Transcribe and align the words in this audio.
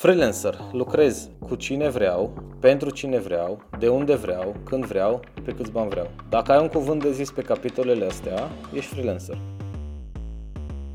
Freelancer. 0.00 0.54
Lucrez 0.72 1.28
cu 1.48 1.54
cine 1.54 1.88
vreau, 1.88 2.32
pentru 2.60 2.90
cine 2.90 3.18
vreau, 3.18 3.62
de 3.78 3.88
unde 3.88 4.14
vreau, 4.14 4.54
când 4.64 4.84
vreau, 4.84 5.20
pe 5.44 5.52
câți 5.52 5.70
bani 5.70 5.88
vreau. 5.88 6.10
Dacă 6.28 6.52
ai 6.52 6.60
un 6.60 6.68
cuvânt 6.68 7.02
de 7.02 7.12
zis 7.12 7.30
pe 7.30 7.42
capitolele 7.42 8.04
astea, 8.04 8.48
ești 8.74 8.92
freelancer. 8.92 9.38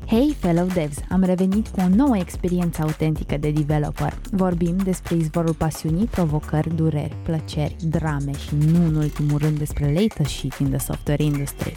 Hey, 0.08 0.36
fellow 0.38 0.66
devs! 0.66 0.96
Am 1.10 1.22
revenit 1.22 1.68
cu 1.68 1.80
o 1.80 1.88
nouă 1.88 2.16
experiență 2.16 2.82
autentică 2.82 3.36
de 3.36 3.50
developer. 3.50 4.18
Vorbim 4.30 4.76
despre 4.76 5.14
izvorul 5.14 5.54
pasiunii, 5.54 6.06
provocări, 6.06 6.74
dureri, 6.74 7.16
plăceri, 7.22 7.76
drame 7.80 8.32
și 8.32 8.54
nu 8.54 8.84
în 8.84 8.94
ultimul 8.94 9.38
rând 9.38 9.58
despre 9.58 9.92
latest 9.92 10.30
shit 10.30 10.54
in 10.54 10.68
the 10.68 10.78
software 10.78 11.22
industry. 11.22 11.76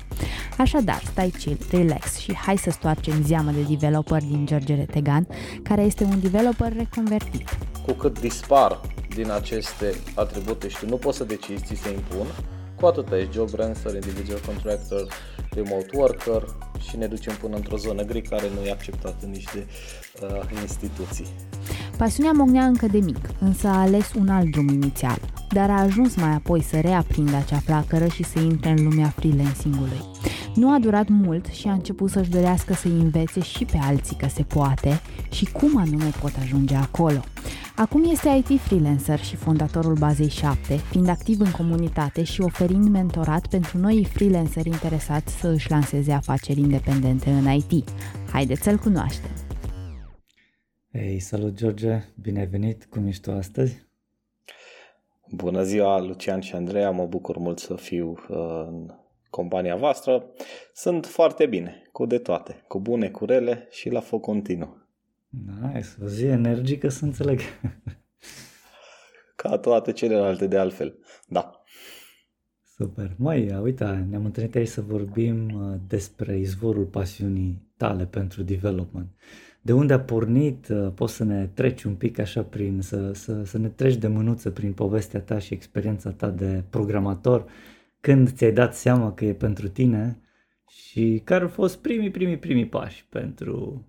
Așadar, 0.57 1.01
stai 1.03 1.33
chill, 1.37 1.57
relax 1.71 2.17
și 2.17 2.35
hai 2.35 2.57
să 2.57 2.69
stoarcem 2.69 3.23
zeamă 3.23 3.51
de 3.51 3.61
developer 3.69 4.21
din 4.21 4.45
George 4.45 4.75
Retegan, 4.75 5.27
care 5.63 5.81
este 5.81 6.03
un 6.03 6.19
developer 6.19 6.73
reconvertit. 6.73 7.57
Cu 7.85 7.91
cât 7.91 8.19
dispar 8.19 8.81
din 9.15 9.31
aceste 9.31 9.93
atribute 10.15 10.67
și 10.67 10.77
tu 10.79 10.85
nu 10.85 10.95
poți 10.95 11.17
să 11.17 11.23
decizi, 11.23 11.63
ți 11.63 11.81
se 11.81 11.89
impun, 11.89 12.27
cu 12.79 12.85
atât 12.85 13.11
ești 13.11 13.31
job 13.31 13.53
rancer, 13.53 13.93
individual 13.93 14.39
contractor, 14.45 15.07
remote 15.51 15.89
worker 15.93 16.43
și 16.89 16.97
ne 16.97 17.07
ducem 17.07 17.35
până 17.35 17.55
într-o 17.55 17.77
zonă 17.77 18.03
gri 18.03 18.21
care 18.21 18.49
nu 18.49 18.65
e 18.65 18.71
acceptată 18.71 19.25
nici 19.25 19.53
de 19.53 19.67
uh, 20.21 20.59
instituții. 20.61 21.27
Pasiunea 21.97 22.31
mognea 22.31 22.65
încă 22.65 22.87
de 22.87 22.99
mic, 22.99 23.29
însă 23.39 23.67
a 23.67 23.79
ales 23.79 24.13
un 24.13 24.29
alt 24.29 24.51
drum 24.51 24.67
inițial, 24.67 25.19
dar 25.51 25.69
a 25.69 25.81
ajuns 25.81 26.15
mai 26.15 26.33
apoi 26.33 26.61
să 26.61 26.79
reaprindă 26.79 27.35
acea 27.35 27.57
flacără 27.57 28.07
și 28.07 28.23
să 28.23 28.39
intre 28.39 28.69
în 28.69 28.83
lumea 28.83 29.13
freelancing-ului. 29.15 30.01
Nu 30.55 30.71
a 30.71 30.79
durat 30.79 31.07
mult 31.07 31.45
și 31.45 31.67
a 31.67 31.71
început 31.71 32.09
să-și 32.09 32.29
dorească 32.29 32.73
să 32.73 32.87
învețe 32.87 33.41
și 33.41 33.65
pe 33.65 33.77
alții 33.81 34.15
că 34.15 34.27
se 34.33 34.43
poate 34.43 35.01
și 35.31 35.45
cum 35.45 35.77
anume 35.77 36.11
pot 36.21 36.31
ajunge 36.41 36.75
acolo. 36.75 37.19
Acum 37.75 38.03
este 38.11 38.43
IT 38.47 38.59
freelancer 38.61 39.19
și 39.19 39.35
fondatorul 39.35 39.93
bazei 39.93 40.29
7, 40.29 40.75
fiind 40.89 41.09
activ 41.09 41.39
în 41.39 41.51
comunitate 41.51 42.23
și 42.23 42.41
oferind 42.41 42.87
mentorat 42.87 43.47
pentru 43.47 43.77
noi 43.77 44.07
freelanceri 44.13 44.69
interesați 44.69 45.33
să 45.33 45.47
își 45.47 45.69
lanseze 45.69 46.11
afaceri 46.11 46.59
independente 46.59 47.29
în 47.29 47.51
IT. 47.51 47.89
Haideți 48.31 48.61
să-l 48.61 48.77
cunoaștem! 48.77 49.48
Hei, 50.91 51.19
salut 51.19 51.53
George, 51.53 52.03
bine 52.21 52.39
ai 52.39 52.47
venit, 52.47 52.85
cum 52.85 53.07
ești 53.07 53.21
tu 53.21 53.31
astăzi? 53.31 53.87
Bună 55.31 55.63
ziua, 55.63 55.99
Lucian 55.99 56.39
și 56.39 56.55
Andreea, 56.55 56.91
mă 56.91 57.05
bucur 57.05 57.37
mult 57.37 57.59
să 57.59 57.75
fiu 57.75 58.09
uh, 58.09 58.65
în 58.67 58.89
compania 59.29 59.75
voastră. 59.75 60.25
Sunt 60.73 61.05
foarte 61.05 61.45
bine, 61.45 61.81
cu 61.91 62.05
de 62.05 62.17
toate, 62.17 62.63
cu 62.67 62.79
bune, 62.79 63.09
cu 63.09 63.25
rele 63.25 63.67
și 63.71 63.89
la 63.89 63.99
foc 63.99 64.21
continuu. 64.21 64.77
Nice, 65.61 65.87
o 66.03 66.07
zi 66.07 66.25
energică 66.25 66.89
să 66.89 67.05
înțeleg. 67.05 67.39
Ca 69.35 69.57
toate 69.57 69.91
celelalte 69.91 70.47
de 70.47 70.57
altfel, 70.57 70.99
da. 71.27 71.63
Super. 72.75 73.15
Măi, 73.17 73.59
uite, 73.61 73.85
ne-am 74.09 74.25
întâlnit 74.25 74.55
aici 74.55 74.67
să 74.67 74.81
vorbim 74.81 75.49
uh, 75.53 75.79
despre 75.87 76.37
izvorul 76.37 76.85
pasiunii 76.85 77.71
tale 77.77 78.05
pentru 78.05 78.43
development. 78.43 79.09
De 79.61 79.73
unde 79.73 79.93
a 79.93 79.99
pornit, 79.99 80.67
uh, 80.67 80.91
poți 80.95 81.13
să 81.13 81.23
ne 81.23 81.47
treci 81.53 81.83
un 81.83 81.95
pic 81.95 82.19
așa 82.19 82.43
prin, 82.43 82.81
să, 82.81 83.11
să, 83.13 83.43
să 83.43 83.57
ne 83.57 83.67
treci 83.67 83.95
de 83.95 84.07
mânuță 84.07 84.51
prin 84.51 84.73
povestea 84.73 85.21
ta 85.21 85.39
și 85.39 85.53
experiența 85.53 86.09
ta 86.09 86.29
de 86.29 86.63
programator, 86.69 87.45
când 87.99 88.31
ți-ai 88.31 88.51
dat 88.51 88.75
seama 88.75 89.13
că 89.13 89.25
e 89.25 89.33
pentru 89.33 89.67
tine 89.67 90.21
și 90.69 91.21
care 91.23 91.43
au 91.43 91.49
fost 91.49 91.77
primii, 91.77 92.11
primii, 92.11 92.37
primii 92.37 92.67
pași 92.67 93.05
pentru, 93.09 93.85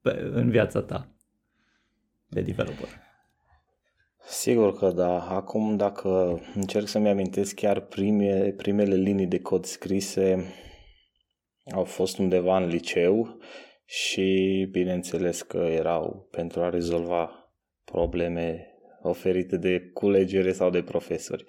pe, 0.00 0.30
în 0.32 0.50
viața 0.50 0.82
ta 0.82 1.08
de 2.28 2.40
developer? 2.40 2.88
Sigur 4.26 4.76
că 4.76 4.90
da. 4.90 5.28
Acum, 5.28 5.76
dacă 5.76 6.40
încerc 6.54 6.86
să-mi 6.86 7.08
amintesc 7.08 7.54
chiar 7.54 7.80
prime, 7.80 8.54
primele 8.56 8.94
linii 8.94 9.26
de 9.26 9.40
cod 9.40 9.64
scrise, 9.64 10.44
au 11.72 11.84
fost 11.84 12.18
undeva 12.18 12.56
în 12.56 12.68
liceu 12.68 13.38
și 13.92 14.68
bineînțeles 14.70 15.42
că 15.42 15.56
erau 15.56 16.28
pentru 16.30 16.60
a 16.60 16.68
rezolva 16.68 17.52
probleme 17.84 18.66
oferite 19.02 19.56
de 19.56 19.90
culegere 19.92 20.52
sau 20.52 20.70
de 20.70 20.82
profesori. 20.82 21.44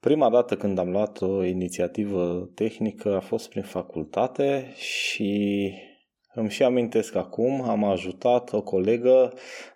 Prima 0.00 0.30
dată 0.30 0.56
când 0.56 0.78
am 0.78 0.90
luat 0.90 1.20
o 1.20 1.44
inițiativă 1.44 2.50
tehnică 2.54 3.16
a 3.16 3.20
fost 3.20 3.48
prin 3.48 3.62
facultate 3.62 4.72
și 4.74 5.72
îmi 6.34 6.50
și 6.50 6.62
amintesc 6.62 7.14
acum, 7.14 7.62
am 7.62 7.84
ajutat 7.84 8.52
o 8.52 8.62
colegă 8.62 9.32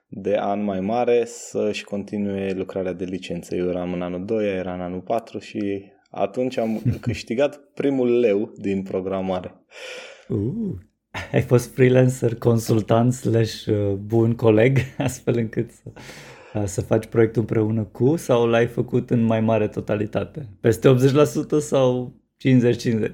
de 0.09 0.37
an 0.39 0.63
mai 0.63 0.81
mare 0.81 1.25
să-și 1.25 1.85
continue 1.85 2.53
lucrarea 2.53 2.93
de 2.93 3.05
licență. 3.05 3.55
Eu 3.55 3.69
eram 3.69 3.93
în 3.93 4.03
anul 4.03 4.25
2, 4.25 4.57
era 4.57 4.75
în 4.75 4.81
anul 4.81 5.01
4 5.01 5.39
și 5.39 5.93
atunci 6.11 6.57
am 6.57 6.83
câștigat 7.01 7.57
primul 7.75 8.19
leu 8.19 8.53
din 8.57 8.83
programare. 8.83 9.65
Uh, 10.29 10.75
ai 11.33 11.43
fost 11.43 11.75
freelancer, 11.75 12.35
consultant 12.35 13.13
slash 13.13 13.67
uh, 13.67 13.93
bun 13.93 14.35
coleg, 14.35 14.79
astfel 14.99 15.37
încât 15.37 15.71
să, 15.71 15.91
uh, 16.55 16.65
să 16.65 16.81
faci 16.81 17.07
proiectul 17.07 17.41
împreună 17.41 17.83
cu 17.83 18.17
sau 18.17 18.47
l-ai 18.47 18.67
făcut 18.67 19.11
în 19.11 19.23
mai 19.23 19.41
mare 19.41 19.69
totalitate? 19.69 20.49
Peste 20.61 20.95
80% 20.95 21.59
sau 21.59 22.15
50-50? 23.09 23.13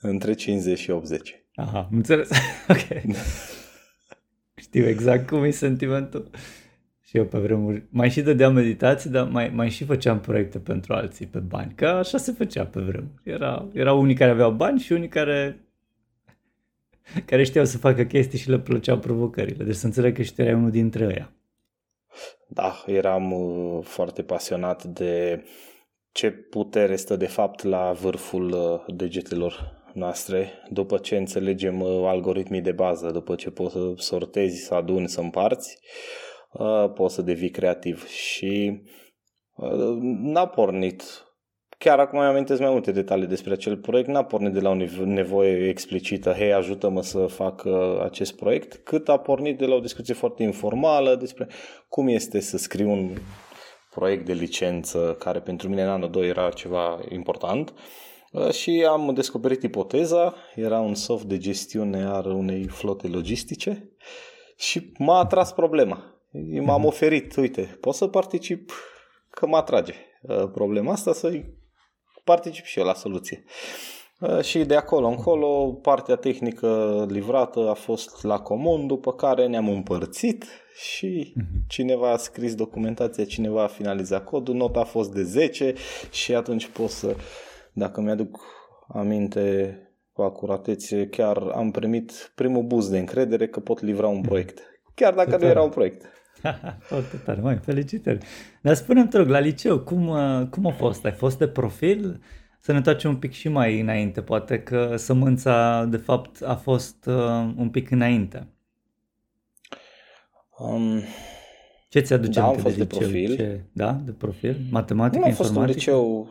Între 0.00 0.32
50 0.32 0.78
și 0.78 0.90
80. 0.90 1.44
Aha, 1.54 1.78
am 1.78 1.96
înțeles. 1.96 2.28
ok. 2.68 3.14
Știu 4.54 4.88
exact 4.88 5.28
cum 5.28 5.42
e 5.42 5.50
sentimentul. 5.50 6.30
Și 7.02 7.16
eu 7.16 7.24
pe 7.24 7.38
vremuri 7.38 7.82
mai 7.90 8.10
și 8.10 8.20
dădeam 8.20 8.54
meditații, 8.54 9.10
dar 9.10 9.28
mai, 9.28 9.50
mai 9.54 9.70
și 9.70 9.84
făceam 9.84 10.20
proiecte 10.20 10.58
pentru 10.58 10.92
alții 10.92 11.26
pe 11.26 11.38
bani. 11.38 11.72
Că 11.74 11.86
așa 11.86 12.18
se 12.18 12.32
făcea 12.32 12.64
pe 12.64 12.80
vremuri. 12.80 13.20
Era, 13.22 13.68
erau 13.72 14.00
unii 14.00 14.14
care 14.14 14.30
aveau 14.30 14.52
bani 14.52 14.80
și 14.80 14.92
unii 14.92 15.08
care 15.08 15.69
care 17.24 17.44
știau 17.44 17.64
să 17.64 17.78
facă 17.78 18.04
chestii 18.04 18.38
și 18.38 18.50
le 18.50 18.58
plăceau 18.58 18.98
provocările. 18.98 19.64
Deci 19.64 19.74
să 19.74 19.86
înțeleg 19.86 20.14
că 20.14 20.22
și 20.22 20.32
erai 20.36 20.54
unul 20.54 20.70
dintre 20.70 21.04
ăia. 21.04 21.32
Da, 22.48 22.82
eram 22.86 23.32
uh, 23.32 23.84
foarte 23.84 24.22
pasionat 24.22 24.84
de 24.84 25.44
ce 26.12 26.30
putere 26.30 26.96
stă 26.96 27.16
de 27.16 27.26
fapt 27.26 27.62
la 27.62 27.92
vârful 27.92 28.50
uh, 28.52 28.94
degetelor 28.96 29.78
noastre, 29.94 30.52
după 30.70 30.98
ce 30.98 31.16
înțelegem 31.16 31.80
uh, 31.80 32.02
algoritmii 32.04 32.60
de 32.60 32.72
bază, 32.72 33.10
după 33.10 33.34
ce 33.34 33.50
poți 33.50 33.72
să 33.72 33.92
sortezi, 33.96 34.64
să 34.64 34.74
aduni, 34.74 35.08
să 35.08 35.20
împarți, 35.20 35.78
uh, 36.52 36.92
poți 36.94 37.14
să 37.14 37.22
devii 37.22 37.50
creativ. 37.50 38.06
Și 38.06 38.82
uh, 39.56 39.96
n-a 40.02 40.46
pornit, 40.46 41.02
chiar 41.84 41.98
acum 41.98 42.18
mai 42.18 42.28
amintesc 42.28 42.60
mai 42.60 42.70
multe 42.70 42.92
detalii 42.92 43.26
despre 43.26 43.52
acel 43.52 43.76
proiect, 43.76 44.08
n-a 44.08 44.24
pornit 44.24 44.52
de 44.52 44.60
la 44.60 44.70
o 44.70 44.74
nevoie 45.04 45.68
explicită, 45.68 46.32
hei, 46.32 46.52
ajută-mă 46.52 47.02
să 47.02 47.18
fac 47.18 47.66
acest 48.02 48.36
proiect, 48.36 48.74
cât 48.74 49.08
a 49.08 49.18
pornit 49.18 49.58
de 49.58 49.66
la 49.66 49.74
o 49.74 49.80
discuție 49.80 50.14
foarte 50.14 50.42
informală 50.42 51.14
despre 51.14 51.48
cum 51.88 52.08
este 52.08 52.40
să 52.40 52.56
scriu 52.56 52.90
un 52.90 53.10
proiect 53.90 54.24
de 54.24 54.32
licență, 54.32 55.16
care 55.18 55.38
pentru 55.38 55.68
mine 55.68 55.82
în 55.82 55.88
anul 55.88 56.10
2 56.10 56.28
era 56.28 56.48
ceva 56.48 57.00
important, 57.08 57.72
Uh, 58.30 58.50
și 58.50 58.86
am 58.88 59.14
descoperit 59.14 59.62
ipoteza, 59.62 60.34
era 60.54 60.78
un 60.78 60.94
soft 60.94 61.24
de 61.24 61.38
gestiune 61.38 62.04
al 62.04 62.30
unei 62.30 62.66
flote 62.68 63.08
logistice 63.08 63.90
și 64.56 64.92
m-a 64.98 65.18
atras 65.18 65.52
problema. 65.52 66.04
M-am 66.30 66.80
mhm. 66.80 66.84
oferit, 66.84 67.36
uite, 67.36 67.78
pot 67.80 67.94
să 67.94 68.06
particip, 68.06 68.72
că 69.30 69.46
mă 69.46 69.56
atrage 69.56 69.94
uh, 70.22 70.48
problema 70.52 70.92
asta, 70.92 71.12
să 71.12 71.42
particip 72.32 72.64
și 72.64 72.78
eu 72.78 72.84
la 72.84 72.94
soluție. 72.94 73.44
Uh, 74.20 74.40
și 74.40 74.58
de 74.64 74.74
acolo 74.74 75.06
încolo, 75.06 75.78
partea 75.82 76.16
tehnică 76.16 77.04
livrată 77.08 77.68
a 77.68 77.74
fost 77.74 78.22
la 78.22 78.38
comun, 78.38 78.86
după 78.86 79.12
care 79.12 79.46
ne-am 79.46 79.68
împărțit 79.68 80.44
și 80.74 81.32
mhm. 81.36 81.46
cineva 81.68 82.10
a 82.10 82.16
scris 82.16 82.54
documentația, 82.54 83.24
cineva 83.24 83.62
a 83.62 83.66
finalizat 83.66 84.24
codul, 84.24 84.54
nota 84.54 84.80
a 84.80 84.84
fost 84.84 85.12
de 85.12 85.22
10 85.22 85.74
și 86.10 86.34
atunci 86.34 86.66
pot 86.66 86.88
să 86.88 87.16
dacă 87.72 88.00
mi-aduc 88.00 88.40
aminte 88.88 89.74
cu 90.12 90.22
acuratețe, 90.22 91.06
chiar 91.06 91.36
am 91.36 91.70
primit 91.70 92.32
primul 92.34 92.62
buz 92.62 92.88
de 92.88 92.98
încredere 92.98 93.48
că 93.48 93.60
pot 93.60 93.80
livra 93.80 94.08
un 94.08 94.20
proiect. 94.20 94.58
Chiar 94.94 95.14
dacă 95.14 95.36
nu 95.36 95.46
era 95.46 95.62
un 95.62 95.70
proiect. 95.70 96.19
Foarte 96.90 97.16
tare, 97.24 97.40
mai 97.40 97.56
felicitări. 97.56 98.18
Dar 98.62 98.74
spune-mi, 98.74 99.08
te 99.08 99.16
rog, 99.16 99.28
la 99.28 99.38
liceu, 99.38 99.78
cum, 99.78 100.08
uh, 100.08 100.46
cum 100.50 100.66
a 100.66 100.70
fost? 100.70 101.04
Ai 101.04 101.12
fost 101.12 101.38
de 101.38 101.48
profil? 101.48 102.20
Să 102.60 102.70
ne 102.70 102.76
întoarcem 102.76 103.10
un 103.10 103.16
pic 103.16 103.32
și 103.32 103.48
mai 103.48 103.80
înainte, 103.80 104.22
poate 104.22 104.62
că 104.62 104.96
sămânța, 104.96 105.84
de 105.84 105.96
fapt, 105.96 106.42
a 106.42 106.54
fost 106.54 107.06
uh, 107.06 107.52
un 107.56 107.68
pic 107.70 107.90
înainte. 107.90 108.46
Um, 110.58 111.02
Ce 111.88 112.00
ți-aduce 112.00 112.40
da, 112.40 112.46
aminte 112.46 112.62
de 112.62 112.68
liceu? 112.68 112.86
De 112.86 112.96
profil. 112.96 113.36
Ce, 113.36 113.60
da, 113.72 113.92
de 114.04 114.10
profil? 114.10 114.56
Matematică, 114.70 115.22
nu 115.22 115.28
informatică? 115.28 115.42
fost 115.42 115.56
un 115.56 115.64
liceu 115.64 116.28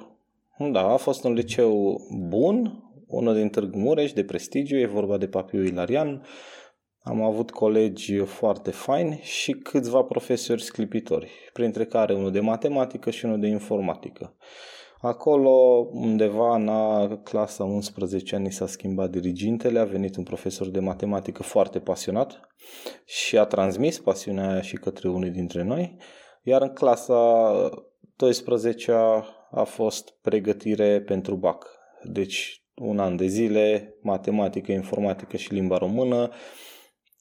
da, 0.67 0.88
a 0.94 0.95
fost 0.95 1.23
un 1.23 1.33
liceu 1.33 2.01
bun, 2.27 2.83
unul 3.07 3.35
din 3.35 3.50
Târgu 3.50 3.77
Mureș, 3.77 4.13
de 4.13 4.23
prestigiu, 4.23 4.77
e 4.77 4.85
vorba 4.85 5.17
de 5.17 5.27
Papiu 5.27 5.63
Ilarian. 5.63 6.23
Am 7.09 7.21
avut 7.21 7.51
colegi 7.51 8.17
foarte 8.17 8.71
faini 8.71 9.19
și 9.23 9.51
câțiva 9.51 10.01
profesori 10.01 10.63
sclipitori, 10.63 11.31
printre 11.53 11.85
care 11.85 12.13
unul 12.13 12.31
de 12.31 12.39
matematică 12.39 13.09
și 13.09 13.25
unul 13.25 13.39
de 13.39 13.47
informatică. 13.47 14.35
Acolo, 15.01 15.50
undeva 15.91 16.56
în 16.56 16.69
clasa 17.23 17.63
11 17.63 18.35
ani 18.35 18.51
s-a 18.51 18.67
schimbat 18.67 19.09
dirigintele, 19.09 19.79
a 19.79 19.83
venit 19.83 20.15
un 20.15 20.23
profesor 20.23 20.67
de 20.67 20.79
matematică 20.79 21.44
foarte 21.44 21.79
pasionat 21.79 22.39
și 23.06 23.38
a 23.38 23.45
transmis 23.45 24.00
pasiunea 24.00 24.50
aia 24.50 24.62
și 24.62 24.75
către 24.75 25.09
unul 25.09 25.31
dintre 25.31 25.63
noi, 25.63 25.97
iar 26.44 26.62
în 26.62 26.73
clasa 26.73 27.53
12 28.15 28.91
a 29.51 29.63
fost 29.63 30.13
pregătire 30.21 31.01
pentru 31.01 31.35
BAC. 31.35 31.65
Deci 32.03 32.63
un 32.75 33.00
an 33.00 33.15
de 33.15 33.27
zile, 33.27 33.95
matematică, 34.01 34.71
informatică 34.71 35.38
și 35.38 35.53
limba 35.53 35.77
română, 35.77 36.31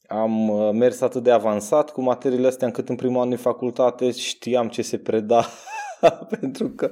am 0.09 0.49
uh, 0.49 0.69
mers 0.73 1.01
atât 1.01 1.23
de 1.23 1.31
avansat 1.31 1.91
cu 1.91 2.01
materiile 2.01 2.47
astea 2.47 2.67
încât 2.67 2.89
în 2.89 2.95
primul 2.95 3.21
an 3.21 3.29
de 3.29 3.35
facultate 3.35 4.11
știam 4.11 4.67
ce 4.67 4.81
se 4.81 4.97
preda 4.97 5.45
pentru 6.39 6.69
că 6.69 6.89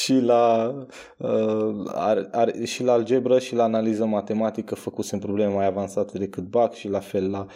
și 0.00 0.14
la, 0.14 0.74
uh, 1.16 1.84
ar, 1.86 2.28
ar, 2.32 2.54
și 2.64 2.82
la 2.82 2.92
algebră 2.92 3.38
și 3.38 3.54
la 3.54 3.62
analiză 3.62 4.04
matematică 4.04 4.74
făcusem 4.74 5.18
probleme 5.18 5.52
mai 5.52 5.66
avansate 5.66 6.18
decât 6.18 6.44
BAC 6.44 6.74
și 6.74 6.88
la 6.88 6.98
fel 6.98 7.30
la 7.30 7.46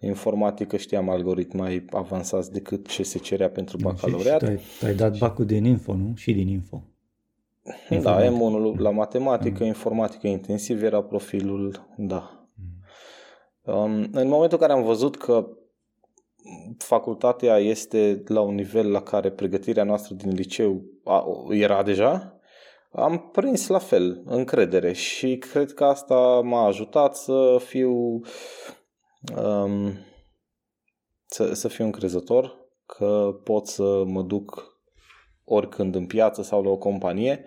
informatică 0.00 0.76
știam 0.76 1.10
algoritmi 1.10 1.60
mai 1.60 1.84
avansați 1.90 2.52
decât 2.52 2.88
ce 2.88 3.02
se 3.02 3.18
cerea 3.18 3.48
pentru 3.48 3.76
bacalaureat. 3.82 4.40
Și, 4.40 4.46
și 4.46 4.52
tu, 4.52 4.58
ai, 4.58 4.60
tu 4.80 4.86
ai 4.86 4.94
dat 4.94 5.18
BAC-ul 5.18 5.44
din 5.44 5.64
info, 5.64 5.94
nu? 5.94 6.12
Și 6.16 6.32
din 6.32 6.48
info. 6.48 6.82
Da, 8.02 8.20
M1 8.22 8.78
la 8.78 8.90
matematică, 8.90 9.58
mm. 9.60 9.66
informatică 9.66 10.26
intensiv 10.26 10.82
era 10.82 11.02
profilul, 11.02 11.86
da, 11.96 12.32
Um, 12.32 12.37
în 14.12 14.28
momentul 14.28 14.58
în 14.60 14.66
care 14.66 14.72
am 14.72 14.82
văzut 14.82 15.16
că 15.16 15.48
facultatea 16.78 17.56
este 17.56 18.22
la 18.26 18.40
un 18.40 18.54
nivel 18.54 18.90
la 18.90 19.02
care 19.02 19.30
pregătirea 19.30 19.84
noastră 19.84 20.14
din 20.14 20.32
liceu 20.32 20.82
era 21.50 21.82
deja, 21.82 22.38
am 22.92 23.30
prins 23.32 23.66
la 23.66 23.78
fel 23.78 24.22
încredere 24.24 24.92
și 24.92 25.36
cred 25.36 25.72
că 25.72 25.84
asta 25.84 26.40
m-a 26.40 26.66
ajutat 26.66 27.16
să 27.16 27.60
fiu 27.64 28.20
um, 29.36 29.92
să, 31.26 31.54
să 31.54 31.68
fiu 31.68 31.84
încrezător 31.84 32.56
că 32.86 33.40
pot 33.44 33.66
să 33.66 34.02
mă 34.06 34.22
duc 34.22 34.78
oricând 35.44 35.94
în 35.94 36.06
piață 36.06 36.42
sau 36.42 36.62
la 36.62 36.70
o 36.70 36.76
companie 36.76 37.44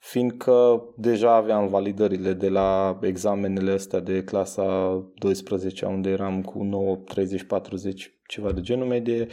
fiindcă 0.00 0.82
deja 0.96 1.34
aveam 1.34 1.68
validările 1.68 2.32
de 2.32 2.48
la 2.48 2.98
examenele 3.02 3.72
astea 3.72 4.00
de 4.00 4.24
clasa 4.24 4.92
12 5.14 5.86
unde 5.86 6.10
eram 6.10 6.42
cu 6.42 6.62
9, 6.62 6.96
30, 6.96 7.42
40, 7.42 8.18
ceva 8.26 8.52
de 8.52 8.60
genul 8.60 8.86
medie, 8.86 9.26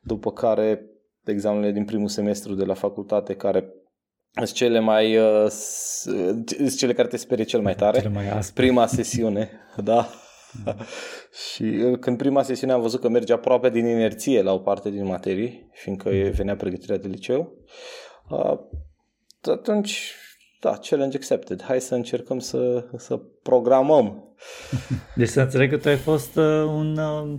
după 0.00 0.32
care 0.32 0.86
examenele 1.24 1.72
din 1.72 1.84
primul 1.84 2.08
semestru 2.08 2.54
de 2.54 2.64
la 2.64 2.74
facultate 2.74 3.34
care 3.34 3.72
sunt 4.34 4.52
cele 4.52 4.78
mai 4.78 5.16
uh, 5.16 5.48
sunt 5.48 6.76
cele 6.76 6.92
care 6.92 7.08
te 7.08 7.16
sperie 7.16 7.44
cel 7.44 7.60
mai 7.60 7.74
tare. 7.74 7.98
Cele 7.98 8.12
mai 8.12 8.40
Prima 8.54 8.86
sesiune, 8.86 9.50
da. 9.90 10.08
și 11.52 11.62
uh, 11.62 11.98
când 11.98 12.16
prima 12.16 12.42
sesiune 12.42 12.72
am 12.72 12.80
văzut 12.80 13.00
că 13.00 13.08
merge 13.08 13.32
aproape 13.32 13.70
din 13.70 13.86
inerție 13.86 14.42
la 14.42 14.52
o 14.52 14.58
parte 14.58 14.90
din 14.90 15.06
materii, 15.06 15.68
fiindcă 15.72 16.10
venea 16.10 16.56
pregătirea 16.56 16.96
de 16.96 17.08
liceu, 17.08 17.52
uh, 18.30 18.58
atunci, 19.46 20.12
da, 20.60 20.78
challenge 20.88 21.16
accepted. 21.16 21.62
Hai 21.62 21.80
să 21.80 21.94
încercăm 21.94 22.38
să, 22.38 22.84
să 22.96 23.16
programăm. 23.42 24.36
Deci 25.16 25.28
să 25.28 25.40
înțeleg 25.40 25.70
că 25.70 25.76
tu 25.76 25.88
ai 25.88 25.96
fost 25.96 26.36
uh, 26.36 26.64
un 26.66 26.96
uh, 26.96 27.38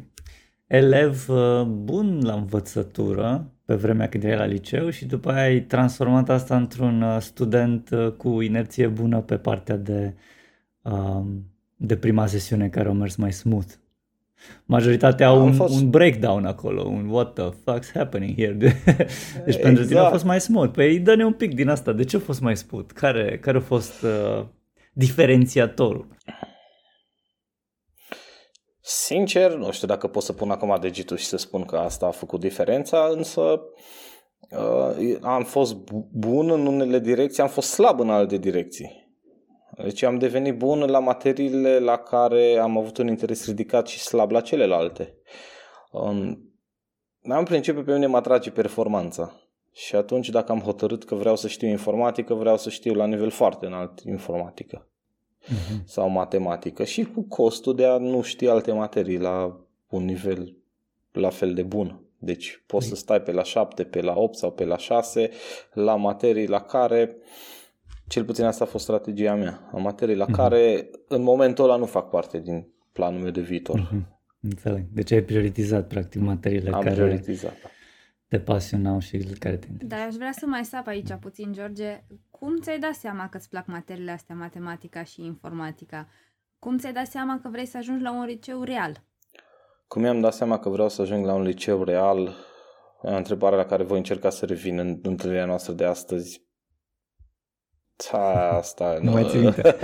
elev 0.68 1.30
uh, 1.30 1.62
bun 1.62 2.20
la 2.24 2.34
învățătură 2.34 3.56
pe 3.66 3.76
vremea 3.76 4.10
când 4.10 4.24
erai 4.24 4.38
la 4.38 4.46
liceu 4.46 4.90
și 4.90 5.06
după 5.06 5.32
aia 5.32 5.44
ai 5.44 5.62
transformat 5.62 6.30
asta 6.30 6.56
într-un 6.56 7.02
uh, 7.02 7.22
student 7.22 7.90
uh, 7.90 8.12
cu 8.12 8.42
inerție 8.42 8.88
bună 8.88 9.22
pe 9.22 9.38
partea 9.38 9.76
de, 9.76 10.16
uh, 10.82 11.26
de 11.76 11.98
prima 11.98 12.26
sesiune 12.26 12.70
care 12.70 12.90
a 12.90 12.92
mers 12.92 13.16
mai 13.16 13.34
smooth. 13.34 13.70
Majoritatea 14.66 15.28
au 15.28 15.46
un, 15.46 15.54
fost... 15.54 15.82
un 15.82 15.90
breakdown 15.90 16.46
acolo, 16.46 16.84
un 16.84 17.10
what 17.10 17.34
the 17.34 17.50
fuck's 17.50 17.92
happening 17.94 18.36
here. 18.36 18.54
deci 18.58 18.78
exact. 19.46 19.62
pentru 19.62 19.86
tine 19.86 19.96
a 19.96 20.02
exact. 20.02 20.12
fost 20.12 20.24
mai 20.24 20.42
smooth. 20.42 20.72
Păi 20.72 21.00
dă-ne 21.00 21.26
un 21.26 21.34
pic 21.34 21.54
din 21.54 21.70
asta. 21.70 21.92
De 21.92 22.04
ce 22.04 22.16
a 22.16 22.20
fost 22.20 22.42
mai 22.42 22.58
smooth? 22.58 22.92
Care, 22.94 23.40
care 23.42 23.58
a 23.58 23.62
fost 23.62 24.02
uh, 24.02 24.46
diferențiatorul? 24.94 26.08
Sincer, 28.82 29.56
nu 29.56 29.72
știu 29.72 29.88
dacă 29.88 30.08
pot 30.08 30.24
să 30.24 30.34
pun 30.34 30.50
acum 30.52 30.78
degetul 30.82 31.18
și 31.18 31.26
să 31.26 31.38
spun 31.38 31.64
că 31.64 31.76
asta 31.76 32.06
a 32.06 32.12
făcut 32.12 32.40
diferența, 32.40 33.10
însă 33.12 33.42
uh, 34.50 35.18
am 35.22 35.44
fost 35.44 35.76
bun 36.12 36.50
în 36.50 36.66
unele 36.66 37.00
direcții, 37.00 37.42
am 37.42 37.50
fost 37.50 37.70
slab 37.70 38.00
în 38.00 38.10
alte 38.10 38.38
direcții. 38.38 39.05
Deci 39.84 40.02
am 40.02 40.18
devenit 40.18 40.58
bun 40.58 40.80
la 40.80 41.00
materiile 41.00 41.80
la 41.80 41.98
care 41.98 42.58
am 42.58 42.78
avut 42.78 42.98
un 42.98 43.08
interes 43.08 43.46
ridicat 43.46 43.88
și 43.88 44.00
slab 44.00 44.32
la 44.32 44.42
celelalte. 44.42 45.14
Um, 45.92 46.54
în 47.22 47.44
principiu 47.44 47.84
pe 47.84 47.94
mine 47.94 48.06
mă 48.06 48.18
atrage 48.18 48.52
performanța. 48.52 49.40
Și 49.72 49.96
atunci 49.96 50.30
dacă 50.30 50.52
am 50.52 50.60
hotărât 50.60 51.04
că 51.04 51.16
vreau 51.16 51.36
să 51.36 51.48
știu 51.48 51.68
informatică, 51.68 52.34
vreau 52.34 52.58
să 52.58 52.70
știu 52.70 52.94
la 52.94 53.06
nivel 53.06 53.30
foarte 53.30 53.66
înalt 53.66 54.00
informatică 54.00 54.88
uh-huh. 55.44 55.84
sau 55.86 56.10
matematică 56.10 56.84
și 56.84 57.04
cu 57.04 57.22
costul 57.22 57.76
de 57.76 57.86
a 57.86 57.98
nu 57.98 58.22
ști 58.22 58.48
alte 58.48 58.72
materii 58.72 59.18
la 59.18 59.60
un 59.90 60.06
nivel 60.06 60.56
la 61.12 61.30
fel 61.30 61.54
de 61.54 61.64
bun. 61.64 62.00
Deci 62.18 62.64
poți 62.68 62.88
să 62.88 62.96
stai 62.96 63.22
pe 63.22 63.32
la 63.32 63.44
7, 63.44 63.84
pe 63.84 64.02
la 64.02 64.14
8 64.16 64.36
sau 64.36 64.52
pe 64.52 64.66
la 64.66 64.78
6 64.78 65.30
la 65.74 65.96
materii 65.96 66.48
la 66.48 66.62
care 66.62 67.16
uh, 67.18 67.24
cel 68.08 68.26
puțin 68.26 68.44
asta 68.44 68.64
a 68.64 68.68
fost 68.68 68.84
strategia 68.84 69.36
mea, 69.36 69.70
a 69.74 69.78
materii 69.78 70.16
la 70.16 70.26
mm-hmm. 70.26 70.36
care 70.36 70.90
în 71.08 71.22
momentul 71.22 71.64
ăla 71.64 71.76
nu 71.76 71.86
fac 71.86 72.10
parte 72.10 72.40
din 72.40 72.68
planul 72.92 73.22
meu 73.22 73.32
de 73.32 73.42
viitor. 73.42 73.80
Mm-hmm. 73.80 74.14
Înțeleg. 74.42 74.86
Deci 74.92 75.12
ai 75.12 75.22
prioritizat 75.22 75.88
practic 75.88 76.22
materiile 76.22 76.70
Am 76.70 76.82
care 76.82 76.96
prioritizat. 76.96 77.56
te 78.28 78.40
pasionau 78.40 79.00
și 79.00 79.18
care 79.18 79.58
te 79.58 79.68
interesează. 79.72 79.86
Dar 79.88 80.08
aș 80.08 80.14
vrea 80.14 80.32
să 80.32 80.46
mai 80.46 80.66
sap 80.66 80.88
aici 80.88 81.14
puțin, 81.20 81.54
George. 81.54 82.04
Cum 82.30 82.60
ți-ai 82.60 82.80
dat 82.80 82.94
seama 82.94 83.30
că 83.30 83.38
îți 83.38 83.50
plac 83.50 83.66
materiile 83.66 84.12
astea, 84.12 84.36
matematica 84.36 85.04
și 85.04 85.26
informatica? 85.26 86.08
Cum 86.60 86.78
ți-ai 86.78 86.94
dat 86.94 87.06
seama 87.06 87.40
că 87.42 87.50
vrei 87.50 87.66
să 87.66 87.78
ajungi 87.78 88.04
la 88.04 88.12
un 88.12 88.26
liceu 88.26 88.64
real? 88.64 89.04
Cum 89.88 90.02
mi-am 90.02 90.20
dat 90.20 90.34
seama 90.34 90.60
că 90.60 90.70
vreau 90.70 90.90
să 90.90 91.02
ajung 91.02 91.26
la 91.26 91.34
un 91.34 91.42
liceu 91.42 91.84
real? 91.84 92.36
Întrebarea 93.02 93.58
la 93.58 93.66
care 93.66 93.84
voi 93.84 93.98
încerca 93.98 94.30
să 94.30 94.46
revin 94.46 94.80
în 94.80 95.00
întâlnirea 95.02 95.46
noastră 95.46 95.74
de 95.74 95.86
astăzi 95.86 96.45
da, 98.12 98.58
asta 98.58 98.98
nu, 99.02 99.04
nu 99.04 99.12
mai 99.12 99.30
țin 99.30 99.40
minte. 99.40 99.76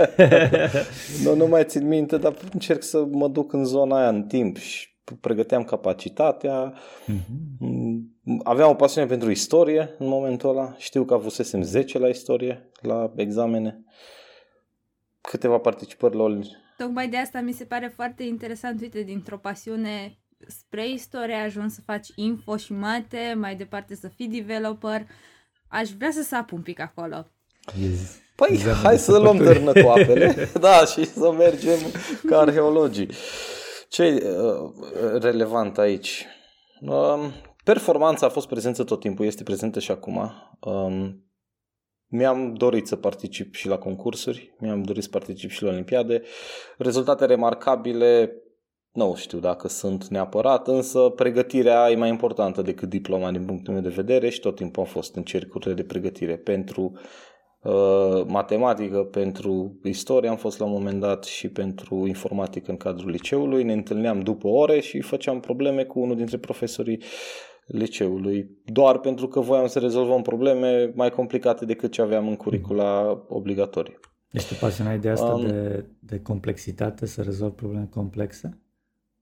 nu, 1.24 1.34
nu 1.34 1.46
mai 1.46 1.64
țin 1.64 1.88
minte, 1.88 2.16
dar 2.16 2.34
încerc 2.52 2.82
să 2.82 3.04
mă 3.10 3.28
duc 3.28 3.52
în 3.52 3.64
zona 3.64 3.98
aia 3.98 4.08
în 4.08 4.22
timp 4.22 4.56
și 4.56 4.92
pregăteam 5.20 5.64
capacitatea. 5.64 6.74
Mm-hmm. 7.06 8.42
Aveam 8.42 8.70
o 8.70 8.74
pasiune 8.74 9.06
pentru 9.06 9.30
istorie 9.30 9.94
în 9.98 10.08
momentul 10.08 10.48
ăla. 10.48 10.74
Știu 10.78 11.04
că 11.04 11.14
avusesem 11.14 11.62
10 11.62 11.98
la 11.98 12.08
istorie, 12.08 12.70
la 12.80 13.12
examene. 13.16 13.84
Câteva 15.20 15.58
participări 15.58 16.16
la 16.16 16.38
Tocmai 16.76 17.08
de 17.08 17.16
asta 17.16 17.40
mi 17.40 17.52
se 17.52 17.64
pare 17.64 17.92
foarte 17.94 18.22
interesant, 18.22 18.80
uite, 18.80 19.02
dintr-o 19.02 19.38
pasiune 19.38 20.18
spre 20.46 20.88
istorie 20.88 21.34
ai 21.34 21.44
ajuns 21.44 21.74
să 21.74 21.80
faci 21.80 22.08
info 22.14 22.56
și 22.56 22.72
mate, 22.72 23.34
mai 23.36 23.56
departe 23.56 23.94
să 23.94 24.08
fii 24.08 24.28
developer. 24.28 25.06
Aș 25.68 25.90
vrea 25.90 26.10
să 26.10 26.22
sap 26.22 26.52
un 26.52 26.62
pic 26.62 26.80
acolo. 26.80 27.26
Păi, 28.36 28.60
hai 28.82 28.98
să 28.98 29.18
luăm 29.18 29.36
târnă 29.36 29.72
cu 29.72 29.88
apele, 29.88 30.48
da, 30.60 30.84
și 30.84 31.04
să 31.04 31.32
mergem 31.32 31.78
ca 32.26 32.38
arheologii. 32.38 33.08
Ce 33.88 34.02
e 34.02 34.30
uh, 34.30 35.20
relevant 35.20 35.78
aici? 35.78 36.26
Um, 36.80 37.32
performanța 37.64 38.26
a 38.26 38.28
fost 38.28 38.48
prezentă 38.48 38.84
tot 38.84 39.00
timpul, 39.00 39.26
este 39.26 39.42
prezentă 39.42 39.80
și 39.80 39.90
acum. 39.90 40.32
Um, 40.60 41.26
mi-am 42.06 42.54
dorit 42.54 42.86
să 42.86 42.96
particip 42.96 43.54
și 43.54 43.68
la 43.68 43.78
concursuri, 43.78 44.54
mi-am 44.58 44.82
dorit 44.82 45.02
să 45.02 45.08
particip 45.08 45.50
și 45.50 45.62
la 45.62 45.70
olimpiade. 45.70 46.22
Rezultate 46.78 47.24
remarcabile, 47.24 48.32
nu 48.92 49.14
știu 49.16 49.38
dacă 49.38 49.68
sunt 49.68 50.06
neapărat, 50.06 50.68
însă 50.68 50.98
pregătirea 50.98 51.90
e 51.90 51.96
mai 51.96 52.08
importantă 52.08 52.62
decât 52.62 52.88
diploma 52.88 53.30
din 53.30 53.44
punctul 53.44 53.72
meu 53.72 53.82
de 53.82 53.88
vedere 53.88 54.28
și 54.28 54.40
tot 54.40 54.56
timpul 54.56 54.82
am 54.82 54.88
fost 54.88 55.14
în 55.14 55.22
cercurile 55.22 55.74
de 55.74 55.84
pregătire 55.84 56.36
pentru 56.36 56.98
Uh, 57.62 58.24
matematică, 58.26 58.98
pentru 58.98 59.78
istorie 59.82 60.28
am 60.28 60.36
fost 60.36 60.58
la 60.58 60.64
un 60.64 60.72
moment 60.72 61.00
dat 61.00 61.24
și 61.24 61.48
pentru 61.48 62.06
informatică 62.06 62.70
în 62.70 62.76
cadrul 62.76 63.10
liceului. 63.10 63.62
Ne 63.62 63.72
întâlneam 63.72 64.20
după 64.20 64.48
ore 64.48 64.80
și 64.80 65.00
făceam 65.00 65.40
probleme 65.40 65.84
cu 65.84 66.00
unul 66.00 66.16
dintre 66.16 66.36
profesorii 66.36 67.02
liceului, 67.66 68.50
doar 68.64 68.98
pentru 68.98 69.28
că 69.28 69.40
voiam 69.40 69.66
să 69.66 69.78
rezolvăm 69.78 70.22
probleme 70.22 70.92
mai 70.94 71.10
complicate 71.10 71.64
decât 71.64 71.92
ce 71.92 72.02
aveam 72.02 72.28
în 72.28 72.36
curicula 72.36 73.22
obligatorie. 73.28 73.98
Ești 74.30 74.54
pasionat 74.54 75.00
de 75.00 75.08
asta, 75.08 75.32
um, 75.32 75.46
de, 75.46 75.84
de 75.98 76.20
complexitate, 76.20 77.06
să 77.06 77.22
rezolvi 77.22 77.54
probleme 77.54 77.88
complexe? 77.90 78.62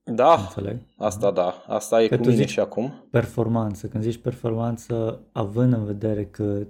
Da, 0.02 0.34
Înțeleg? 0.34 0.76
asta 0.96 1.30
da, 1.30 1.64
asta 1.66 2.02
e 2.02 2.08
că 2.08 2.16
cu 2.16 2.26
mine 2.26 2.46
și 2.46 2.60
acum. 2.60 3.06
Performanță, 3.10 3.86
când 3.86 4.02
zici 4.02 4.18
performanță, 4.18 5.20
având 5.32 5.72
în 5.72 5.84
vedere 5.84 6.24
că 6.24 6.66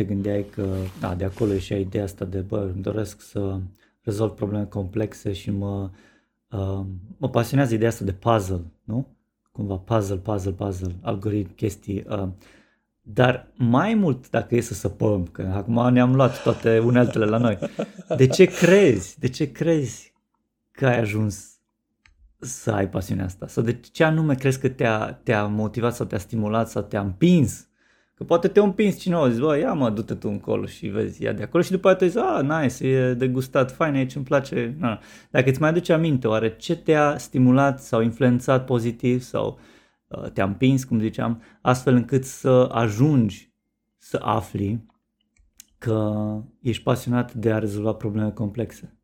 te 0.00 0.06
gândeai 0.06 0.46
că, 0.50 0.66
da, 1.00 1.14
de 1.14 1.24
acolo 1.24 1.58
și 1.58 1.74
ideea 1.80 2.04
asta 2.04 2.24
de, 2.24 2.38
bă, 2.38 2.70
îmi 2.74 2.82
doresc 2.82 3.20
să 3.20 3.60
rezolv 4.00 4.30
probleme 4.30 4.64
complexe 4.64 5.32
și 5.32 5.50
mă, 5.50 5.90
uh, 6.50 6.84
mă 7.16 7.28
pasionează 7.28 7.74
ideea 7.74 7.90
asta 7.90 8.04
de 8.04 8.12
puzzle, 8.12 8.62
nu? 8.84 9.06
Cumva 9.52 9.76
puzzle, 9.76 10.16
puzzle, 10.16 10.50
puzzle, 10.50 10.96
algoritm, 11.00 11.54
chestii. 11.54 12.04
Uh, 12.08 12.28
dar 13.02 13.52
mai 13.54 13.94
mult 13.94 14.30
dacă 14.30 14.54
e 14.54 14.60
să 14.60 14.74
săpăm, 14.74 15.26
că 15.26 15.52
acum 15.54 15.92
ne-am 15.92 16.14
luat 16.14 16.42
toate 16.42 16.78
uneltele 16.78 17.24
la 17.24 17.38
noi, 17.38 17.58
de 18.16 18.26
ce 18.26 18.44
crezi? 18.44 19.18
De 19.18 19.28
ce 19.28 19.52
crezi 19.52 20.14
că 20.70 20.86
ai 20.86 20.98
ajuns 20.98 21.58
să 22.38 22.70
ai 22.70 22.88
pasiunea 22.88 23.24
asta? 23.24 23.46
Sau 23.46 23.62
de 23.62 23.80
ce 23.80 24.04
anume 24.04 24.34
crezi 24.34 24.60
că 24.60 24.68
te-a, 24.68 25.12
te-a 25.12 25.46
motivat 25.46 25.94
sau 25.94 26.06
te-a 26.06 26.18
stimulat 26.18 26.70
sau 26.70 26.82
te-a 26.82 27.00
împins? 27.00 27.68
Că 28.20 28.26
poate 28.26 28.48
te-a 28.48 28.62
împins 28.62 28.98
cineva, 28.98 29.30
zici, 29.30 29.40
bă, 29.40 29.58
ia 29.58 29.72
mă, 29.72 29.90
du-te 29.90 30.14
tu 30.14 30.28
încolo 30.28 30.66
și 30.66 30.86
vezi, 30.86 31.22
ia 31.22 31.32
de 31.32 31.42
acolo 31.42 31.62
și 31.62 31.70
după 31.70 31.88
aceea 31.88 32.10
tu 32.10 32.16
zici, 32.18 32.28
ah, 32.28 32.62
nice, 32.62 32.86
e 32.86 33.14
de 33.14 33.28
gustat, 33.28 33.72
fain 33.72 33.94
aici, 33.94 34.14
îmi 34.14 34.24
place. 34.24 34.76
Na. 34.78 35.00
Dacă 35.30 35.48
îți 35.48 35.60
mai 35.60 35.68
aduce 35.68 35.92
aminte, 35.92 36.28
oare 36.28 36.56
ce 36.56 36.76
te-a 36.76 37.18
stimulat 37.18 37.82
sau 37.82 38.00
influențat 38.00 38.64
pozitiv 38.64 39.20
sau 39.22 39.58
uh, 40.06 40.30
te-a 40.30 40.44
împins, 40.44 40.84
cum 40.84 41.00
ziceam, 41.00 41.42
astfel 41.60 41.94
încât 41.94 42.24
să 42.24 42.68
ajungi 42.72 43.52
să 43.96 44.20
afli 44.22 44.86
că 45.78 46.14
ești 46.60 46.82
pasionat 46.82 47.34
de 47.34 47.52
a 47.52 47.58
rezolva 47.58 47.92
probleme 47.92 48.30
complexe? 48.30 48.98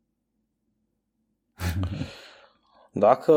Dacă 2.99 3.33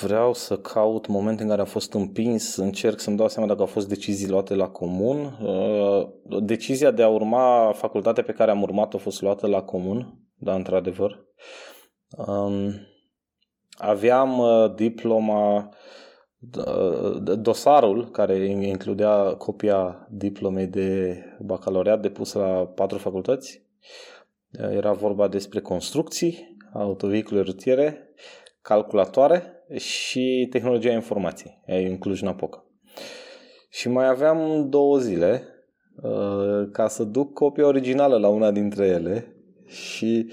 vreau 0.00 0.34
să 0.34 0.58
caut 0.58 1.06
momente 1.06 1.42
în 1.42 1.48
care 1.48 1.60
am 1.60 1.66
fost 1.66 1.92
împins, 1.92 2.56
încerc 2.56 3.00
să-mi 3.00 3.16
dau 3.16 3.28
seama 3.28 3.48
dacă 3.48 3.60
au 3.60 3.66
fost 3.66 3.88
decizii 3.88 4.28
luate 4.28 4.54
la 4.54 4.68
comun. 4.68 5.38
Uh, 5.42 6.08
decizia 6.42 6.90
de 6.90 7.02
a 7.02 7.08
urma 7.08 7.72
facultatea 7.74 8.22
pe 8.22 8.32
care 8.32 8.50
am 8.50 8.62
urmat 8.62 8.94
a 8.94 8.98
fost 8.98 9.22
luată 9.22 9.46
la 9.46 9.62
comun, 9.62 10.18
da, 10.34 10.54
într-adevăr. 10.54 11.26
Um, 12.26 12.72
aveam 13.70 14.38
uh, 14.38 14.74
diploma, 14.74 15.68
uh, 16.56 17.36
dosarul 17.38 18.10
care 18.10 18.46
includea 18.46 19.34
copia 19.34 20.06
diplomei 20.10 20.66
de 20.66 21.18
bacalaureat 21.40 22.00
depusă 22.00 22.38
la 22.38 22.66
patru 22.66 22.98
facultăți. 22.98 23.66
Era 24.50 24.92
vorba 24.92 25.28
despre 25.28 25.60
construcții, 25.60 26.56
autovehicule 26.72 27.40
rutiere, 27.40 28.07
calculatoare 28.68 29.64
și 29.76 30.46
tehnologia 30.50 30.92
informației, 30.92 31.60
în 31.66 31.98
Cluj-Napoca. 31.98 32.64
Și 33.70 33.88
mai 33.88 34.08
aveam 34.08 34.68
două 34.68 34.98
zile 34.98 35.42
uh, 36.02 36.70
ca 36.72 36.88
să 36.88 37.04
duc 37.04 37.32
copia 37.32 37.66
originală 37.66 38.18
la 38.18 38.28
una 38.28 38.50
dintre 38.50 38.86
ele 38.86 39.36
și 39.66 40.32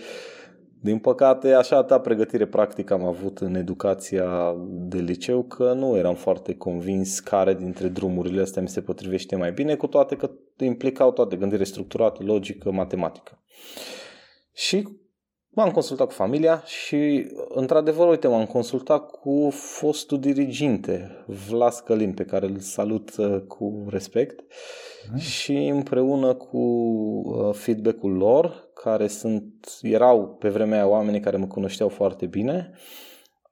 din 0.82 0.98
păcate 0.98 1.54
așa 1.54 1.84
ta 1.84 2.00
pregătire 2.00 2.46
practică 2.46 2.94
am 2.94 3.04
avut 3.04 3.38
în 3.38 3.56
educația 3.56 4.56
de 4.68 4.98
liceu 4.98 5.44
că 5.44 5.74
nu 5.74 5.98
eram 5.98 6.15
foarte 6.15 6.56
convins 6.56 7.20
care 7.20 7.54
dintre 7.54 7.88
drumurile 7.88 8.42
astea 8.42 8.62
mi 8.62 8.68
se 8.68 8.82
potrivește 8.82 9.36
mai 9.36 9.51
bine, 9.51 9.75
cu 9.75 9.88
toate 9.88 10.15
că 10.15 10.32
implicau 10.58 11.12
toate 11.12 11.36
gândire 11.36 11.63
structurată, 11.63 12.24
logică, 12.24 12.72
matematică. 12.72 13.39
Și 14.54 14.88
M-am 15.55 15.71
consultat 15.71 16.07
cu 16.07 16.13
familia 16.13 16.63
și, 16.65 17.27
într-adevăr, 17.50 18.07
uite, 18.07 18.27
m-am 18.27 18.45
consultat 18.45 19.09
cu 19.09 19.50
fostul 19.51 20.19
diriginte, 20.19 21.24
Vlas 21.47 21.79
Călin, 21.79 22.13
pe 22.13 22.24
care 22.25 22.45
îl 22.45 22.59
salut 22.59 23.17
uh, 23.17 23.41
cu 23.47 23.85
respect 23.89 24.43
Hai. 25.09 25.19
și 25.19 25.57
împreună 25.57 26.33
cu 26.33 26.57
uh, 26.57 27.53
feedback-ul 27.53 28.12
lor, 28.12 28.69
care 28.74 29.07
sunt, 29.07 29.77
erau 29.81 30.27
pe 30.39 30.50
vremea 30.50 30.77
aia 30.77 30.88
oamenii 30.88 31.19
care 31.19 31.38
mă 31.38 31.47
cunoșteau 31.47 31.89
foarte 31.89 32.25
bine, 32.25 32.71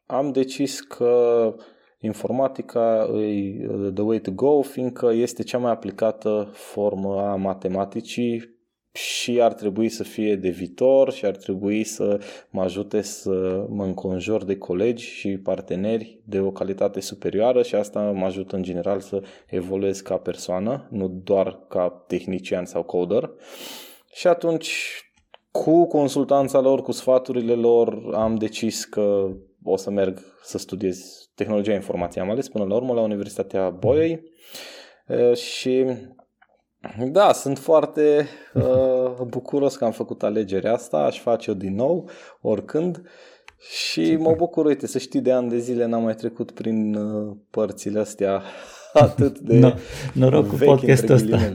am 0.05 0.31
decis 0.31 0.81
că 0.81 1.55
informatica 1.99 3.09
e 3.13 3.67
uh, 3.67 3.93
the 3.93 4.03
way 4.03 4.19
to 4.19 4.31
go, 4.31 4.61
fiindcă 4.61 5.11
este 5.13 5.43
cea 5.43 5.57
mai 5.57 5.71
aplicată 5.71 6.49
formă 6.51 7.21
a 7.21 7.35
matematicii 7.35 8.61
și 8.93 9.41
ar 9.41 9.53
trebui 9.53 9.89
să 9.89 10.03
fie 10.03 10.35
de 10.35 10.49
viitor 10.49 11.11
și 11.11 11.25
ar 11.25 11.35
trebui 11.35 11.83
să 11.83 12.19
mă 12.49 12.61
ajute 12.61 13.01
să 13.01 13.65
mă 13.69 13.85
înconjor 13.85 14.43
de 14.43 14.57
colegi 14.57 15.05
și 15.05 15.37
parteneri 15.37 16.19
de 16.23 16.39
o 16.39 16.51
calitate 16.51 16.99
superioară 16.99 17.63
și 17.63 17.75
asta 17.75 18.01
mă 18.01 18.25
ajută 18.25 18.55
în 18.55 18.63
general 18.63 18.99
să 18.99 19.21
evoluez 19.45 19.99
ca 19.99 20.17
persoană, 20.17 20.87
nu 20.89 21.07
doar 21.23 21.59
ca 21.67 22.03
tehnician 22.07 22.65
sau 22.65 22.83
coder. 22.83 23.31
Și 24.13 24.27
atunci, 24.27 25.01
cu 25.51 25.87
consultanța 25.87 26.59
lor, 26.59 26.81
cu 26.81 26.91
sfaturile 26.91 27.53
lor, 27.53 28.13
am 28.13 28.35
decis 28.35 28.85
că 28.85 29.29
o 29.63 29.75
să 29.75 29.89
merg 29.89 30.19
să 30.43 30.57
studiez 30.57 31.29
tehnologia 31.35 31.73
informației. 31.73 32.23
Am 32.23 32.29
ales 32.29 32.49
până 32.49 32.63
la 32.63 32.75
urmă 32.75 32.93
la 32.93 33.01
Universitatea 33.01 33.69
Boiei 33.69 34.21
și 35.33 35.85
da, 37.11 37.33
sunt 37.33 37.57
foarte 37.57 38.27
uh, 38.53 39.25
bucuros 39.27 39.75
că 39.75 39.85
am 39.85 39.91
făcut 39.91 40.23
alegerea 40.23 40.73
asta, 40.73 40.97
aș 40.97 41.19
face-o 41.19 41.53
din 41.53 41.75
nou, 41.75 42.09
oricând. 42.41 43.01
Și 43.69 44.15
mă 44.15 44.33
bucur, 44.37 44.65
uite, 44.65 44.87
să 44.87 44.97
știi, 44.97 45.21
de 45.21 45.31
ani 45.31 45.49
de 45.49 45.57
zile 45.57 45.85
n-am 45.85 46.03
mai 46.03 46.15
trecut 46.15 46.51
prin 46.51 46.95
uh, 46.95 47.35
părțile 47.49 47.99
astea 47.99 48.41
atât 48.93 49.39
de 49.39 49.57
no, 49.57 49.71
Noroc 50.13 50.47
cu 50.47 50.55
podcastul 50.55 51.13
ăsta. 51.13 51.37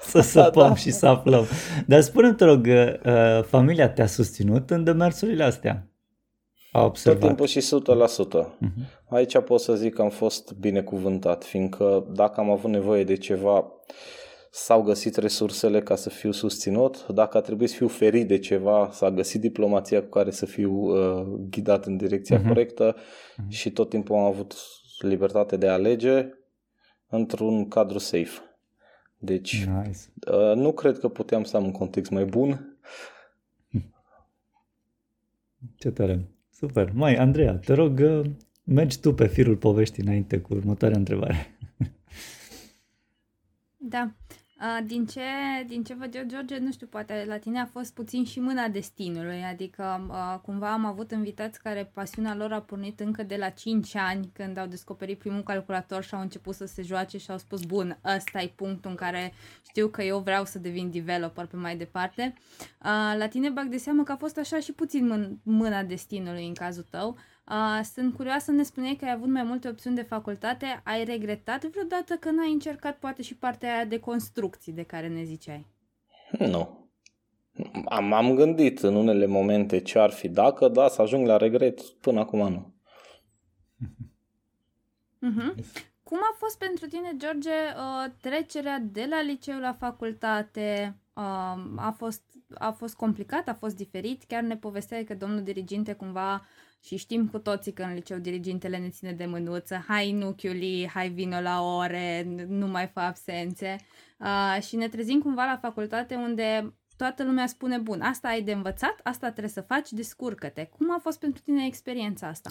Să 0.00 0.20
săpăm 0.20 0.62
da, 0.62 0.68
da. 0.68 0.74
și 0.74 0.90
să 0.90 1.06
aflăm. 1.06 1.44
Dar 1.86 2.00
spune-mi, 2.00 2.34
te 2.34 2.44
rog, 2.44 2.66
uh, 2.66 3.42
familia 3.42 3.88
te-a 3.88 4.06
susținut 4.06 4.70
în 4.70 4.84
demersurile 4.84 5.44
astea? 5.44 5.86
A 6.72 6.84
observat. 6.84 7.20
Tot 7.20 7.28
timpul 7.28 7.46
și 7.46 7.60
100%. 7.60 7.62
Uh-huh. 7.62 8.58
Mhm. 8.58 8.88
Aici 9.08 9.38
pot 9.38 9.60
să 9.60 9.74
zic 9.74 9.94
că 9.94 10.02
am 10.02 10.10
fost 10.10 10.52
binecuvântat, 10.52 11.44
fiindcă 11.44 12.06
dacă 12.12 12.40
am 12.40 12.50
avut 12.50 12.70
nevoie 12.70 13.04
de 13.04 13.16
ceva, 13.16 13.58
uh, 13.58 13.64
s-au 14.56 14.82
găsit 14.82 15.16
resursele 15.16 15.82
ca 15.82 15.96
să 15.96 16.08
fiu 16.08 16.30
susținut. 16.30 17.06
Dacă 17.06 17.36
a 17.36 17.40
trebuit 17.40 17.68
să 17.68 17.76
fiu 17.76 17.88
ferit 17.88 18.28
de 18.28 18.38
ceva, 18.38 18.90
s-a 18.92 19.10
găsit 19.10 19.40
diplomația 19.40 20.02
cu 20.02 20.08
care 20.08 20.30
să 20.30 20.46
fiu 20.46 20.72
uh, 20.72 21.26
ghidat 21.50 21.86
în 21.86 21.96
direcția 21.96 22.40
uh-huh. 22.40 22.46
corectă 22.46 22.96
uh-huh. 22.96 23.48
și 23.48 23.72
tot 23.72 23.88
timpul 23.88 24.16
am 24.16 24.22
avut 24.22 24.54
libertate 24.98 25.56
de 25.56 25.68
a 25.68 25.72
alege 25.72 26.28
într-un 27.08 27.68
cadru 27.68 27.98
safe. 27.98 28.40
Deci, 29.18 29.66
nice. 29.66 29.98
uh, 30.30 30.54
nu 30.54 30.72
cred 30.72 30.98
că 30.98 31.08
puteam 31.08 31.44
să 31.44 31.56
am 31.56 31.64
un 31.64 31.72
context 31.72 32.10
mai 32.10 32.24
bun. 32.24 32.78
Ce 35.76 35.90
tare. 35.90 36.28
Super. 36.50 36.90
Mai, 36.92 37.16
Andreea, 37.16 37.56
te 37.56 37.72
rog, 37.72 37.98
uh, 37.98 38.26
mergi 38.64 39.00
tu 39.00 39.14
pe 39.14 39.26
firul 39.26 39.56
poveștii 39.56 40.02
înainte 40.02 40.40
cu 40.40 40.54
următoarea 40.54 40.98
întrebare. 40.98 41.58
Da. 43.76 44.14
Din 44.86 45.06
ce, 45.06 45.20
din 45.66 45.84
ce 45.84 45.94
văd 45.94 46.14
eu, 46.14 46.22
George, 46.26 46.58
nu 46.58 46.72
știu, 46.72 46.86
poate 46.86 47.24
la 47.26 47.38
tine 47.38 47.60
a 47.60 47.66
fost 47.66 47.94
puțin 47.94 48.24
și 48.24 48.40
mâna 48.40 48.68
destinului, 48.68 49.42
adică 49.42 50.06
cumva 50.42 50.72
am 50.72 50.84
avut 50.84 51.10
invitați 51.10 51.62
care 51.62 51.90
pasiunea 51.94 52.34
lor 52.34 52.52
a 52.52 52.60
pornit 52.60 53.00
încă 53.00 53.22
de 53.22 53.36
la 53.36 53.48
5 53.48 53.94
ani 53.94 54.30
când 54.32 54.56
au 54.56 54.66
descoperit 54.66 55.18
primul 55.18 55.42
calculator 55.42 56.02
și 56.02 56.14
au 56.14 56.20
început 56.20 56.54
să 56.54 56.66
se 56.66 56.82
joace 56.82 57.18
și 57.18 57.30
au 57.30 57.38
spus, 57.38 57.62
bun, 57.62 57.98
ăsta 58.16 58.42
e 58.42 58.52
punctul 58.54 58.90
în 58.90 58.96
care 58.96 59.32
știu 59.68 59.88
că 59.88 60.02
eu 60.02 60.18
vreau 60.18 60.44
să 60.44 60.58
devin 60.58 60.90
developer 60.90 61.46
pe 61.46 61.56
mai 61.56 61.76
departe. 61.76 62.34
La 63.18 63.26
tine 63.30 63.48
bag 63.48 63.66
de 63.66 63.76
seamă 63.76 64.02
că 64.02 64.12
a 64.12 64.16
fost 64.16 64.38
așa 64.38 64.58
și 64.58 64.72
puțin 64.72 65.38
mâna 65.42 65.82
destinului 65.82 66.46
în 66.46 66.54
cazul 66.54 66.86
tău. 66.90 67.08
Uh, 67.08 67.33
sunt 67.92 68.14
curioasă, 68.14 68.50
ne 68.50 68.62
spuneai 68.62 68.94
că 68.94 69.04
ai 69.04 69.12
avut 69.12 69.28
mai 69.28 69.42
multe 69.42 69.68
opțiuni 69.68 69.96
de 69.96 70.02
facultate. 70.02 70.80
Ai 70.84 71.04
regretat 71.04 71.64
vreodată 71.64 72.14
că 72.14 72.30
n-ai 72.30 72.52
încercat 72.52 72.98
poate 72.98 73.22
și 73.22 73.36
partea 73.36 73.74
aia 73.74 73.84
de 73.84 73.98
construcții 73.98 74.72
de 74.72 74.82
care 74.82 75.08
ne 75.08 75.22
ziceai? 75.22 75.66
Nu. 76.38 76.88
Am, 77.84 78.12
am 78.12 78.34
gândit 78.34 78.78
în 78.78 78.94
unele 78.94 79.26
momente 79.26 79.80
ce 79.80 79.98
ar 79.98 80.10
fi 80.10 80.28
dacă, 80.28 80.68
da, 80.68 80.88
să 80.88 81.02
ajung 81.02 81.26
la 81.26 81.36
regret. 81.36 81.80
Până 81.80 82.20
acum 82.20 82.38
nu. 82.38 82.74
Uh-huh. 85.28 85.54
Cum 86.02 86.18
a 86.18 86.34
fost 86.36 86.58
pentru 86.58 86.86
tine, 86.86 87.12
George, 87.16 87.50
uh, 87.50 88.12
trecerea 88.20 88.78
de 88.78 89.06
la 89.10 89.22
liceu 89.22 89.58
la 89.58 89.72
facultate? 89.72 90.96
Uh, 91.12 91.56
a, 91.76 91.94
fost, 91.96 92.22
a 92.54 92.70
fost 92.70 92.94
complicat, 92.94 93.48
a 93.48 93.54
fost 93.54 93.76
diferit? 93.76 94.24
Chiar 94.24 94.42
ne 94.42 94.56
povesteai 94.56 95.04
că 95.04 95.14
domnul 95.14 95.42
diriginte 95.42 95.92
cumva 95.92 96.46
și 96.84 96.96
știm 96.96 97.28
cu 97.28 97.38
toții 97.38 97.72
că 97.72 97.82
în 97.82 97.94
liceu 97.94 98.18
dirigintele 98.18 98.76
ne 98.76 98.88
ține 98.88 99.12
de 99.12 99.26
mânuță, 99.26 99.84
hai 99.88 100.12
nuchiuli, 100.12 100.90
hai 100.94 101.08
vino 101.08 101.40
la 101.40 101.62
ore, 101.62 102.26
nu 102.48 102.66
mai 102.66 102.90
fă 102.92 103.00
absențe. 103.00 103.76
Uh, 104.20 104.62
și 104.62 104.76
ne 104.76 104.88
trezim 104.88 105.20
cumva 105.20 105.44
la 105.44 105.58
facultate 105.62 106.14
unde 106.14 106.74
toată 106.96 107.24
lumea 107.24 107.46
spune, 107.46 107.78
bun, 107.78 108.00
asta 108.00 108.28
ai 108.28 108.42
de 108.42 108.52
învățat, 108.52 109.00
asta 109.02 109.30
trebuie 109.30 109.52
să 109.52 109.60
faci, 109.60 109.90
descurcă-te. 109.90 110.64
Cum 110.64 110.92
a 110.92 110.98
fost 111.02 111.18
pentru 111.18 111.42
tine 111.44 111.66
experiența 111.66 112.26
asta? 112.26 112.50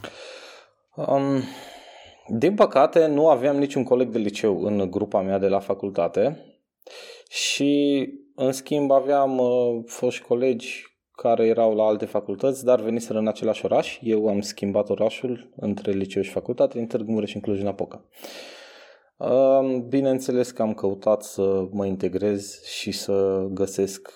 Um, 0.95 1.41
din 2.27 2.55
păcate, 2.55 3.05
nu 3.05 3.29
aveam 3.29 3.57
niciun 3.57 3.83
coleg 3.83 4.09
de 4.09 4.17
liceu 4.17 4.63
în 4.63 4.91
grupa 4.91 5.21
mea 5.21 5.37
de 5.37 5.47
la 5.47 5.59
facultate 5.59 6.45
și, 7.29 8.09
în 8.35 8.51
schimb, 8.51 8.91
aveam 8.91 9.37
uh, 9.37 9.83
foști 9.85 10.23
colegi 10.23 10.92
care 11.15 11.45
erau 11.45 11.75
la 11.75 11.83
alte 11.83 12.05
facultăți, 12.05 12.65
dar 12.65 12.81
veniseră 12.81 13.19
în 13.19 13.27
același 13.27 13.65
oraș. 13.65 13.99
Eu 14.01 14.27
am 14.27 14.41
schimbat 14.41 14.89
orașul 14.89 15.49
între 15.55 15.91
liceu 15.91 16.21
și 16.21 16.31
facultate, 16.31 16.79
în 16.79 16.85
Târgu 16.85 17.11
Mureș 17.11 17.29
și 17.29 17.35
în 17.35 17.41
Cluj-Napoca. 17.41 18.05
Bineînțeles 19.87 20.51
că 20.51 20.61
am 20.61 20.73
căutat 20.73 21.23
să 21.23 21.67
mă 21.71 21.85
integrez 21.85 22.63
și 22.63 22.91
să 22.91 23.47
găsesc 23.51 24.11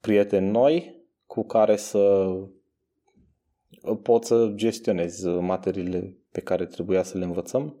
prieteni 0.00 0.50
noi 0.50 1.02
cu 1.26 1.44
care 1.44 1.76
să 1.76 2.26
pot 4.02 4.24
să 4.24 4.52
gestionez 4.54 5.24
materiile 5.24 6.16
pe 6.32 6.40
care 6.40 6.66
trebuia 6.66 7.02
să 7.02 7.18
le 7.18 7.24
învățăm. 7.24 7.80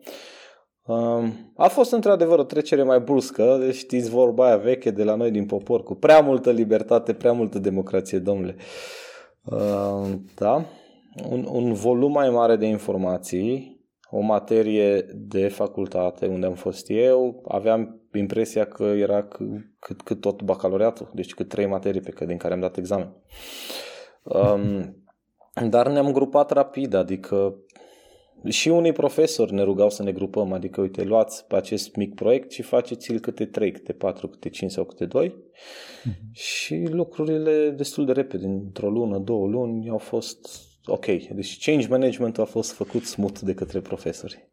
A 1.56 1.68
fost 1.68 1.92
într-adevăr 1.92 2.38
o 2.38 2.44
trecere 2.44 2.82
mai 2.82 3.00
bruscă, 3.00 3.56
deci 3.60 3.74
știți 3.74 4.10
vorba 4.10 4.46
aia 4.46 4.56
veche 4.56 4.90
de 4.90 5.04
la 5.04 5.14
noi 5.14 5.30
din 5.30 5.46
popor, 5.46 5.82
cu 5.82 5.94
prea 5.94 6.20
multă 6.20 6.50
libertate, 6.50 7.12
prea 7.12 7.32
multă 7.32 7.58
democrație, 7.58 8.18
domnule. 8.18 8.56
Da, 10.34 10.64
un, 11.28 11.46
un 11.50 11.72
volum 11.72 12.12
mai 12.12 12.30
mare 12.30 12.56
de 12.56 12.66
informații, 12.66 13.82
o 14.10 14.20
materie 14.20 15.06
de 15.14 15.48
facultate 15.48 16.26
unde 16.26 16.46
am 16.46 16.54
fost 16.54 16.90
eu, 16.90 17.42
aveam 17.48 18.00
impresia 18.12 18.64
că 18.64 18.82
era 18.82 19.22
cât, 19.78 20.02
cât 20.02 20.20
tot 20.20 20.42
bacalaureatul, 20.42 21.10
deci 21.14 21.34
cât 21.34 21.48
trei 21.48 21.66
materii 21.66 22.00
pe 22.00 22.10
care, 22.10 22.26
din 22.26 22.36
care 22.36 22.54
am 22.54 22.60
dat 22.60 22.76
examen. 22.76 23.16
Um, 24.22 25.04
dar 25.68 25.88
ne-am 25.88 26.12
grupat 26.12 26.50
rapid, 26.50 26.94
adică 26.94 27.54
și 28.48 28.68
unii 28.68 28.92
profesori 28.92 29.52
ne 29.52 29.62
rugau 29.62 29.90
să 29.90 30.02
ne 30.02 30.12
grupăm, 30.12 30.52
adică 30.52 30.80
uite, 30.80 31.02
luați 31.02 31.46
pe 31.46 31.56
acest 31.56 31.96
mic 31.96 32.14
proiect 32.14 32.50
și 32.50 32.62
faceți-l 32.62 33.18
câte 33.18 33.44
3, 33.44 33.72
câte 33.72 33.92
4, 33.92 34.28
câte 34.28 34.48
5 34.48 34.70
sau 34.70 34.84
câte 34.84 35.04
2 35.04 35.28
uh-huh. 35.28 36.04
Mhm. 36.04 36.32
și 36.32 36.86
lucrurile 36.90 37.70
destul 37.70 38.04
de 38.04 38.12
repede, 38.12 38.46
într-o 38.46 38.90
lună, 38.90 39.18
două 39.18 39.46
luni, 39.46 39.88
au 39.88 39.98
fost 39.98 40.48
ok. 40.84 41.06
Deci 41.06 41.64
change 41.64 41.88
management 41.88 42.38
a 42.38 42.44
fost 42.44 42.72
făcut 42.72 43.04
smooth 43.04 43.38
de 43.38 43.54
către 43.54 43.80
profesori. 43.80 44.48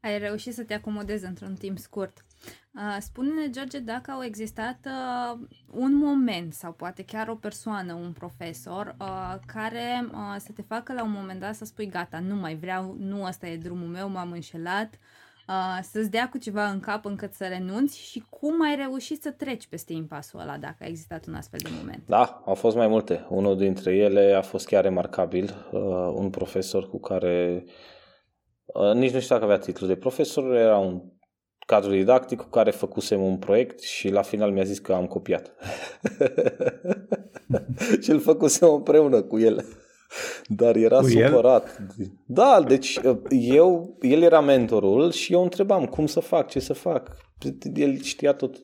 Ai 0.00 0.18
reușit 0.18 0.54
să 0.54 0.62
te 0.62 0.74
acomodezi 0.74 1.24
într-un 1.24 1.54
timp 1.54 1.78
scurt. 1.78 2.24
Uh, 2.74 2.96
spune-ne, 3.00 3.50
George, 3.50 3.78
dacă 3.78 4.10
au 4.10 4.22
existat 4.22 4.78
uh, 4.86 5.38
un 5.72 5.94
moment 5.94 6.52
sau 6.52 6.72
poate 6.72 7.04
chiar 7.04 7.28
o 7.28 7.34
persoană, 7.34 7.94
un 7.94 8.12
profesor, 8.12 8.96
uh, 9.00 9.34
care 9.46 10.08
uh, 10.12 10.36
să 10.38 10.52
te 10.54 10.62
facă 10.62 10.92
la 10.92 11.02
un 11.02 11.10
moment 11.10 11.40
dat 11.40 11.54
să 11.54 11.64
spui 11.64 11.86
gata, 11.86 12.18
nu 12.18 12.34
mai 12.34 12.54
vreau, 12.54 12.96
nu 12.98 13.24
ăsta 13.24 13.46
e 13.46 13.56
drumul 13.56 13.86
meu, 13.86 14.08
m-am 14.08 14.30
înșelat, 14.32 14.98
uh, 15.48 15.78
să-ți 15.82 16.10
dea 16.10 16.28
cu 16.28 16.38
ceva 16.38 16.68
în 16.68 16.80
cap 16.80 17.04
încât 17.04 17.32
să 17.32 17.44
renunți 17.44 17.98
și 17.98 18.24
cum 18.28 18.62
ai 18.62 18.76
reușit 18.76 19.22
să 19.22 19.30
treci 19.30 19.66
peste 19.66 19.92
impasul 19.92 20.40
ăla, 20.40 20.56
dacă 20.56 20.76
a 20.80 20.86
existat 20.86 21.26
un 21.26 21.34
astfel 21.34 21.60
de 21.62 21.70
moment? 21.78 22.02
Da, 22.06 22.42
au 22.46 22.54
fost 22.54 22.76
mai 22.76 22.88
multe. 22.88 23.26
Unul 23.28 23.56
dintre 23.56 23.96
ele 23.96 24.34
a 24.34 24.42
fost 24.42 24.66
chiar 24.66 24.82
remarcabil. 24.82 25.68
Uh, 25.72 26.12
un 26.14 26.30
profesor 26.30 26.88
cu 26.88 26.98
care 27.00 27.64
uh, 28.64 28.92
nici 28.92 29.12
nu 29.12 29.20
știu 29.20 29.34
dacă 29.34 29.44
avea 29.44 29.58
titlu 29.58 29.86
de 29.86 29.96
profesor, 29.96 30.54
era 30.54 30.78
un 30.78 31.02
cadru 31.70 31.90
didactic 31.90 32.38
cu 32.38 32.48
care 32.48 32.70
făcusem 32.70 33.22
un 33.22 33.36
proiect 33.36 33.80
și 33.80 34.08
la 34.08 34.22
final 34.22 34.50
mi-a 34.50 34.64
zis 34.64 34.78
că 34.78 34.92
am 34.92 35.06
copiat. 35.06 35.54
și 38.02 38.10
îl 38.10 38.20
făcusem 38.20 38.72
împreună 38.72 39.22
cu 39.22 39.38
el. 39.38 39.64
Dar 40.46 40.76
era 40.76 40.98
cu 40.98 41.08
supărat. 41.08 41.80
El? 41.98 42.06
Da, 42.26 42.62
deci 42.68 43.00
eu, 43.30 43.96
el 44.00 44.22
era 44.22 44.40
mentorul 44.40 45.12
și 45.12 45.32
eu 45.32 45.42
întrebam 45.42 45.86
cum 45.86 46.06
să 46.06 46.20
fac, 46.20 46.48
ce 46.48 46.60
să 46.60 46.72
fac. 46.72 47.16
El 47.74 48.00
știa 48.00 48.32
tot 48.32 48.56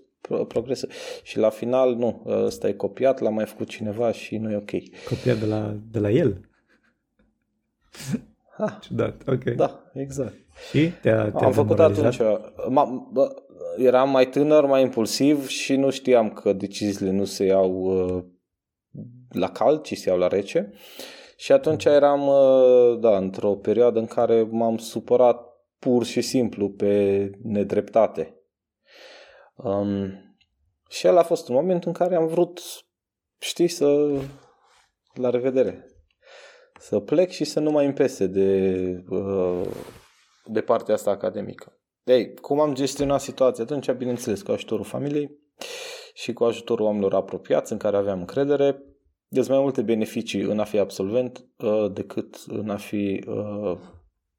progresul. 0.49 0.89
Și 1.23 1.39
la 1.39 1.51
final, 1.51 1.95
nu, 1.95 2.23
ăsta 2.27 2.69
e 2.69 2.73
copiat, 2.73 3.21
l-a 3.21 3.31
mai 3.31 3.47
făcut 3.47 3.69
cineva 3.69 4.13
și 4.13 4.37
nu 4.37 4.51
e 4.51 4.57
ok. 4.57 4.71
Copiat 5.09 5.39
de 5.39 5.47
la, 5.47 5.77
de 5.91 5.99
la 5.99 6.11
el? 6.11 6.41
Ha. 8.57 8.79
Ciudat, 8.81 9.23
ok. 9.27 9.45
Da, 9.45 9.91
exact. 9.93 10.35
Și 10.71 10.91
te-a, 11.03 11.31
te-a 11.31 11.47
Am 11.47 11.53
făcut 11.53 11.79
atunci. 11.79 12.19
Ma, 12.69 13.09
bă, 13.13 13.35
eram 13.77 14.11
mai 14.11 14.29
tânăr, 14.29 14.67
mai 14.67 14.83
impulsiv 14.83 15.47
și 15.47 15.77
nu 15.77 15.91
știam 15.91 16.31
că 16.31 16.53
deciziile 16.53 17.11
nu 17.11 17.25
se 17.25 17.45
iau 17.45 17.73
uh, 17.73 18.25
la 19.31 19.51
cald, 19.51 19.83
ci 19.83 19.97
se 19.97 20.09
iau 20.09 20.19
la 20.19 20.27
rece. 20.27 20.73
Și 21.37 21.53
atunci 21.53 21.85
eram, 21.85 22.27
uh, 22.27 22.99
da, 23.01 23.17
într-o 23.17 23.55
perioadă 23.55 23.99
în 23.99 24.07
care 24.07 24.49
m-am 24.51 24.77
supărat 24.77 25.41
pur 25.79 26.05
și 26.05 26.21
simplu 26.21 26.71
pe 26.71 27.31
nedreptate. 27.43 28.41
Um, 29.57 30.11
și 30.89 31.07
el 31.07 31.17
a 31.17 31.23
fost 31.23 31.49
un 31.49 31.55
moment 31.55 31.85
în 31.85 31.93
care 31.93 32.15
am 32.15 32.27
vrut, 32.27 32.61
știi, 33.39 33.69
să... 33.69 34.19
La 35.15 35.31
revedere 35.31 35.96
să 36.79 36.99
plec 36.99 37.31
și 37.31 37.45
să 37.45 37.61
nu 37.61 37.71
mai 37.71 37.87
împese 37.87 38.27
de, 38.27 39.05
uh, 39.09 39.69
de 40.45 40.61
partea 40.61 40.95
asta 40.95 41.11
academică. 41.11 41.81
Ei, 42.05 42.35
cum 42.35 42.61
am 42.61 42.75
gestionat 42.75 43.21
situația 43.21 43.65
atunci? 43.65 43.91
Bineînțeles, 43.91 44.43
cu 44.43 44.51
ajutorul 44.51 44.85
familiei 44.85 45.39
și 46.15 46.33
cu 46.33 46.45
ajutorul 46.45 46.85
oamenilor 46.85 47.15
apropiați 47.15 47.73
în 47.73 47.79
care 47.79 47.97
aveam 47.97 48.19
încredere. 48.19 48.83
Deci 49.29 49.49
mai 49.49 49.59
multe 49.59 49.83
beneficii 49.83 50.41
în 50.41 50.59
a 50.59 50.65
fi 50.65 50.79
absolvent 50.79 51.45
uh, 51.57 51.93
decât 51.93 52.45
în 52.47 52.71
a 52.71 52.77
fi, 52.77 53.25
uh, 53.27 53.79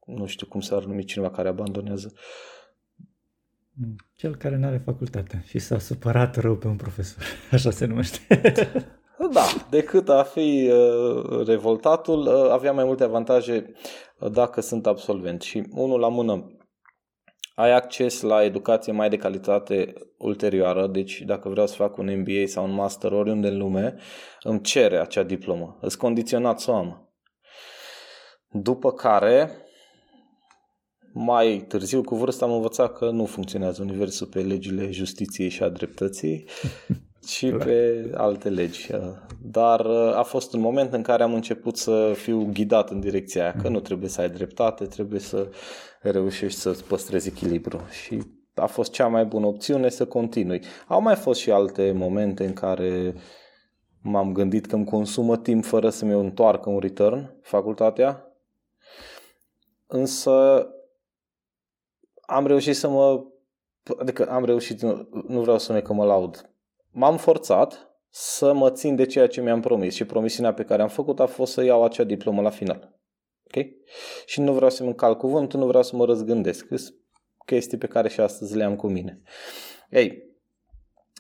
nu 0.06 0.26
știu 0.26 0.48
cum 0.48 0.60
s-ar 0.60 0.84
numi 0.84 1.04
cineva 1.04 1.32
care 1.32 1.48
abandonează. 1.48 2.14
Cel 4.16 4.36
care 4.36 4.58
nu 4.58 4.66
are 4.66 4.78
facultate 4.78 5.44
și 5.46 5.60
s-a 5.60 5.80
supărat 5.80 6.36
rău 6.36 6.58
pe 6.58 6.68
un 6.68 6.76
profesor. 6.76 7.24
Așa 7.52 7.72
se 7.72 7.86
numește. 7.86 8.20
Da, 9.32 9.46
decât 9.70 10.10
a 10.10 10.24
fi 10.24 10.72
uh, 10.72 11.46
revoltatul, 11.46 12.20
uh, 12.20 12.52
avea 12.52 12.72
mai 12.72 12.84
multe 12.84 13.04
avantaje 13.04 13.74
uh, 14.20 14.32
dacă 14.32 14.62
sunt 14.62 14.88
absolvent. 14.88 15.42
Și 15.42 15.64
unul 15.72 16.00
la 16.00 16.08
mână, 16.08 16.58
ai 17.56 17.72
acces 17.72 18.22
la 18.22 18.44
educație 18.44 18.92
mai 18.92 19.10
de 19.10 19.18
calitate 19.18 19.94
ulterioară, 20.18 20.88
deci 20.88 21.22
dacă 21.22 21.50
vreau 21.50 21.68
să 21.68 21.76
fac 21.76 21.98
un 21.98 22.20
MBA 22.20 22.46
sau 22.46 22.64
un 22.64 22.74
master 22.74 23.12
oriunde 23.12 23.48
în 23.48 23.58
lume, 23.58 23.96
îmi 24.44 24.62
cere 24.62 25.00
acea 25.00 25.24
diplomă. 25.24 25.78
Îți 25.82 25.98
condiționat 25.98 26.60
să 26.60 26.72
o 26.72 26.76
am. 26.76 27.12
După 28.50 28.92
care, 28.92 29.52
mai 31.14 31.66
târziu, 31.68 32.04
cu 32.04 32.16
vârsta, 32.16 32.46
am 32.46 32.52
învățat 32.52 32.98
că 32.98 33.10
nu 33.10 33.26
funcționează 33.26 33.82
universul 33.82 34.28
pe 34.28 34.42
legile 34.42 34.92
justiției 34.92 35.50
și 35.50 35.64
a 35.64 35.70
dreptății 35.70 36.46
și 37.28 37.52
pe 37.52 38.10
alte 38.14 38.50
legi. 38.50 38.90
Dar 39.42 39.86
uh, 39.86 40.16
a 40.16 40.24
fost 40.24 40.54
un 40.54 40.60
moment 40.60 40.94
în 40.94 41.02
care 41.02 41.24
am 41.24 41.34
început 41.34 41.78
să 41.78 42.14
fiu 42.16 42.50
ghidat 42.54 42.90
în 42.90 43.00
direcția 43.00 43.42
aia, 43.42 43.56
că 43.62 43.70
nu 43.70 43.80
trebuie 43.80 44.10
să 44.10 44.22
ai 44.22 44.30
dreptate, 44.30 44.86
trebuie 44.86 45.20
să 45.20 45.50
reușești 46.02 46.60
să 46.60 46.78
păstrezi 46.88 47.28
echilibru. 47.28 47.80
Și 48.04 48.22
a 48.54 48.66
fost 48.66 48.92
cea 48.92 49.08
mai 49.08 49.26
bună 49.26 49.46
opțiune 49.46 49.90
să 49.90 50.06
continui. 50.06 50.62
Au 50.88 51.02
mai 51.02 51.16
fost 51.16 51.40
și 51.40 51.52
alte 51.52 51.92
momente 51.92 52.46
în 52.46 52.54
care 52.54 53.14
m-am 54.02 54.32
gândit 54.34 54.66
că 54.66 54.76
îmi 54.76 54.86
consumă 54.86 55.38
timp 55.38 55.64
fără 55.66 55.90
să-mi 55.90 56.14
întoarcă 56.14 56.70
un 56.70 56.80
return 56.80 57.36
facultatea, 57.42 58.38
însă 59.88 60.68
am 62.22 62.48
reușit 62.48 62.76
să 62.76 62.90
mă 62.90 63.26
adică 64.00 64.30
am 64.30 64.46
reușit, 64.46 64.82
nu, 64.82 65.08
nu 65.28 65.42
vreau 65.42 65.58
să 65.58 65.74
ne 65.74 65.82
că 65.82 65.94
mă 65.94 66.06
laud, 66.06 66.50
m-am 66.98 67.18
forțat 67.18 67.92
să 68.10 68.54
mă 68.54 68.72
țin 68.72 68.96
de 68.96 69.06
ceea 69.06 69.28
ce 69.28 69.42
mi-am 69.42 69.62
promis 69.62 69.94
și 69.94 70.06
promisiunea 70.06 70.54
pe 70.54 70.64
care 70.64 70.82
am 70.82 70.88
făcut 70.88 71.20
a 71.20 71.26
fost 71.26 71.54
să 71.54 71.64
iau 71.64 71.84
acea 71.84 72.04
diplomă 72.04 72.42
la 72.42 72.50
final. 72.50 73.00
Ok? 73.44 73.66
Și 74.26 74.42
nu 74.42 74.54
vreau 74.54 74.70
să-mi 74.70 74.90
încalc 74.90 75.18
cuvântul, 75.18 75.60
nu 75.60 75.68
vreau 75.68 75.84
să 75.84 75.96
mă 75.96 76.06
răzgândesc. 76.06 76.68
Sunt 76.68 76.96
chestii 77.46 77.78
pe 77.78 77.88
care 77.88 78.10
și 78.10 78.20
astăzi 78.20 78.56
le 78.56 78.64
am 78.64 78.76
cu 78.76 78.88
mine. 78.88 79.22
Ei, 79.90 80.27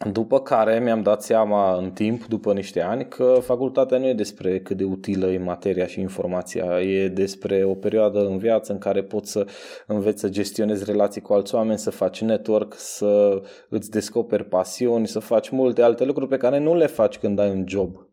după 0.06 0.40
care 0.40 0.80
mi-am 0.80 1.02
dat 1.02 1.24
seama 1.24 1.78
în 1.78 1.92
timp, 1.92 2.26
după 2.26 2.54
niște 2.54 2.82
ani, 2.82 3.08
că 3.08 3.38
facultatea 3.42 3.98
nu 3.98 4.08
e 4.08 4.14
despre 4.14 4.60
cât 4.60 4.78
de 4.78 4.84
utilă 4.84 5.28
e 5.28 5.38
materia 5.38 5.88
și 5.88 6.00
informația, 6.00 6.82
e 6.82 7.08
despre 7.08 7.64
o 7.64 7.74
perioadă 7.74 8.20
în 8.20 8.38
viață 8.38 8.72
în 8.72 8.78
care 8.78 9.04
poți 9.04 9.32
să 9.32 9.46
înveți 9.88 10.20
să 10.20 10.30
gestionezi 10.30 10.84
relații 10.84 11.22
cu 11.22 11.34
alți 11.34 11.56
oameni, 11.56 11.78
să 11.78 11.92
faci 11.92 12.22
network, 12.22 12.74
să 12.78 13.42
îți 13.70 13.90
descoperi 13.90 14.46
pasiuni, 14.46 15.08
să 15.08 15.20
faci 15.20 15.50
multe 15.50 15.82
alte 15.82 16.04
lucruri 16.06 16.30
pe 16.30 16.38
care 16.38 16.60
nu 16.60 16.76
le 16.76 16.88
faci 16.88 17.18
când 17.18 17.40
ai 17.40 17.50
un 17.50 17.64
job. 17.68 18.08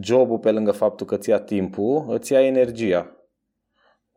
Jobul, 0.00 0.38
pe 0.38 0.50
lângă 0.50 0.70
faptul 0.70 1.06
că 1.06 1.16
ți 1.16 1.30
ia 1.30 1.40
timpul, 1.40 2.04
îți 2.08 2.32
ia 2.32 2.40
energia. 2.46 3.16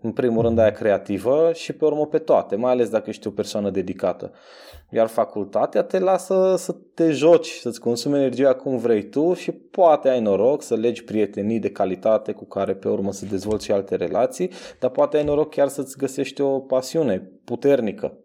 În 0.01 0.11
primul 0.11 0.41
rând 0.41 0.57
aia 0.57 0.71
creativă 0.71 1.51
și 1.53 1.73
pe 1.73 1.85
urmă 1.85 2.05
pe 2.05 2.17
toate, 2.17 2.55
mai 2.55 2.71
ales 2.71 2.89
dacă 2.89 3.09
ești 3.09 3.27
o 3.27 3.31
persoană 3.31 3.69
dedicată. 3.69 4.31
Iar 4.95 5.07
facultatea 5.07 5.83
te 5.83 5.99
lasă 5.99 6.55
să 6.57 6.75
te 6.93 7.11
joci, 7.11 7.49
să-ți 7.49 7.79
consumi 7.79 8.15
energia 8.15 8.53
cum 8.53 8.77
vrei 8.77 9.03
tu 9.03 9.33
și 9.33 9.51
poate 9.51 10.09
ai 10.09 10.21
noroc 10.21 10.61
să 10.61 10.75
legi 10.75 11.03
prietenii 11.03 11.59
de 11.59 11.69
calitate 11.69 12.31
cu 12.31 12.45
care 12.45 12.75
pe 12.75 12.87
urmă 12.87 13.11
să 13.11 13.25
dezvolți 13.25 13.65
și 13.65 13.71
alte 13.71 13.95
relații, 13.95 14.51
dar 14.79 14.89
poate 14.89 15.17
ai 15.17 15.23
noroc 15.23 15.49
chiar 15.49 15.67
să-ți 15.67 15.97
găsești 15.97 16.41
o 16.41 16.59
pasiune 16.59 17.31
puternică. 17.45 18.17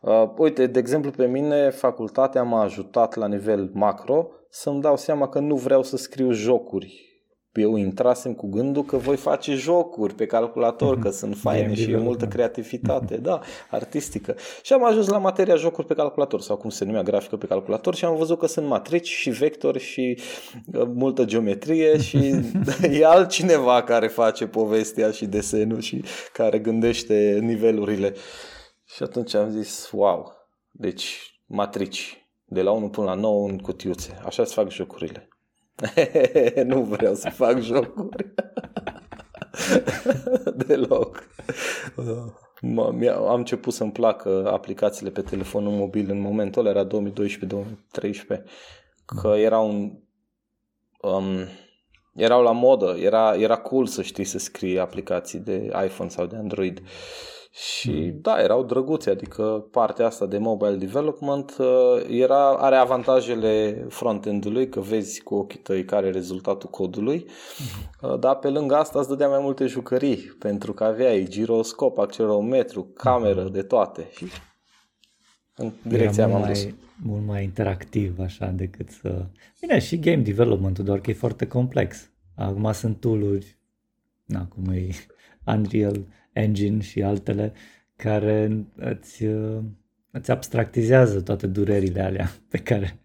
Uh, 0.00 0.30
uite, 0.36 0.66
de 0.66 0.78
exemplu, 0.78 1.10
pe 1.10 1.26
mine 1.26 1.70
facultatea 1.70 2.42
m-a 2.42 2.62
ajutat 2.62 3.14
la 3.14 3.26
nivel 3.26 3.70
macro 3.72 4.28
să-mi 4.48 4.80
dau 4.80 4.96
seama 4.96 5.28
că 5.28 5.38
nu 5.38 5.54
vreau 5.54 5.82
să 5.82 5.96
scriu 5.96 6.30
jocuri 6.30 7.09
eu 7.52 7.76
intrasem 7.76 8.34
cu 8.34 8.48
gândul 8.48 8.84
că 8.84 8.96
voi 8.96 9.16
face 9.16 9.54
jocuri 9.54 10.14
pe 10.14 10.26
calculator, 10.26 10.98
că 10.98 11.10
sunt 11.10 11.36
faine 11.36 11.74
și 11.74 11.90
e 11.90 11.96
multă 11.96 12.26
creativitate, 12.26 13.16
da, 13.16 13.40
artistică. 13.70 14.36
Și 14.62 14.72
am 14.72 14.84
ajuns 14.84 15.08
la 15.08 15.18
materia 15.18 15.54
jocuri 15.54 15.86
pe 15.86 15.94
calculator, 15.94 16.40
sau 16.40 16.56
cum 16.56 16.70
se 16.70 16.84
numea, 16.84 17.02
grafică 17.02 17.36
pe 17.36 17.46
calculator 17.46 17.94
și 17.94 18.04
am 18.04 18.16
văzut 18.16 18.38
că 18.38 18.46
sunt 18.46 18.66
matrici 18.66 19.08
și 19.08 19.30
vectori 19.30 19.78
și 19.78 20.18
uh, 20.72 20.88
multă 20.94 21.24
geometrie 21.24 21.98
și 22.06 22.34
e 23.00 23.06
altcineva 23.06 23.82
care 23.82 24.06
face 24.06 24.46
povestea 24.46 25.10
și 25.10 25.26
desenul 25.26 25.80
și 25.80 26.04
care 26.32 26.58
gândește 26.58 27.38
nivelurile. 27.42 28.14
Și 28.84 29.02
atunci 29.02 29.34
am 29.34 29.50
zis, 29.50 29.90
wow, 29.92 30.32
deci 30.70 31.34
matrici, 31.46 32.26
de 32.44 32.62
la 32.62 32.70
1 32.70 32.88
până 32.88 33.06
la 33.06 33.14
9 33.14 33.48
în 33.48 33.58
cutiuțe, 33.58 34.20
așa 34.24 34.44
se 34.44 34.54
fac 34.54 34.70
jocurile. 34.70 35.29
nu 36.70 36.82
vreau 36.82 37.14
să 37.14 37.30
fac 37.30 37.60
jocuri. 37.60 38.34
Deloc. 40.66 41.28
Am 43.06 43.34
început 43.34 43.72
să-mi 43.72 43.92
placă 43.92 44.50
aplicațiile 44.52 45.10
pe 45.10 45.20
telefonul 45.20 45.72
mobil 45.72 46.10
în 46.10 46.20
momentul 46.20 46.66
ăla, 46.66 46.78
era 46.78 46.86
2012-2013, 46.86 48.42
că 49.04 49.34
erau 49.36 49.68
un, 49.68 49.92
um, 51.00 51.46
erau 52.14 52.42
la 52.42 52.52
modă, 52.52 52.96
era, 52.98 53.34
era 53.34 53.56
cool 53.56 53.86
să 53.86 54.02
știi 54.02 54.24
să 54.24 54.38
scrii 54.38 54.78
aplicații 54.78 55.38
de 55.38 55.70
iPhone 55.84 56.08
sau 56.08 56.26
de 56.26 56.36
Android. 56.36 56.78
Uh, 56.78 56.88
și 57.52 57.90
mm. 57.90 58.18
da, 58.20 58.42
erau 58.42 58.64
drăguțe, 58.64 59.10
adică 59.10 59.66
partea 59.70 60.06
asta 60.06 60.26
de 60.26 60.38
mobile 60.38 60.76
development 60.76 61.56
uh, 61.58 61.66
era, 62.10 62.50
are 62.50 62.76
avantajele 62.76 63.84
front-end-ului, 63.88 64.68
că 64.68 64.80
vezi 64.80 65.20
cu 65.20 65.34
ochii 65.34 65.58
tăi 65.58 65.84
care 65.84 66.06
e 66.06 66.10
rezultatul 66.10 66.70
codului, 66.70 67.26
mm. 68.02 68.20
dar 68.20 68.36
pe 68.36 68.48
lângă 68.48 68.74
asta 68.74 68.98
îți 68.98 69.08
dădea 69.08 69.28
mai 69.28 69.40
multe 69.42 69.66
jucării, 69.66 70.16
pentru 70.16 70.72
că 70.72 70.84
aveai 70.84 71.26
giroscop, 71.28 71.98
accelerometru, 71.98 72.82
cameră, 72.82 73.48
de 73.48 73.62
toate. 73.62 74.08
Și 74.16 74.26
în 75.56 75.72
direcția 75.82 76.24
am 76.24 76.44
dus. 76.46 76.62
Mai, 76.62 76.74
mult 77.02 77.26
mai 77.26 77.44
interactiv 77.44 78.18
așa 78.18 78.46
decât 78.46 78.90
să... 78.90 79.26
Bine, 79.60 79.78
și 79.78 79.98
game 79.98 80.22
development 80.22 80.78
doar 80.78 81.00
că 81.00 81.10
e 81.10 81.14
foarte 81.14 81.46
complex. 81.46 82.10
Acum 82.36 82.72
sunt 82.72 83.00
tool-uri, 83.00 83.58
na, 84.24 84.46
cum 84.46 84.72
e 84.72 84.88
Unreal 85.46 86.04
Engine 86.32 86.80
și 86.80 87.02
altele 87.02 87.52
care 87.96 88.66
îți, 88.76 89.24
îți 90.10 90.30
abstractizează 90.30 91.20
toate 91.20 91.46
durerile 91.46 92.00
alea 92.00 92.30
pe 92.50 92.58
care, 92.58 92.98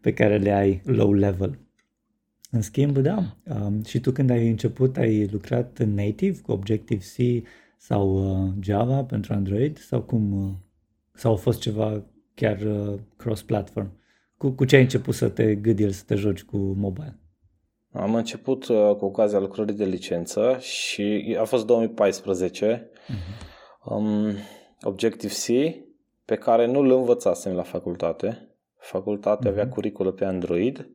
pe 0.00 0.12
care 0.12 0.38
le 0.38 0.50
ai 0.50 0.80
low 0.84 1.12
level. 1.12 1.58
În 2.54 2.60
schimb, 2.60 2.98
da, 2.98 3.36
um, 3.44 3.82
și 3.84 4.00
tu 4.00 4.10
când 4.10 4.30
ai 4.30 4.48
început 4.48 4.96
ai 4.96 5.26
lucrat 5.26 5.78
în 5.78 5.94
native 5.94 6.40
cu 6.40 6.52
Objective-C 6.52 7.44
sau 7.78 8.40
uh, 8.44 8.52
Java 8.60 9.04
pentru 9.04 9.32
Android 9.32 9.78
sau 9.78 10.02
cum, 10.02 10.32
uh, 10.32 10.54
sau 11.12 11.32
a 11.32 11.36
fost 11.36 11.60
ceva 11.60 12.04
chiar 12.34 12.60
uh, 12.60 12.98
cross-platform? 13.16 14.00
Cu, 14.36 14.50
cu 14.50 14.64
ce 14.64 14.76
ai 14.76 14.82
început 14.82 15.14
să 15.14 15.28
te 15.28 15.54
gândi 15.54 15.92
să 15.92 16.02
te 16.06 16.14
joci 16.14 16.42
cu 16.42 16.56
mobile? 16.56 17.21
Am 17.92 18.14
început 18.14 18.68
uh, 18.68 18.94
cu 18.96 19.04
ocazia 19.04 19.38
lucrării 19.38 19.74
de 19.74 19.84
licență 19.84 20.56
și 20.60 21.36
a 21.40 21.44
fost 21.44 21.66
2014. 21.66 22.90
Uh-huh. 22.90 23.84
Um, 23.84 24.34
Objective-C, 24.82 25.74
pe 26.24 26.34
care 26.34 26.66
nu 26.66 26.78
îl 26.78 26.90
învățasem 26.90 27.54
la 27.54 27.62
facultate. 27.62 28.48
Facultatea 28.76 29.50
uh-huh. 29.50 29.52
avea 29.52 29.64
mhm. 29.64 29.72
curiculă 29.72 30.10
pe 30.10 30.24
Android, 30.24 30.88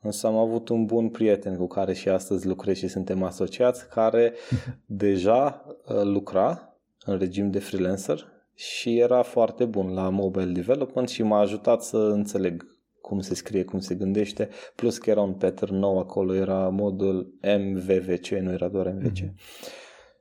însă 0.00 0.26
am 0.26 0.36
avut 0.36 0.68
un 0.68 0.84
bun 0.84 1.08
prieten 1.08 1.56
cu 1.56 1.66
care 1.66 1.92
și 1.92 2.08
astăzi 2.08 2.46
lucrez 2.46 2.76
și 2.76 2.88
suntem 2.88 3.22
asociați, 3.22 3.88
care 3.88 4.34
deja 4.86 5.64
uh, 5.66 6.02
lucra 6.02 6.76
în 7.04 7.18
regim 7.18 7.50
de 7.50 7.58
freelancer 7.58 8.32
și 8.54 8.98
era 8.98 9.22
foarte 9.22 9.64
bun 9.64 9.94
la 9.94 10.08
mobile 10.08 10.52
development 10.52 11.08
și 11.08 11.22
m-a 11.22 11.38
ajutat 11.38 11.82
să 11.82 11.96
înțeleg 11.96 12.71
cum 13.02 13.20
se 13.20 13.34
scrie, 13.34 13.64
cum 13.64 13.78
se 13.78 13.94
gândește, 13.94 14.48
plus 14.74 14.98
că 14.98 15.10
era 15.10 15.20
un 15.20 15.32
pattern 15.32 15.76
nou 15.76 15.98
acolo, 15.98 16.34
era 16.34 16.68
modul 16.68 17.34
MVVC, 17.58 18.28
nu 18.28 18.52
era 18.52 18.68
doar 18.68 18.88
MVC. 18.88 19.18
Mm-hmm. 19.18 19.34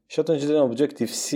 Și 0.06 0.20
atunci 0.20 0.44
din 0.44 0.56
Objective-C 0.56 1.32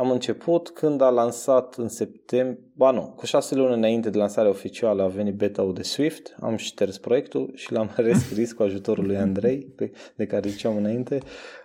am 0.00 0.10
început. 0.10 0.70
Când 0.70 1.00
a 1.00 1.08
lansat 1.08 1.74
în 1.74 1.88
septembrie, 1.88 2.64
ba 2.74 2.90
nu, 2.90 3.12
cu 3.16 3.26
șase 3.26 3.54
luni 3.54 3.74
înainte 3.74 4.10
de 4.10 4.18
lansarea 4.18 4.50
oficială 4.50 5.02
a 5.02 5.06
venit 5.06 5.34
beta-ul 5.34 5.74
de 5.74 5.82
Swift, 5.82 6.36
am 6.40 6.56
șters 6.56 6.98
proiectul 6.98 7.50
și 7.54 7.72
l-am 7.72 7.90
rescris 8.08 8.52
cu 8.52 8.62
ajutorul 8.62 9.06
lui 9.06 9.16
Andrei, 9.16 9.58
pe, 9.76 9.92
de 10.16 10.26
care 10.26 10.48
ziceam 10.48 10.76
înainte, 10.76 11.18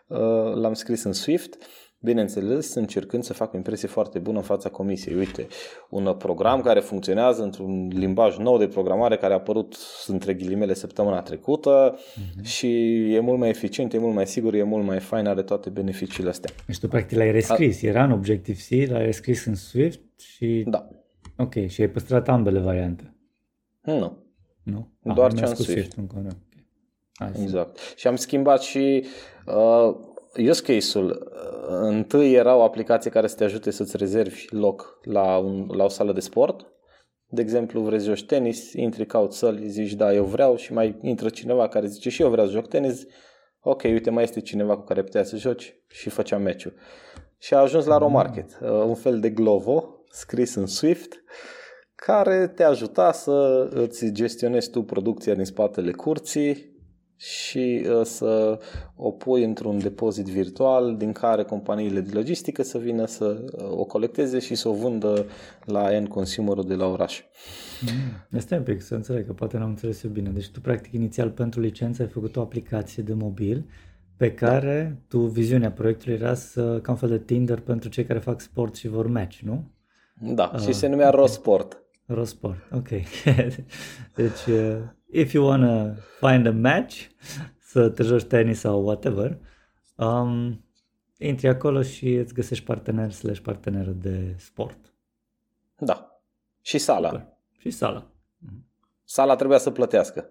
uh, 0.07 0.53
l-am 0.53 0.73
scris 0.73 1.03
în 1.03 1.13
Swift 1.13 1.57
bineînțeles 1.99 2.73
încercând 2.73 3.23
să 3.23 3.33
fac 3.33 3.53
o 3.53 3.57
impresie 3.57 3.87
foarte 3.87 4.19
bună 4.19 4.37
în 4.37 4.43
fața 4.43 4.69
comisiei. 4.69 5.15
Uite, 5.15 5.47
un 5.89 6.15
program 6.17 6.61
care 6.61 6.79
funcționează 6.79 7.43
într-un 7.43 7.87
limbaj 7.87 8.37
nou 8.37 8.57
de 8.57 8.67
programare 8.67 9.17
care 9.17 9.33
a 9.33 9.35
apărut 9.35 9.75
între 10.07 10.33
ghilimele 10.33 10.73
săptămâna 10.73 11.21
trecută 11.21 11.95
uh-huh. 11.97 12.43
și 12.43 13.01
e 13.13 13.19
mult 13.19 13.39
mai 13.39 13.49
eficient, 13.49 13.93
e 13.93 13.97
mult 13.97 14.13
mai 14.13 14.27
sigur, 14.27 14.53
e 14.53 14.63
mult 14.63 14.85
mai 14.85 14.99
fain, 14.99 15.25
are 15.25 15.43
toate 15.43 15.69
beneficiile 15.69 16.29
astea. 16.29 16.51
Deci 16.65 16.79
tu 16.79 16.87
practic 16.87 17.17
l-ai 17.17 17.31
rescris, 17.31 17.83
a... 17.83 17.87
era 17.87 18.03
în 18.03 18.11
Objective-C, 18.11 18.89
l-ai 18.89 19.05
rescris 19.05 19.45
în 19.45 19.55
Swift 19.55 19.99
și... 20.19 20.63
Da. 20.67 20.87
Ok, 21.37 21.67
și 21.67 21.81
ai 21.81 21.89
păstrat 21.89 22.29
ambele 22.29 22.59
variante. 22.59 23.15
Nu. 23.81 24.23
Nu? 24.63 24.91
Doar 25.13 25.33
ce 25.33 25.43
am 25.43 25.53
Swift. 25.53 25.71
Swift 25.71 25.97
încă, 25.97 26.15
okay. 27.19 27.41
Exact. 27.41 27.79
Și 27.95 28.07
am 28.07 28.15
schimbat 28.15 28.61
și 28.61 29.05
uh, 29.45 29.95
use 30.37 30.61
case-ul 30.61 31.31
întâi 31.67 32.33
era 32.33 32.55
o 32.55 32.63
aplicație 32.63 33.11
care 33.11 33.27
să 33.27 33.35
te 33.35 33.43
ajute 33.43 33.71
să-ți 33.71 33.97
rezervi 33.97 34.45
loc 34.49 34.99
la, 35.03 35.37
un, 35.37 35.69
la 35.73 35.83
o 35.83 35.87
sală 35.87 36.13
de 36.13 36.19
sport. 36.19 36.65
De 37.27 37.41
exemplu, 37.41 37.81
vrei 37.81 37.99
să 37.99 38.05
joci 38.05 38.25
tenis, 38.25 38.73
intri, 38.73 39.05
cauți 39.05 39.37
săli, 39.37 39.67
zici 39.67 39.93
da, 39.93 40.13
eu 40.13 40.23
vreau 40.23 40.55
și 40.55 40.73
mai 40.73 40.99
intră 41.01 41.29
cineva 41.29 41.67
care 41.67 41.87
zice 41.87 42.09
și 42.09 42.21
eu 42.21 42.29
vreau 42.29 42.47
să 42.47 42.53
joc 42.53 42.67
tenis. 42.67 43.05
Ok, 43.59 43.83
uite, 43.83 44.09
mai 44.09 44.23
este 44.23 44.41
cineva 44.41 44.77
cu 44.77 44.83
care 44.83 45.03
putea 45.03 45.23
să 45.23 45.35
joci 45.35 45.75
și 45.87 46.09
făceam 46.09 46.41
meciul. 46.41 46.73
Și 47.37 47.53
a 47.53 47.57
ajuns 47.57 47.85
la 47.85 47.97
Romarket, 47.97 48.59
uh, 48.61 48.69
un 48.69 48.95
fel 48.95 49.19
de 49.19 49.29
Glovo 49.29 50.03
scris 50.09 50.55
în 50.55 50.65
Swift 50.65 51.23
care 51.95 52.47
te 52.47 52.63
ajuta 52.63 53.11
să 53.11 53.67
îți 53.71 54.11
gestionezi 54.11 54.69
tu 54.69 54.83
producția 54.83 55.33
din 55.33 55.45
spatele 55.45 55.91
curții 55.91 56.74
și 57.17 57.85
uh, 57.89 58.01
să 58.03 58.59
o 58.95 59.11
pui 59.11 59.43
într-un 59.43 59.79
depozit 59.79 60.25
virtual 60.25 60.97
din 60.97 61.11
care 61.11 61.43
companiile 61.43 61.99
de 61.99 62.11
logistică 62.13 62.63
să 62.63 62.77
vină 62.77 63.05
să 63.05 63.25
uh, 63.25 63.69
o 63.69 63.83
colecteze 63.83 64.39
și 64.39 64.55
să 64.55 64.67
o 64.67 64.73
vândă 64.73 65.25
la 65.65 65.93
end 65.93 66.07
consumerul 66.07 66.67
de 66.67 66.73
la 66.73 66.85
oraș. 66.85 67.21
Mm. 67.81 68.37
Este 68.37 68.55
un 68.55 68.63
pic 68.63 68.81
să 68.81 68.95
înțeleg, 68.95 69.25
că 69.25 69.33
poate 69.33 69.57
n-am 69.57 69.69
înțeles 69.69 70.03
eu 70.03 70.11
bine. 70.11 70.29
Deci 70.29 70.49
tu 70.49 70.61
practic 70.61 70.93
inițial 70.93 71.29
pentru 71.29 71.59
licență 71.59 72.01
ai 72.01 72.07
făcut 72.07 72.35
o 72.35 72.41
aplicație 72.41 73.03
de 73.03 73.13
mobil 73.13 73.65
pe 74.17 74.33
care 74.33 74.89
da. 74.93 75.17
tu, 75.17 75.25
viziunea 75.25 75.71
proiectului 75.71 76.15
era 76.15 76.33
să, 76.33 76.79
ca 76.81 76.91
un 76.91 76.97
fel 76.97 77.09
de 77.09 77.19
Tinder 77.19 77.59
pentru 77.59 77.89
cei 77.89 78.05
care 78.05 78.19
fac 78.19 78.41
sport 78.41 78.75
și 78.75 78.87
vor 78.87 79.07
match, 79.07 79.39
nu? 79.39 79.71
Da, 80.21 80.51
uh, 80.53 80.61
și 80.61 80.73
se 80.73 80.87
numea 80.87 81.07
okay. 81.07 81.19
Rosport. 81.19 81.83
Rosport, 82.05 82.57
ok. 82.71 82.87
deci 84.19 84.45
uh, 84.49 84.77
if 85.15 85.33
you 85.33 85.47
wanna 85.47 85.93
find 86.19 86.45
a 86.45 86.51
match, 86.51 87.07
să 87.59 87.89
te 87.89 88.03
joci 88.03 88.23
tenis 88.23 88.59
sau 88.59 88.83
whatever, 88.83 89.37
um, 89.95 90.63
intri 91.17 91.47
acolo 91.47 91.81
și 91.81 92.13
îți 92.13 92.33
găsești 92.33 92.63
partener 92.63 93.11
slash 93.11 93.39
parteneră 93.39 93.91
de 93.91 94.35
sport. 94.37 94.77
Da. 95.77 96.21
Și 96.61 96.77
sala. 96.77 97.09
Super. 97.09 97.27
Și 97.57 97.69
sala. 97.69 98.11
Sala 99.03 99.35
trebuia 99.35 99.57
să 99.57 99.71
plătească. 99.71 100.29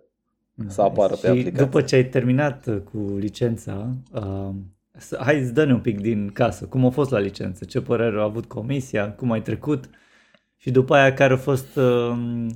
Da. 0.55 0.69
Să 0.69 0.83
apară 0.83 1.15
și 1.15 1.21
pe 1.21 1.29
aplicație. 1.29 1.65
după 1.65 1.83
ce 1.83 1.95
ai 1.95 2.05
terminat 2.05 2.69
cu 2.85 2.99
licența, 3.19 3.91
um, 4.13 4.77
hai 5.19 5.43
să 5.45 5.53
dă 5.53 5.65
un 5.65 5.81
pic 5.81 6.01
din 6.01 6.29
casă. 6.29 6.67
Cum 6.67 6.87
a 6.87 6.91
fost 6.91 7.11
la 7.11 7.19
licență? 7.19 7.65
Ce 7.65 7.81
părere 7.81 8.21
a 8.21 8.23
avut 8.23 8.45
comisia? 8.47 9.13
Cum 9.13 9.31
ai 9.31 9.43
trecut? 9.43 9.91
Și 10.57 10.71
după 10.71 10.95
aia 10.95 11.15
care 11.15 11.33
a 11.33 11.37
fost 11.37 11.77
uh, 11.77 12.47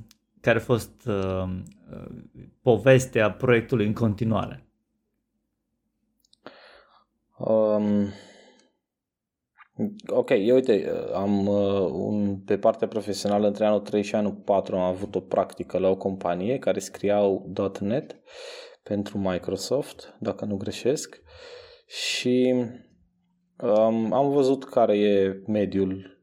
care 0.41 0.59
a 0.59 0.63
fost 0.63 1.07
uh, 1.07 1.49
povestea 2.63 3.33
proiectului 3.33 3.87
în 3.87 3.93
continuare? 3.93 4.67
Um, 7.39 8.13
Ok, 10.07 10.31
eu 10.31 10.55
uite, 10.55 10.91
am 11.15 11.47
uh, 11.47 11.91
un, 11.93 12.37
pe 12.37 12.59
partea 12.59 12.89
profesională 12.89 13.47
între 13.47 13.67
anul 13.67 13.81
3 13.81 14.03
și 14.03 14.15
anul 14.15 14.33
4 14.33 14.77
am 14.77 14.83
avut 14.83 15.15
o 15.15 15.21
practică 15.21 15.79
la 15.79 15.89
o 15.89 15.97
companie 15.97 16.59
care 16.59 16.79
scriau 16.79 17.53
.NET 17.81 18.21
pentru 18.83 19.19
Microsoft, 19.19 20.17
dacă 20.21 20.45
nu 20.45 20.57
greșesc, 20.57 21.23
și 21.87 22.55
um, 23.61 24.13
am 24.13 24.31
văzut 24.31 24.65
care 24.65 24.99
e 24.99 25.43
mediul 25.47 26.21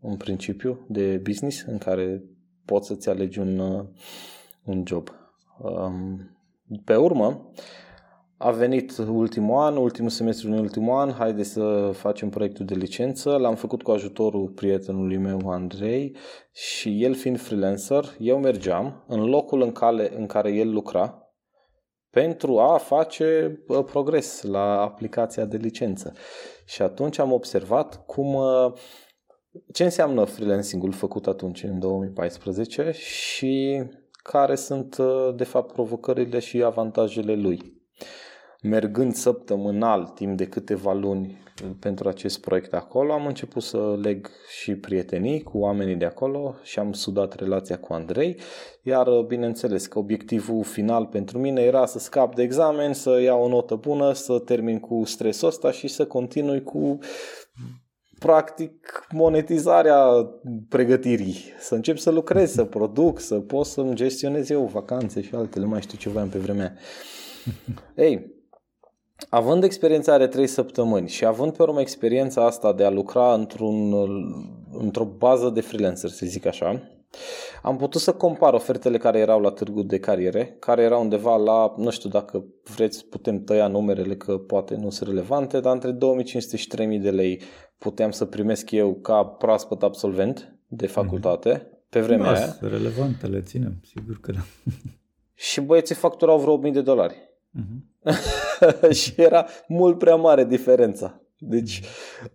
în 0.00 0.16
principiu 0.16 0.86
de 0.88 1.16
business 1.16 1.64
în 1.66 1.78
care 1.78 2.22
poți 2.64 2.86
să-ți 2.86 3.08
alegi 3.08 3.38
un, 3.38 3.58
uh, 3.58 3.84
un 4.64 4.82
job. 4.86 5.08
Um, 5.58 6.30
pe 6.84 6.96
urmă, 6.96 7.50
a 8.36 8.50
venit 8.50 8.96
ultimul 8.98 9.58
an, 9.58 9.76
ultimul 9.76 10.10
semestru 10.10 10.48
din 10.48 10.58
ultimul 10.58 10.98
an, 10.98 11.12
haide 11.12 11.42
să 11.42 11.90
facem 11.92 12.28
proiectul 12.28 12.64
de 12.64 12.74
licență. 12.74 13.36
L-am 13.36 13.54
făcut 13.54 13.82
cu 13.82 13.90
ajutorul 13.90 14.48
prietenului 14.48 15.16
meu, 15.16 15.50
Andrei, 15.50 16.16
și 16.52 17.04
el 17.04 17.14
fiind 17.14 17.40
freelancer, 17.40 18.04
eu 18.18 18.38
mergeam 18.38 19.04
în 19.08 19.24
locul 19.24 19.62
în 19.62 19.72
care, 19.72 20.16
în 20.16 20.26
care 20.26 20.52
el 20.52 20.70
lucra 20.70 21.18
pentru 22.10 22.58
a 22.58 22.76
face 22.76 23.60
progres 23.86 24.42
la 24.42 24.80
aplicația 24.80 25.44
de 25.44 25.56
licență. 25.56 26.12
Și 26.64 26.82
atunci 26.82 27.18
am 27.18 27.32
observat 27.32 28.04
cum 28.06 28.36
ce 29.72 29.84
înseamnă 29.84 30.24
freelancing-ul 30.24 30.92
făcut 30.92 31.26
atunci 31.26 31.62
în 31.62 31.78
2014 31.78 32.90
și 32.90 33.82
care 34.32 34.54
sunt 34.54 34.96
de 35.36 35.44
fapt 35.44 35.72
provocările 35.72 36.38
și 36.38 36.62
avantajele 36.62 37.34
lui. 37.34 37.82
Mergând 38.62 39.14
săptămânal 39.14 40.04
timp 40.04 40.36
de 40.36 40.46
câteva 40.46 40.92
luni 40.92 41.42
pentru 41.78 42.08
acest 42.08 42.40
proiect 42.40 42.74
acolo, 42.74 43.12
am 43.12 43.26
început 43.26 43.62
să 43.62 43.98
leg 44.02 44.30
și 44.60 44.74
prietenii 44.74 45.42
cu 45.42 45.58
oamenii 45.58 45.94
de 45.94 46.04
acolo 46.04 46.54
și 46.62 46.78
am 46.78 46.92
sudat 46.92 47.34
relația 47.34 47.78
cu 47.78 47.92
Andrei, 47.92 48.36
iar 48.82 49.08
bineînțeles 49.26 49.86
că 49.86 49.98
obiectivul 49.98 50.64
final 50.64 51.06
pentru 51.06 51.38
mine 51.38 51.62
era 51.62 51.86
să 51.86 51.98
scap 51.98 52.34
de 52.34 52.42
examen, 52.42 52.92
să 52.92 53.20
iau 53.20 53.42
o 53.42 53.48
notă 53.48 53.74
bună, 53.74 54.12
să 54.12 54.38
termin 54.38 54.80
cu 54.80 55.02
stresul 55.04 55.48
ăsta 55.48 55.70
și 55.70 55.88
să 55.88 56.06
continui 56.06 56.62
cu 56.62 56.98
practic 58.24 59.06
monetizarea 59.10 60.30
pregătirii, 60.68 61.36
să 61.58 61.74
încep 61.74 61.98
să 61.98 62.10
lucrez, 62.10 62.52
să 62.52 62.64
produc, 62.64 63.20
să 63.20 63.34
pot 63.34 63.66
să-mi 63.66 63.94
gestionez 63.94 64.50
eu 64.50 64.64
vacanțe 64.72 65.22
și 65.22 65.34
altele, 65.34 65.64
mai 65.64 65.80
știu 65.80 65.98
ce 65.98 66.08
voiam 66.08 66.28
pe 66.28 66.38
vremea. 66.38 66.74
Ei, 68.06 68.34
având 69.28 69.64
experiența 69.64 70.18
de 70.18 70.26
3 70.26 70.46
săptămâni 70.46 71.08
și 71.08 71.24
având 71.24 71.56
pe 71.56 71.62
urmă 71.62 71.80
experiența 71.80 72.44
asta 72.44 72.72
de 72.72 72.84
a 72.84 72.90
lucra 72.90 73.34
într-un, 73.34 73.92
într-o 74.72 75.04
bază 75.04 75.50
de 75.50 75.60
freelancer, 75.60 76.10
să 76.10 76.26
zic 76.26 76.46
așa, 76.46 76.82
am 77.62 77.76
putut 77.76 78.00
să 78.00 78.12
compar 78.12 78.54
ofertele 78.54 78.98
care 78.98 79.18
erau 79.18 79.40
la 79.40 79.50
târgu 79.50 79.82
de 79.82 79.98
cariere, 79.98 80.56
care 80.58 80.82
erau 80.82 81.02
undeva 81.02 81.36
la, 81.36 81.74
nu 81.76 81.90
știu 81.90 82.08
dacă 82.08 82.44
vreți, 82.74 83.06
putem 83.06 83.44
tăia 83.44 83.68
numerele 83.68 84.16
că 84.16 84.38
poate 84.38 84.76
nu 84.76 84.90
sunt 84.90 85.08
relevante, 85.08 85.60
dar 85.60 85.72
între 85.72 85.90
2500 85.90 86.56
și 86.56 86.68
3000 86.68 86.98
de 86.98 87.10
lei 87.10 87.40
puteam 87.78 88.10
să 88.10 88.24
primesc 88.24 88.70
eu 88.70 88.94
ca 88.94 89.24
proaspăt 89.24 89.82
absolvent 89.82 90.54
de 90.66 90.86
facultate 90.86 91.58
mm-hmm. 91.58 91.88
pe 91.88 92.00
vremea 92.00 92.32
da, 92.32 92.38
aia. 92.38 92.56
relevante, 92.60 93.26
le 93.26 93.40
ținem, 93.40 93.74
sigur 93.82 94.18
că 94.20 94.32
da. 94.32 94.40
și 95.34 95.60
băieții 95.60 95.94
facturau 95.94 96.38
vreo 96.38 96.52
1000 96.52 96.70
de 96.70 96.82
dolari. 96.82 97.14
Mm-hmm. 97.58 97.92
și 99.00 99.12
era 99.16 99.46
mult 99.68 99.98
prea 99.98 100.14
mare 100.14 100.44
diferența. 100.44 101.20
Deci, 101.38 101.82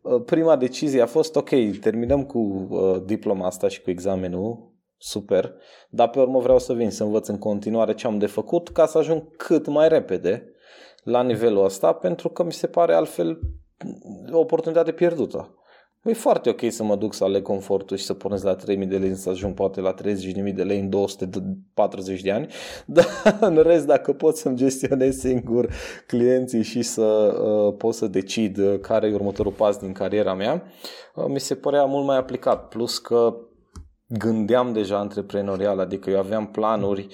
uh, 0.01 0.21
prima 0.25 0.55
decizie 0.55 1.01
a 1.01 1.05
fost, 1.05 1.35
ok, 1.35 1.49
terminăm 1.79 2.23
cu 2.23 2.67
uh, 2.69 3.01
diploma 3.05 3.45
asta 3.45 3.67
și 3.67 3.81
cu 3.81 3.89
examenul, 3.89 4.68
super, 5.01 5.53
dar 5.89 6.09
pe 6.09 6.19
urmă 6.19 6.39
vreau 6.39 6.59
să 6.59 6.73
vin 6.73 6.91
să 6.91 7.03
învăț 7.03 7.27
în 7.27 7.37
continuare 7.37 7.93
ce 7.93 8.07
am 8.07 8.17
de 8.17 8.25
făcut 8.25 8.69
ca 8.69 8.85
să 8.85 8.97
ajung 8.97 9.35
cât 9.35 9.67
mai 9.67 9.89
repede 9.89 10.53
la 11.03 11.23
nivelul 11.23 11.63
ăsta, 11.63 11.93
pentru 11.93 12.29
că 12.29 12.43
mi 12.43 12.53
se 12.53 12.67
pare 12.67 12.93
altfel 12.93 13.39
o 14.31 14.39
oportunitate 14.39 14.91
pierdută. 14.91 15.53
E 16.03 16.13
foarte 16.13 16.49
ok 16.49 16.71
să 16.71 16.83
mă 16.83 16.95
duc 16.95 17.13
să 17.13 17.23
aleg 17.23 17.41
confortul 17.41 17.97
și 17.97 18.05
să 18.05 18.13
pornesc 18.13 18.43
la 18.43 18.55
3000 18.55 18.87
de 18.87 18.97
lei 18.97 19.15
să 19.15 19.29
ajung 19.29 19.53
poate 19.53 19.81
la 19.81 19.93
30.000 19.93 20.53
de 20.53 20.63
lei 20.63 20.79
în 20.79 20.89
240 20.89 22.21
de 22.21 22.31
ani, 22.31 22.47
dar 22.85 23.05
în 23.39 23.55
rest 23.55 23.85
dacă 23.85 24.13
pot 24.13 24.37
să-mi 24.37 24.55
gestionez 24.55 25.17
singur 25.17 25.69
clienții 26.07 26.63
și 26.63 26.81
să 26.81 27.01
uh, 27.01 27.73
pot 27.77 27.93
să 27.93 28.07
decid 28.07 28.57
uh, 28.57 28.79
care 28.79 29.07
e 29.07 29.13
următorul 29.13 29.51
pas 29.51 29.77
din 29.77 29.91
cariera 29.91 30.33
mea, 30.33 30.63
uh, 31.15 31.25
mi 31.27 31.39
se 31.39 31.55
părea 31.55 31.85
mult 31.85 32.05
mai 32.05 32.17
aplicat. 32.17 32.67
Plus 32.67 32.97
că 32.97 33.35
gândeam 34.09 34.73
deja 34.73 34.97
antreprenorial, 34.97 35.79
adică 35.79 36.09
eu 36.09 36.19
aveam 36.19 36.47
planuri 36.47 37.07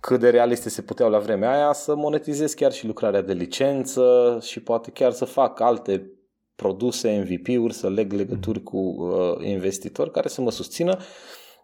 cât 0.00 0.20
de 0.20 0.30
realiste 0.30 0.68
se 0.68 0.82
puteau 0.82 1.10
la 1.10 1.18
vremea 1.18 1.52
aia 1.52 1.72
să 1.72 1.94
monetizez 1.94 2.52
chiar 2.52 2.72
și 2.72 2.86
lucrarea 2.86 3.20
de 3.20 3.32
licență 3.32 4.38
și 4.42 4.60
poate 4.60 4.90
chiar 4.90 5.12
să 5.12 5.24
fac 5.24 5.60
alte 5.60 6.10
produse, 6.54 7.26
MVP-uri, 7.26 7.74
să 7.74 7.88
leg 7.88 8.12
legături 8.12 8.62
cu 8.62 8.76
uh, 8.78 9.46
investitori 9.46 10.10
care 10.10 10.28
să 10.28 10.40
mă 10.40 10.50
susțină 10.50 10.98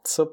să 0.02 0.30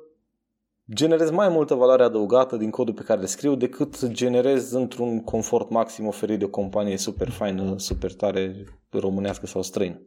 generez 0.93 1.30
mai 1.30 1.50
multă 1.50 1.74
valoare 1.74 2.04
adăugată 2.04 2.58
din 2.58 2.69
codul 2.69 2.93
pe 2.93 3.04
care 3.04 3.19
le 3.19 3.26
scriu 3.26 3.56
decât 3.56 4.08
generez 4.08 4.71
într-un 4.71 5.24
confort 5.24 5.69
maxim 5.69 6.08
oferit 6.08 6.39
de 6.39 6.45
o 6.45 6.50
companie 6.50 6.97
super 6.97 7.30
faină, 7.30 7.76
super 7.78 8.13
tare, 8.13 8.65
românească 8.89 9.45
sau 9.45 9.62
străină. 9.62 10.02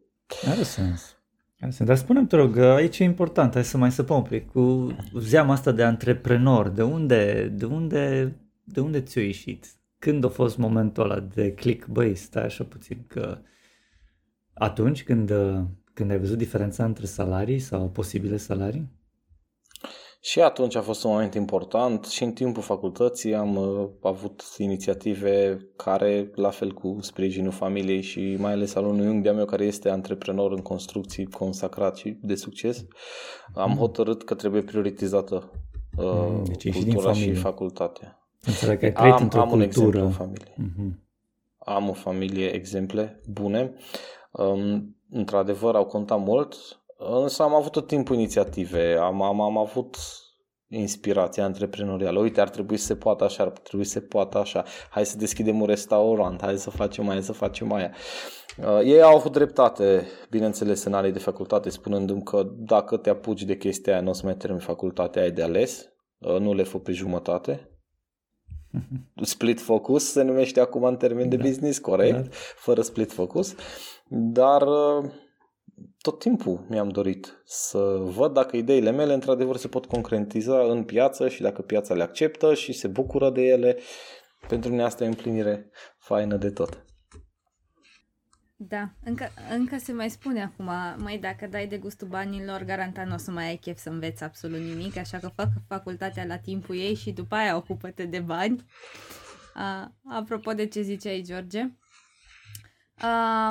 Are 0.51 0.63
sens. 0.63 1.17
Are 1.65 1.73
sens. 1.73 1.89
Dar 1.89 1.97
spune-mi, 1.97 2.27
te 2.27 2.37
rog, 2.37 2.57
aici 2.57 2.99
e 2.99 3.05
important, 3.05 3.53
hai 3.53 3.65
să 3.65 3.79
mai 3.79 3.93
săpăm 3.93 4.17
un 4.17 4.23
pic, 4.23 4.51
cu 4.51 4.97
zeama 5.19 5.53
asta 5.53 5.73
de 5.73 5.83
antreprenor, 5.83 6.69
de 6.69 6.83
unde, 6.83 7.53
de 7.55 7.65
unde, 7.65 8.35
de 8.65 8.81
unde 8.81 9.01
ți-a 9.01 9.23
ieșit? 9.23 9.67
Când 9.99 10.25
a 10.25 10.29
fost 10.29 10.59
momentul 10.59 11.03
ăla 11.03 11.21
de 11.21 11.53
click, 11.53 11.87
băi, 11.87 12.15
stai 12.15 12.45
așa 12.45 12.65
puțin, 12.65 13.05
că 13.07 13.39
atunci 14.55 15.05
când, 15.05 15.33
când 15.93 16.11
ai 16.11 16.19
văzut 16.19 16.39
diferența 16.39 16.85
între 16.85 17.07
salarii 17.07 17.59
sau 17.59 17.89
posibile 17.89 18.37
salarii? 18.37 18.89
Și 20.25 20.41
atunci 20.41 20.75
a 20.75 20.81
fost 20.81 21.05
un 21.05 21.11
moment 21.11 21.35
important 21.35 22.05
și 22.05 22.23
în 22.23 22.33
timpul 22.33 22.63
facultății 22.63 23.35
am 23.35 23.57
uh, 23.57 23.89
avut 24.03 24.43
inițiative 24.57 25.59
care, 25.77 26.31
la 26.35 26.51
fel 26.51 26.73
cu 26.73 26.99
sprijinul 27.01 27.53
familiei 27.53 28.01
și 28.01 28.37
mai 28.39 28.53
ales 28.53 28.75
al 28.75 28.85
unui 28.85 29.07
unghi 29.07 29.23
de-a 29.23 29.33
meu 29.33 29.45
care 29.45 29.65
este 29.65 29.91
antreprenor 29.91 30.53
în 30.53 30.61
construcții 30.61 31.27
consacrat 31.27 31.97
și 31.97 32.19
de 32.23 32.35
succes, 32.35 32.85
am 33.55 33.71
mm. 33.71 33.77
hotărât 33.77 34.23
că 34.23 34.35
trebuie 34.35 34.63
prioritizată 34.63 35.51
uh, 35.97 36.05
mm, 36.05 36.45
deci 36.45 36.73
cultura 36.73 37.13
și, 37.13 37.23
și 37.23 37.35
facultatea. 37.35 38.29
Înțeleg 38.43 38.79
că 38.79 38.85
ai 38.85 38.93
trăit 38.93 39.13
am, 39.13 39.23
într-o 39.23 39.41
am 39.41 39.49
cultură. 39.49 39.65
un 39.65 39.69
exemplu 39.69 40.01
în 40.01 40.11
familie. 40.11 40.55
Mm-hmm. 40.55 41.03
Am 41.59 41.89
o 41.89 41.93
familie 41.93 42.47
exemple 42.47 43.21
bune 43.31 43.75
Um, 44.37 44.97
într-adevăr, 45.11 45.75
au 45.75 45.85
contat 45.85 46.21
mult, 46.21 46.57
însă 47.09 47.43
am 47.43 47.55
avut 47.55 47.73
tot 47.73 47.87
timpul 47.87 48.17
inițiative, 48.17 48.97
am, 49.01 49.23
am, 49.23 49.41
am 49.41 49.59
avut 49.59 49.97
inspirația 50.69 51.45
antreprenorială. 51.45 52.21
Uite, 52.21 52.41
ar 52.41 52.49
trebui 52.49 52.77
să 52.77 52.87
se 52.87 52.97
poată 52.97 53.25
așa, 53.25 53.43
ar 53.43 53.49
trebui 53.49 53.85
să 53.85 53.93
se 53.93 54.01
poată 54.01 54.39
așa. 54.39 54.65
Hai 54.91 55.07
să 55.07 55.17
deschidem 55.17 55.61
un 55.61 55.67
restaurant, 55.67 56.41
hai 56.41 56.59
să 56.59 56.71
facem 56.71 57.09
aia, 57.09 57.21
să 57.21 57.33
facem 57.33 57.73
aia. 57.73 57.93
Uh, 58.59 58.81
ei 58.85 59.03
au 59.03 59.17
avut 59.17 59.33
dreptate, 59.33 60.07
bineînțeles, 60.31 60.85
în 60.85 60.95
anii 60.95 61.13
de 61.13 61.19
facultate, 61.19 61.71
spunându-mi 61.71 62.23
că 62.23 62.47
dacă 62.57 62.97
te 62.97 63.11
apuci 63.11 63.43
de 63.43 63.57
chestia 63.57 63.93
aia, 63.93 64.03
nu 64.03 64.11
o 64.11 64.13
să 64.13 64.23
mai 64.25 64.37
termini 64.37 64.63
facultatea, 64.63 65.23
ai 65.23 65.31
de 65.31 65.43
ales, 65.43 65.89
uh, 66.19 66.39
nu 66.39 66.55
le 66.55 66.63
fă 66.63 66.79
pe 66.79 66.93
jumătate. 66.93 67.69
Split 69.23 69.61
focus 69.61 70.11
se 70.11 70.23
numește 70.23 70.61
acum 70.61 70.85
în 70.85 70.97
termen 70.97 71.29
de 71.29 71.37
da. 71.37 71.43
business, 71.43 71.79
corect, 71.79 72.23
da. 72.23 72.29
fără 72.57 72.83
split 72.83 73.13
focus. 73.13 73.53
Uh, 73.53 73.59
dar 74.09 74.63
uh, 74.63 75.11
tot 76.05 76.19
timpul 76.19 76.67
mi-am 76.69 76.89
dorit 76.89 77.43
să 77.45 77.79
văd 78.01 78.33
dacă 78.33 78.57
ideile 78.57 78.91
mele 78.91 79.15
într-adevăr 79.15 79.57
se 79.57 79.69
pot 79.69 79.87
concretiza 79.87 80.63
în 80.63 80.85
piață 80.85 81.29
și 81.29 81.43
dacă 81.43 81.63
piața 81.63 81.95
le 81.95 82.03
acceptă 82.03 82.55
și 82.55 82.73
se 82.73 82.89
bucură 82.89 83.31
de 83.31 83.43
ele. 83.43 83.79
Pentru 84.49 84.71
mine 84.71 84.83
asta 84.83 85.05
e 85.05 85.07
împlinire 85.07 85.71
faină 85.99 86.37
de 86.37 86.51
tot. 86.51 86.85
Da, 88.57 88.91
încă, 89.05 89.29
încă 89.51 89.79
se 89.79 89.93
mai 89.93 90.11
spune 90.11 90.43
acum, 90.43 90.71
mai 90.97 91.19
dacă 91.19 91.47
dai 91.47 91.67
de 91.67 91.79
gustul 91.79 92.09
banilor, 92.09 92.63
garantat 92.63 93.07
nu 93.07 93.15
o 93.15 93.19
să 93.19 93.31
mai 93.31 93.47
ai 93.47 93.57
chef 93.57 93.79
să 93.79 93.89
înveți 93.89 94.25
absolut 94.25 94.61
nimic, 94.61 94.97
așa 94.97 95.19
că 95.19 95.29
fac 95.29 95.49
facultatea 95.69 96.25
la 96.25 96.39
timpul 96.39 96.77
ei 96.77 96.95
și 96.95 97.13
după 97.13 97.35
aia 97.35 97.57
ocupă-te 97.57 98.05
de 98.05 98.21
bani. 98.21 98.65
A, 99.55 99.95
apropo 100.11 100.53
de 100.53 100.67
ce 100.67 100.81
ziceai, 100.81 101.23
George, 101.27 101.71
a, 102.99 103.51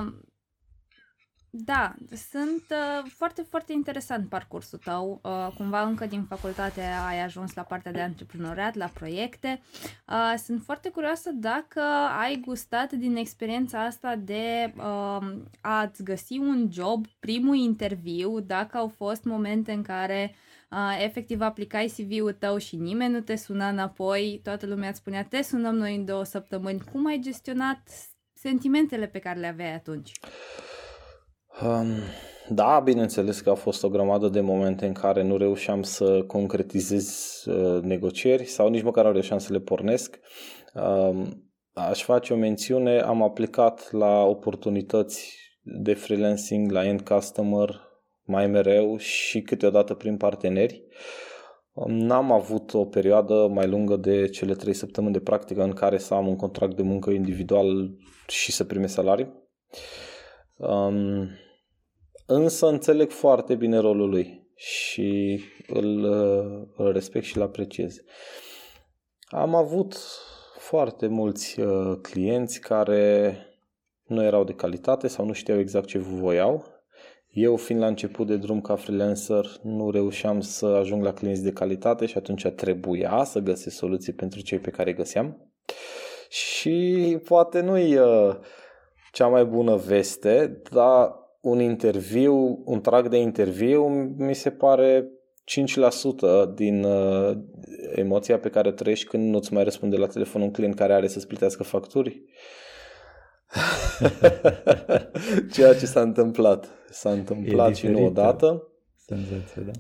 Da, 1.55 1.95
sunt 2.31 2.63
uh, 2.69 3.11
foarte, 3.15 3.41
foarte 3.41 3.73
interesant 3.73 4.29
parcursul 4.29 4.79
tău. 4.83 5.19
Uh, 5.23 5.47
cumva 5.57 5.81
încă 5.81 6.05
din 6.05 6.23
facultate 6.23 6.81
ai 7.07 7.21
ajuns 7.21 7.53
la 7.53 7.61
partea 7.61 7.91
de 7.91 8.01
antreprenoriat, 8.01 8.75
la 8.75 8.85
proiecte. 8.93 9.61
Uh, 10.07 10.33
sunt 10.37 10.63
foarte 10.63 10.89
curioasă 10.89 11.31
dacă 11.33 11.81
ai 12.19 12.41
gustat 12.45 12.91
din 12.91 13.15
experiența 13.15 13.83
asta 13.83 14.15
de 14.15 14.73
uh, 14.77 15.27
a-ți 15.61 16.03
găsi 16.03 16.37
un 16.37 16.67
job, 16.71 17.05
primul 17.19 17.55
interviu, 17.55 18.39
dacă 18.39 18.77
au 18.77 18.87
fost 18.87 19.23
momente 19.23 19.71
în 19.71 19.81
care 19.81 20.35
uh, 20.71 21.03
efectiv 21.03 21.41
aplicai 21.41 21.93
CV-ul 21.97 22.33
tău 22.33 22.57
și 22.57 22.75
nimeni 22.75 23.13
nu 23.13 23.21
te 23.21 23.35
suna 23.35 23.69
înapoi, 23.69 24.39
toată 24.43 24.65
lumea 24.65 24.89
îți 24.89 24.97
spunea 24.97 25.23
te 25.23 25.41
sunăm 25.41 25.75
noi 25.75 25.95
în 25.95 26.05
două 26.05 26.23
săptămâni. 26.23 26.83
Cum 26.91 27.05
ai 27.05 27.19
gestionat 27.19 27.89
sentimentele 28.33 29.07
pe 29.07 29.19
care 29.19 29.39
le 29.39 29.47
aveai 29.47 29.73
atunci? 29.73 30.11
Um, 31.61 31.87
da, 32.49 32.79
bineînțeles 32.79 33.39
că 33.39 33.49
a 33.49 33.53
fost 33.53 33.83
o 33.83 33.89
grămadă 33.89 34.27
de 34.27 34.41
momente 34.41 34.85
în 34.85 34.93
care 34.93 35.23
nu 35.23 35.37
reușeam 35.37 35.83
să 35.83 36.23
concretizez 36.27 37.35
uh, 37.45 37.81
negocieri 37.81 38.45
sau 38.45 38.69
nici 38.69 38.83
măcar 38.83 39.05
nu 39.05 39.11
reușeam 39.11 39.39
să 39.39 39.53
le 39.53 39.59
pornesc. 39.59 40.19
Um, 40.73 41.51
aș 41.73 42.03
face 42.03 42.33
o 42.33 42.35
mențiune, 42.35 42.99
am 42.99 43.21
aplicat 43.21 43.91
la 43.91 44.23
oportunități 44.23 45.37
de 45.61 45.93
freelancing 45.93 46.71
la 46.71 46.85
end 46.85 47.01
customer 47.01 47.81
mai 48.23 48.47
mereu 48.47 48.97
și 48.97 49.41
câteodată 49.41 49.93
prin 49.93 50.17
parteneri. 50.17 50.83
Um, 51.73 51.91
n-am 51.91 52.31
avut 52.31 52.73
o 52.73 52.85
perioadă 52.85 53.47
mai 53.51 53.67
lungă 53.67 53.95
de 53.95 54.27
cele 54.27 54.53
trei 54.53 54.73
săptămâni 54.73 55.13
de 55.13 55.19
practică 55.19 55.63
în 55.63 55.73
care 55.73 55.97
să 55.97 56.13
am 56.13 56.27
un 56.27 56.35
contract 56.35 56.75
de 56.75 56.81
muncă 56.81 57.09
individual 57.09 57.89
și 58.27 58.51
să 58.51 58.63
primesc 58.63 58.93
salarii. 58.93 59.33
Um, 60.55 61.29
însă 62.25 62.67
înțeleg 62.67 63.11
foarte 63.11 63.55
bine 63.55 63.77
rolul 63.77 64.09
lui 64.09 64.47
și 64.55 65.41
îl, 65.67 66.03
îl 66.77 66.91
respect 66.91 67.25
și 67.25 67.37
îl 67.37 67.43
apreciez. 67.43 68.01
Am 69.25 69.55
avut 69.55 69.97
foarte 70.57 71.07
mulți 71.07 71.59
uh, 71.59 71.97
clienți 72.01 72.59
care 72.59 73.37
nu 74.03 74.23
erau 74.23 74.43
de 74.43 74.53
calitate 74.53 75.07
sau 75.07 75.25
nu 75.25 75.33
știau 75.33 75.59
exact 75.59 75.87
ce 75.87 75.97
voiau. 75.97 76.65
Eu, 77.27 77.55
fiind 77.55 77.81
la 77.81 77.87
început 77.87 78.27
de 78.27 78.37
drum 78.37 78.61
ca 78.61 78.75
freelancer, 78.75 79.45
nu 79.61 79.91
reușeam 79.91 80.41
să 80.41 80.65
ajung 80.65 81.03
la 81.03 81.13
clienți 81.13 81.43
de 81.43 81.51
calitate 81.51 82.05
și 82.05 82.17
atunci 82.17 82.47
trebuia 82.47 83.23
să 83.23 83.39
găsesc 83.39 83.75
soluții 83.75 84.13
pentru 84.13 84.41
cei 84.41 84.59
pe 84.59 84.69
care 84.69 84.89
îi 84.89 84.95
găseam. 84.95 85.51
Și 86.29 87.17
poate 87.23 87.61
nu-i 87.61 87.97
uh, 87.97 88.35
cea 89.11 89.27
mai 89.27 89.45
bună 89.45 89.75
veste, 89.75 90.61
dar 90.71 91.22
un 91.43 91.59
interviu, 91.59 92.61
un 92.65 92.81
trag 92.81 93.07
de 93.07 93.17
interviu 93.17 93.87
mi 94.17 94.35
se 94.35 94.49
pare 94.49 95.09
5% 96.49 96.53
din 96.53 96.83
uh, 96.83 97.37
emoția 97.95 98.39
pe 98.39 98.49
care 98.49 98.67
o 98.67 98.71
trăiești 98.71 99.07
când 99.07 99.29
nu-ți 99.29 99.53
mai 99.53 99.63
răspunde 99.63 99.95
la 99.95 100.07
telefon 100.07 100.41
un 100.41 100.51
client 100.51 100.75
care 100.75 100.93
are 100.93 101.07
să-ți 101.07 101.27
plătească 101.27 101.63
facturi. 101.63 102.21
Ceea 105.53 105.73
ce 105.73 105.85
s-a 105.85 106.01
întâmplat. 106.01 106.69
S-a 106.89 107.11
întâmplat 107.11 107.75
și 107.75 107.87
nu 107.87 108.05
odată. 108.05 108.67
Senzație, 108.95 109.61
da. 109.61 109.71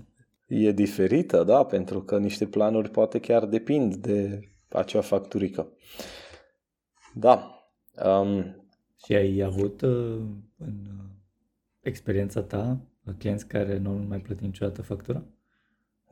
E 0.47 0.71
diferită, 0.71 1.43
da, 1.43 1.63
pentru 1.63 2.01
că 2.03 2.17
niște 2.17 2.45
planuri 2.45 2.89
poate 2.89 3.19
chiar 3.19 3.45
depind 3.45 3.95
de 3.95 4.39
acea 4.69 5.01
facturică. 5.01 5.71
Da. 7.13 7.65
Um, 8.05 8.65
și 9.05 9.13
ai 9.13 9.41
avut 9.41 9.81
uh, 9.81 10.21
în 10.57 11.02
experiența 11.83 12.41
ta 12.41 12.77
clienți 13.17 13.47
care 13.47 13.77
nu 13.77 14.05
mai 14.07 14.19
plătit 14.19 14.43
niciodată 14.43 14.81
factura? 14.81 15.23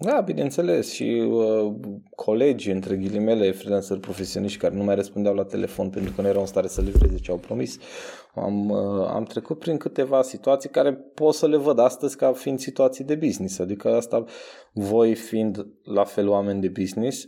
Da, 0.04 0.22
bineînțeles 0.22 0.92
și 0.92 1.04
uh, 1.04 1.74
colegi, 2.16 2.72
între 2.72 2.96
ghilimele, 2.96 3.52
freelancer 3.52 3.98
profesioniști 3.98 4.60
care 4.60 4.76
nu 4.76 4.84
mai 4.84 4.96
răspundeau 4.96 5.36
la 5.36 5.44
telefon 5.44 5.90
pentru 5.90 6.14
că 6.14 6.22
nu 6.22 6.28
erau 6.28 6.42
în 6.42 6.48
stare 6.48 6.68
să 6.68 6.82
livreze 6.82 7.18
ce 7.18 7.32
au 7.32 7.38
promis. 7.38 7.78
Am, 8.36 8.70
uh, 8.70 9.08
am 9.08 9.24
trecut 9.24 9.60
prin 9.60 9.78
câteva 9.78 10.22
situații 10.22 10.70
care 10.70 10.94
pot 10.94 11.34
să 11.34 11.48
le 11.48 11.58
văd 11.58 11.80
astăzi 11.80 12.18
ca 12.18 12.32
fiind 12.32 12.60
situații 12.60 13.04
de 13.04 13.16
business, 13.16 13.60
adică 13.60 13.96
asta 13.96 14.24
voi 14.74 15.16
fiind 15.16 15.68
la 15.84 16.04
fel 16.04 16.28
oameni 16.28 16.62
de 16.62 16.70
business, 16.70 17.26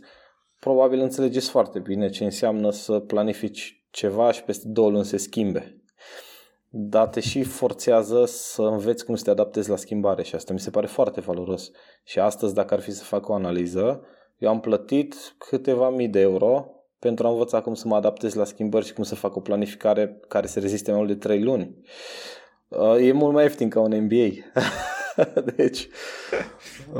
probabil 0.60 0.98
înțelegeți 0.98 1.50
foarte 1.50 1.78
bine 1.78 2.08
ce 2.08 2.24
înseamnă 2.24 2.70
să 2.70 2.98
planifici 2.98 3.86
ceva 3.90 4.32
și 4.32 4.42
peste 4.42 4.68
două 4.68 4.90
luni 4.90 5.04
se 5.04 5.16
schimbe 5.16 5.83
dar 6.76 7.08
te 7.08 7.20
și 7.20 7.42
forțează 7.42 8.24
să 8.26 8.62
înveți 8.62 9.04
cum 9.04 9.14
să 9.14 9.24
te 9.24 9.30
adaptezi 9.30 9.68
la 9.68 9.76
schimbare 9.76 10.22
și 10.22 10.34
asta 10.34 10.52
mi 10.52 10.60
se 10.60 10.70
pare 10.70 10.86
foarte 10.86 11.20
valoros. 11.20 11.70
Și 12.04 12.18
astăzi, 12.18 12.54
dacă 12.54 12.74
ar 12.74 12.80
fi 12.80 12.90
să 12.90 13.04
fac 13.04 13.28
o 13.28 13.34
analiză, 13.34 14.00
eu 14.38 14.48
am 14.48 14.60
plătit 14.60 15.14
câteva 15.38 15.90
mii 15.90 16.08
de 16.08 16.20
euro 16.20 16.66
pentru 16.98 17.26
a 17.26 17.30
învăța 17.30 17.60
cum 17.60 17.74
să 17.74 17.88
mă 17.88 17.94
adaptez 17.94 18.34
la 18.34 18.44
schimbări 18.44 18.86
și 18.86 18.92
cum 18.92 19.04
să 19.04 19.14
fac 19.14 19.36
o 19.36 19.40
planificare 19.40 20.20
care 20.28 20.46
să 20.46 20.60
reziste 20.60 20.90
mai 20.90 20.98
mult 20.98 21.10
de 21.10 21.18
3 21.18 21.42
luni. 21.42 21.76
Uh, 22.68 22.96
e 23.00 23.12
mult 23.12 23.32
mai 23.32 23.42
ieftin 23.42 23.68
ca 23.68 23.80
un 23.80 24.00
MBA. 24.00 24.28
deci, 25.56 25.88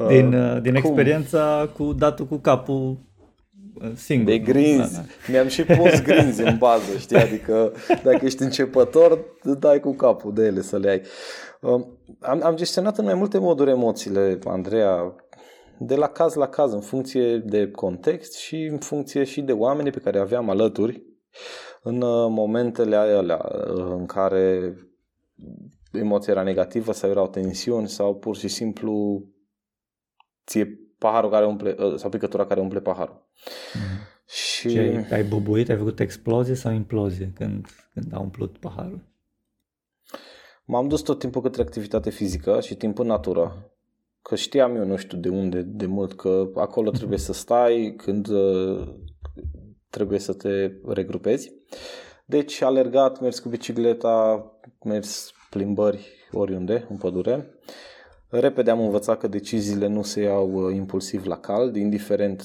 din, 0.08 0.32
uh, 0.32 0.60
din 0.62 0.74
experiența 0.74 1.70
cu 1.76 1.92
datul 1.92 2.26
cu 2.26 2.36
capul 2.36 2.98
singur. 3.94 4.32
De 4.32 4.38
grinzi. 4.38 4.94
Da, 4.94 5.00
da. 5.00 5.32
Mi-am 5.32 5.48
și 5.48 5.64
pus 5.64 6.02
grinzi 6.02 6.42
în 6.42 6.56
bază, 6.58 6.96
știi? 6.98 7.16
Adică 7.16 7.72
dacă 8.02 8.24
ești 8.24 8.42
începător, 8.42 9.24
dai 9.58 9.80
cu 9.80 9.94
capul 9.94 10.32
de 10.32 10.44
ele 10.44 10.60
să 10.60 10.78
le 10.78 10.90
ai. 10.90 11.02
Um, 11.60 11.98
am, 12.20 12.40
am 12.44 12.56
gestionat 12.56 12.98
în 12.98 13.04
mai 13.04 13.14
multe 13.14 13.38
moduri 13.38 13.70
emoțiile, 13.70 14.38
Andreea, 14.44 15.14
de 15.78 15.94
la 15.94 16.08
caz 16.08 16.34
la 16.34 16.48
caz, 16.48 16.72
în 16.72 16.80
funcție 16.80 17.38
de 17.38 17.70
context 17.70 18.36
și 18.36 18.56
în 18.56 18.78
funcție 18.78 19.24
și 19.24 19.40
de 19.40 19.52
oameni 19.52 19.90
pe 19.90 19.98
care 19.98 20.18
aveam 20.18 20.50
alături 20.50 21.02
în 21.82 22.00
uh, 22.00 22.28
momentele 22.30 22.96
alea 22.96 23.50
uh, 23.52 23.86
în 23.90 24.06
care 24.06 24.74
emoția 25.92 26.32
era 26.32 26.42
negativă 26.42 26.92
sau 26.92 27.10
erau 27.10 27.28
tensiuni 27.28 27.88
sau 27.88 28.14
pur 28.14 28.36
și 28.36 28.48
simplu 28.48 29.24
ție 30.46 30.78
paharul 30.98 31.30
care 31.30 31.46
umple, 31.46 31.76
ă, 31.78 31.96
sau 31.96 32.10
picătura 32.10 32.46
care 32.46 32.60
umple 32.60 32.80
paharul. 32.80 33.23
Mm-hmm. 33.34 34.12
Și... 34.26 34.68
și 34.68 34.78
ai, 34.78 35.06
ai 35.10 35.24
bubuit, 35.24 35.68
ai 35.68 35.76
făcut 35.76 36.00
explozie 36.00 36.54
sau 36.54 36.72
implozie 36.72 37.32
când, 37.34 37.66
când 37.92 38.14
a 38.14 38.18
umplut 38.18 38.58
paharul? 38.58 39.12
M-am 40.64 40.88
dus 40.88 41.00
tot 41.00 41.18
timpul 41.18 41.42
către 41.42 41.62
activitate 41.62 42.10
fizică 42.10 42.60
și 42.60 42.74
timp 42.74 42.98
în 42.98 43.06
natură. 43.06 43.70
Că 44.22 44.36
știam 44.36 44.76
eu, 44.76 44.84
nu 44.84 44.96
știu 44.96 45.18
de 45.18 45.28
unde, 45.28 45.62
de 45.62 45.86
mult, 45.86 46.12
că 46.12 46.50
acolo 46.54 46.90
trebuie 46.90 47.18
să 47.18 47.32
stai 47.32 47.94
când 47.96 48.28
uh, 48.28 48.94
trebuie 49.90 50.18
să 50.18 50.32
te 50.32 50.72
regrupezi. 50.86 51.52
Deci 52.24 52.60
alergat, 52.60 53.20
mers 53.20 53.38
cu 53.38 53.48
bicicleta, 53.48 54.44
mers 54.84 55.32
plimbări 55.50 56.06
oriunde, 56.32 56.86
în 56.90 56.96
pădure. 56.96 57.58
Repede 58.28 58.70
am 58.70 58.80
învățat 58.80 59.18
că 59.18 59.28
deciziile 59.28 59.86
nu 59.86 60.02
se 60.02 60.22
iau 60.22 60.52
uh, 60.52 60.74
impulsiv 60.74 61.26
la 61.26 61.38
cald, 61.38 61.76
indiferent 61.76 62.44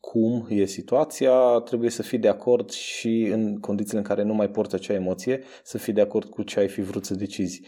cum 0.00 0.46
e 0.48 0.64
situația, 0.64 1.32
trebuie 1.64 1.90
să 1.90 2.02
fii 2.02 2.18
de 2.18 2.28
acord 2.28 2.70
și 2.70 3.30
în 3.32 3.60
condițiile 3.60 3.98
în 3.98 4.04
care 4.04 4.22
nu 4.22 4.34
mai 4.34 4.48
porți 4.48 4.74
acea 4.74 4.94
emoție, 4.94 5.42
să 5.62 5.78
fii 5.78 5.92
de 5.92 6.00
acord 6.00 6.28
cu 6.28 6.42
ce 6.42 6.60
ai 6.60 6.68
fi 6.68 6.80
vrut 6.80 7.04
să 7.04 7.14
decizi. 7.14 7.62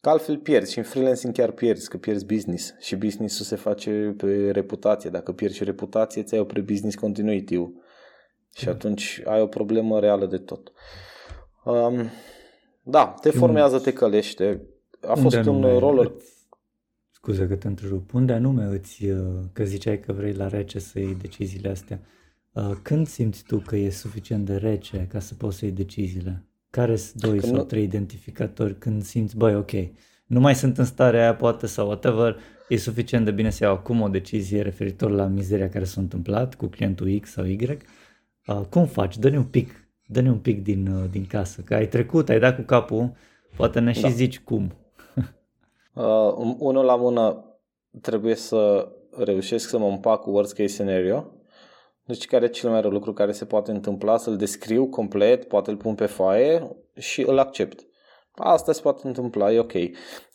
Că 0.00 0.08
altfel 0.08 0.38
pierzi 0.38 0.72
și 0.72 0.78
în 0.78 0.84
freelancing 0.84 1.34
chiar 1.34 1.50
pierzi, 1.50 1.88
că 1.88 1.96
pierzi 1.96 2.26
business 2.26 2.74
și 2.80 2.96
business-ul 2.96 3.44
se 3.44 3.56
face 3.56 4.14
pe 4.16 4.50
reputație. 4.50 5.10
Dacă 5.10 5.32
pierzi 5.32 5.64
reputație, 5.64 6.22
ți-ai 6.22 6.40
o 6.40 6.44
pre-business 6.44 6.96
continuity 6.96 7.58
și 8.54 8.68
atunci 8.68 9.22
ai 9.24 9.40
o 9.40 9.46
problemă 9.46 10.00
reală 10.00 10.26
de 10.26 10.38
tot. 10.38 10.72
Um, 11.64 12.10
da, 12.82 13.14
te 13.20 13.30
formează, 13.30 13.78
te 13.78 13.92
călește. 13.92 14.66
A 15.00 15.14
fost 15.14 15.36
un 15.36 15.78
roller... 15.78 16.12
Scuze 17.24 17.46
că 17.46 17.54
te 17.54 17.66
întrerup. 17.66 18.14
Unde 18.14 18.32
anume 18.32 18.64
îți, 18.64 19.04
uh, 19.04 19.18
că 19.52 19.64
ziceai 19.64 20.00
că 20.00 20.12
vrei 20.12 20.32
la 20.32 20.48
rece 20.48 20.78
să 20.78 20.98
iei 20.98 21.16
deciziile 21.20 21.68
astea, 21.68 22.00
uh, 22.52 22.70
când 22.82 23.06
simți 23.06 23.44
tu 23.44 23.58
că 23.58 23.76
e 23.76 23.90
suficient 23.90 24.44
de 24.44 24.56
rece 24.56 25.06
ca 25.10 25.18
să 25.18 25.34
poți 25.34 25.58
să 25.58 25.64
iei 25.64 25.74
deciziile? 25.74 26.44
Care 26.70 26.96
sunt 26.96 27.22
doi 27.22 27.38
când 27.38 27.52
sau 27.52 27.54
nu... 27.54 27.62
trei 27.62 27.82
identificatori 27.82 28.78
când 28.78 29.02
simți, 29.02 29.36
băi, 29.36 29.54
ok, 29.54 29.70
nu 30.26 30.40
mai 30.40 30.54
sunt 30.54 30.78
în 30.78 30.84
starea 30.84 31.20
aia 31.20 31.34
poate 31.34 31.66
sau 31.66 31.86
whatever, 31.86 32.36
e 32.68 32.76
suficient 32.76 33.24
de 33.24 33.30
bine 33.30 33.50
să 33.50 33.64
iau 33.64 33.72
acum 33.72 34.00
o 34.00 34.08
decizie 34.08 34.62
referitor 34.62 35.10
la 35.10 35.26
mizeria 35.26 35.68
care 35.68 35.84
s-a 35.84 36.00
întâmplat 36.00 36.54
cu 36.54 36.66
clientul 36.66 37.18
X 37.20 37.30
sau 37.30 37.44
Y. 37.44 37.78
Uh, 38.46 38.60
cum 38.70 38.86
faci? 38.86 39.18
Dă-ne 39.18 39.36
un 39.36 39.44
pic, 39.44 39.88
dă-ne 40.06 40.30
un 40.30 40.38
pic 40.38 40.62
din, 40.62 41.08
din 41.10 41.24
casă, 41.24 41.60
că 41.60 41.74
ai 41.74 41.88
trecut, 41.88 42.28
ai 42.28 42.38
dat 42.38 42.56
cu 42.56 42.62
capul, 42.62 43.12
poate 43.56 43.80
ne 43.80 43.92
da. 43.92 44.08
și 44.08 44.12
zici 44.12 44.38
cum. 44.38 44.72
Uh, 45.94 46.54
unul 46.58 46.84
la 46.84 46.96
mână 46.96 47.44
trebuie 48.00 48.34
să 48.34 48.88
reușesc 49.10 49.68
să 49.68 49.78
mă 49.78 49.86
împac 49.86 50.20
cu 50.20 50.30
worst 50.30 50.54
case 50.54 50.68
scenario. 50.68 51.32
Deci 52.04 52.26
care 52.26 52.44
e 52.44 52.48
cel 52.48 52.70
mai 52.70 52.80
rău 52.80 52.90
lucru 52.90 53.12
care 53.12 53.32
se 53.32 53.44
poate 53.44 53.70
întâmpla, 53.70 54.16
să-l 54.16 54.36
descriu 54.36 54.88
complet, 54.88 55.44
poate 55.44 55.70
îl 55.70 55.76
pun 55.76 55.94
pe 55.94 56.06
foaie 56.06 56.76
și 56.94 57.22
îl 57.22 57.38
accept. 57.38 57.86
Asta 58.34 58.72
se 58.72 58.80
poate 58.80 59.06
întâmpla, 59.06 59.52
e 59.52 59.58
ok. 59.58 59.72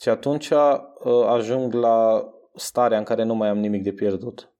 Și 0.01 0.09
atunci 0.09 0.49
uh, 0.49 1.25
ajung 1.27 1.73
la 1.73 2.29
starea 2.55 2.97
în 2.97 3.03
care 3.03 3.23
nu 3.23 3.35
mai 3.35 3.49
am 3.49 3.57
nimic 3.57 3.83
de 3.83 3.91
pierdut. 3.91 4.53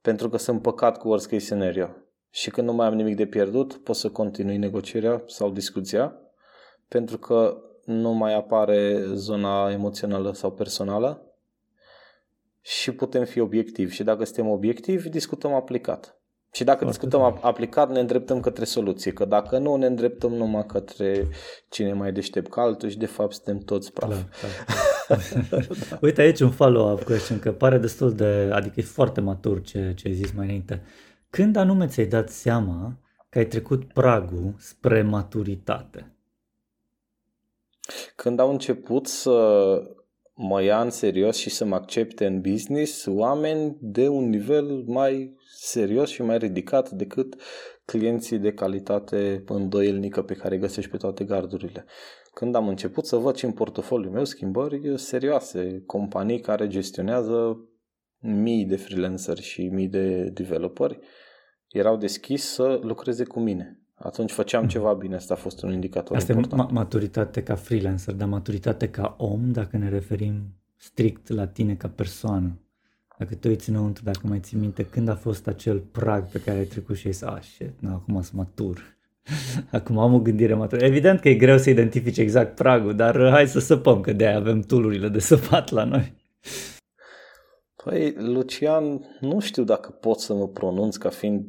Pentru 0.00 0.28
că 0.28 0.36
sunt 0.36 0.62
păcat 0.62 0.98
cu 0.98 1.08
worst 1.08 1.28
case 1.28 1.44
scenario. 1.44 1.88
Și 2.30 2.50
când 2.50 2.66
nu 2.66 2.72
mai 2.72 2.86
am 2.86 2.94
nimic 2.94 3.16
de 3.16 3.26
pierdut, 3.26 3.74
pot 3.74 3.96
să 3.96 4.10
continui 4.10 4.56
negocierea 4.56 5.22
sau 5.26 5.50
discuția, 5.50 6.20
pentru 6.88 7.18
că 7.18 7.60
nu 7.86 8.12
mai 8.12 8.34
apare 8.34 9.04
zona 9.14 9.70
emoțională 9.70 10.32
sau 10.32 10.52
personală 10.52 11.20
și 12.60 12.92
putem 12.92 13.24
fi 13.24 13.40
obiectivi. 13.40 13.94
Și 13.94 14.02
dacă 14.02 14.24
suntem 14.24 14.48
obiectivi, 14.48 15.08
discutăm 15.08 15.52
aplicat. 15.52 16.20
Și 16.52 16.64
dacă 16.64 16.84
Foarte 16.84 16.98
discutăm 16.98 17.20
tare. 17.20 17.46
aplicat, 17.46 17.90
ne 17.90 18.00
îndreptăm 18.00 18.40
către 18.40 18.64
soluție. 18.64 19.12
Că 19.12 19.24
dacă 19.24 19.58
nu, 19.58 19.76
ne 19.76 19.86
îndreptăm 19.86 20.32
numai 20.32 20.66
către 20.66 21.28
cine 21.68 21.92
mai 21.92 22.12
deștept 22.12 22.50
ca 22.50 22.60
altul 22.60 22.88
și 22.88 22.98
de 22.98 23.06
fapt 23.06 23.32
suntem 23.32 23.58
toți 23.58 23.92
praf. 23.92 24.10
Da, 24.10 24.16
da. 25.08 25.16
Uite 26.06 26.20
aici 26.20 26.40
un 26.40 26.50
follow-up 26.50 27.02
question, 27.02 27.38
că 27.38 27.52
pare 27.52 27.78
destul 27.78 28.14
de, 28.14 28.50
adică 28.52 28.74
e 28.76 28.82
foarte 28.82 29.20
matur 29.20 29.62
ce, 29.62 29.92
ce 29.96 30.08
ai 30.08 30.14
zis 30.14 30.32
mai 30.32 30.44
înainte. 30.44 30.82
Când 31.30 31.56
anume 31.56 31.86
ți-ai 31.86 32.06
dat 32.06 32.28
seama 32.28 32.98
că 33.28 33.38
ai 33.38 33.46
trecut 33.46 33.92
pragul 33.92 34.54
spre 34.58 35.02
maturitate? 35.02 36.15
Când 38.16 38.38
au 38.38 38.50
început 38.50 39.06
să 39.06 39.38
mă 40.34 40.62
ia 40.62 40.80
în 40.80 40.90
serios 40.90 41.36
și 41.36 41.50
să 41.50 41.64
mă 41.64 41.74
accepte 41.74 42.26
în 42.26 42.40
business 42.40 43.06
oameni 43.08 43.76
de 43.80 44.08
un 44.08 44.28
nivel 44.28 44.82
mai 44.86 45.36
serios 45.54 46.10
și 46.10 46.22
mai 46.22 46.38
ridicat 46.38 46.90
decât 46.90 47.40
clienții 47.84 48.38
de 48.38 48.52
calitate 48.52 49.44
îndoielnică 49.46 50.22
pe 50.22 50.34
care 50.34 50.54
îi 50.54 50.60
găsești 50.60 50.90
pe 50.90 50.96
toate 50.96 51.24
gardurile. 51.24 51.84
Când 52.32 52.54
am 52.54 52.68
început 52.68 53.06
să 53.06 53.16
văd 53.16 53.36
și 53.36 53.44
în 53.44 53.52
portofoliul 53.52 54.12
meu 54.12 54.24
schimbări 54.24 54.98
serioase, 54.98 55.82
companii 55.86 56.40
care 56.40 56.66
gestionează 56.66 57.68
mii 58.18 58.64
de 58.64 58.76
freelanceri 58.76 59.42
și 59.42 59.68
mii 59.68 59.88
de 59.88 60.22
developeri, 60.22 60.98
erau 61.68 61.96
deschis 61.96 62.44
să 62.44 62.78
lucreze 62.82 63.24
cu 63.24 63.40
mine. 63.40 63.80
Atunci 63.98 64.30
făceam 64.30 64.62
mhm. 64.62 64.70
ceva 64.70 64.92
bine, 64.92 65.14
asta 65.14 65.34
a 65.34 65.36
fost 65.36 65.62
un 65.62 65.72
indicator 65.72 66.16
Asta 66.16 66.32
important. 66.32 66.70
e 66.70 66.72
maturitate 66.72 67.42
ca 67.42 67.54
freelancer, 67.54 68.14
dar 68.14 68.28
maturitate 68.28 68.88
ca 68.88 69.14
om, 69.18 69.52
dacă 69.52 69.76
ne 69.76 69.88
referim 69.88 70.54
strict 70.76 71.28
la 71.28 71.46
tine 71.46 71.74
ca 71.74 71.88
persoană. 71.88 72.60
Dacă 73.18 73.34
te 73.34 73.48
uiți 73.48 73.68
înăuntru, 73.68 74.04
dacă 74.04 74.20
mai 74.22 74.38
ții 74.40 74.58
minte, 74.58 74.84
când 74.84 75.08
a 75.08 75.14
fost 75.14 75.46
acel 75.46 75.78
prag 75.78 76.28
pe 76.28 76.40
care 76.40 76.58
ai 76.58 76.64
trecut 76.64 76.96
și 76.96 77.06
ai 77.06 77.12
zis, 77.12 77.22
ah, 77.22 77.40
shit, 77.40 77.80
na, 77.80 77.92
acum 77.92 78.22
sunt 78.22 78.36
matur. 78.36 78.96
acum 79.72 79.98
am 79.98 80.14
o 80.14 80.20
gândire 80.20 80.54
matură. 80.54 80.84
Evident 80.84 81.20
că 81.20 81.28
e 81.28 81.34
greu 81.34 81.58
să 81.58 81.70
identifici 81.70 82.18
exact 82.18 82.54
pragul, 82.54 82.94
dar 82.94 83.28
hai 83.30 83.48
să 83.48 83.58
săpăm, 83.58 84.00
că 84.00 84.12
de-aia 84.12 84.36
avem 84.36 84.60
tulurile 84.60 85.08
de 85.08 85.18
săpat 85.30 85.70
la 85.70 85.84
noi. 85.84 86.14
Păi, 87.84 88.14
Lucian, 88.18 89.00
nu 89.20 89.40
știu 89.40 89.64
dacă 89.64 89.90
pot 89.90 90.20
să 90.20 90.34
mă 90.34 90.48
pronunț 90.48 90.96
ca 90.96 91.08
fiind 91.08 91.44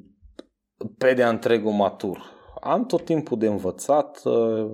pe 0.98 1.14
de-a 1.14 1.30
întregul 1.30 1.72
matur 1.72 2.36
am 2.62 2.86
tot 2.86 3.06
timpul 3.06 3.38
de 3.38 3.48
învățat, 3.48 4.22
uh, 4.24 4.70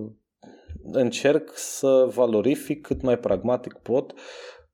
încerc 0.92 1.52
să 1.54 2.10
valorific 2.14 2.82
cât 2.82 3.02
mai 3.02 3.18
pragmatic 3.18 3.74
pot 3.74 4.14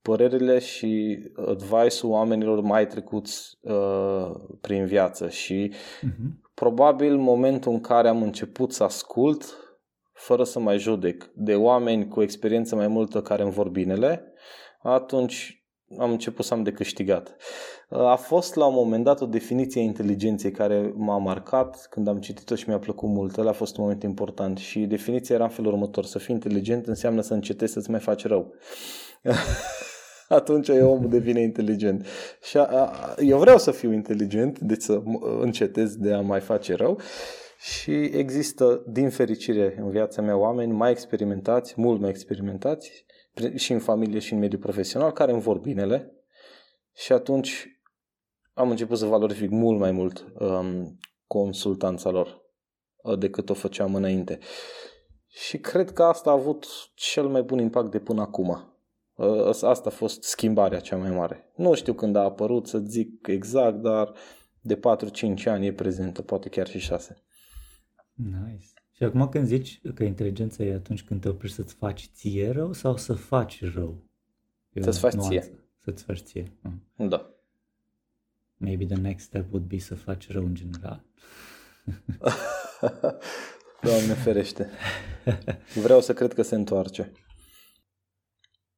părerile 0.01 0.59
și 0.59 1.19
advice-ul 1.35 2.11
oamenilor 2.11 2.61
mai 2.61 2.87
trecuți 2.87 3.57
uh, 3.61 4.31
prin 4.61 4.85
viață 4.85 5.29
și 5.29 5.73
uh-huh. 5.73 6.51
probabil 6.53 7.17
momentul 7.17 7.71
în 7.71 7.81
care 7.81 8.07
am 8.07 8.21
început 8.21 8.73
să 8.73 8.83
ascult 8.83 9.57
fără 10.13 10.43
să 10.43 10.59
mai 10.59 10.77
judec 10.77 11.31
de 11.35 11.55
oameni 11.55 12.07
cu 12.07 12.21
experiență 12.21 12.75
mai 12.75 12.87
multă 12.87 13.21
care 13.21 13.43
îmi 13.43 13.51
vor 13.51 13.69
binele, 13.69 14.33
atunci 14.81 15.58
am 15.97 16.11
început 16.11 16.45
să 16.45 16.53
am 16.53 16.63
de 16.63 16.71
câștigat. 16.71 17.35
A 17.89 18.15
fost 18.15 18.55
la 18.55 18.65
un 18.65 18.73
moment 18.73 19.03
dat 19.03 19.21
o 19.21 19.25
definiție 19.25 19.81
a 19.81 19.83
inteligenței 19.83 20.51
care 20.51 20.93
m-a 20.95 21.17
marcat 21.17 21.87
când 21.89 22.07
am 22.07 22.19
citit-o 22.19 22.55
și 22.55 22.67
mi-a 22.67 22.79
plăcut 22.79 23.09
mult. 23.09 23.37
Ăla 23.37 23.49
a 23.49 23.53
fost 23.53 23.77
un 23.77 23.83
moment 23.83 24.03
important 24.03 24.57
și 24.57 24.79
definiția 24.79 25.35
era 25.35 25.43
în 25.43 25.49
felul 25.49 25.71
următor. 25.71 26.05
Să 26.05 26.19
fii 26.19 26.33
inteligent 26.33 26.87
înseamnă 26.87 27.21
să 27.21 27.33
încetezi 27.33 27.73
să-ți 27.73 27.89
mai 27.89 27.99
faci 27.99 28.25
rău. 28.25 28.53
Atunci 30.29 30.67
e 30.67 30.81
omul 30.81 31.09
devine 31.09 31.41
inteligent. 31.41 32.05
Și 32.41 32.57
a, 32.57 32.63
a, 32.63 33.15
eu 33.19 33.37
vreau 33.37 33.57
să 33.57 33.71
fiu 33.71 33.93
inteligent, 33.93 34.59
deci 34.59 34.81
să 34.81 35.01
încetez 35.39 35.95
de 35.95 36.13
a 36.13 36.21
mai 36.21 36.39
face 36.39 36.75
rău. 36.75 36.99
Și 37.59 37.91
există, 37.91 38.83
din 38.87 39.09
fericire, 39.09 39.77
în 39.83 39.89
viața 39.89 40.21
mea 40.21 40.37
oameni 40.37 40.71
mai 40.71 40.91
experimentați, 40.91 41.73
mult 41.77 41.99
mai 41.99 42.09
experimentați, 42.09 43.05
și 43.55 43.71
în 43.71 43.79
familie 43.79 44.19
și 44.19 44.33
în 44.33 44.39
mediul 44.39 44.61
profesional, 44.61 45.11
care 45.11 45.31
îmi 45.31 45.41
vor 45.41 45.57
binele. 45.57 46.13
Și 46.93 47.11
atunci 47.11 47.81
am 48.53 48.69
început 48.69 48.97
să 48.97 49.05
valorific 49.05 49.49
mult 49.49 49.79
mai 49.79 49.91
mult 49.91 50.25
um, 50.39 50.99
consultanța 51.27 52.09
lor 52.09 52.41
uh, 53.03 53.17
decât 53.17 53.49
o 53.49 53.53
făceam 53.53 53.95
înainte. 53.95 54.39
Și 55.27 55.57
cred 55.57 55.91
că 55.91 56.03
asta 56.03 56.29
a 56.29 56.33
avut 56.33 56.65
cel 56.93 57.27
mai 57.27 57.41
bun 57.41 57.59
impact 57.59 57.91
de 57.91 57.99
până 57.99 58.21
acum. 58.21 58.73
Uh, 59.15 59.47
asta 59.61 59.89
a 59.89 59.89
fost 59.91 60.23
schimbarea 60.23 60.79
cea 60.79 60.95
mai 60.95 61.11
mare. 61.11 61.51
Nu 61.55 61.73
știu 61.73 61.93
când 61.93 62.15
a 62.15 62.23
apărut 62.23 62.67
să 62.67 62.77
zic 62.77 63.27
exact, 63.27 63.81
dar 63.81 64.13
de 64.61 64.79
4-5 64.79 64.79
ani 65.45 65.65
e 65.65 65.73
prezentă, 65.73 66.21
poate 66.21 66.49
chiar 66.49 66.67
și 66.67 66.79
6. 66.79 67.23
Nice. 68.13 68.78
Și 68.99 69.05
acum 69.05 69.29
când 69.29 69.45
zici 69.45 69.81
că 69.93 70.03
inteligența 70.03 70.63
e 70.63 70.73
atunci 70.73 71.03
când 71.03 71.21
te 71.21 71.29
oprești 71.29 71.55
să-ți 71.55 71.73
faci 71.73 72.09
ție 72.13 72.51
rău 72.51 72.73
sau 72.73 72.97
să 72.97 73.13
faci 73.13 73.73
rău? 73.73 74.03
să-ți 74.81 74.99
faci 74.99 75.13
ție. 75.13 75.51
Să-ți 75.83 76.03
faci 76.03 76.19
ție. 76.19 76.51
Da. 76.95 77.33
Maybe 78.57 78.85
the 78.85 78.95
next 78.95 79.25
step 79.25 79.51
would 79.51 79.67
be 79.67 79.77
să 79.77 79.95
faci 79.95 80.31
rău 80.31 80.45
în 80.45 80.55
general. 80.55 81.03
Doamne 83.81 84.13
ferește. 84.13 84.69
Vreau 85.75 86.01
să 86.01 86.13
cred 86.13 86.33
că 86.33 86.41
se 86.41 86.55
întoarce. 86.55 87.11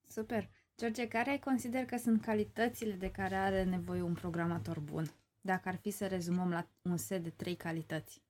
Super. 0.07 0.49
George, 0.77 1.07
care 1.07 1.29
ai 1.29 1.39
consider 1.39 1.85
că 1.85 1.97
sunt 1.97 2.21
calitățile 2.21 2.93
de 2.93 3.11
care 3.11 3.35
are 3.35 3.63
nevoie 3.63 4.01
un 4.01 4.13
programator 4.13 4.79
bun? 4.79 5.11
Dacă 5.41 5.69
ar 5.69 5.75
fi 5.75 5.89
să 5.89 6.07
rezumăm 6.07 6.49
la 6.49 6.67
un 6.81 6.97
set 6.97 7.23
de 7.23 7.29
trei 7.29 7.55
calități. 7.55 8.21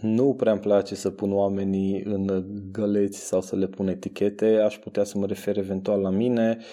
Nu 0.00 0.34
prea 0.34 0.52
îmi 0.52 0.60
place 0.60 0.94
să 0.94 1.10
pun 1.10 1.32
oamenii 1.32 2.02
în 2.02 2.44
găleți 2.72 3.18
sau 3.26 3.40
să 3.40 3.56
le 3.56 3.66
pun 3.66 3.88
etichete. 3.88 4.56
Aș 4.56 4.78
putea 4.78 5.04
să 5.04 5.18
mă 5.18 5.26
refer 5.26 5.58
eventual 5.58 6.00
la 6.00 6.10
mine. 6.10 6.56
Uh, 6.58 6.64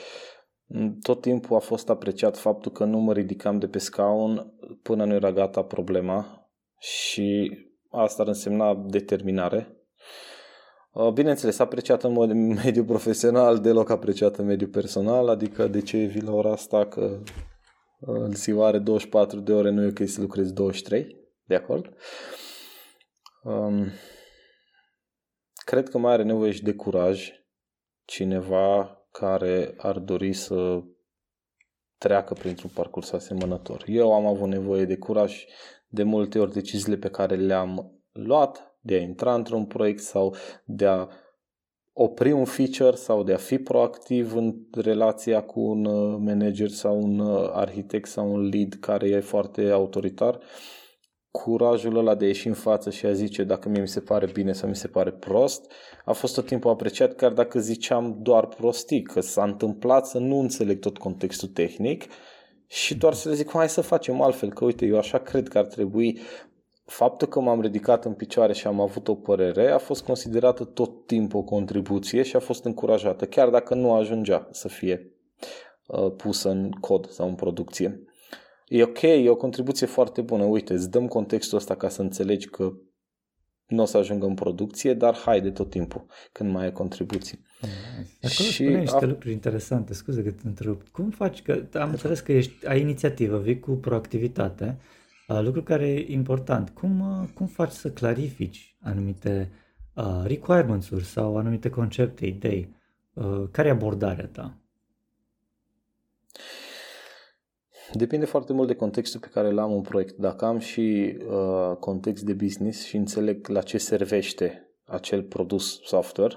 Mm, 0.67 0.97
tot 1.01 1.21
timpul 1.21 1.55
a 1.55 1.59
fost 1.59 1.89
apreciat 1.89 2.37
faptul 2.37 2.71
că 2.71 2.83
nu 2.83 2.97
mă 2.97 3.13
ridicam 3.13 3.59
de 3.59 3.67
pe 3.67 3.77
scaun 3.77 4.53
până 4.81 5.05
nu 5.05 5.13
era 5.13 5.31
gata 5.31 5.63
problema 5.63 6.49
și 6.79 7.51
asta 7.89 8.21
ar 8.21 8.27
însemna 8.27 8.85
determinare. 8.87 9.71
Uh, 10.93 11.11
bineînțeles, 11.11 11.59
apreciat 11.59 12.03
în 12.03 12.11
mod 12.11 12.31
mediu 12.63 12.83
profesional, 12.83 13.59
deloc 13.59 13.89
apreciat 13.89 14.37
în 14.37 14.45
mediu 14.45 14.67
personal, 14.67 15.27
adică 15.27 15.67
de 15.67 15.81
ce 15.81 15.97
vii 15.97 16.21
la 16.21 16.33
ora 16.33 16.51
asta 16.51 16.85
că 16.85 17.19
uh, 17.99 18.27
ziua 18.33 18.67
are 18.67 18.79
24 18.79 19.39
de 19.39 19.53
ore, 19.53 19.69
nu 19.69 19.83
e 19.83 19.87
ok 19.87 20.07
să 20.07 20.21
lucrezi 20.21 20.53
23, 20.53 21.15
de 21.43 21.55
acord? 21.55 21.89
Um, 23.47 23.87
cred 25.65 25.89
că 25.89 25.97
mai 25.97 26.13
are 26.13 26.23
nevoie 26.23 26.51
și 26.51 26.63
de 26.63 26.73
curaj 26.73 27.31
cineva 28.05 28.97
care 29.11 29.73
ar 29.77 29.99
dori 29.99 30.33
să 30.33 30.83
treacă 31.97 32.33
printr-un 32.33 32.69
parcurs 32.73 33.11
asemănător. 33.11 33.83
Eu 33.87 34.13
am 34.13 34.25
avut 34.25 34.47
nevoie 34.47 34.85
de 34.85 34.97
curaj 34.97 35.45
de 35.87 36.03
multe 36.03 36.39
ori 36.39 36.53
deciziile 36.53 36.97
pe 36.97 37.09
care 37.09 37.35
le-am 37.35 38.01
luat 38.11 38.77
de 38.81 38.95
a 38.95 39.01
intra 39.01 39.33
într-un 39.33 39.65
proiect 39.65 40.01
sau 40.01 40.35
de 40.65 40.85
a 40.85 41.07
opri 41.93 42.31
un 42.31 42.45
feature 42.45 42.95
sau 42.95 43.23
de 43.23 43.33
a 43.33 43.37
fi 43.37 43.57
proactiv 43.57 44.35
în 44.35 44.55
relația 44.71 45.43
cu 45.43 45.59
un 45.59 45.85
uh, 45.85 46.17
manager 46.19 46.69
sau 46.69 47.01
un 47.01 47.19
uh, 47.19 47.49
arhitect 47.53 48.09
sau 48.09 48.33
un 48.33 48.49
lead 48.49 48.73
care 48.73 49.07
e 49.07 49.19
foarte 49.19 49.69
autoritar 49.69 50.39
curajul 51.43 51.97
ăla 51.97 52.15
de 52.15 52.25
a 52.25 52.27
ieși 52.27 52.47
în 52.47 52.53
față 52.53 52.89
și 52.89 53.05
a 53.05 53.13
zice 53.13 53.43
dacă 53.43 53.69
mie 53.69 53.81
mi 53.81 53.87
se 53.87 53.99
pare 53.99 54.27
bine 54.33 54.53
sau 54.53 54.69
mi 54.69 54.75
se 54.75 54.87
pare 54.87 55.11
prost, 55.11 55.71
a 56.05 56.11
fost 56.11 56.33
tot 56.33 56.45
timpul 56.45 56.71
apreciat, 56.71 57.15
chiar 57.15 57.31
dacă 57.31 57.59
ziceam 57.59 58.17
doar 58.21 58.47
prostii, 58.47 59.01
că 59.01 59.21
s-a 59.21 59.43
întâmplat 59.43 60.07
să 60.07 60.17
nu 60.17 60.39
înțeleg 60.39 60.79
tot 60.79 60.97
contextul 60.97 61.47
tehnic 61.47 62.03
și 62.67 62.95
doar 62.95 63.13
să 63.13 63.29
le 63.29 63.35
zic, 63.35 63.49
hai 63.51 63.69
să 63.69 63.81
facem 63.81 64.21
altfel, 64.21 64.53
că 64.53 64.65
uite, 64.65 64.85
eu 64.85 64.97
așa 64.97 65.17
cred 65.17 65.47
că 65.47 65.57
ar 65.57 65.65
trebui 65.65 66.19
faptul 66.85 67.27
că 67.27 67.39
m-am 67.39 67.61
ridicat 67.61 68.05
în 68.05 68.13
picioare 68.13 68.53
și 68.53 68.67
am 68.67 68.79
avut 68.79 69.07
o 69.07 69.15
părere 69.15 69.71
a 69.71 69.77
fost 69.77 70.03
considerată 70.03 70.63
tot 70.63 71.05
timpul 71.05 71.39
o 71.39 71.43
contribuție 71.43 72.23
și 72.23 72.35
a 72.35 72.39
fost 72.39 72.65
încurajată, 72.65 73.25
chiar 73.25 73.49
dacă 73.49 73.75
nu 73.75 73.93
ajungea 73.93 74.47
să 74.51 74.67
fie 74.67 75.11
uh, 75.87 76.11
pusă 76.17 76.49
în 76.49 76.71
cod 76.71 77.09
sau 77.09 77.27
în 77.27 77.35
producție. 77.35 78.01
E 78.67 78.83
ok, 78.83 79.01
e 79.01 79.29
o 79.29 79.35
contribuție 79.35 79.87
foarte 79.87 80.21
bună. 80.21 80.43
Uite, 80.43 80.73
îți 80.73 80.89
dăm 80.89 81.07
contextul 81.07 81.57
ăsta 81.57 81.75
ca 81.75 81.89
să 81.89 82.01
înțelegi 82.01 82.47
că 82.47 82.73
nu 83.67 83.81
o 83.81 83.85
să 83.85 83.97
ajungă 83.97 84.25
în 84.25 84.33
producție, 84.33 84.93
dar 84.93 85.15
haide 85.15 85.51
tot 85.51 85.69
timpul 85.69 86.05
când 86.31 86.51
mai 86.51 86.63
ai 86.63 86.71
contribuții. 86.71 87.39
Acolo 88.21 88.49
și 88.49 88.63
niște 88.63 89.05
a... 89.05 89.07
lucruri 89.07 89.33
interesante, 89.33 89.93
scuze 89.93 90.23
că 90.23 90.31
te 90.31 90.47
întrerup. 90.47 90.87
Cum 90.87 91.09
faci, 91.09 91.41
că 91.41 91.63
am 91.73 91.89
înțeles 91.89 92.19
că 92.19 92.31
ești, 92.31 92.67
ai 92.67 92.79
inițiativă, 92.79 93.39
vii 93.39 93.59
cu 93.59 93.71
proactivitate, 93.71 94.77
lucru 95.27 95.63
care 95.63 95.87
e 95.87 96.11
important. 96.11 96.69
Cum, 96.69 97.27
cum 97.33 97.47
faci 97.47 97.71
să 97.71 97.91
clarifici 97.91 98.75
anumite 98.81 99.51
uh, 99.93 100.23
requirements-uri 100.23 101.05
sau 101.05 101.37
anumite 101.37 101.69
concepte, 101.69 102.25
idei? 102.25 102.75
Uh, 103.13 103.43
care 103.51 103.67
e 103.67 103.71
abordarea 103.71 104.27
ta? 104.27 104.57
Depinde 107.93 108.25
foarte 108.25 108.53
mult 108.53 108.67
de 108.67 108.75
contextul 108.75 109.19
pe 109.19 109.27
care 109.27 109.51
l-am 109.51 109.73
în 109.73 109.81
proiect. 109.81 110.17
Dacă 110.17 110.45
am 110.45 110.59
și 110.59 111.17
uh, 111.27 111.75
context 111.79 112.23
de 112.23 112.33
business 112.33 112.85
și 112.85 112.95
înțeleg 112.95 113.47
la 113.47 113.61
ce 113.61 113.77
servește 113.77 114.71
acel 114.85 115.23
produs 115.23 115.81
software, 115.83 116.35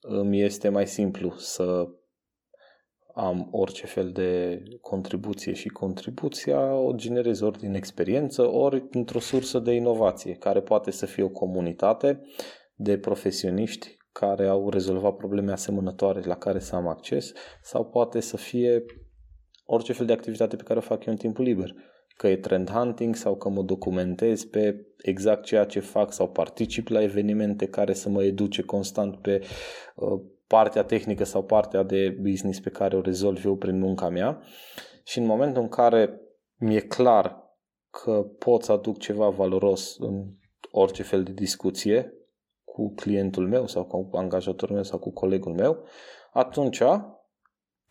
îmi 0.00 0.42
este 0.42 0.68
mai 0.68 0.86
simplu 0.86 1.34
să 1.36 1.88
am 3.14 3.48
orice 3.50 3.86
fel 3.86 4.10
de 4.10 4.62
contribuție 4.80 5.52
și 5.52 5.68
contribuția 5.68 6.74
o 6.74 6.92
generez 6.92 7.40
ori 7.40 7.58
din 7.58 7.74
experiență, 7.74 8.50
ori 8.52 8.84
într-o 8.90 9.18
sursă 9.18 9.58
de 9.58 9.72
inovație, 9.72 10.34
care 10.34 10.60
poate 10.60 10.90
să 10.90 11.06
fie 11.06 11.22
o 11.22 11.28
comunitate 11.28 12.20
de 12.74 12.98
profesioniști 12.98 13.96
care 14.12 14.46
au 14.46 14.70
rezolvat 14.70 15.16
probleme 15.16 15.52
asemănătoare 15.52 16.20
la 16.20 16.36
care 16.36 16.58
să 16.58 16.74
am 16.74 16.86
acces 16.86 17.32
sau 17.62 17.84
poate 17.84 18.20
să 18.20 18.36
fie 18.36 18.84
orice 19.64 19.92
fel 19.92 20.06
de 20.06 20.12
activitate 20.12 20.56
pe 20.56 20.62
care 20.62 20.78
o 20.78 20.82
fac 20.82 21.04
eu 21.04 21.12
în 21.12 21.18
timpul 21.18 21.44
liber. 21.44 21.74
Că 22.16 22.28
e 22.28 22.36
trend 22.36 22.70
hunting 22.70 23.14
sau 23.16 23.36
că 23.36 23.48
mă 23.48 23.62
documentez 23.62 24.44
pe 24.44 24.86
exact 25.02 25.44
ceea 25.44 25.64
ce 25.64 25.80
fac 25.80 26.12
sau 26.12 26.28
particip 26.28 26.88
la 26.88 27.02
evenimente 27.02 27.66
care 27.66 27.92
să 27.92 28.08
mă 28.08 28.24
educe 28.24 28.62
constant 28.62 29.16
pe 29.16 29.40
uh, 29.96 30.20
partea 30.46 30.82
tehnică 30.82 31.24
sau 31.24 31.44
partea 31.44 31.82
de 31.82 32.16
business 32.20 32.60
pe 32.60 32.70
care 32.70 32.96
o 32.96 33.00
rezolv 33.00 33.44
eu 33.44 33.56
prin 33.56 33.78
munca 33.78 34.08
mea. 34.08 34.42
Și 35.04 35.18
în 35.18 35.24
momentul 35.24 35.62
în 35.62 35.68
care 35.68 36.20
mi-e 36.58 36.80
clar 36.80 37.42
că 37.90 38.26
pot 38.38 38.62
să 38.62 38.72
aduc 38.72 38.98
ceva 38.98 39.28
valoros 39.28 39.96
în 39.98 40.24
orice 40.70 41.02
fel 41.02 41.22
de 41.22 41.32
discuție 41.32 42.12
cu 42.64 42.94
clientul 42.94 43.48
meu 43.48 43.66
sau 43.66 43.84
cu 43.84 44.16
angajatorul 44.16 44.74
meu 44.74 44.84
sau 44.84 44.98
cu 44.98 45.12
colegul 45.12 45.52
meu, 45.52 45.84
atunci 46.32 46.82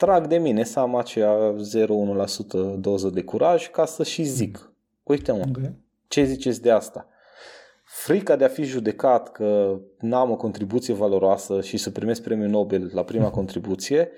trag 0.02 0.28
de 0.28 0.38
mine 0.38 0.64
să 0.64 0.80
am 0.80 0.96
acea 0.96 1.56
0,1% 1.56 2.76
doză 2.78 3.10
de 3.10 3.24
curaj 3.24 3.70
ca 3.70 3.86
să 3.86 4.04
și 4.04 4.24
zic. 4.24 4.72
Uite 5.04 5.32
mă, 5.32 5.44
okay. 5.50 5.76
ce 6.08 6.24
ziceți 6.24 6.62
de 6.62 6.72
asta? 6.72 7.08
Frica 7.84 8.36
de 8.36 8.44
a 8.44 8.48
fi 8.48 8.64
judecat 8.64 9.32
că 9.32 9.80
n-am 10.00 10.32
o 10.32 10.36
contribuție 10.36 10.94
valoroasă 10.94 11.62
și 11.62 11.78
să 11.78 11.92
primesc 11.92 12.22
premiul 12.22 12.50
Nobel 12.50 12.92
la 12.94 13.04
prima 13.04 13.30
contribuție, 13.40 14.10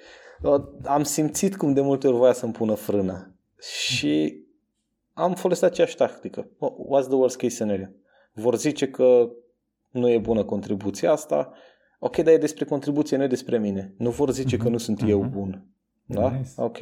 uh, 0.42 0.64
am 0.84 1.04
simțit 1.04 1.56
cum 1.56 1.74
de 1.74 1.82
multe 1.82 2.08
ori 2.08 2.18
voia 2.18 2.34
să-mi 2.34 2.54
pună 2.54 2.74
frână. 2.74 3.36
Și 3.60 4.44
am 5.14 5.34
folosit 5.34 5.64
aceeași 5.64 5.96
tactică. 5.96 6.50
What's 6.60 7.08
the 7.08 7.16
worst 7.16 7.38
case 7.38 7.54
scenario? 7.54 7.88
Vor 8.34 8.58
zice 8.58 8.88
că 8.88 9.30
nu 9.90 10.10
e 10.10 10.18
bună 10.18 10.44
contribuția 10.44 11.12
asta, 11.12 11.54
ok, 12.06 12.18
dar 12.18 12.34
e 12.34 12.38
despre 12.38 12.66
contribuție, 12.66 13.18
nu 13.18 13.24
e 13.24 13.28
despre 13.28 13.58
mine. 13.58 13.94
Nu 13.98 14.10
vor 14.10 14.32
zice 14.32 14.56
uh-huh, 14.56 14.60
că 14.60 14.70
nu 14.70 14.78
sunt 14.78 15.04
uh-huh. 15.04 15.10
eu 15.10 15.22
mhm. 15.22 15.32
bun. 15.32 15.68
Da? 16.06 16.30
Nice. 16.30 16.50
Ok. 16.56 16.80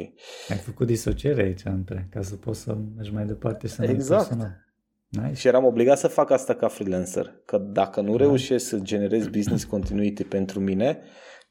Ai 0.49 0.57
făcut 0.63 0.87
disociere 0.87 1.41
aici 1.41 1.61
între, 1.63 2.07
ca 2.11 2.21
să 2.21 2.35
poți 2.35 2.59
să 2.59 2.77
mergi 2.95 3.13
mai 3.13 3.25
departe 3.25 3.67
și 3.67 3.73
să 3.73 3.83
Exact. 3.83 4.27
Personal. 4.27 4.69
Nice. 5.07 5.33
Și 5.33 5.47
eram 5.47 5.65
obligat 5.65 5.97
să 5.97 6.07
fac 6.07 6.29
asta 6.29 6.55
ca 6.55 6.67
freelancer. 6.67 7.41
Că 7.45 7.57
dacă 7.57 8.01
nu 8.01 8.11
da. 8.11 8.17
reușesc 8.17 8.67
să 8.67 8.79
generez 8.79 9.27
business 9.27 9.63
continuity 9.63 10.23
pentru 10.23 10.59
mine, 10.59 10.99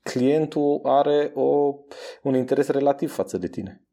clientul 0.02 0.80
are 0.82 1.32
o, 1.34 1.74
un 2.22 2.34
interes 2.34 2.68
relativ 2.68 3.12
față 3.12 3.38
de 3.38 3.48
tine. 3.48 3.84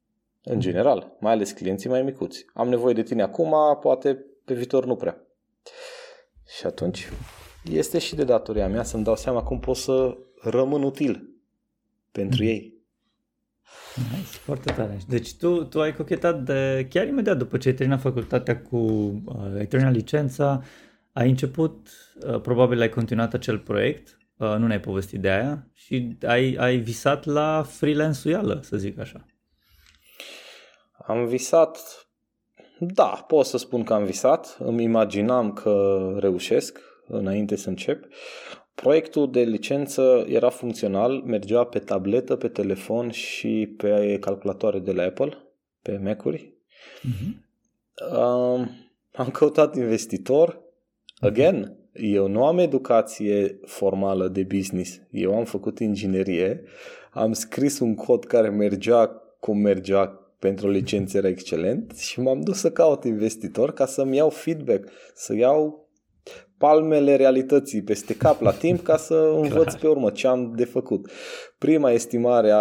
În 0.43 0.59
general, 0.59 1.17
mai 1.19 1.31
ales 1.31 1.51
clienții 1.51 1.89
mai 1.89 2.01
micuți. 2.01 2.45
Am 2.53 2.69
nevoie 2.69 2.93
de 2.93 3.03
tine 3.03 3.21
acum, 3.21 3.53
poate 3.81 4.25
pe 4.45 4.53
viitor 4.53 4.85
nu 4.85 4.95
prea. 4.95 5.21
Și 6.45 6.65
atunci 6.65 7.09
este 7.63 7.99
și 7.99 8.15
de 8.15 8.23
datoria 8.23 8.67
mea 8.67 8.83
să-mi 8.83 9.03
dau 9.03 9.15
seama 9.15 9.43
cum 9.43 9.59
pot 9.59 9.75
să 9.75 10.17
rămân 10.41 10.83
util 10.83 11.29
pentru 12.11 12.43
mm. 12.43 12.47
ei. 12.47 12.77
Nice, 13.95 14.37
foarte 14.37 14.71
tare. 14.71 14.97
Deci 15.07 15.35
tu, 15.35 15.63
tu 15.63 15.81
ai 15.81 15.95
cochetat 15.95 16.43
de, 16.43 16.87
chiar 16.89 17.07
imediat 17.07 17.37
după 17.37 17.57
ce 17.57 17.67
ai 17.67 17.73
terminat 17.73 18.01
facultatea 18.01 18.61
cu, 18.61 18.77
uh, 19.25 19.55
ai 19.57 19.65
terminat 19.65 19.93
licența, 19.93 20.63
ai 21.13 21.29
început, 21.29 21.87
uh, 22.27 22.41
probabil 22.41 22.81
ai 22.81 22.89
continuat 22.89 23.33
acel 23.33 23.59
proiect, 23.59 24.17
uh, 24.37 24.55
nu 24.57 24.67
ne-ai 24.67 24.79
povestit 24.79 25.21
de 25.21 25.29
aia 25.29 25.67
și 25.73 26.17
ai, 26.25 26.55
ai 26.59 26.77
visat 26.77 27.25
la 27.25 27.63
freelance-uială, 27.67 28.59
să 28.63 28.77
zic 28.77 28.99
așa. 28.99 29.25
Am 31.07 31.25
visat, 31.25 32.07
da, 32.79 33.25
pot 33.27 33.45
să 33.45 33.57
spun 33.57 33.83
că 33.83 33.93
am 33.93 34.03
visat, 34.03 34.57
îmi 34.59 34.83
imaginam 34.83 35.53
că 35.53 35.97
reușesc 36.19 36.79
înainte 37.07 37.55
să 37.55 37.69
încep. 37.69 38.07
Proiectul 38.75 39.31
de 39.31 39.39
licență 39.39 40.25
era 40.29 40.49
funcțional, 40.49 41.21
mergea 41.25 41.63
pe 41.63 41.79
tabletă, 41.79 42.35
pe 42.35 42.47
telefon 42.47 43.09
și 43.09 43.73
pe 43.77 44.17
calculatoare 44.19 44.79
de 44.79 44.91
la 44.91 45.03
Apple, 45.03 45.37
pe 45.81 45.99
Mac-uri. 46.03 46.53
Uh-huh. 46.99 47.45
Um, 48.17 48.69
am 49.13 49.29
căutat 49.31 49.75
investitor. 49.75 50.61
Again, 51.19 51.77
eu 51.93 52.27
nu 52.27 52.45
am 52.45 52.57
educație 52.57 53.59
formală 53.65 54.27
de 54.27 54.43
business. 54.43 55.01
Eu 55.11 55.35
am 55.35 55.45
făcut 55.45 55.79
inginerie, 55.79 56.63
am 57.11 57.33
scris 57.33 57.79
un 57.79 57.95
cod 57.95 58.25
care 58.25 58.49
mergea 58.49 59.07
cum 59.39 59.57
mergea 59.57 60.05
pentru 60.39 60.67
o 60.67 60.69
licență 60.69 61.17
excelent 61.17 61.97
și 61.97 62.19
m-am 62.19 62.41
dus 62.41 62.59
să 62.59 62.71
caut 62.71 63.03
investitor 63.03 63.73
ca 63.73 63.85
să-mi 63.85 64.15
iau 64.15 64.29
feedback, 64.29 64.89
să 65.13 65.35
iau 65.35 65.86
palmele 66.57 67.15
realității 67.15 67.81
peste 67.81 68.15
cap 68.15 68.41
la 68.41 68.51
timp 68.51 68.83
ca 68.83 68.97
să 68.97 69.31
învăț 69.41 69.73
pe 69.73 69.87
urmă 69.87 70.09
ce 70.09 70.27
am 70.27 70.53
de 70.55 70.65
făcut. 70.65 71.11
Prima 71.57 71.91
estimare 71.91 72.53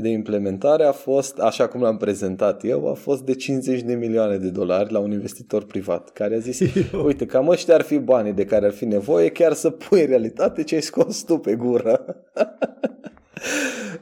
de 0.00 0.08
implementare 0.08 0.84
a 0.84 0.92
fost, 0.92 1.38
așa 1.38 1.66
cum 1.66 1.80
l-am 1.80 1.96
prezentat 1.96 2.64
eu, 2.64 2.90
a 2.90 2.94
fost 2.94 3.22
de 3.22 3.34
50 3.34 3.80
de 3.80 3.94
milioane 3.94 4.36
de 4.36 4.48
dolari 4.48 4.92
la 4.92 4.98
un 4.98 5.10
investitor 5.10 5.64
privat 5.64 6.10
care 6.10 6.34
a 6.34 6.38
zis, 6.38 6.60
uite, 7.04 7.26
cam 7.26 7.48
ăștia 7.48 7.74
ar 7.74 7.82
fi 7.82 7.98
banii 7.98 8.32
de 8.32 8.44
care 8.44 8.66
ar 8.66 8.72
fi 8.72 8.84
nevoie 8.84 9.28
chiar 9.28 9.52
să 9.52 9.70
pui 9.70 10.00
în 10.00 10.06
realitate 10.06 10.62
ce 10.62 10.74
ai 10.74 10.82
scos 10.82 11.22
tu 11.22 11.38
pe 11.38 11.54
gură. 11.54 12.04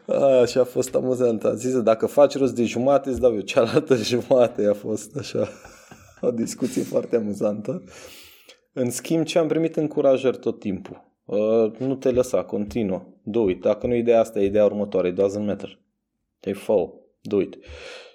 A, 0.07 0.45
și 0.45 0.59
a 0.59 0.65
fost 0.65 0.95
amuzant. 0.95 1.45
A 1.45 1.55
zis, 1.55 1.81
dacă 1.81 2.07
faci 2.07 2.37
rost 2.37 2.55
de 2.55 2.65
jumate, 2.65 3.09
îți 3.09 3.21
dau 3.21 3.35
eu 3.35 3.41
cealaltă 3.41 3.95
jumate. 3.95 4.67
A 4.67 4.75
fost 4.75 5.17
așa 5.17 5.49
o 6.21 6.31
discuție 6.31 6.83
foarte 6.83 7.17
amuzantă. 7.17 7.83
În 8.73 8.91
schimb, 8.91 9.25
ce 9.25 9.39
am 9.39 9.47
primit 9.47 9.77
încurajări 9.77 10.39
tot 10.39 10.59
timpul. 10.59 11.11
Uh, 11.25 11.79
nu 11.79 11.95
te 11.95 12.11
lăsa, 12.11 12.45
continuă, 12.45 13.03
do 13.23 13.51
it. 13.51 13.61
Dacă 13.61 13.87
nu 13.87 13.95
e 13.95 13.99
ideea 13.99 14.21
asta, 14.21 14.41
e 14.41 14.45
ideea 14.45 14.65
următoare, 14.65 15.09
it 15.09 15.21
doesn't 15.21 15.45
matter. 15.45 15.79
Te 16.41 16.53
fă 16.53 16.93
do 17.21 17.41
it. 17.41 17.59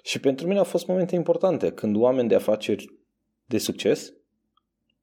Și 0.02 0.20
pentru 0.20 0.46
mine 0.46 0.58
au 0.58 0.64
fost 0.64 0.86
momente 0.86 1.14
importante 1.14 1.70
când 1.72 1.96
oameni 1.96 2.28
de 2.28 2.34
afaceri 2.34 2.98
de 3.44 3.58
succes, 3.58 4.12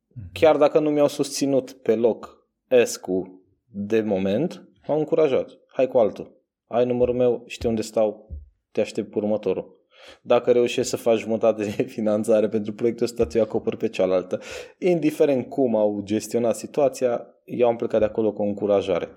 mhm. 0.08 0.30
chiar 0.34 0.58
dacă 0.58 0.80
nu 0.80 0.90
mi-au 0.90 1.08
susținut 1.08 1.72
pe 1.72 1.96
loc 1.96 2.48
ESCU 2.68 3.42
de 3.72 4.02
moment, 4.02 4.70
m-au 4.88 5.00
încurajat. 5.00 5.60
Hai 5.68 5.88
cu 5.88 5.98
altul. 5.98 6.42
Ai 6.68 6.86
numărul 6.86 7.16
meu, 7.16 7.44
știu 7.48 7.70
unde 7.70 7.82
stau, 7.82 8.30
te 8.72 8.82
aștept 8.82 9.16
următorul. 9.16 9.75
Dacă 10.22 10.52
reușești 10.52 10.90
să 10.90 10.98
faci 10.98 11.20
jumătate 11.20 11.64
de 11.64 11.84
finanțare 11.98 12.48
pentru 12.48 12.74
proiectul 12.74 13.06
ăsta, 13.06 13.26
ți 13.26 13.40
acoperi 13.40 13.78
pe 13.78 13.88
cealaltă. 13.88 14.40
Indiferent 14.78 15.50
cum 15.50 15.76
au 15.76 16.02
gestionat 16.04 16.56
situația, 16.56 17.28
eu 17.46 17.68
am 17.68 17.76
plecat 17.76 18.00
de 18.00 18.06
acolo 18.06 18.34
cu 18.34 18.42
o 18.42 18.46
încurajare. 18.46 19.10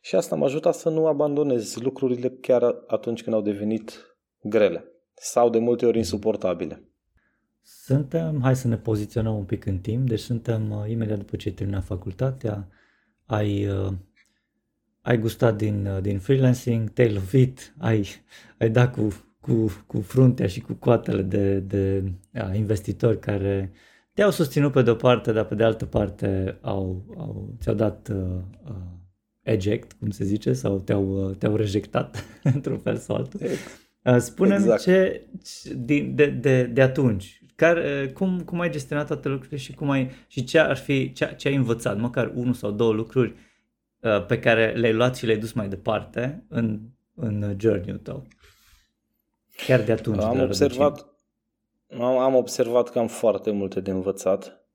Și 0.00 0.14
asta 0.14 0.36
m-a 0.36 0.46
ajutat 0.46 0.74
să 0.74 0.88
nu 0.88 1.06
abandonez 1.06 1.76
lucrurile 1.76 2.28
chiar 2.40 2.74
atunci 2.86 3.22
când 3.22 3.36
au 3.36 3.42
devenit 3.42 4.16
grele 4.42 4.84
sau 5.14 5.50
de 5.50 5.58
multe 5.58 5.86
ori 5.86 5.98
insuportabile. 5.98 6.90
Suntem, 7.62 8.40
hai 8.42 8.56
să 8.56 8.68
ne 8.68 8.76
poziționăm 8.76 9.36
un 9.36 9.44
pic 9.44 9.64
în 9.66 9.78
timp, 9.78 10.08
deci 10.08 10.20
suntem 10.20 10.70
uh, 10.70 10.90
imediat 10.90 11.18
după 11.18 11.36
ce 11.36 11.48
ai 11.48 11.54
terminat 11.54 11.84
facultatea, 11.84 12.68
ai, 13.24 13.68
uh, 13.68 13.92
ai 15.02 15.18
gustat 15.18 15.56
din, 15.56 15.86
uh, 15.86 16.02
din 16.02 16.18
freelancing, 16.18 16.90
te-ai 16.90 17.12
lovit, 17.12 17.74
ai, 17.78 18.06
ai 18.58 18.70
dat 18.70 18.94
cu 18.94 19.24
cu, 19.46 19.84
cu 19.86 20.00
fruntea 20.00 20.46
și 20.46 20.60
cu 20.60 20.72
coatele 20.72 21.22
de, 21.22 21.58
de 21.58 22.02
a, 22.34 22.54
investitori 22.54 23.18
care 23.18 23.72
te-au 24.12 24.30
susținut 24.30 24.72
pe 24.72 24.82
de 24.82 24.90
o 24.90 24.94
parte, 24.94 25.32
dar 25.32 25.44
pe 25.44 25.54
de 25.54 25.64
altă 25.64 25.84
parte 25.84 26.58
au, 26.60 27.04
au, 27.16 27.54
ți-au 27.60 27.74
dat 27.74 28.08
uh, 28.08 28.16
uh, 28.64 28.76
eject, 29.42 29.92
cum 29.92 30.10
se 30.10 30.24
zice, 30.24 30.52
sau 30.52 30.78
te-au, 30.78 31.28
uh, 31.28 31.36
te-au 31.36 31.56
rejectat 31.56 32.24
într-un 32.54 32.78
fel 32.78 32.96
sau 32.96 33.16
altul. 33.16 33.40
Uh, 34.02 34.16
spune-mi 34.18 34.62
exact. 34.62 34.82
ce, 34.82 35.26
de, 35.76 36.00
de, 36.00 36.26
de, 36.26 36.62
de 36.62 36.82
atunci, 36.82 37.42
care, 37.54 38.10
cum, 38.14 38.40
cum 38.40 38.60
ai 38.60 38.70
gestionat 38.70 39.06
toate 39.06 39.28
lucrurile 39.28 39.58
și 39.58 39.74
cum 39.74 39.90
ai 39.90 40.10
și 40.26 40.44
ce 40.44 40.58
ar 40.58 40.76
fi, 40.76 41.12
ce, 41.12 41.34
ce 41.36 41.48
ai 41.48 41.54
învățat, 41.54 41.98
măcar 41.98 42.32
unul 42.34 42.54
sau 42.54 42.70
două 42.70 42.92
lucruri 42.92 43.34
uh, 44.00 44.26
pe 44.26 44.38
care 44.38 44.72
le-ai 44.72 44.92
luat 44.92 45.16
și 45.16 45.26
le-ai 45.26 45.38
dus 45.38 45.52
mai 45.52 45.68
departe 45.68 46.44
în, 46.48 46.80
în 47.14 47.56
journey-ul 47.58 47.98
tău? 47.98 48.26
Chiar 49.56 49.82
de 49.82 49.92
atunci. 49.92 50.22
Am 50.22 50.36
de 50.36 50.42
observat, 50.42 51.06
am, 51.90 52.18
am 52.18 52.34
observat 52.34 52.88
că 52.88 52.98
am 52.98 53.06
foarte 53.06 53.50
multe 53.50 53.80
de 53.80 53.90
învățat. 53.90 54.66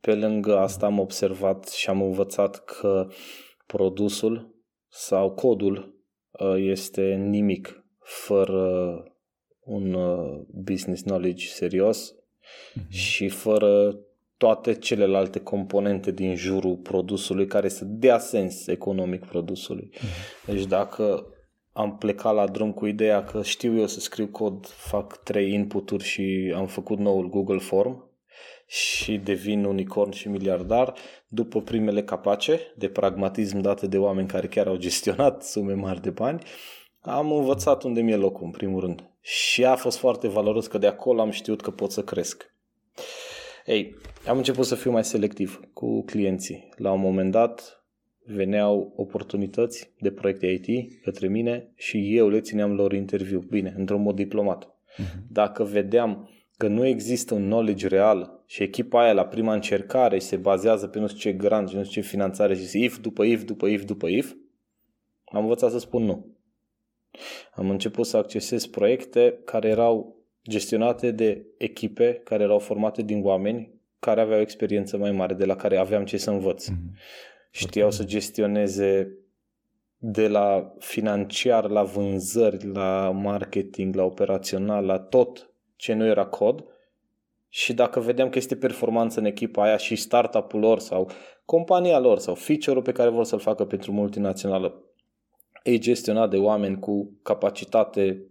Pe 0.00 0.14
lângă 0.14 0.58
asta 0.58 0.86
am 0.86 0.98
observat 0.98 1.68
și 1.68 1.90
am 1.90 2.02
învățat 2.02 2.64
că 2.64 3.08
produsul 3.66 4.54
sau 4.88 5.30
codul 5.30 6.02
uh, 6.30 6.54
este 6.56 7.02
nimic 7.14 7.84
fără 7.98 8.96
un 9.60 9.92
uh, 9.92 10.40
business 10.50 11.02
knowledge 11.02 11.46
serios 11.46 12.14
uh-huh. 12.14 12.88
și 12.88 13.28
fără 13.28 13.98
toate 14.36 14.74
celelalte 14.74 15.40
componente 15.40 16.10
din 16.10 16.36
jurul 16.36 16.76
produsului 16.76 17.46
care 17.46 17.68
să 17.68 17.84
dea 17.84 18.18
sens 18.18 18.66
economic 18.66 19.24
produsului. 19.24 19.90
Uh-huh. 19.94 20.46
Deci 20.46 20.64
dacă 20.64 21.26
am 21.72 21.96
plecat 21.96 22.34
la 22.34 22.46
drum 22.46 22.72
cu 22.72 22.86
ideea 22.86 23.24
că 23.24 23.42
știu 23.42 23.78
eu 23.78 23.86
să 23.86 24.00
scriu 24.00 24.26
cod, 24.26 24.66
fac 24.66 25.22
trei 25.22 25.52
inputuri 25.52 26.04
și 26.04 26.52
am 26.56 26.66
făcut 26.66 26.98
noul 26.98 27.28
Google 27.28 27.58
Form 27.58 28.10
și 28.66 29.16
devin 29.16 29.64
unicorn 29.64 30.10
și 30.10 30.28
miliardar 30.28 30.94
după 31.28 31.60
primele 31.60 32.02
capace 32.02 32.60
de 32.76 32.88
pragmatism 32.88 33.58
date 33.58 33.86
de 33.86 33.98
oameni 33.98 34.28
care 34.28 34.46
chiar 34.46 34.66
au 34.66 34.76
gestionat 34.76 35.44
sume 35.44 35.72
mari 35.72 36.00
de 36.00 36.10
bani, 36.10 36.42
am 37.00 37.32
învățat 37.32 37.82
unde 37.82 38.00
mi-e 38.00 38.16
locul, 38.16 38.44
în 38.44 38.50
primul 38.50 38.80
rând. 38.80 39.10
Și 39.20 39.64
a 39.64 39.74
fost 39.74 39.98
foarte 39.98 40.28
valoros 40.28 40.66
că 40.66 40.78
de 40.78 40.86
acolo 40.86 41.20
am 41.20 41.30
știut 41.30 41.60
că 41.60 41.70
pot 41.70 41.90
să 41.90 42.02
cresc. 42.02 42.54
Ei, 43.66 43.96
am 44.26 44.36
început 44.36 44.66
să 44.66 44.74
fiu 44.74 44.90
mai 44.90 45.04
selectiv 45.04 45.60
cu 45.72 46.04
clienții. 46.04 46.68
La 46.76 46.92
un 46.92 47.00
moment 47.00 47.30
dat 47.30 47.81
veneau 48.26 48.92
oportunități 48.96 49.90
de 49.98 50.10
proiecte 50.10 50.46
IT 50.46 50.92
către 51.02 51.28
mine 51.28 51.72
și 51.74 52.16
eu 52.16 52.28
le 52.28 52.40
țineam 52.40 52.74
lor 52.74 52.92
interviu. 52.92 53.38
Bine, 53.38 53.74
într-un 53.76 54.02
mod 54.02 54.14
diplomat. 54.14 54.66
Uh-huh. 54.66 55.28
Dacă 55.28 55.64
vedeam 55.64 56.28
că 56.56 56.68
nu 56.68 56.86
există 56.86 57.34
un 57.34 57.42
knowledge 57.42 57.86
real 57.86 58.42
și 58.46 58.62
echipa 58.62 59.02
aia 59.02 59.12
la 59.12 59.24
prima 59.24 59.54
încercare 59.54 60.18
se 60.18 60.36
bazează 60.36 60.86
pe 60.86 60.98
nu 60.98 61.06
știu 61.06 61.30
ce 61.30 61.36
grant 61.36 61.68
și 61.68 61.76
nu 61.76 61.84
știu 61.84 62.00
ce 62.00 62.08
finanțare 62.08 62.54
și 62.54 62.84
if 62.84 62.98
după 62.98 63.24
if, 63.24 63.44
după 63.44 63.66
if, 63.66 63.84
după 63.84 64.06
if, 64.08 64.32
am 65.24 65.42
învățat 65.42 65.70
să 65.70 65.78
spun 65.78 66.02
nu. 66.02 66.26
Am 67.54 67.70
început 67.70 68.06
să 68.06 68.16
accesez 68.16 68.66
proiecte 68.66 69.40
care 69.44 69.68
erau 69.68 70.16
gestionate 70.48 71.10
de 71.10 71.46
echipe 71.58 72.20
care 72.24 72.42
erau 72.42 72.58
formate 72.58 73.02
din 73.02 73.20
oameni 73.24 73.70
care 73.98 74.20
aveau 74.20 74.40
experiență 74.40 74.96
mai 74.96 75.12
mare, 75.12 75.34
de 75.34 75.44
la 75.44 75.56
care 75.56 75.76
aveam 75.76 76.04
ce 76.04 76.16
să 76.16 76.30
învăț. 76.30 76.68
Mm-hmm. 76.68 76.96
Știau 77.54 77.86
okay. 77.86 77.98
să 77.98 78.04
gestioneze 78.04 79.16
de 79.96 80.28
la 80.28 80.74
financiar, 80.78 81.68
la 81.68 81.82
vânzări, 81.82 82.66
la 82.66 83.10
marketing, 83.10 83.94
la 83.94 84.02
operațional, 84.02 84.84
la 84.84 84.98
tot 84.98 85.50
ce 85.76 85.92
nu 85.92 86.06
era 86.06 86.26
cod 86.26 86.64
și 87.48 87.72
dacă 87.72 88.00
vedeam 88.00 88.28
că 88.28 88.38
este 88.38 88.56
performanță 88.56 89.20
în 89.20 89.24
echipa 89.24 89.62
aia 89.62 89.76
și 89.76 89.96
startup-ul 89.96 90.60
lor 90.60 90.78
sau 90.78 91.10
compania 91.44 91.98
lor 91.98 92.18
sau 92.18 92.34
feature-ul 92.34 92.82
pe 92.82 92.92
care 92.92 93.08
vor 93.08 93.24
să-l 93.24 93.38
facă 93.38 93.64
pentru 93.64 93.92
multinațională 93.92 94.84
e 95.62 95.78
gestionat 95.78 96.30
de 96.30 96.36
oameni 96.36 96.78
cu 96.78 97.18
capacitate 97.22 98.26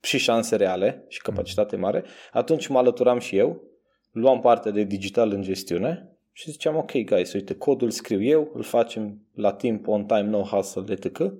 și 0.00 0.18
șanse 0.18 0.56
reale 0.56 1.04
și 1.08 1.20
capacitate 1.20 1.76
mare, 1.76 2.04
atunci 2.32 2.66
mă 2.66 2.78
alăturam 2.78 3.18
și 3.18 3.36
eu, 3.36 3.62
luam 4.10 4.40
parte 4.40 4.70
de 4.70 4.82
digital 4.82 5.30
în 5.30 5.42
gestiune 5.42 6.11
și 6.32 6.50
ziceam, 6.50 6.76
ok, 6.76 6.92
guys, 7.04 7.32
uite, 7.32 7.54
codul 7.54 7.90
scriu 7.90 8.22
eu, 8.22 8.50
îl 8.54 8.62
facem 8.62 9.18
la 9.34 9.52
timp, 9.52 9.88
on 9.88 10.04
time, 10.04 10.22
no 10.28 10.42
hustle, 10.42 10.84
etc. 10.88 11.32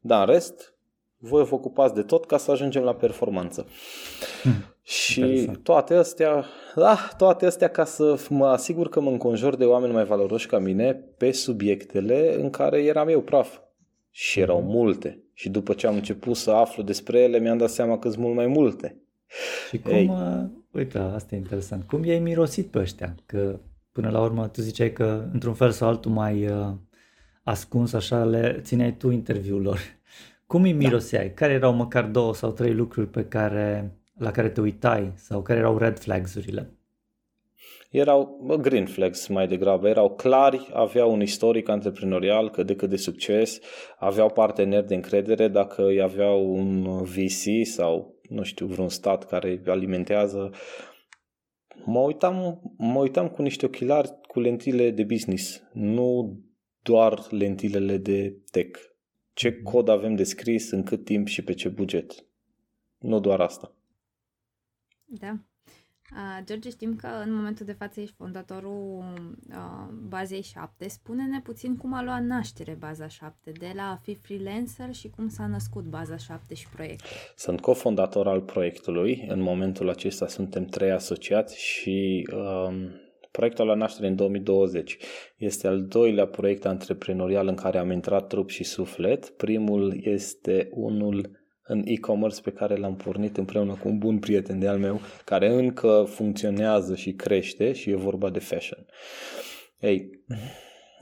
Dar 0.00 0.28
în 0.28 0.34
rest, 0.34 0.74
voi 1.16 1.44
vă 1.44 1.54
ocupați 1.54 1.94
de 1.94 2.02
tot 2.02 2.26
ca 2.26 2.36
să 2.36 2.50
ajungem 2.50 2.82
la 2.82 2.94
performanță. 2.94 3.66
Hmm. 4.42 4.52
Și 4.82 5.20
Interesant. 5.20 5.62
toate 5.62 5.94
astea, 5.94 6.44
da, 6.74 7.08
toate 7.16 7.46
astea 7.46 7.68
ca 7.68 7.84
să 7.84 8.20
mă 8.28 8.46
asigur 8.46 8.88
că 8.88 9.00
mă 9.00 9.10
înconjur 9.10 9.56
de 9.56 9.64
oameni 9.64 9.92
mai 9.92 10.04
valoroși 10.04 10.46
ca 10.46 10.58
mine 10.58 10.92
pe 10.92 11.32
subiectele 11.32 12.34
în 12.40 12.50
care 12.50 12.82
eram 12.82 13.08
eu 13.08 13.20
praf. 13.20 13.58
Și 14.10 14.40
erau 14.40 14.60
mhm. 14.60 14.70
multe. 14.70 15.22
Și 15.32 15.48
după 15.48 15.72
ce 15.72 15.86
am 15.86 15.94
început 15.94 16.36
să 16.36 16.50
aflu 16.50 16.82
despre 16.82 17.20
ele, 17.20 17.38
mi-am 17.38 17.58
dat 17.58 17.70
seama 17.70 17.98
că 17.98 18.08
sunt 18.08 18.22
mult 18.22 18.34
mai 18.34 18.46
multe. 18.46 18.96
Și 19.68 19.78
cum, 19.78 19.92
Ei. 19.92 20.08
Uh, 20.08 20.44
uite, 20.70 20.98
asta 20.98 21.34
e 21.34 21.38
interesant, 21.38 21.84
cum 21.86 22.04
i-ai 22.04 22.18
mirosit 22.18 22.66
pe 22.66 22.78
ăștia? 22.78 23.14
Că 23.26 23.58
până 24.00 24.10
la 24.10 24.20
urmă 24.20 24.48
tu 24.48 24.60
ziceai 24.60 24.92
că 24.92 25.28
într-un 25.32 25.54
fel 25.54 25.70
sau 25.70 25.88
altul 25.88 26.10
mai 26.10 26.46
uh, 26.46 26.68
ascuns 27.42 27.92
așa 27.92 28.24
le 28.24 28.60
țineai 28.62 28.96
tu 28.96 29.10
interviul 29.10 29.62
lor. 29.62 29.78
Cum 30.46 30.62
îi 30.62 30.72
da. 30.72 30.76
miroseai? 30.76 31.26
Da. 31.26 31.34
Care 31.34 31.52
erau 31.52 31.72
măcar 31.72 32.04
două 32.04 32.34
sau 32.34 32.50
trei 32.50 32.72
lucruri 32.72 33.06
pe 33.06 33.24
care, 33.24 33.96
la 34.18 34.30
care 34.30 34.48
te 34.48 34.60
uitai 34.60 35.12
sau 35.16 35.42
care 35.42 35.58
erau 35.58 35.78
red 35.78 35.98
flags-urile? 35.98 36.72
erau 37.90 38.40
green 38.60 38.86
flags 38.86 39.26
mai 39.26 39.46
degrabă, 39.46 39.88
erau 39.88 40.10
clari, 40.10 40.68
aveau 40.72 41.12
un 41.12 41.20
istoric 41.20 41.68
antreprenorial 41.68 42.50
cât 42.50 42.66
de 42.66 42.76
cât 42.76 42.88
de 42.88 42.96
succes, 42.96 43.60
aveau 43.98 44.30
parteneri 44.30 44.86
de 44.86 44.94
încredere 44.94 45.48
dacă 45.48 45.86
îi 45.86 46.02
aveau 46.02 46.54
un 46.54 47.02
VC 47.02 47.66
sau 47.66 48.18
nu 48.28 48.42
știu, 48.42 48.66
vreun 48.66 48.88
stat 48.88 49.26
care 49.26 49.48
îi 49.48 49.60
alimentează. 49.66 50.50
Mă 51.84 51.98
uitam, 51.98 52.60
mă 52.76 52.98
uitam 52.98 53.28
cu 53.28 53.42
niște 53.42 53.66
ochelari 53.66 54.20
cu 54.28 54.40
lentile 54.40 54.90
de 54.90 55.04
business, 55.04 55.62
nu 55.72 56.40
doar 56.82 57.30
lentilele 57.30 57.96
de 57.96 58.42
tech. 58.50 58.80
Ce 59.32 59.48
mhm. 59.48 59.62
cod 59.62 59.88
avem 59.88 60.14
de 60.14 60.24
scris, 60.24 60.70
în 60.70 60.82
cât 60.82 61.04
timp 61.04 61.26
și 61.26 61.42
pe 61.42 61.54
ce 61.54 61.68
buget. 61.68 62.26
Nu 62.98 63.20
doar 63.20 63.40
asta. 63.40 63.74
Da. 65.04 65.38
Uh, 66.12 66.44
George, 66.44 66.70
știm 66.70 66.96
că 66.96 67.08
în 67.24 67.34
momentul 67.34 67.66
de 67.66 67.72
față 67.72 68.00
ești 68.00 68.14
fondatorul 68.14 69.04
uh, 69.50 69.88
Bazei 70.08 70.42
7. 70.42 70.88
Spune-ne 70.88 71.40
puțin 71.40 71.76
cum 71.76 71.94
a 71.94 72.02
luat 72.02 72.22
naștere 72.22 72.76
Baza 72.78 73.08
7, 73.08 73.50
de 73.58 73.72
la 73.74 73.82
a 73.82 74.00
fi 74.02 74.14
freelancer 74.14 74.94
și 74.94 75.10
cum 75.10 75.28
s-a 75.28 75.46
născut 75.46 75.84
Baza 75.84 76.16
7 76.16 76.54
și 76.54 76.68
proiectul. 76.68 77.08
Sunt 77.36 77.60
cofondator 77.60 78.28
al 78.28 78.40
proiectului. 78.40 79.24
În 79.28 79.40
momentul 79.40 79.88
acesta 79.88 80.26
suntem 80.26 80.64
trei 80.64 80.90
asociați 80.90 81.60
și 81.60 82.28
um, 82.32 82.90
proiectul 83.30 83.66
la 83.66 83.74
naștere 83.74 84.08
în 84.08 84.16
2020. 84.16 84.98
Este 85.36 85.66
al 85.66 85.84
doilea 85.84 86.26
proiect 86.26 86.64
antreprenorial 86.66 87.46
în 87.46 87.54
care 87.54 87.78
am 87.78 87.90
intrat 87.90 88.26
trup 88.26 88.48
și 88.48 88.64
suflet. 88.64 89.28
Primul 89.28 89.96
este 90.00 90.68
unul 90.70 91.37
în 91.68 91.82
e-commerce 91.84 92.40
pe 92.40 92.50
care 92.50 92.76
l-am 92.76 92.96
pornit 92.96 93.36
împreună 93.36 93.72
cu 93.72 93.88
un 93.88 93.98
bun 93.98 94.18
prieten 94.18 94.58
de 94.58 94.68
al 94.68 94.78
meu 94.78 95.00
care 95.24 95.48
încă 95.48 96.06
funcționează 96.08 96.94
și 96.94 97.12
crește 97.12 97.72
și 97.72 97.90
e 97.90 97.94
vorba 97.94 98.30
de 98.30 98.38
fashion. 98.38 98.86
Ei, 99.80 100.10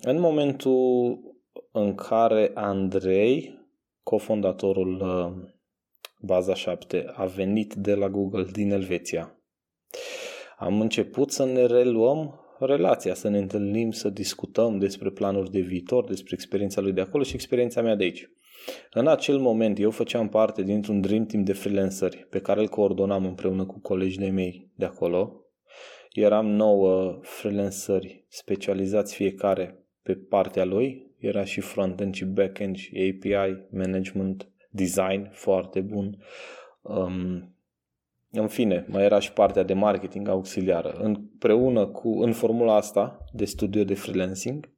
în 0.03 0.21
momentul 0.21 1.19
în 1.73 1.95
care 1.95 2.51
Andrei, 2.55 3.67
cofondatorul 4.03 5.01
uh, 5.01 5.51
Baza 6.21 6.55
7, 6.55 7.07
a 7.15 7.25
venit 7.25 7.75
de 7.75 7.95
la 7.95 8.09
Google 8.09 8.47
din 8.53 8.71
Elveția, 8.71 9.41
am 10.59 10.81
început 10.81 11.31
să 11.31 11.45
ne 11.45 11.67
reluăm 11.67 12.41
relația, 12.59 13.15
să 13.15 13.29
ne 13.29 13.39
întâlnim, 13.39 13.91
să 13.91 14.09
discutăm 14.09 14.79
despre 14.79 15.11
planuri 15.11 15.51
de 15.51 15.61
viitor, 15.61 16.05
despre 16.05 16.35
experiența 16.35 16.81
lui 16.81 16.93
de 16.93 17.01
acolo 17.01 17.23
și 17.23 17.35
experiența 17.35 17.83
mea 17.83 17.95
de 17.95 18.05
aici. 18.05 18.31
În 18.93 19.07
acel 19.07 19.39
moment 19.39 19.79
eu 19.79 19.91
făceam 19.91 20.29
parte 20.29 20.63
dintr-un 20.63 21.01
dream 21.01 21.27
team 21.27 21.45
de 21.45 21.53
freelanceri 21.53 22.27
pe 22.31 22.41
care 22.41 22.61
îl 22.61 22.69
coordonam 22.69 23.25
împreună 23.25 23.65
cu 23.65 23.81
colegii 23.81 24.19
de 24.19 24.31
mei 24.31 24.71
de 24.75 24.85
acolo. 24.85 25.41
Eram 26.13 26.47
nouă 26.47 27.19
freelanceri 27.23 28.25
specializați 28.29 29.15
fiecare 29.15 29.85
pe 30.03 30.15
partea 30.15 30.65
lui. 30.65 31.15
Era 31.19 31.45
și 31.45 31.61
front-end 31.61 32.15
și 32.15 32.25
back-end 32.25 32.77
și 32.77 32.91
API, 32.97 33.67
management, 33.71 34.49
design 34.71 35.31
foarte 35.33 35.81
bun. 35.81 36.17
Um, 36.83 37.57
în 38.31 38.47
fine, 38.47 38.87
mai 38.89 39.05
era 39.05 39.19
și 39.19 39.33
partea 39.33 39.63
de 39.63 39.75
marketing 39.75 40.29
auxiliară. 40.29 40.91
Împreună 40.91 41.87
cu, 41.87 42.23
în 42.23 42.33
formula 42.33 42.75
asta 42.75 43.25
de 43.33 43.45
studio 43.45 43.85
de 43.85 43.95
freelancing, 43.95 44.71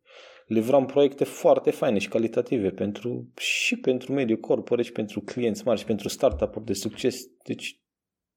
livram 0.48 0.86
proiecte 0.86 1.24
foarte 1.24 1.70
faine 1.70 1.98
și 1.98 2.08
calitative 2.08 2.70
pentru, 2.70 3.32
și 3.36 3.76
pentru 3.76 4.12
mediul 4.12 4.38
corporate 4.38 4.86
și 4.86 4.92
pentru 4.92 5.20
clienți 5.20 5.66
mari 5.66 5.78
și 5.78 5.84
pentru 5.84 6.08
startup-uri 6.08 6.64
de 6.64 6.72
succes. 6.72 7.24
Deci 7.42 7.80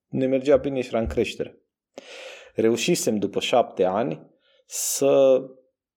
ne 0.08 0.26
mergea 0.26 0.56
bine 0.56 0.80
și 0.80 0.88
era 0.88 0.98
în 0.98 1.06
creștere. 1.06 1.58
Reușisem 2.54 3.16
după 3.16 3.40
șapte 3.40 3.84
ani 3.84 4.30
să 4.66 5.40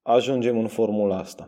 ajungem 0.01 0.57
în 0.57 0.67
formula 0.67 1.17
asta. 1.17 1.47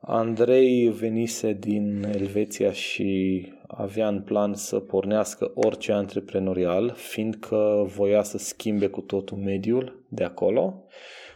Andrei 0.00 0.88
venise 0.88 1.52
din 1.52 2.02
Elveția 2.02 2.72
și 2.72 3.42
avea 3.66 4.08
în 4.08 4.22
plan 4.22 4.54
să 4.54 4.80
pornească 4.80 5.52
orice 5.54 5.92
antreprenorial, 5.92 6.94
fiindcă 6.96 7.84
voia 7.96 8.22
să 8.22 8.38
schimbe 8.38 8.86
cu 8.86 9.00
totul 9.00 9.36
mediul 9.36 10.06
de 10.08 10.24
acolo. 10.24 10.84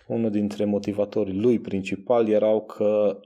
Unul 0.08 0.30
dintre 0.30 0.64
motivatorii 0.64 1.40
lui 1.40 1.58
principal 1.58 2.28
erau 2.28 2.64
că 2.64 3.20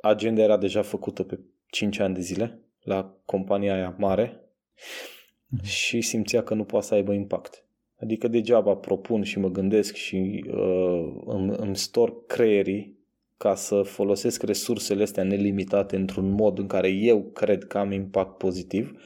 agenda 0.00 0.42
era 0.42 0.56
deja 0.56 0.82
făcută 0.82 1.22
pe 1.22 1.38
5 1.66 1.98
ani 1.98 2.14
de 2.14 2.20
zile 2.20 2.60
la 2.82 3.14
compania 3.24 3.74
aia 3.74 3.94
mare 3.98 4.40
mm-hmm. 4.40 5.62
și 5.62 6.00
simțea 6.00 6.42
că 6.42 6.54
nu 6.54 6.64
poate 6.64 6.86
să 6.86 6.94
aibă 6.94 7.12
impact. 7.12 7.64
Adică 8.00 8.28
degeaba 8.28 8.74
propun 8.74 9.22
și 9.22 9.38
mă 9.38 9.48
gândesc 9.48 9.94
și 9.94 10.44
uh, 10.46 11.22
îmi, 11.24 11.54
îmi 11.56 11.76
stor 11.76 12.26
creierii 12.26 12.98
ca 13.36 13.54
să 13.54 13.82
folosesc 13.82 14.42
resursele 14.42 15.02
astea 15.02 15.22
nelimitate 15.22 15.96
într-un 15.96 16.30
mod 16.30 16.58
în 16.58 16.66
care 16.66 16.88
eu 16.88 17.22
cred 17.22 17.64
că 17.64 17.78
am 17.78 17.92
impact 17.92 18.38
pozitiv, 18.38 19.00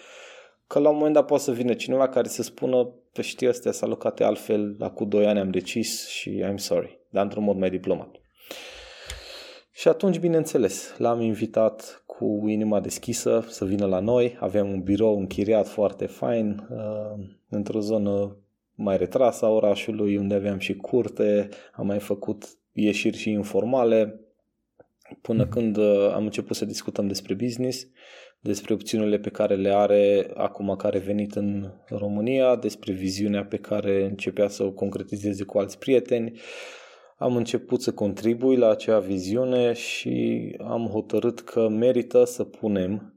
că 0.67 0.79
la 0.79 0.89
un 0.89 0.97
moment 0.97 1.15
dat 1.15 1.27
poate 1.27 1.43
să 1.43 1.53
vină 1.53 1.75
cineva 1.75 2.09
care 2.09 2.29
să 2.29 2.43
spună 2.43 2.85
pe 2.85 2.91
păi 2.91 3.05
știi, 3.23 3.47
astea 3.47 3.73
s-a 3.73 3.87
alocate 3.87 4.25
altfel, 4.25 4.77
la 4.79 4.91
cu 4.91 5.05
2 5.05 5.27
ani 5.27 5.39
am 5.39 5.51
decis 5.51 6.09
și 6.09 6.45
I'm 6.51 6.57
sorry, 6.57 6.99
dar 7.11 7.23
într-un 7.23 7.45
mod 7.45 7.57
mai 7.57 7.71
diplomat. 7.71 8.21
Și 9.73 9.89
atunci, 9.89 10.19
bineînțeles, 10.19 10.95
l-am 10.99 11.21
invitat 11.21 12.03
cu 12.07 12.45
inima 12.49 12.81
deschisă 12.81 13.45
să 13.49 13.65
vină 13.65 13.87
la 13.87 14.01
noi. 14.01 14.37
Avem 14.41 14.69
un 14.71 14.83
birou 14.83 15.19
închiriat 15.19 15.69
foarte 15.69 16.07
fain 16.07 16.67
uh, 16.71 17.25
într-o 17.49 17.81
zonă 17.81 18.37
mai 18.75 18.97
retrasă 18.97 19.45
a 19.45 19.49
orașului, 19.49 20.17
unde 20.17 20.35
aveam 20.35 20.59
și 20.59 20.77
curte, 20.77 21.49
am 21.73 21.87
mai 21.87 21.99
făcut 21.99 22.45
ieșiri 22.73 23.17
și 23.17 23.31
informale, 23.31 24.21
până 25.21 25.47
mm-hmm. 25.47 25.51
când 25.51 25.77
uh, 25.77 26.13
am 26.15 26.25
început 26.25 26.57
să 26.57 26.65
discutăm 26.65 27.07
despre 27.07 27.35
business, 27.35 27.87
despre 28.47 28.75
opțiunile 28.75 29.19
pe 29.19 29.31
care 29.31 29.55
le 29.55 29.75
are 29.75 30.31
acum 30.35 30.77
care 30.77 30.97
a 30.97 31.01
venit 31.01 31.35
în 31.35 31.71
România, 31.89 32.57
despre 32.57 32.93
viziunea 32.93 33.45
pe 33.45 33.57
care 33.57 34.05
începea 34.05 34.49
să 34.49 34.63
o 34.63 34.71
concretizeze 34.71 35.45
cu 35.45 35.59
alți 35.59 35.79
prieteni. 35.79 36.41
Am 37.19 37.37
început 37.37 37.83
să 37.83 37.93
contribui 37.93 38.57
la 38.57 38.71
acea 38.71 38.99
viziune 38.99 39.73
și 39.73 40.57
am 40.61 40.87
hotărât 40.87 41.41
că 41.41 41.69
merită 41.69 42.25
să 42.25 42.45
punem 42.45 43.15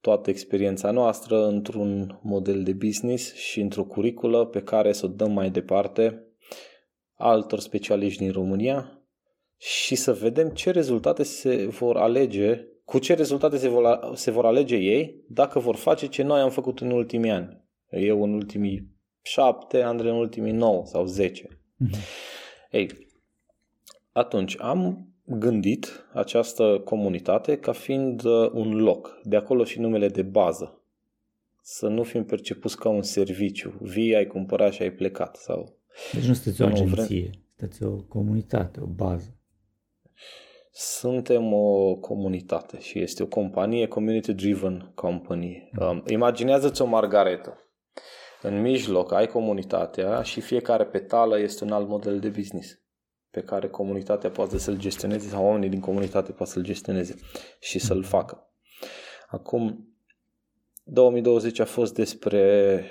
toată 0.00 0.30
experiența 0.30 0.90
noastră 0.90 1.46
într-un 1.46 2.18
model 2.22 2.62
de 2.62 2.72
business 2.72 3.34
și 3.34 3.60
într-o 3.60 3.84
curiculă 3.84 4.46
pe 4.46 4.62
care 4.62 4.92
să 4.92 5.06
o 5.06 5.08
dăm 5.08 5.32
mai 5.32 5.50
departe 5.50 6.26
altor 7.14 7.60
specialiști 7.60 8.22
din 8.22 8.32
România 8.32 9.02
și 9.56 9.94
să 9.94 10.12
vedem 10.12 10.48
ce 10.48 10.70
rezultate 10.70 11.22
se 11.22 11.66
vor 11.66 11.96
alege, 11.96 12.66
cu 12.84 12.98
ce 12.98 13.14
rezultate 13.14 13.56
se 13.56 13.68
vor, 13.68 14.12
se 14.14 14.30
vor 14.30 14.46
alege 14.46 14.76
ei 14.76 15.24
dacă 15.28 15.58
vor 15.58 15.76
face 15.76 16.06
ce 16.06 16.22
noi 16.22 16.40
am 16.40 16.50
făcut 16.50 16.80
în 16.80 16.90
ultimii 16.90 17.30
ani. 17.30 17.62
Eu 17.90 18.22
în 18.22 18.32
ultimii 18.32 18.88
șapte, 19.22 19.82
Andrei 19.82 20.10
în 20.10 20.16
ultimii 20.16 20.52
nouă 20.52 20.86
sau 20.86 21.04
zece. 21.06 21.48
Mm-hmm. 21.48 21.98
Ei, 22.70 22.90
atunci 24.12 24.56
am 24.60 25.08
gândit 25.24 26.06
această 26.12 26.80
comunitate 26.84 27.58
ca 27.58 27.72
fiind 27.72 28.24
uh, 28.24 28.50
un 28.52 28.76
loc, 28.76 29.20
de 29.22 29.36
acolo 29.36 29.64
și 29.64 29.80
numele 29.80 30.08
de 30.08 30.22
bază. 30.22 30.78
Să 31.62 31.88
nu 31.88 32.02
fim 32.02 32.24
percepuți 32.24 32.76
ca 32.76 32.88
un 32.88 33.02
serviciu. 33.02 33.74
Vii, 33.80 34.14
ai 34.14 34.26
cumpărat 34.26 34.72
și 34.72 34.82
ai 34.82 34.92
plecat. 34.92 35.36
Sau 35.36 35.76
deci 36.12 36.24
nu 36.24 36.34
sunteți 36.34 36.62
o 36.62 36.66
agenție, 36.66 37.30
sunteți 37.56 37.82
o 37.82 37.96
comunitate, 37.96 38.80
o 38.80 38.86
bază. 38.86 39.36
Suntem 40.76 41.52
o 41.52 41.94
comunitate 41.94 42.80
și 42.80 43.00
este 43.00 43.22
o 43.22 43.26
companie, 43.26 43.86
community-driven 43.86 44.92
company. 44.94 45.70
Um, 45.80 46.02
imaginează-ți 46.06 46.82
o 46.82 46.84
margaretă. 46.84 47.58
În 48.42 48.60
mijloc 48.60 49.12
ai 49.12 49.26
comunitatea 49.26 50.22
și 50.22 50.40
fiecare 50.40 50.84
petală 50.84 51.38
este 51.38 51.64
un 51.64 51.70
alt 51.70 51.88
model 51.88 52.18
de 52.18 52.28
business 52.28 52.78
pe 53.30 53.40
care 53.40 53.68
comunitatea 53.68 54.30
poate 54.30 54.58
să-l 54.58 54.76
gestioneze 54.76 55.28
sau 55.28 55.44
oamenii 55.44 55.68
din 55.68 55.80
comunitate 55.80 56.32
poate 56.32 56.52
să-l 56.52 56.62
gestioneze 56.62 57.14
și 57.60 57.78
să-l 57.78 58.02
facă. 58.02 58.50
Acum, 59.26 59.88
2020 60.84 61.58
a 61.58 61.64
fost 61.64 61.94
despre 61.94 62.84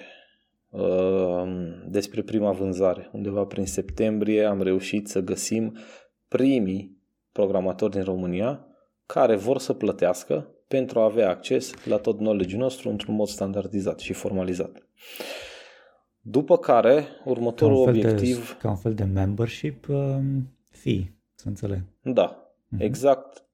uh, 0.69 1.43
despre 1.87 2.21
prima 2.21 2.51
vânzare. 2.51 3.09
Undeva 3.13 3.45
prin 3.45 3.65
septembrie 3.65 4.45
am 4.45 4.61
reușit 4.61 5.07
să 5.07 5.19
găsim 5.19 5.77
primii 6.27 6.92
programatori 7.33 7.91
din 7.91 8.03
România 8.03 8.67
care 9.05 9.35
vor 9.35 9.57
să 9.57 9.73
plătească 9.73 10.47
pentru 10.67 10.99
a 10.99 11.03
avea 11.03 11.29
acces 11.29 11.85
la 11.85 11.97
tot 11.97 12.17
knowledge 12.17 12.57
nostru 12.57 12.89
într-un 12.89 13.15
mod 13.15 13.27
standardizat 13.27 13.99
și 13.99 14.13
formalizat. 14.13 14.87
După 16.19 16.57
care, 16.57 17.05
următorul 17.25 17.83
ca 17.83 17.89
obiectiv... 17.89 18.47
De, 18.47 18.57
ca 18.59 18.69
un 18.69 18.75
fel 18.75 18.93
de 18.93 19.03
membership 19.03 19.87
um, 19.89 20.57
fee, 20.69 21.15
să 21.35 21.47
înțeleg. 21.47 21.81
Da, 22.01 22.53
uh-huh. 22.65 22.79
exact. 22.79 23.45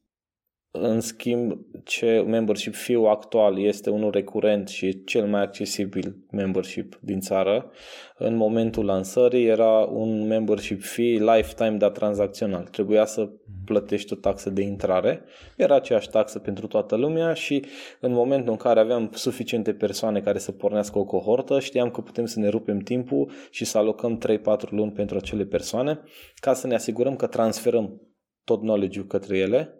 În 0.71 0.99
schimb, 0.99 1.57
ce 1.83 2.23
membership 2.27 2.75
fee 2.75 3.09
actual 3.09 3.59
este 3.59 3.89
unul 3.89 4.11
recurent 4.11 4.67
și 4.67 5.03
cel 5.03 5.27
mai 5.27 5.41
accesibil 5.41 6.15
membership 6.31 6.99
din 7.01 7.19
țară. 7.19 7.71
În 8.17 8.35
momentul 8.35 8.85
lansării 8.85 9.45
era 9.45 9.79
un 9.79 10.27
membership 10.27 10.81
fee 10.81 11.17
lifetime, 11.17 11.77
dar 11.77 11.89
tranzacțional. 11.89 12.63
Trebuia 12.63 13.05
să 13.05 13.29
plătești 13.65 14.13
o 14.13 14.15
taxă 14.15 14.49
de 14.49 14.61
intrare. 14.61 15.23
Era 15.57 15.75
aceeași 15.75 16.09
taxă 16.09 16.39
pentru 16.39 16.67
toată 16.67 16.95
lumea 16.95 17.33
și 17.33 17.65
în 17.99 18.11
momentul 18.11 18.51
în 18.51 18.57
care 18.57 18.79
aveam 18.79 19.09
suficiente 19.13 19.73
persoane 19.73 20.21
care 20.21 20.37
să 20.37 20.51
pornească 20.51 20.99
o 20.99 21.05
cohortă, 21.05 21.59
știam 21.59 21.91
că 21.91 22.01
putem 22.01 22.25
să 22.25 22.39
ne 22.39 22.47
rupem 22.47 22.77
timpul 22.77 23.31
și 23.49 23.65
să 23.65 23.77
alocăm 23.77 24.21
3-4 24.67 24.69
luni 24.69 24.91
pentru 24.91 25.17
acele 25.17 25.45
persoane 25.45 25.99
ca 26.35 26.53
să 26.53 26.67
ne 26.67 26.75
asigurăm 26.75 27.15
că 27.15 27.27
transferăm 27.27 28.01
tot 28.43 28.59
knowledge-ul 28.59 29.05
către 29.05 29.37
ele 29.37 29.73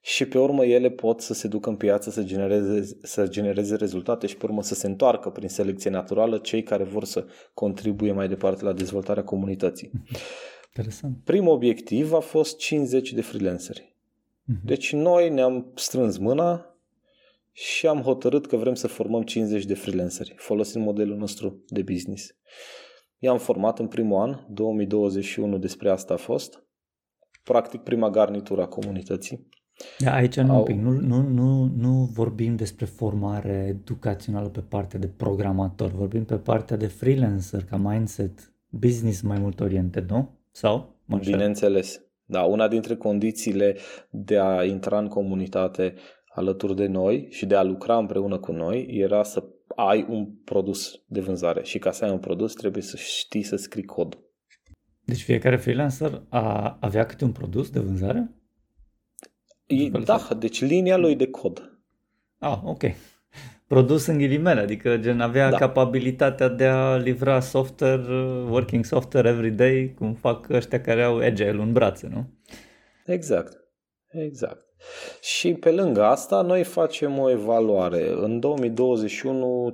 și 0.00 0.26
pe 0.26 0.38
urmă 0.38 0.64
ele 0.64 0.90
pot 0.90 1.20
să 1.20 1.34
se 1.34 1.48
ducă 1.48 1.68
în 1.68 1.76
piață 1.76 2.10
să 2.10 2.22
genereze, 2.22 2.98
să 3.02 3.26
genereze 3.28 3.76
rezultate 3.76 4.26
și 4.26 4.36
pe 4.36 4.44
urmă 4.44 4.62
să 4.62 4.74
se 4.74 4.86
întoarcă 4.86 5.30
prin 5.30 5.48
selecție 5.48 5.90
naturală 5.90 6.38
cei 6.38 6.62
care 6.62 6.84
vor 6.84 7.04
să 7.04 7.26
contribuie 7.54 8.12
mai 8.12 8.28
departe 8.28 8.64
la 8.64 8.72
dezvoltarea 8.72 9.24
comunității. 9.24 9.90
Interesant. 10.76 11.16
Primul 11.24 11.52
obiectiv 11.52 12.12
a 12.12 12.20
fost 12.20 12.58
50 12.58 13.12
de 13.12 13.22
freelanceri. 13.22 13.96
Uh-huh. 14.42 14.64
Deci 14.64 14.92
noi 14.92 15.30
ne-am 15.30 15.72
strâns 15.74 16.16
mâna 16.16 16.76
și 17.52 17.86
am 17.86 18.00
hotărât 18.00 18.46
că 18.46 18.56
vrem 18.56 18.74
să 18.74 18.86
formăm 18.86 19.22
50 19.22 19.64
de 19.64 19.74
freelanceri 19.74 20.34
folosind 20.36 20.84
modelul 20.84 21.16
nostru 21.16 21.64
de 21.66 21.82
business. 21.82 22.34
I-am 23.18 23.38
format 23.38 23.78
în 23.78 23.88
primul 23.88 24.20
an, 24.20 24.38
2021 24.48 25.58
despre 25.58 25.90
asta 25.90 26.14
a 26.14 26.16
fost. 26.16 26.64
Practic 27.42 27.80
prima 27.80 28.10
garnitură 28.10 28.62
a 28.62 28.66
comunității. 28.66 29.48
Da, 29.98 30.14
aici 30.14 30.40
nu, 30.40 30.52
Au... 30.52 30.66
nu, 30.74 30.90
nu, 30.90 31.22
nu, 31.22 31.70
nu 31.76 32.10
vorbim 32.12 32.56
despre 32.56 32.84
formare 32.84 33.66
educațională 33.68 34.48
pe 34.48 34.60
partea 34.60 34.98
de 34.98 35.06
programator, 35.06 35.90
vorbim 35.90 36.24
pe 36.24 36.36
partea 36.36 36.76
de 36.76 36.86
freelancer, 36.86 37.64
ca 37.64 37.76
mindset, 37.76 38.52
business 38.68 39.20
mai 39.20 39.38
mult 39.38 39.60
oriented, 39.60 40.10
nu? 40.10 40.38
Sau? 40.50 40.94
Mă 41.04 41.18
Bineînțeles. 41.18 42.00
Da, 42.24 42.42
una 42.42 42.68
dintre 42.68 42.96
condițiile 42.96 43.76
de 44.10 44.38
a 44.38 44.64
intra 44.64 44.98
în 44.98 45.08
comunitate 45.08 45.94
alături 46.34 46.76
de 46.76 46.86
noi 46.86 47.26
și 47.30 47.46
de 47.46 47.54
a 47.54 47.62
lucra 47.62 47.96
împreună 47.96 48.38
cu 48.38 48.52
noi 48.52 48.86
era 48.90 49.22
să 49.22 49.44
ai 49.76 50.06
un 50.08 50.26
produs 50.44 51.00
de 51.06 51.20
vânzare 51.20 51.62
și 51.62 51.78
ca 51.78 51.90
să 51.90 52.04
ai 52.04 52.10
un 52.10 52.18
produs 52.18 52.54
trebuie 52.54 52.82
să 52.82 52.96
știi 52.96 53.42
să 53.42 53.56
scrii 53.56 53.84
cod. 53.84 54.18
Deci 55.04 55.22
fiecare 55.22 55.56
freelancer 55.56 56.22
a, 56.28 56.76
avea 56.80 57.06
câte 57.06 57.24
un 57.24 57.32
produs 57.32 57.70
de 57.70 57.78
vânzare? 57.78 58.30
Da, 60.04 60.28
deci 60.38 60.60
linia 60.60 60.96
lui 60.96 61.14
de 61.14 61.26
cod. 61.26 61.78
Ah, 62.38 62.58
ok 62.64 62.82
produs 63.70 64.06
în 64.06 64.18
ghilimele, 64.18 64.60
adică 64.60 64.96
gen 64.96 65.20
avea 65.20 65.50
da. 65.50 65.56
capabilitatea 65.56 66.48
de 66.48 66.66
a 66.66 66.96
livra 66.96 67.40
software, 67.40 68.02
uh, 68.02 68.48
working 68.48 68.84
software 68.84 69.28
every 69.28 69.50
day, 69.50 69.94
cum 69.98 70.14
fac 70.14 70.48
ăștia 70.48 70.80
care 70.80 71.02
au 71.02 71.18
agile 71.18 71.50
în 71.50 71.72
brațe, 71.72 72.08
nu? 72.12 72.26
Exact, 73.06 73.64
exact. 74.08 74.66
Și 75.20 75.54
pe 75.54 75.70
lângă 75.70 76.04
asta, 76.04 76.42
noi 76.42 76.64
facem 76.64 77.18
o 77.18 77.30
evaluare. 77.30 78.10
În 78.12 78.40
2021, 78.40 79.72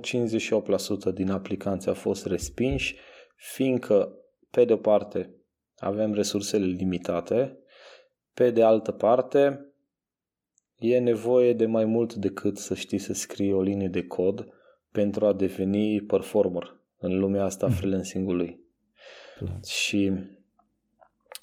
58% 1.09 1.13
din 1.13 1.29
aplicanți 1.29 1.87
au 1.87 1.93
fost 1.93 2.25
respinși, 2.25 2.95
fiindcă, 3.35 4.13
pe 4.51 4.65
de 4.65 4.73
o 4.73 4.77
parte, 4.77 5.35
avem 5.77 6.13
resursele 6.13 6.65
limitate, 6.65 7.57
pe 8.33 8.49
de 8.51 8.63
altă 8.63 8.91
parte, 8.91 9.71
E 10.79 10.99
nevoie 10.99 11.53
de 11.53 11.65
mai 11.65 11.85
mult 11.85 12.13
decât 12.13 12.57
să 12.57 12.75
știi 12.75 12.97
să 12.97 13.13
scrii 13.13 13.53
o 13.53 13.61
linie 13.61 13.87
de 13.87 14.03
cod 14.03 14.47
pentru 14.91 15.25
a 15.25 15.33
deveni 15.33 16.01
performer 16.01 16.79
în 16.99 17.19
lumea 17.19 17.43
asta 17.43 17.65
a 17.65 17.69
mm. 17.69 17.75
freelancing-ului. 17.75 18.59
Clar. 19.37 19.59
Și 19.63 20.11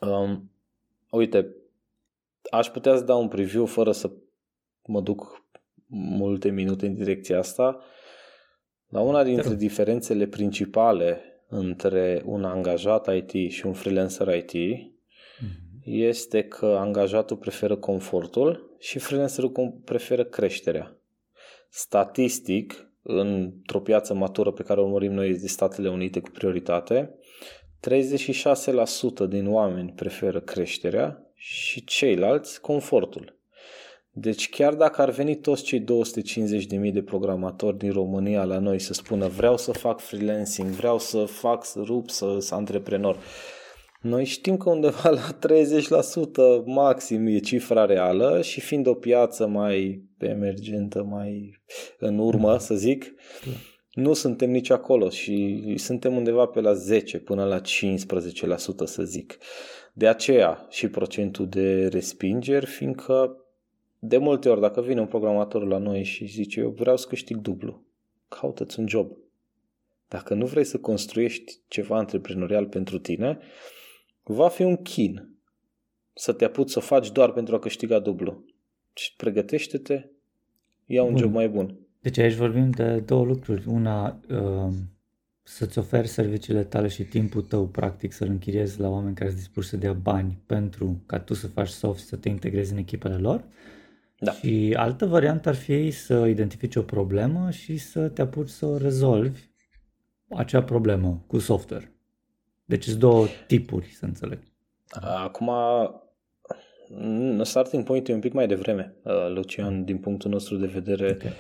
um, 0.01 0.51
uite, 1.11 1.55
aș 2.51 2.67
putea 2.67 2.97
să 2.97 3.05
dau 3.05 3.21
un 3.21 3.29
preview 3.29 3.67
fără 3.67 3.93
să 3.93 4.11
mă 4.87 5.01
duc 5.01 5.45
multe 5.97 6.51
minute 6.51 6.87
în 6.87 6.95
direcția 6.95 7.39
asta. 7.39 7.81
Dar 8.89 9.05
una 9.05 9.23
dintre 9.23 9.55
diferențele 9.55 10.27
principale 10.27 11.21
între 11.49 12.23
un 12.27 12.45
angajat 12.45 13.15
IT 13.15 13.51
și 13.51 13.67
un 13.67 13.73
freelancer 13.73 14.35
IT 14.35 14.53
mm-hmm. 14.53 14.94
Este 15.85 16.43
că 16.43 16.67
angajatul 16.67 17.37
preferă 17.37 17.77
confortul 17.77 18.77
și 18.79 18.99
freelancerul 18.99 19.81
preferă 19.85 20.25
creșterea. 20.25 20.97
Statistic, 21.69 22.89
într-o 23.03 23.81
piață 23.81 24.15
matură 24.15 24.51
pe 24.51 24.63
care 24.63 24.81
o 24.81 24.85
urmărim 24.85 25.13
noi 25.13 25.39
de 25.39 25.47
Statele 25.47 25.89
Unite 25.89 26.21
cu 26.21 26.31
prioritate, 26.31 27.15
36% 29.27 29.29
din 29.29 29.49
oameni 29.49 29.93
preferă 29.97 30.41
creșterea 30.41 31.27
și 31.35 31.85
ceilalți 31.85 32.61
confortul. 32.61 33.39
Deci 34.11 34.51
chiar 34.51 34.75
dacă 34.75 35.03
ar 35.03 35.11
veni 35.11 35.37
toți 35.37 35.63
cei 35.63 35.85
250.000 36.87 36.93
de 36.93 37.03
programatori 37.03 37.79
din 37.79 37.93
România 37.93 38.45
la 38.45 38.59
noi 38.59 38.79
să 38.79 38.93
spună 38.93 39.29
vreau 39.29 39.57
să 39.57 39.73
fac 39.73 40.01
freelancing, 40.01 40.69
vreau 40.69 40.99
să 40.99 41.25
fac, 41.25 41.65
să 41.65 41.81
rup, 41.85 42.11
să, 42.11 42.37
să 42.39 42.55
antreprenor, 42.55 43.19
noi 44.05 44.25
știm 44.25 44.57
că 44.57 44.71
undeva 44.71 45.11
la 45.11 45.39
30% 46.63 46.65
maxim 46.65 47.27
e 47.27 47.39
cifra 47.39 47.85
reală 47.85 48.43
și 48.43 48.61
fiind 48.61 48.87
o 48.87 48.95
piață 48.95 49.47
mai 49.47 50.05
emergentă, 50.19 51.03
mai 51.03 51.61
în 51.99 52.19
urmă, 52.19 52.59
să 52.59 52.75
zic, 52.75 53.15
nu 53.93 54.13
suntem 54.13 54.51
nici 54.51 54.71
acolo 54.71 55.09
și 55.09 55.75
suntem 55.77 56.17
undeva 56.17 56.47
pe 56.47 56.61
la 56.61 56.73
10 56.73 57.19
până 57.19 57.45
la 57.45 57.61
15% 57.61 57.65
să 58.85 59.03
zic. 59.03 59.39
De 59.93 60.09
aceea 60.09 60.67
și 60.71 60.89
procentul 60.89 61.49
de 61.49 61.87
respingeri, 61.87 62.67
fiindcă 62.67 63.37
de 63.99 64.17
multe 64.17 64.49
ori 64.49 64.61
dacă 64.61 64.81
vine 64.81 65.01
un 65.01 65.07
programator 65.07 65.67
la 65.67 65.79
noi 65.79 66.03
și 66.03 66.27
zice 66.27 66.61
eu 66.61 66.71
vreau 66.71 66.97
să 66.97 67.07
câștig 67.09 67.37
dublu, 67.37 67.85
caută-ți 68.29 68.79
un 68.79 68.89
job. 68.89 69.17
Dacă 70.09 70.35
nu 70.35 70.47
vrei 70.47 70.65
să 70.65 70.79
construiești 70.79 71.59
ceva 71.69 71.97
antreprenorial 71.97 72.67
pentru 72.67 72.99
tine, 72.99 73.39
va 74.33 74.49
fi 74.49 74.63
un 74.63 74.77
chin 74.77 75.29
să 76.13 76.33
te 76.33 76.45
apuci 76.45 76.71
să 76.71 76.81
faci 76.81 77.13
doar 77.13 77.33
pentru 77.33 77.55
a 77.55 77.59
câștiga 77.59 77.99
dublu. 77.99 78.45
Și 78.93 79.15
pregătește-te, 79.17 80.07
ia 80.87 81.03
un 81.03 81.11
bun. 81.11 81.21
job 81.21 81.33
mai 81.33 81.49
bun. 81.49 81.79
Deci 82.01 82.19
aici 82.19 82.35
vorbim 82.35 82.71
de 82.71 83.01
două 83.01 83.25
lucruri. 83.25 83.67
Una, 83.67 84.21
uh, 84.31 84.73
să-ți 85.43 85.79
oferi 85.79 86.07
serviciile 86.07 86.65
tale 86.65 86.89
și 86.89 87.05
timpul 87.05 87.43
tău, 87.43 87.67
practic, 87.67 88.13
să-l 88.13 88.29
închiriezi 88.29 88.81
la 88.81 88.89
oameni 88.89 89.15
care 89.15 89.29
sunt 89.29 89.41
dispuși 89.41 89.69
să 89.69 89.77
dea 89.77 89.93
bani 89.93 90.39
pentru 90.47 91.03
ca 91.07 91.19
tu 91.19 91.35
să 91.35 91.47
faci 91.47 91.69
soft, 91.69 92.07
să 92.07 92.17
te 92.17 92.29
integrezi 92.29 92.73
în 92.73 92.79
echipele 92.79 93.17
lor. 93.17 93.45
Da. 94.19 94.33
Și 94.33 94.75
altă 94.77 95.07
variantă 95.07 95.49
ar 95.49 95.55
fi 95.55 95.91
să 95.91 96.27
identifici 96.27 96.77
o 96.77 96.83
problemă 96.83 97.51
și 97.51 97.77
să 97.77 98.09
te 98.09 98.23
apuci 98.23 98.49
să 98.49 98.67
o 98.67 98.77
rezolvi 98.77 99.41
acea 100.29 100.63
problemă 100.63 101.25
cu 101.27 101.39
software. 101.39 101.94
Deci 102.65 102.85
sunt 102.85 102.99
două 102.99 103.27
tipuri, 103.47 103.87
să 103.87 104.05
înțeleg. 104.05 104.39
Acum, 105.01 105.51
starting 107.43 107.85
point 107.85 108.09
e 108.09 108.13
un 108.13 108.21
pic 108.21 108.33
mai 108.33 108.47
devreme, 108.47 108.95
uh, 109.03 109.29
Lucian, 109.35 109.85
din 109.85 109.99
punctul 109.99 110.31
nostru 110.31 110.57
de 110.57 110.67
vedere. 110.67 111.11
Okay. 111.13 111.33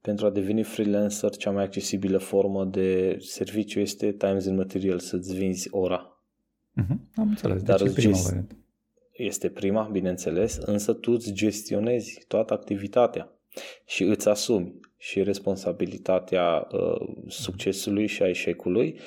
Pentru 0.00 0.26
a 0.26 0.30
deveni 0.30 0.62
freelancer, 0.62 1.30
cea 1.30 1.50
mai 1.50 1.64
accesibilă 1.64 2.18
formă 2.18 2.64
de 2.64 3.16
serviciu 3.20 3.80
este 3.80 4.12
Times 4.12 4.46
and 4.46 4.56
Material, 4.56 4.98
să-ți 4.98 5.34
vinzi 5.34 5.68
ora. 5.70 6.22
Uh-huh. 6.82 6.96
Am 7.14 7.28
înțeles, 7.28 7.62
Dar 7.62 7.82
deci 7.82 7.92
prima 7.92 8.18
variantă. 8.18 8.56
Este 9.12 9.48
prima, 9.48 9.88
bineînțeles, 9.92 10.56
însă 10.56 10.92
tu 10.92 11.12
îți 11.12 11.32
gestionezi 11.32 12.24
toată 12.28 12.52
activitatea 12.52 13.32
și 13.86 14.02
îți 14.02 14.28
asumi 14.28 14.80
și 14.96 15.22
responsabilitatea 15.22 16.66
uh, 16.72 17.08
succesului 17.26 18.06
și 18.06 18.22
a 18.22 18.28
eșecului 18.28 18.98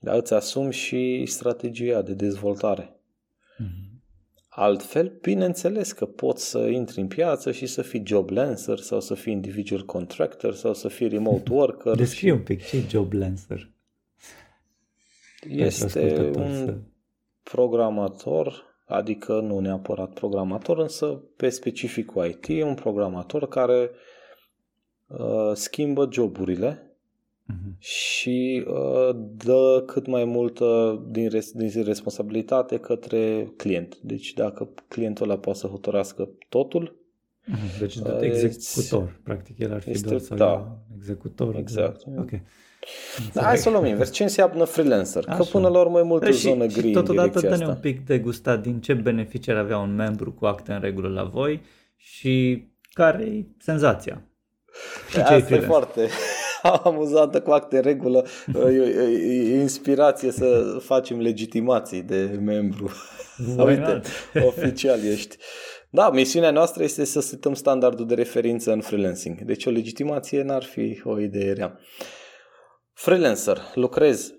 dar 0.00 0.16
îți 0.16 0.34
asumi 0.34 0.72
și 0.72 1.24
strategia 1.26 2.02
de 2.02 2.12
dezvoltare. 2.12 2.96
Mm-hmm. 3.62 3.88
Altfel, 4.48 5.18
bineînțeles 5.20 5.92
că 5.92 6.06
poți 6.06 6.48
să 6.48 6.58
intri 6.58 7.00
în 7.00 7.06
piață 7.06 7.52
și 7.52 7.66
să 7.66 7.82
fii 7.82 8.02
job 8.06 8.30
lancer 8.30 8.78
sau 8.78 9.00
să 9.00 9.14
fii 9.14 9.32
individual 9.32 9.84
contractor 9.84 10.54
sau 10.54 10.74
să 10.74 10.88
fii 10.88 11.08
remote 11.08 11.52
worker. 11.52 11.96
Descrie 12.04 12.32
un 12.32 12.42
pic 12.42 12.66
ce 12.66 12.84
job 12.88 13.12
lancer. 13.12 13.70
Este 15.48 16.30
un 16.34 16.80
programator, 17.42 18.64
adică 18.86 19.40
nu 19.40 19.58
neapărat 19.58 20.12
programator, 20.12 20.78
însă 20.78 21.06
pe 21.36 21.48
specificul 21.48 22.26
IT, 22.26 22.62
un 22.62 22.74
programator 22.74 23.48
care 23.48 23.90
uh, 25.06 25.52
schimbă 25.52 26.08
joburile 26.12 26.87
uh-huh. 27.52 27.78
și 27.78 28.64
uh, 28.66 29.16
dă 29.44 29.82
cât 29.86 30.06
mai 30.06 30.24
multă 30.24 31.00
din, 31.10 31.28
res- 31.28 31.52
din 31.52 31.82
responsabilitate 31.84 32.78
către 32.78 33.52
client. 33.56 33.98
Deci 34.02 34.32
dacă 34.32 34.68
clientul 34.88 35.30
ăla 35.30 35.38
poate 35.38 35.58
să 35.58 35.66
hotărască 35.66 36.28
totul, 36.48 36.96
uh-huh. 37.46 37.78
Deci 37.78 37.94
uh, 37.94 38.18
executor, 38.20 39.02
este, 39.02 39.20
practic 39.22 39.58
el 39.58 39.72
ar 39.72 39.80
fi 39.80 39.90
este, 39.90 40.08
doar 40.08 40.20
să 40.20 40.34
da, 40.34 40.78
executor. 40.96 41.56
Exact. 41.56 42.02
Ok. 42.18 42.30
Da, 43.32 43.42
hai 43.42 43.58
să 43.58 43.70
luăm 43.70 43.84
invers. 43.84 44.12
Ce 44.12 44.22
înseamnă 44.22 44.64
freelancer? 44.64 45.24
Așa. 45.26 45.36
Că 45.36 45.42
până 45.42 45.68
la 45.68 45.80
urmă 45.80 45.98
e 45.98 46.02
multă 46.02 46.24
păi 46.24 46.34
zonă 46.34 46.66
gri 46.66 46.86
și 46.86 46.92
totodată 46.92 47.40
dă-ne 47.40 47.66
un 47.66 47.78
pic 47.80 48.06
de 48.06 48.18
gustat 48.18 48.62
din 48.62 48.80
ce 48.80 48.94
beneficii 48.94 49.52
ar 49.52 49.58
avea 49.58 49.78
un 49.78 49.94
membru 49.94 50.32
cu 50.32 50.46
acte 50.46 50.72
în 50.72 50.80
regulă 50.80 51.08
la 51.08 51.24
voi 51.24 51.60
și 51.96 52.66
care 52.90 53.24
e 53.24 53.44
senzația? 53.58 54.22
Și 55.10 55.18
Asta 55.18 55.54
e 55.54 55.60
foarte, 55.60 56.08
amuzantă 56.84 57.40
cu 57.40 57.50
acte 57.50 57.80
regulă, 57.80 58.26
e, 58.66 58.68
e, 58.68 59.52
e 59.52 59.60
inspirație 59.60 60.30
să 60.30 60.78
facem 60.82 61.20
legitimații 61.20 62.02
de 62.02 62.38
membru. 62.40 62.90
Uite, 63.66 64.00
oficial 64.46 65.04
ești. 65.04 65.36
Da, 65.90 66.10
misiunea 66.10 66.50
noastră 66.50 66.82
este 66.82 67.04
să 67.04 67.20
setăm 67.20 67.54
standardul 67.54 68.06
de 68.06 68.14
referință 68.14 68.72
în 68.72 68.80
freelancing. 68.80 69.40
Deci 69.40 69.66
o 69.66 69.70
legitimație 69.70 70.42
n-ar 70.42 70.62
fi 70.62 71.00
o 71.04 71.20
idee 71.20 71.52
rea. 71.52 71.78
Freelancer, 72.92 73.58
lucrez 73.74 74.34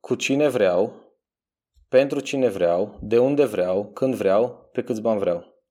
cu 0.00 0.14
cine 0.14 0.48
vreau, 0.48 1.02
pentru 1.88 2.20
cine 2.20 2.48
vreau, 2.48 2.98
de 3.02 3.18
unde 3.18 3.44
vreau, 3.44 3.90
când 3.94 4.14
vreau, 4.14 4.68
pe 4.72 4.82
câți 4.82 5.00
bani 5.00 5.18
vreau. 5.18 5.62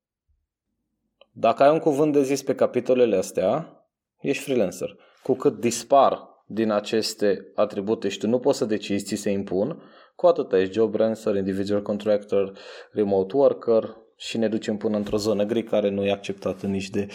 Dacă 1.31 1.63
ai 1.63 1.71
un 1.71 1.79
cuvânt 1.79 2.13
de 2.13 2.23
zis 2.23 2.43
pe 2.43 2.55
capitolele 2.55 3.15
astea, 3.15 3.77
ești 4.21 4.43
freelancer 4.43 4.95
cu 5.23 5.33
cât 5.33 5.59
dispar 5.59 6.19
din 6.45 6.71
aceste 6.71 7.51
atribute 7.55 8.09
și 8.09 8.17
tu 8.17 8.27
nu 8.27 8.39
poți 8.39 8.57
să 8.57 8.65
decizi, 8.65 9.05
ți 9.05 9.15
se 9.15 9.29
impun, 9.29 9.81
cu 10.15 10.25
atât 10.25 10.53
ești 10.53 10.73
job 10.73 10.95
rancer, 10.95 11.35
individual 11.35 11.81
contractor, 11.81 12.57
remote 12.91 13.35
worker 13.35 13.97
și 14.17 14.37
ne 14.37 14.47
ducem 14.47 14.77
până 14.77 14.97
într-o 14.97 15.17
zonă 15.17 15.43
gri 15.43 15.63
care 15.63 15.89
nu 15.89 16.05
e 16.05 16.11
acceptată 16.11 16.67
nici 16.67 16.89
de 16.89 17.07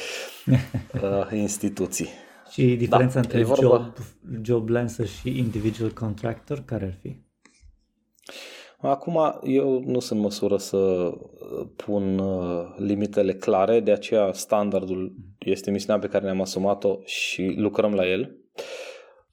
uh, 1.02 1.28
instituții. 1.32 2.08
Și 2.50 2.76
diferența 2.76 3.14
da, 3.14 3.20
între 3.20 3.42
vorba... 3.42 3.62
job, 3.62 3.94
job 4.42 4.68
lancer 4.68 5.06
și 5.06 5.38
individual 5.38 5.90
contractor 5.90 6.62
care 6.64 6.84
ar 6.84 6.94
fi? 7.00 7.16
Acum, 8.80 9.40
eu 9.42 9.80
nu 9.80 10.00
sunt 10.00 10.20
măsură 10.20 10.56
să 10.56 11.10
pun 11.76 12.18
uh, 12.18 12.74
limitele 12.76 13.34
clare, 13.34 13.80
de 13.80 13.92
aceea 13.92 14.32
standardul 14.32 15.14
este 15.38 15.70
misiunea 15.70 16.00
pe 16.00 16.08
care 16.08 16.24
ne-am 16.24 16.40
asumat-o 16.40 16.98
și 17.04 17.54
lucrăm 17.56 17.94
la 17.94 18.06
el. 18.06 18.36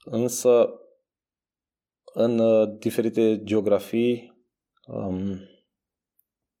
Însă, 0.04 0.70
în 2.14 2.38
uh, 2.38 2.68
diferite 2.78 3.40
geografii, 3.44 4.44
um, 4.86 5.38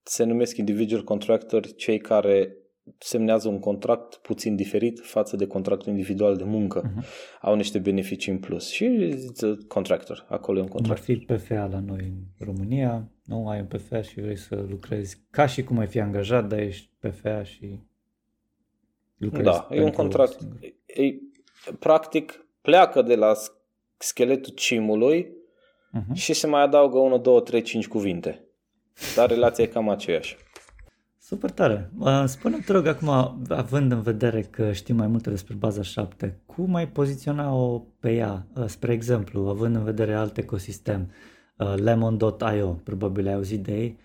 se 0.02 0.24
numesc 0.24 0.56
individual 0.56 1.04
contractor 1.04 1.74
cei 1.74 1.98
care 1.98 2.56
semnează 2.98 3.48
un 3.48 3.58
contract 3.58 4.14
puțin 4.14 4.56
diferit 4.56 5.00
față 5.02 5.36
de 5.36 5.46
contractul 5.46 5.92
individual 5.92 6.36
de 6.36 6.44
muncă. 6.44 6.82
Uh-huh. 6.82 7.04
Au 7.40 7.54
niște 7.54 7.78
beneficii 7.78 8.32
în 8.32 8.38
plus. 8.38 8.70
Și 8.70 9.14
contractor, 9.68 10.26
acolo 10.28 10.58
e 10.58 10.62
un 10.62 10.68
contract. 10.68 11.04
Cum 11.04 11.14
ar 11.14 11.18
fi 11.18 11.44
PFA 11.44 11.68
la 11.72 11.80
noi 11.80 12.12
în 12.38 12.46
România, 12.46 13.08
nu 13.24 13.48
ai 13.48 13.60
un 13.60 13.66
PFA 13.66 14.02
și 14.02 14.20
vrei 14.20 14.36
să 14.36 14.64
lucrezi 14.68 15.22
ca 15.30 15.46
și 15.46 15.62
cum 15.62 15.78
ai 15.78 15.86
fi 15.86 16.00
angajat, 16.00 16.48
dar 16.48 16.58
ești 16.58 16.90
PFA 16.98 17.42
și 17.42 17.80
lucrezi 19.16 19.44
Da, 19.44 19.68
e 19.70 19.82
un 19.82 19.90
contract. 19.90 20.38
E, 20.86 21.14
practic 21.78 22.46
pleacă 22.60 23.02
de 23.02 23.14
la 23.14 23.32
scheletul 23.98 24.52
cimului 24.52 25.24
uh-huh. 25.24 26.14
și 26.14 26.32
se 26.32 26.46
mai 26.46 26.62
adaugă 26.62 26.98
1, 26.98 27.18
2, 27.18 27.42
3, 27.42 27.62
5 27.62 27.88
cuvinte. 27.88 28.40
Dar 29.14 29.28
relația 29.28 29.64
e 29.64 29.66
cam 29.66 29.88
aceeași. 29.88 30.36
Super 31.28 31.50
tare. 31.50 31.90
Spune-mi, 32.26 32.62
te 32.62 32.72
rog, 32.72 32.86
acum, 32.86 33.08
având 33.48 33.92
în 33.92 34.00
vedere 34.00 34.42
că 34.42 34.72
știi 34.72 34.94
mai 34.94 35.06
multe 35.06 35.30
despre 35.30 35.54
baza 35.54 35.82
7, 35.82 36.42
cum 36.46 36.74
ai 36.74 36.88
poziționa-o 36.88 37.78
pe 37.78 38.12
ea? 38.12 38.46
Spre 38.66 38.92
exemplu, 38.92 39.40
având 39.40 39.76
în 39.76 39.84
vedere 39.84 40.14
alt 40.14 40.36
ecosistem, 40.36 41.10
Lemon.io, 41.76 42.72
probabil 42.84 43.26
ai 43.26 43.34
auzit 43.34 43.62
de 43.62 43.76
ei, 43.76 43.98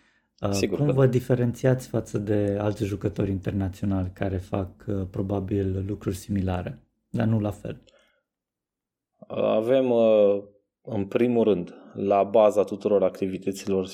Sigur 0.51 0.77
Cum 0.77 0.85
că 0.85 0.93
vă 0.93 1.05
diferențiați 1.05 1.87
față 1.87 2.17
de 2.17 2.57
alți 2.59 2.83
jucători 2.83 3.31
internaționali 3.31 4.11
care 4.13 4.37
fac 4.37 4.85
probabil 5.11 5.85
lucruri 5.87 6.15
similare, 6.15 6.83
dar 7.09 7.27
nu 7.27 7.39
la 7.39 7.51
fel? 7.51 7.81
Avem, 9.27 9.91
în 10.81 11.05
primul 11.05 11.43
rând, 11.43 11.73
la 11.93 12.23
baza 12.23 12.63
tuturor 12.63 13.03
activităților 13.03 13.87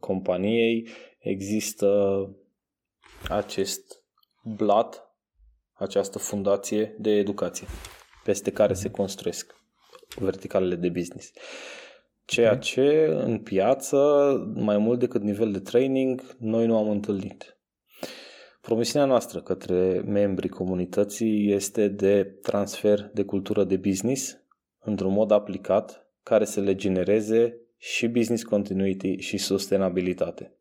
companiei, 0.00 0.88
există 1.28 2.30
acest 3.28 4.02
blat, 4.42 5.16
această 5.72 6.18
fundație 6.18 6.96
de 6.98 7.10
educație, 7.10 7.66
peste 8.24 8.52
care 8.52 8.74
se 8.74 8.90
construiesc 8.90 9.54
verticalele 10.16 10.74
de 10.74 10.88
business. 10.88 11.32
Ceea 12.24 12.56
ce 12.56 13.06
în 13.10 13.38
piață, 13.38 13.96
mai 14.54 14.78
mult 14.78 14.98
decât 14.98 15.22
nivel 15.22 15.52
de 15.52 15.60
training, 15.60 16.36
noi 16.38 16.66
nu 16.66 16.76
am 16.76 16.90
întâlnit. 16.90 17.56
Promisiunea 18.60 19.08
noastră 19.08 19.40
către 19.40 20.02
membrii 20.06 20.48
comunității 20.48 21.52
este 21.52 21.88
de 21.88 22.24
transfer 22.24 23.10
de 23.14 23.24
cultură 23.24 23.64
de 23.64 23.76
business 23.76 24.38
într-un 24.78 25.12
mod 25.12 25.30
aplicat 25.30 26.06
care 26.22 26.44
să 26.44 26.60
le 26.60 26.74
genereze 26.74 27.60
și 27.76 28.06
business 28.06 28.42
continuity 28.42 29.16
și 29.16 29.36
sustenabilitate. 29.36 30.55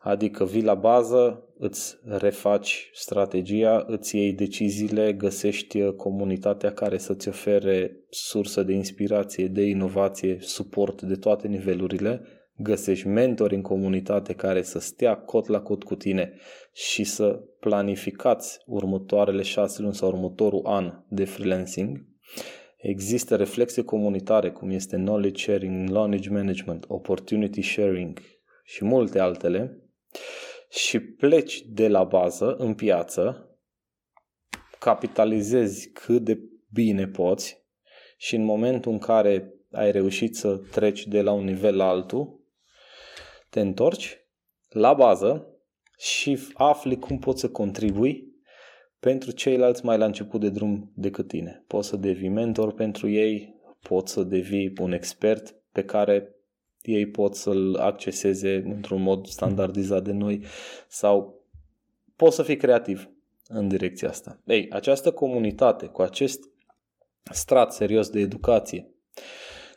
Adică 0.00 0.44
vii 0.44 0.62
la 0.62 0.74
bază, 0.74 1.46
îți 1.58 1.98
refaci 2.04 2.90
strategia, 2.92 3.84
îți 3.86 4.16
iei 4.16 4.32
deciziile, 4.32 5.12
găsești 5.12 5.92
comunitatea 5.92 6.72
care 6.72 6.98
să-ți 6.98 7.28
ofere 7.28 7.96
sursă 8.10 8.62
de 8.62 8.72
inspirație, 8.72 9.46
de 9.46 9.62
inovație, 9.62 10.38
suport 10.40 11.02
de 11.02 11.14
toate 11.14 11.48
nivelurile, 11.48 12.22
găsești 12.56 13.06
mentori 13.06 13.54
în 13.54 13.62
comunitate 13.62 14.32
care 14.32 14.62
să 14.62 14.78
stea 14.78 15.16
cot 15.16 15.46
la 15.46 15.60
cot 15.60 15.82
cu 15.82 15.94
tine 15.94 16.32
și 16.72 17.04
să 17.04 17.40
planificați 17.60 18.58
următoarele 18.66 19.42
șase 19.42 19.82
luni 19.82 19.94
sau 19.94 20.08
următorul 20.08 20.62
an 20.64 20.92
de 21.08 21.24
freelancing. 21.24 22.06
Există 22.76 23.36
reflexe 23.36 23.82
comunitare, 23.82 24.50
cum 24.50 24.70
este 24.70 24.96
knowledge 24.96 25.42
sharing, 25.42 25.88
knowledge 25.88 26.30
management, 26.30 26.84
opportunity 26.88 27.62
sharing 27.62 28.20
și 28.66 28.84
multe 28.84 29.18
altele, 29.18 29.80
și 30.70 31.00
pleci 31.00 31.62
de 31.66 31.88
la 31.88 32.04
bază 32.04 32.54
în 32.54 32.74
piață, 32.74 33.50
capitalizezi 34.78 35.90
cât 35.90 36.22
de 36.22 36.38
bine 36.72 37.06
poți 37.06 37.64
și 38.16 38.34
în 38.34 38.44
momentul 38.44 38.92
în 38.92 38.98
care 38.98 39.54
ai 39.70 39.90
reușit 39.90 40.36
să 40.36 40.56
treci 40.56 41.06
de 41.06 41.22
la 41.22 41.32
un 41.32 41.44
nivel 41.44 41.76
la 41.76 41.88
altul, 41.88 42.40
te 43.50 43.60
întorci 43.60 44.18
la 44.68 44.94
bază 44.94 45.46
și 45.98 46.38
afli 46.54 46.98
cum 46.98 47.18
poți 47.18 47.40
să 47.40 47.50
contribui 47.50 48.34
pentru 48.98 49.30
ceilalți 49.30 49.84
mai 49.84 49.98
la 49.98 50.04
început 50.04 50.40
de 50.40 50.48
drum 50.48 50.92
decât 50.94 51.28
tine. 51.28 51.64
Poți 51.66 51.88
să 51.88 51.96
devii 51.96 52.28
mentor 52.28 52.72
pentru 52.72 53.08
ei, 53.08 53.54
poți 53.80 54.12
să 54.12 54.22
devii 54.22 54.72
un 54.80 54.92
expert 54.92 55.54
pe 55.72 55.84
care 55.84 56.35
ei 56.86 57.06
pot 57.06 57.34
să-l 57.34 57.76
acceseze 57.76 58.62
într-un 58.66 59.02
mod 59.02 59.26
standardizat 59.26 60.02
de 60.02 60.12
noi 60.12 60.44
sau 60.88 61.44
poți 62.16 62.36
să 62.36 62.42
fii 62.42 62.56
creativ 62.56 63.10
în 63.48 63.68
direcția 63.68 64.08
asta. 64.08 64.40
Ei, 64.46 64.70
această 64.70 65.12
comunitate 65.12 65.86
cu 65.86 66.02
acest 66.02 66.40
strat 67.32 67.72
serios 67.72 68.08
de 68.08 68.20
educație 68.20 68.90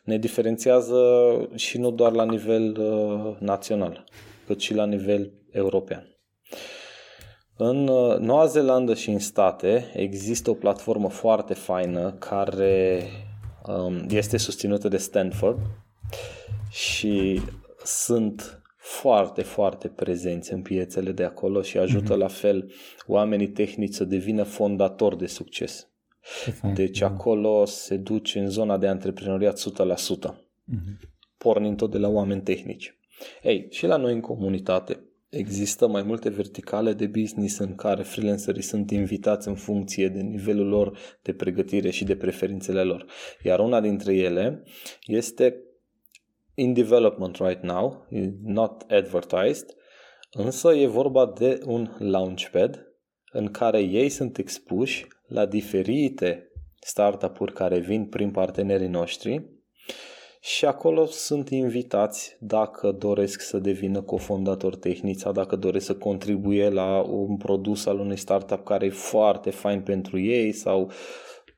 ne 0.03 0.17
diferențiază 0.17 1.01
și 1.55 1.77
nu 1.77 1.91
doar 1.91 2.11
la 2.11 2.25
nivel 2.25 2.77
uh, 2.79 3.37
național, 3.39 4.03
cât 4.45 4.59
și 4.59 4.73
la 4.73 4.85
nivel 4.85 5.31
european. 5.51 6.19
În 7.57 7.87
uh, 7.87 8.17
Noua 8.17 8.45
Zeelandă 8.45 8.93
și 8.93 9.09
în 9.09 9.19
state 9.19 9.91
există 9.93 10.49
o 10.49 10.53
platformă 10.53 11.09
foarte 11.09 11.53
faină 11.53 12.11
care 12.11 13.03
um, 13.67 14.05
este 14.09 14.37
susținută 14.37 14.87
de 14.87 14.97
Stanford 14.97 15.59
și 16.69 17.41
sunt 17.83 18.61
foarte, 18.77 19.41
foarte 19.41 19.87
prezenți 19.87 20.53
în 20.53 20.61
piețele 20.61 21.11
de 21.11 21.23
acolo 21.23 21.61
și 21.61 21.77
ajută 21.77 22.13
mm-hmm. 22.13 22.19
la 22.19 22.27
fel 22.27 22.71
oamenii 23.07 23.47
tehnici 23.47 23.93
să 23.93 24.03
devină 24.03 24.43
fondatori 24.43 25.17
de 25.17 25.25
succes. 25.25 25.87
Deci 26.73 27.01
acolo 27.01 27.65
se 27.65 27.95
duce 27.95 28.39
în 28.39 28.49
zona 28.49 28.77
de 28.77 28.87
antreprenoriat 28.87 29.59
100%, 29.59 30.29
mm-hmm. 30.29 31.09
pornind 31.37 31.77
tot 31.77 31.91
de 31.91 31.97
la 31.97 32.07
oameni 32.07 32.41
tehnici. 32.41 32.97
Ei, 33.43 33.67
și 33.69 33.85
la 33.85 33.97
noi 33.97 34.13
în 34.13 34.19
comunitate 34.19 34.99
există 35.29 35.87
mai 35.87 36.03
multe 36.03 36.29
verticale 36.29 36.93
de 36.93 37.07
business 37.07 37.57
în 37.57 37.75
care 37.75 38.03
freelancerii 38.03 38.61
sunt 38.61 38.91
invitați 38.91 39.47
în 39.47 39.55
funcție 39.55 40.07
de 40.07 40.19
nivelul 40.19 40.67
lor 40.67 40.97
de 41.21 41.33
pregătire 41.33 41.89
și 41.89 42.03
de 42.03 42.15
preferințele 42.15 42.83
lor. 42.83 43.05
Iar 43.43 43.59
una 43.59 43.81
dintre 43.81 44.15
ele 44.15 44.63
este 45.05 45.63
in 46.59 46.73
development 46.73 47.37
right 47.37 47.61
now, 47.61 48.07
not 48.43 48.85
advertised, 48.89 49.75
însă 50.31 50.73
e 50.73 50.87
vorba 50.87 51.33
de 51.37 51.59
un 51.65 51.95
launchpad 51.97 52.87
în 53.31 53.51
care 53.51 53.79
ei 53.79 54.09
sunt 54.09 54.37
expuși 54.37 55.07
la 55.27 55.45
diferite 55.45 56.51
startup-uri 56.79 57.53
care 57.53 57.79
vin 57.79 58.05
prin 58.05 58.31
partenerii 58.31 58.87
noștri 58.87 59.57
și 60.41 60.65
acolo 60.65 61.05
sunt 61.05 61.49
invitați 61.49 62.37
dacă 62.39 62.91
doresc 62.91 63.41
să 63.41 63.59
devină 63.59 64.01
cofondator 64.01 64.75
tehnic 64.75 65.19
sau 65.19 65.31
dacă 65.31 65.55
doresc 65.55 65.85
să 65.85 65.95
contribuie 65.95 66.69
la 66.69 67.01
un 67.01 67.37
produs 67.37 67.85
al 67.85 67.99
unui 67.99 68.17
startup 68.17 68.63
care 68.63 68.85
e 68.85 68.89
foarte 68.89 69.49
fain 69.49 69.81
pentru 69.81 70.19
ei 70.19 70.51
sau 70.51 70.91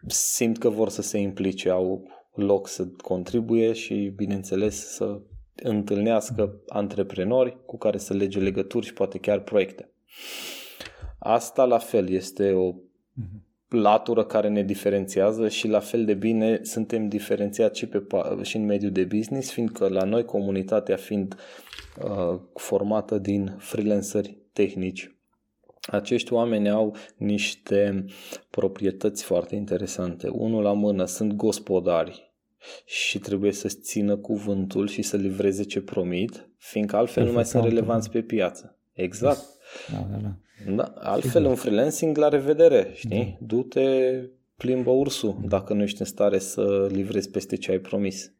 simt 0.08 0.58
că 0.58 0.70
vor 0.70 0.90
să 0.90 1.02
se 1.02 1.18
implice, 1.18 1.70
au 1.70 2.04
loc 2.36 2.68
să 2.68 2.88
contribuie 2.88 3.74
și, 3.74 4.14
bineînțeles, 4.16 4.88
să 4.88 5.22
întâlnească 5.56 6.62
antreprenori 6.68 7.66
cu 7.66 7.78
care 7.78 7.98
să 7.98 8.14
lege 8.14 8.40
legături 8.40 8.86
și 8.86 8.94
poate 8.94 9.18
chiar 9.18 9.40
proiecte. 9.40 9.90
Asta, 11.20 11.64
la 11.64 11.78
fel, 11.78 12.10
este 12.10 12.52
o 12.52 12.74
latură 13.68 14.24
care 14.24 14.50
ne 14.50 14.64
diferențiază 14.64 15.48
și 15.48 15.68
la 15.68 15.80
fel 15.80 16.06
de 16.06 16.14
bine 16.14 16.60
suntem 16.64 17.08
diferențiați 17.08 17.80
și, 17.80 17.88
pe, 17.88 18.04
și 18.42 18.56
în 18.56 18.66
mediul 18.66 18.92
de 18.92 19.04
business, 19.04 19.52
fiindcă 19.52 19.88
la 19.88 20.04
noi 20.04 20.26
comunitatea 20.26 20.96
fiind 20.96 21.36
uh, 22.04 22.40
formată 22.54 23.18
din 23.18 23.56
freelanceri 23.58 24.38
tehnici 24.54 25.16
acești 25.82 26.34
oameni 26.34 26.70
au 26.70 26.96
niște 27.18 28.06
proprietăți 28.50 29.24
foarte 29.24 29.56
interesante. 29.56 30.28
Unul 30.28 30.64
la 30.64 30.74
mână 30.74 31.06
sunt 31.06 31.34
gospodari 31.34 32.34
și 32.86 33.20
trebuie 33.20 33.52
să 33.52 33.68
țină 33.68 34.16
cuvântul 34.18 34.88
și 34.88 35.02
să 35.02 35.18
livreze 35.18 35.64
ce 35.64 35.82
promit, 35.82 36.50
fiindcă 36.58 36.96
altfel 36.96 37.26
nu 37.26 37.32
mai 37.32 37.46
sunt 37.46 37.64
relevanți 37.64 38.10
pe 38.10 38.22
piață. 38.22 38.78
Exact. 38.94 39.42
Da, 39.92 40.08
da, 40.12 40.18
da. 40.18 40.36
Da, 40.76 40.94
altfel 40.96 41.46
în 41.46 41.56
freelancing 41.56 42.18
la 42.18 42.28
revedere, 42.28 42.92
știi? 42.94 43.38
Da. 43.40 43.46
Du-te, 43.46 44.20
plimbă 44.56 44.92
ursul 44.92 45.38
dacă 45.48 45.74
nu 45.74 45.82
ești 45.82 46.00
în 46.00 46.06
stare 46.06 46.40
să 46.40 46.88
livrezi 46.92 47.30
peste 47.30 47.56
ce 47.56 47.72
ai 47.72 47.80
promis. 47.80 48.34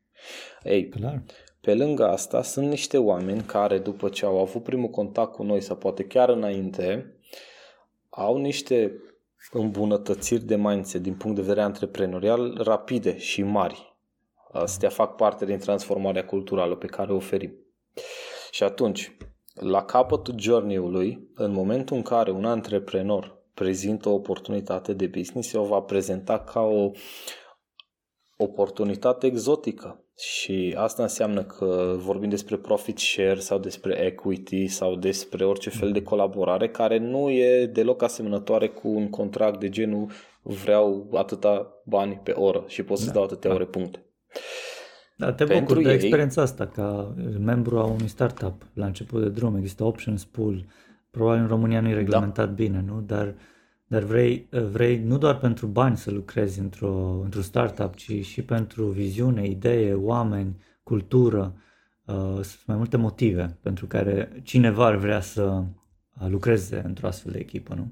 Ei, 0.64 0.90
Clar. 0.90 1.24
pe 1.62 1.74
lângă 1.74 2.08
asta 2.08 2.44
sunt 2.44 2.68
niște 2.68 2.98
oameni 2.98 3.42
care 3.42 3.80
după 3.80 4.10
ce 4.10 4.26
au 4.26 4.40
avut 4.40 4.64
primul 4.64 4.90
contact 4.90 5.32
cu 5.32 5.44
noi 5.44 5.62
sau 5.62 5.76
poate 5.76 6.04
chiar 6.04 6.30
înainte, 6.30 7.16
au 8.14 8.38
niște 8.38 9.02
îmbunătățiri 9.52 10.44
de 10.44 10.56
mindset 10.56 11.02
din 11.02 11.16
punct 11.16 11.36
de 11.36 11.42
vedere 11.42 11.62
antreprenorial 11.62 12.58
rapide 12.64 13.18
și 13.18 13.44
mari. 13.44 13.96
Astea 14.52 14.90
fac 14.90 15.16
parte 15.16 15.46
din 15.46 15.58
transformarea 15.58 16.26
culturală 16.26 16.76
pe 16.76 16.88
care 16.88 17.12
o 17.12 17.16
oferim. 17.16 17.54
Și 18.52 18.64
atunci, 18.64 19.18
la 19.54 19.86
capătul 19.86 20.40
journey-ului, 20.40 21.30
în 21.36 21.52
momentul 21.52 21.96
în 21.96 22.02
care 22.02 22.32
un 22.32 22.46
antreprenor 22.46 23.40
prezintă 23.54 24.10
o 24.10 24.14
oportunitate 24.14 24.94
de 24.94 25.08
business, 25.08 25.54
o 25.54 25.64
va 25.64 25.82
prezenta 25.82 26.40
ca 26.40 26.62
o 26.62 26.92
oportunitate 28.38 29.28
exotică. 29.28 30.01
Și 30.22 30.76
asta 30.78 31.02
înseamnă 31.02 31.44
că 31.44 31.96
vorbim 31.98 32.30
despre 32.30 32.58
profit 32.58 32.98
share 32.98 33.40
sau 33.40 33.60
despre 33.60 34.06
equity 34.06 34.68
sau 34.68 34.96
despre 34.96 35.46
orice 35.46 35.70
fel 35.70 35.92
de 35.92 36.04
colaborare 36.04 36.70
care 36.70 36.98
nu 36.98 37.30
e 37.30 37.66
deloc 37.66 38.02
asemănătoare 38.04 38.68
cu 38.68 38.88
un 38.88 39.10
contract 39.10 39.60
de 39.60 39.70
genul 39.70 40.12
vreau 40.42 41.10
atâta 41.14 41.68
bani 41.86 42.20
pe 42.24 42.32
oră 42.32 42.64
și 42.68 42.84
pot 42.84 42.98
să-ți 42.98 43.08
da, 43.08 43.14
dau 43.14 43.24
atâtea 43.24 43.50
da. 43.50 43.56
ore 43.56 43.66
puncte. 43.66 44.06
Da, 45.16 45.34
te 45.34 45.44
Pentru 45.44 45.74
bucur 45.74 45.84
de 45.84 45.94
experiența 45.94 46.42
asta 46.42 46.68
ca 46.68 47.16
membru 47.40 47.80
a 47.80 47.84
unui 47.84 48.08
startup 48.08 48.66
la 48.74 48.86
început 48.86 49.22
de 49.22 49.30
drum. 49.30 49.56
Există 49.56 49.84
options 49.84 50.26
pool. 50.26 50.66
Probabil 51.12 51.42
în 51.42 51.48
România 51.48 51.82
nu 51.82 51.90
e 51.90 51.94
reglementat 51.94 52.46
da. 52.46 52.54
bine, 52.54 52.84
nu? 52.88 53.02
Dar 53.02 53.28
uh, 53.28 53.34
dar 53.92 54.04
vrei, 54.04 54.48
vrei 54.50 54.98
nu 54.98 55.18
doar 55.18 55.38
pentru 55.38 55.68
bani 55.68 55.98
să 55.98 56.12
lucrezi 56.12 56.60
într-o, 56.60 57.20
într-un 57.24 57.42
startup, 57.42 57.96
ci 57.96 58.26
și 58.26 58.42
pentru 58.42 58.86
viziune, 58.86 59.48
idee, 59.48 59.94
oameni, 59.94 60.62
cultură. 60.84 61.56
uh, 62.06 62.16
sunt 62.34 62.66
mai 62.66 62.78
multe 62.78 62.98
motive 62.98 63.58
pentru 63.62 63.88
care 63.88 64.42
cineva 64.44 64.86
ar 64.86 64.96
vrea 64.96 65.22
să 65.22 65.44
uh, 65.44 66.28
lucreze 66.28 66.82
într-o 66.86 67.08
astfel 67.08 67.32
de 67.32 67.38
echipă, 67.40 67.74
nu? 67.74 67.88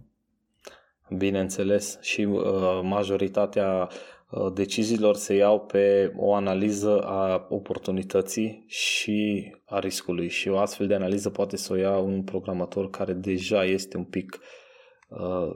Bineînțeles, 1.18 2.00
și 2.02 2.22
uh, 2.22 2.44
majoritatea 2.84 3.90
uh, 4.30 4.54
deciziilor 4.54 5.16
se 5.16 5.34
iau 5.36 5.60
pe 5.60 6.14
o 6.16 6.34
analiză 6.34 7.02
a 7.02 7.46
oportunității 7.50 8.64
și 8.68 9.52
a 9.66 9.80
riscului 9.80 10.30
și 10.30 10.50
o 10.50 10.58
astfel 10.58 10.88
de 10.88 10.96
analiză 10.96 11.30
poate 11.30 11.58
să 11.58 11.74
o 11.74 11.76
ia 11.76 11.98
un 11.98 12.24
programator 12.24 12.90
care 12.90 13.14
deja 13.14 13.64
este 13.64 13.98
un 13.98 14.04
pic 14.04 14.40
uh, 14.42 14.68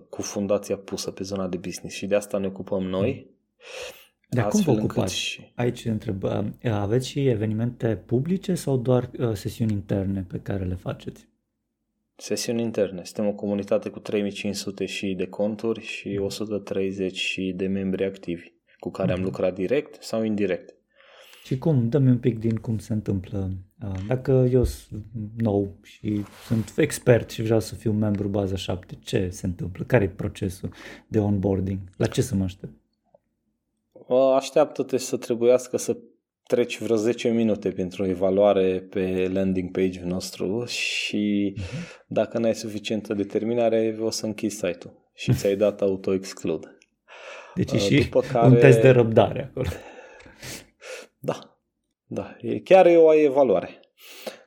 cu 0.09 0.21
fundația 0.21 0.77
pusă 0.77 1.11
pe 1.11 1.23
zona 1.23 1.47
de 1.47 1.57
business 1.57 1.95
și 1.95 2.05
de 2.05 2.15
asta 2.15 2.37
ne 2.37 2.47
ocupăm 2.47 2.83
noi. 2.83 3.31
De 4.29 4.41
cum 4.41 4.61
vă 4.61 4.71
ocupați? 4.71 5.15
Și... 5.15 5.51
Aici 5.55 5.85
întreb, 5.85 6.23
aveți 6.63 7.07
și 7.07 7.27
evenimente 7.27 7.95
publice 8.05 8.55
sau 8.55 8.77
doar 8.77 9.09
uh, 9.19 9.33
sesiuni 9.33 9.71
interne 9.71 10.25
pe 10.29 10.39
care 10.39 10.63
le 10.63 10.75
faceți? 10.75 11.27
Sesiuni 12.15 12.61
interne. 12.61 13.03
Suntem 13.03 13.27
o 13.27 13.33
comunitate 13.33 13.89
cu 13.89 13.99
3500 13.99 14.85
și 14.85 15.13
de 15.13 15.27
conturi 15.27 15.81
și 15.81 16.19
130 16.21 17.11
mhm. 17.11 17.15
și 17.15 17.53
de 17.55 17.67
membri 17.67 18.05
activi 18.05 18.47
cu 18.79 18.91
care 18.91 19.11
am 19.11 19.17
mhm. 19.17 19.27
lucrat 19.27 19.53
direct 19.53 20.03
sau 20.03 20.23
indirect. 20.23 20.75
Și 21.43 21.57
cum? 21.57 21.89
Dă-mi 21.89 22.09
un 22.09 22.19
pic 22.19 22.39
din 22.39 22.55
cum 22.55 22.77
se 22.77 22.93
întâmplă. 22.93 23.51
Dacă 24.07 24.47
eu 24.51 24.63
sunt 24.63 25.05
nou 25.37 25.75
și 25.81 26.23
sunt 26.45 26.73
expert 26.77 27.29
și 27.29 27.41
vreau 27.41 27.59
să 27.59 27.75
fiu 27.75 27.91
membru 27.91 28.27
baza 28.27 28.55
7, 28.55 28.97
ce 29.03 29.29
se 29.29 29.45
întâmplă? 29.45 29.83
Care 29.83 30.03
e 30.03 30.09
procesul 30.09 30.69
de 31.07 31.19
onboarding? 31.19 31.79
La 31.97 32.05
ce 32.05 32.21
să 32.21 32.35
mă 32.35 32.43
aștept? 32.43 32.73
Așteaptă-te 34.35 34.97
să 34.97 35.17
trebuiască 35.17 35.77
să 35.77 35.97
treci 36.43 36.81
vreo 36.81 36.95
10 36.95 37.29
minute 37.29 37.69
pentru 37.69 38.03
o 38.03 38.05
evaluare 38.05 38.79
pe 38.89 39.29
landing 39.33 39.71
page-ul 39.71 40.07
nostru 40.07 40.65
și 40.65 41.55
uh-huh. 41.57 42.05
dacă 42.07 42.37
nu 42.37 42.45
ai 42.45 42.55
suficientă 42.55 43.13
determinare, 43.13 43.97
o 43.99 44.09
să 44.09 44.25
închizi 44.25 44.55
site-ul 44.55 45.09
și 45.13 45.33
ți-ai 45.37 45.55
dat 45.55 45.81
auto-exclude. 45.81 46.77
Deci 47.55 47.71
uh, 47.71 47.79
și 47.79 48.09
care... 48.09 48.45
un 48.47 48.55
test 48.55 48.81
de 48.81 48.89
răbdare 48.89 49.43
acolo. 49.49 49.69
Da, 51.19 51.52
da, 52.05 52.35
e 52.41 52.59
chiar 52.59 52.85
e 52.85 52.97
o 52.97 53.13
evaluare. 53.13 53.79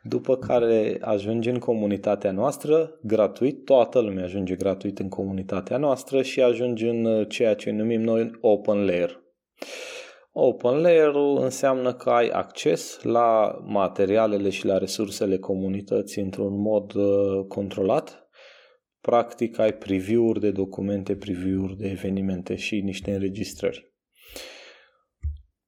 După 0.03 0.37
care 0.37 0.99
ajungi 1.01 1.49
în 1.49 1.59
comunitatea 1.59 2.33
noastră 2.33 2.99
gratuit, 3.03 3.65
toată 3.65 4.01
lumea 4.01 4.25
ajunge 4.25 4.55
gratuit 4.55 4.99
în 4.99 5.09
comunitatea 5.09 5.77
noastră 5.77 6.23
și 6.23 6.43
ajungi 6.43 6.87
în 6.87 7.25
ceea 7.29 7.55
ce 7.55 7.71
numim 7.71 8.01
noi 8.01 8.31
open 8.41 8.85
layer. 8.85 9.25
Open 10.33 10.81
layer-ul 10.81 11.39
înseamnă 11.43 11.95
că 11.95 12.11
ai 12.11 12.29
acces 12.29 13.03
la 13.03 13.59
materialele 13.65 14.51
și 14.51 14.67
la 14.67 14.79
resursele 14.79 15.39
comunității 15.39 16.23
într-un 16.23 16.61
mod 16.61 16.95
uh, 16.95 17.45
controlat. 17.49 18.29
Practic 19.01 19.59
ai 19.59 19.73
preview-uri 19.73 20.41
de 20.41 20.51
documente, 20.51 21.17
preview-uri 21.17 21.77
de 21.77 21.89
evenimente 21.89 22.55
și 22.55 22.81
niște 22.81 23.13
înregistrări. 23.13 23.95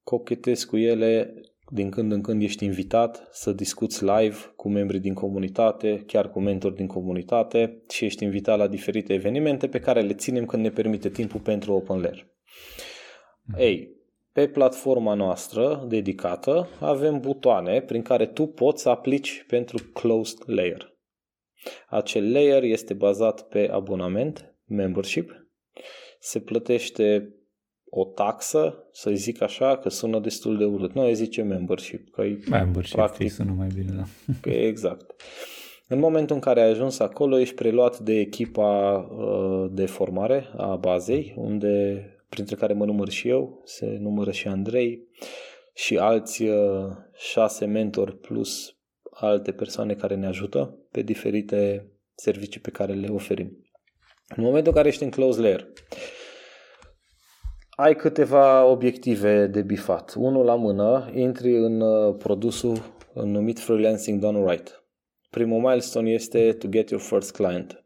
Cochetezi 0.03 0.66
cu 0.66 0.76
ele, 0.76 1.34
din 1.71 1.91
când 1.91 2.12
în 2.12 2.21
când 2.21 2.43
ești 2.43 2.64
invitat 2.64 3.29
să 3.33 3.53
discuți 3.53 4.05
live 4.05 4.37
cu 4.57 4.69
membrii 4.69 5.01
din 5.01 5.14
comunitate, 5.14 6.03
chiar 6.07 6.31
cu 6.31 6.41
mentori 6.41 6.75
din 6.75 6.87
comunitate 6.87 7.83
și 7.89 8.05
ești 8.05 8.25
invitat 8.25 8.59
la 8.59 8.66
diferite 8.66 9.12
evenimente 9.12 9.69
pe 9.69 9.81
care 9.81 10.01
le 10.01 10.14
ținem 10.14 10.47
când 10.47 10.62
ne 10.62 10.71
permite 10.71 11.09
timpul 11.09 11.41
pentru 11.41 11.73
Open 11.73 12.01
Layer. 12.01 12.27
Ei, 13.59 13.97
pe 14.33 14.49
platforma 14.49 15.14
noastră 15.14 15.85
dedicată 15.89 16.69
avem 16.81 17.21
butoane 17.21 17.81
prin 17.81 18.03
care 18.03 18.27
tu 18.27 18.47
poți 18.47 18.83
să 18.83 18.89
aplici 18.89 19.45
pentru 19.49 19.79
closed 19.93 20.39
layer. 20.47 20.97
Acel 21.89 22.33
layer 22.33 22.62
este 22.62 22.95
bazat 22.95 23.49
pe 23.49 23.69
abonament, 23.71 24.55
membership. 24.64 25.47
Se 26.19 26.41
plătește 26.41 27.35
o 27.91 28.05
taxă, 28.05 28.89
să 28.93 29.11
zic 29.11 29.43
așa, 29.43 29.76
că 29.76 29.89
sună 29.89 30.18
destul 30.18 30.57
de 30.57 30.64
urât. 30.64 30.93
Noi 30.93 31.14
zice 31.14 31.43
membership. 31.43 32.11
Că 32.11 32.22
membership, 32.51 32.95
practic, 32.95 33.30
sună 33.30 33.55
mai 33.57 33.68
bine, 33.74 33.93
da. 33.97 34.05
Că 34.43 34.51
exact. 34.51 35.14
În 35.86 35.99
momentul 35.99 36.34
în 36.34 36.41
care 36.41 36.62
ai 36.62 36.70
ajuns 36.70 36.99
acolo, 36.99 37.39
ești 37.39 37.55
preluat 37.55 37.99
de 37.99 38.18
echipa 38.18 38.97
uh, 38.97 39.70
de 39.72 39.86
formare 39.86 40.49
a 40.57 40.76
bazei, 40.76 41.34
unde 41.36 42.03
printre 42.28 42.57
care 42.57 42.72
mă 42.72 42.84
număr 42.84 43.09
și 43.09 43.28
eu, 43.28 43.62
se 43.64 43.97
numără 44.01 44.30
și 44.30 44.49
Andrei 44.49 45.09
și 45.74 45.97
alți 45.97 46.43
uh, 46.43 46.86
șase 47.16 47.64
mentori 47.64 48.16
plus 48.16 48.76
alte 49.11 49.53
persoane 49.53 49.95
care 49.95 50.14
ne 50.14 50.26
ajută 50.26 50.78
pe 50.91 51.03
diferite 51.03 51.91
servicii 52.14 52.61
pe 52.61 52.70
care 52.70 52.93
le 52.93 53.09
oferim. 53.09 53.68
În 54.36 54.43
momentul 54.43 54.68
în 54.70 54.76
care 54.76 54.89
ești 54.89 55.03
în 55.03 55.11
close 55.11 55.41
layer, 55.41 55.68
ai 57.81 57.95
câteva 57.95 58.64
obiective 58.64 59.47
de 59.47 59.62
bifat. 59.62 60.14
Unul 60.16 60.45
la 60.45 60.55
mână, 60.55 61.11
intri 61.14 61.57
în 61.57 61.81
uh, 61.81 62.14
produsul 62.18 62.76
numit 63.14 63.59
Freelancing 63.59 64.20
Done 64.20 64.51
Right. 64.51 64.85
Primul 65.31 65.61
milestone 65.61 66.11
este 66.11 66.53
to 66.53 66.68
get 66.68 66.91
your 66.91 67.03
first 67.03 67.33
client. 67.33 67.85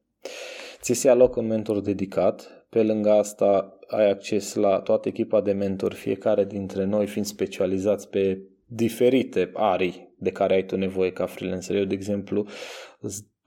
Ți 0.81 0.93
se 0.93 1.07
ia 1.07 1.15
loc 1.15 1.37
un 1.37 1.47
mentor 1.47 1.81
dedicat. 1.81 2.67
Pe 2.69 2.83
lângă 2.83 3.11
asta 3.11 3.79
ai 3.87 4.11
acces 4.11 4.55
la 4.55 4.79
toată 4.79 5.09
echipa 5.09 5.41
de 5.41 5.53
mentori, 5.53 5.95
fiecare 5.95 6.45
dintre 6.45 6.85
noi 6.85 7.07
fiind 7.07 7.27
specializați 7.27 8.09
pe 8.09 8.43
diferite 8.67 9.51
arii 9.55 10.15
de 10.19 10.31
care 10.31 10.55
ai 10.55 10.65
tu 10.65 10.77
nevoie 10.77 11.13
ca 11.13 11.27
freelancer. 11.27 11.77
Eu, 11.77 11.85
de 11.85 11.95
exemplu, 11.95 12.47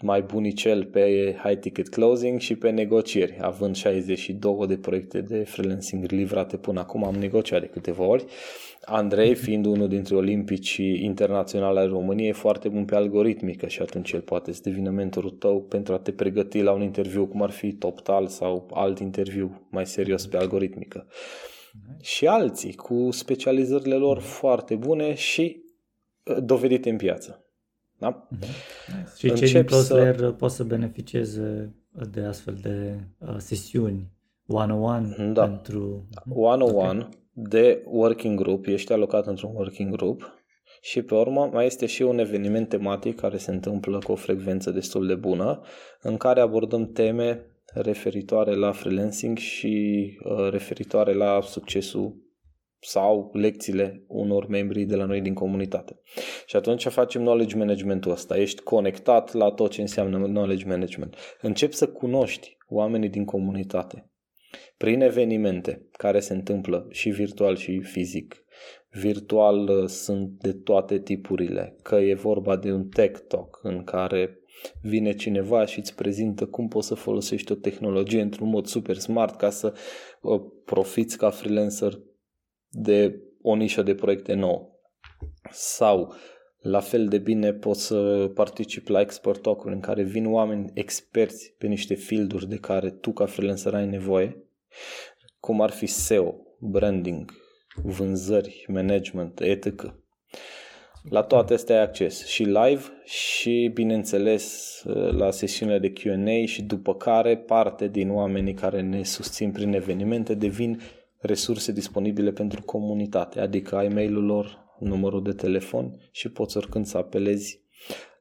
mai 0.06 0.22
bunicel 0.22 0.86
pe 0.86 1.36
high 1.43 1.60
ticket 1.60 1.89
closing 1.89 2.39
și 2.39 2.56
pe 2.56 2.70
negocieri, 2.70 3.38
având 3.41 3.76
62 3.76 4.68
de 4.68 4.78
proiecte 4.78 5.22
de 5.22 5.43
freelancing 5.43 6.12
livrate 6.12 6.58
până 6.58 6.80
acum, 6.80 7.03
am 7.03 7.16
negociat 7.16 7.62
de 7.62 7.68
câteva 7.68 8.03
ori. 8.03 8.26
Andrei, 8.82 9.36
fiind 9.36 9.66
unul 9.66 9.88
dintre 9.88 10.16
olimpici 10.16 10.76
internaționale 10.78 11.80
ai 11.80 11.88
României, 11.88 12.30
e 12.30 12.34
foarte 12.34 12.70
bun 12.70 12.86
pe 12.86 12.95
algoritmică 12.95 13.68
și 13.68 13.82
atunci 13.82 14.12
el 14.12 14.22
poate 14.22 14.51
să 14.51 14.62
devină 14.64 14.89
mentorul 14.89 15.30
tău 15.30 15.62
pentru 15.62 15.93
a 15.93 15.97
te 15.97 16.12
pregăti 16.12 16.62
la 16.62 16.72
un 16.72 16.82
interviu 16.82 17.28
cum 17.28 17.41
ar 17.41 17.51
fi 17.51 17.74
TopTal 17.74 18.28
sau 18.28 18.70
alt 18.74 18.99
interviu 18.99 19.68
mai 19.70 19.86
serios 19.86 20.26
pe 20.26 20.38
algoritmică. 20.38 21.08
Și 22.01 22.28
alții 22.28 22.74
cu 22.74 23.12
specializările 23.12 23.95
lor 23.95 24.20
foarte 24.20 24.76
bune 24.76 25.14
și 25.14 25.64
uh, 26.24 26.38
dovedite 26.43 26.89
în 26.89 26.97
piață. 26.97 27.45
Da? 28.06 28.28
Mm-hmm. 28.28 29.18
Și 29.18 29.34
cei 29.34 29.51
din 29.51 29.64
Cloudflare 29.64 30.18
să... 30.18 30.32
pot 30.32 30.51
să 30.51 30.64
beneficieze 30.64 31.76
de 32.12 32.22
astfel 32.22 32.58
de 32.62 32.99
uh, 33.18 33.36
sesiuni 33.38 34.12
one-on-one 34.47 35.32
da. 35.34 35.47
pentru... 35.47 36.08
One-on-one 36.30 36.97
okay. 36.97 37.10
de 37.34 37.84
working 37.86 38.39
group, 38.39 38.66
ești 38.66 38.93
alocat 38.93 39.28
într-un 39.28 39.51
working 39.53 39.95
group 39.95 40.34
și 40.82 41.01
pe 41.01 41.16
urmă 41.16 41.49
mai 41.53 41.66
este 41.66 41.86
și 41.86 42.01
un 42.01 42.20
eveniment 42.20 42.70
tematic 42.70 43.20
care 43.20 43.38
se 43.38 43.51
întâmplă 43.51 43.99
cu 43.99 44.12
o 44.12 44.16
frecvență 44.16 44.72
destul 44.72 45.08
de 45.08 45.16
bună 45.16 45.62
în 46.01 46.18
care 46.18 46.39
abordăm 46.39 46.91
teme 46.91 47.45
referitoare 47.74 48.56
la 48.56 48.72
freelancing 48.72 49.38
și 49.38 50.18
uh, 50.24 50.49
referitoare 50.51 51.14
la 51.14 51.39
succesul 51.41 52.24
sau 52.86 53.30
lecțiile 53.34 54.04
unor 54.08 54.48
membri 54.48 54.84
de 54.84 54.96
la 54.96 55.06
noi 55.06 55.22
din 55.22 55.34
comunitate. 55.34 56.00
Și 56.46 56.56
atunci 56.56 56.88
facem 56.88 57.22
knowledge 57.22 57.58
management-ul 57.58 58.12
ăsta. 58.12 58.38
Ești 58.38 58.62
conectat 58.62 59.34
la 59.34 59.50
tot 59.50 59.72
ce 59.72 59.82
înseamnă 59.82 60.18
knowledge 60.28 60.66
management. 60.68 61.16
Începi 61.42 61.76
să 61.76 61.88
cunoști 61.88 62.58
oamenii 62.68 63.10
din 63.10 63.26
comunitate 63.26 64.10
prin 64.78 65.02
evenimente 65.02 65.88
care 65.92 66.20
se 66.20 66.34
întâmplă 66.34 66.88
și 66.90 67.10
virtual 67.10 67.56
și 67.56 67.82
fizic. 67.82 68.45
Virtual 68.90 69.68
uh, 69.68 69.88
sunt 69.88 70.30
de 70.30 70.53
toate 70.53 70.99
tipurile, 70.99 71.76
că 71.84 71.95
e 71.95 72.14
vorba 72.14 72.57
de 72.57 72.72
un 72.72 72.88
tech 72.88 73.20
talk 73.28 73.60
în 73.64 73.84
care 73.84 74.40
vine 74.82 75.14
cineva 75.14 75.66
și 75.66 75.80
îți 75.80 75.95
prezintă 75.95 76.45
cum 76.45 76.68
poți 76.68 76.88
să 76.88 76.95
folosești 76.95 77.52
o 77.52 77.56
tehnologie 77.56 78.22
într-un 78.22 78.49
mod 78.49 78.66
super 78.66 78.95
smart 78.98 79.36
ca 79.36 79.49
să 79.49 79.74
uh, 80.22 80.41
profiți 80.66 81.18
ca 81.18 81.30
freelancer 81.30 81.99
de 82.77 83.22
o 83.41 83.56
nișă 83.56 83.81
de 83.81 83.95
proiecte 83.95 84.34
nouă. 84.34 84.69
Sau 85.52 86.14
la 86.60 86.80
fel 86.80 87.07
de 87.07 87.18
bine 87.18 87.53
poți 87.53 87.85
să 87.85 88.31
participi 88.34 88.91
la 88.91 89.02
expert 89.02 89.41
talk 89.41 89.65
în 89.65 89.80
care 89.80 90.03
vin 90.03 90.34
oameni 90.34 90.72
experți 90.73 91.56
pe 91.57 91.68
niște 91.68 91.93
fielduri 91.93 92.47
de 92.47 92.57
care 92.57 92.89
tu 92.89 93.11
ca 93.11 93.26
freelancer 93.26 93.73
ai 93.73 93.88
nevoie, 93.88 94.43
cum 95.39 95.61
ar 95.61 95.69
fi 95.69 95.85
SEO, 95.85 96.35
branding, 96.60 97.31
vânzări, 97.76 98.65
management, 98.68 99.39
etc. 99.39 99.95
La 101.10 101.22
toate 101.22 101.53
astea 101.53 101.76
ai 101.76 101.81
acces 101.81 102.26
și 102.26 102.43
live 102.43 102.84
și, 103.03 103.72
bineînțeles, 103.73 104.81
la 105.11 105.31
sesiunile 105.31 105.80
de 105.80 105.93
Q&A 105.93 106.45
și 106.45 106.61
după 106.61 106.95
care 106.95 107.38
parte 107.38 107.88
din 107.88 108.11
oamenii 108.11 108.53
care 108.53 108.81
ne 108.81 109.03
susțin 109.03 109.52
prin 109.52 109.73
evenimente 109.73 110.34
devin 110.34 110.81
resurse 111.26 111.72
disponibile 111.72 112.31
pentru 112.31 112.61
comunitate, 112.61 113.39
adică 113.39 113.76
ai 113.76 113.88
mail-ul 113.88 114.26
lor, 114.26 114.64
numărul 114.80 115.23
de 115.23 115.34
telefon 115.34 116.10
și 116.11 116.30
poți 116.30 116.57
oricând 116.57 116.85
să 116.85 116.97
apelezi 116.97 117.64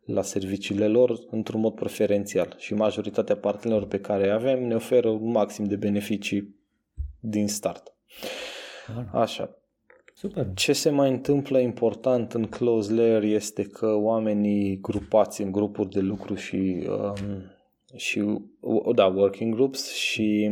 la 0.05 0.23
serviciile 0.23 0.87
lor 0.87 1.19
într-un 1.31 1.61
mod 1.61 1.75
preferențial 1.75 2.55
și 2.59 2.75
majoritatea 2.75 3.37
partenerilor 3.37 3.89
pe 3.89 4.01
care 4.01 4.31
avem 4.31 4.67
ne 4.67 4.75
oferă 4.75 5.09
un 5.09 5.31
maxim 5.31 5.65
de 5.65 5.77
beneficii 5.77 6.55
din 7.21 7.49
start. 7.49 7.95
Așa. 9.13 9.59
Super. 10.15 10.47
Ce 10.55 10.73
se 10.73 10.91
mai 10.91 11.11
întâmplă 11.11 11.59
important 11.59 12.33
în 12.33 12.47
close 12.47 12.93
layer 12.93 13.23
este 13.23 13.63
că 13.63 13.95
oamenii 13.95 14.81
grupați 14.81 15.43
în 15.43 15.53
grupuri 15.53 15.89
de 15.89 16.01
lucru 16.01 16.35
și, 16.35 16.89
um, 16.89 17.53
și 17.97 18.39
da, 18.95 19.07
working 19.07 19.55
groups 19.55 19.95
și 19.95 20.51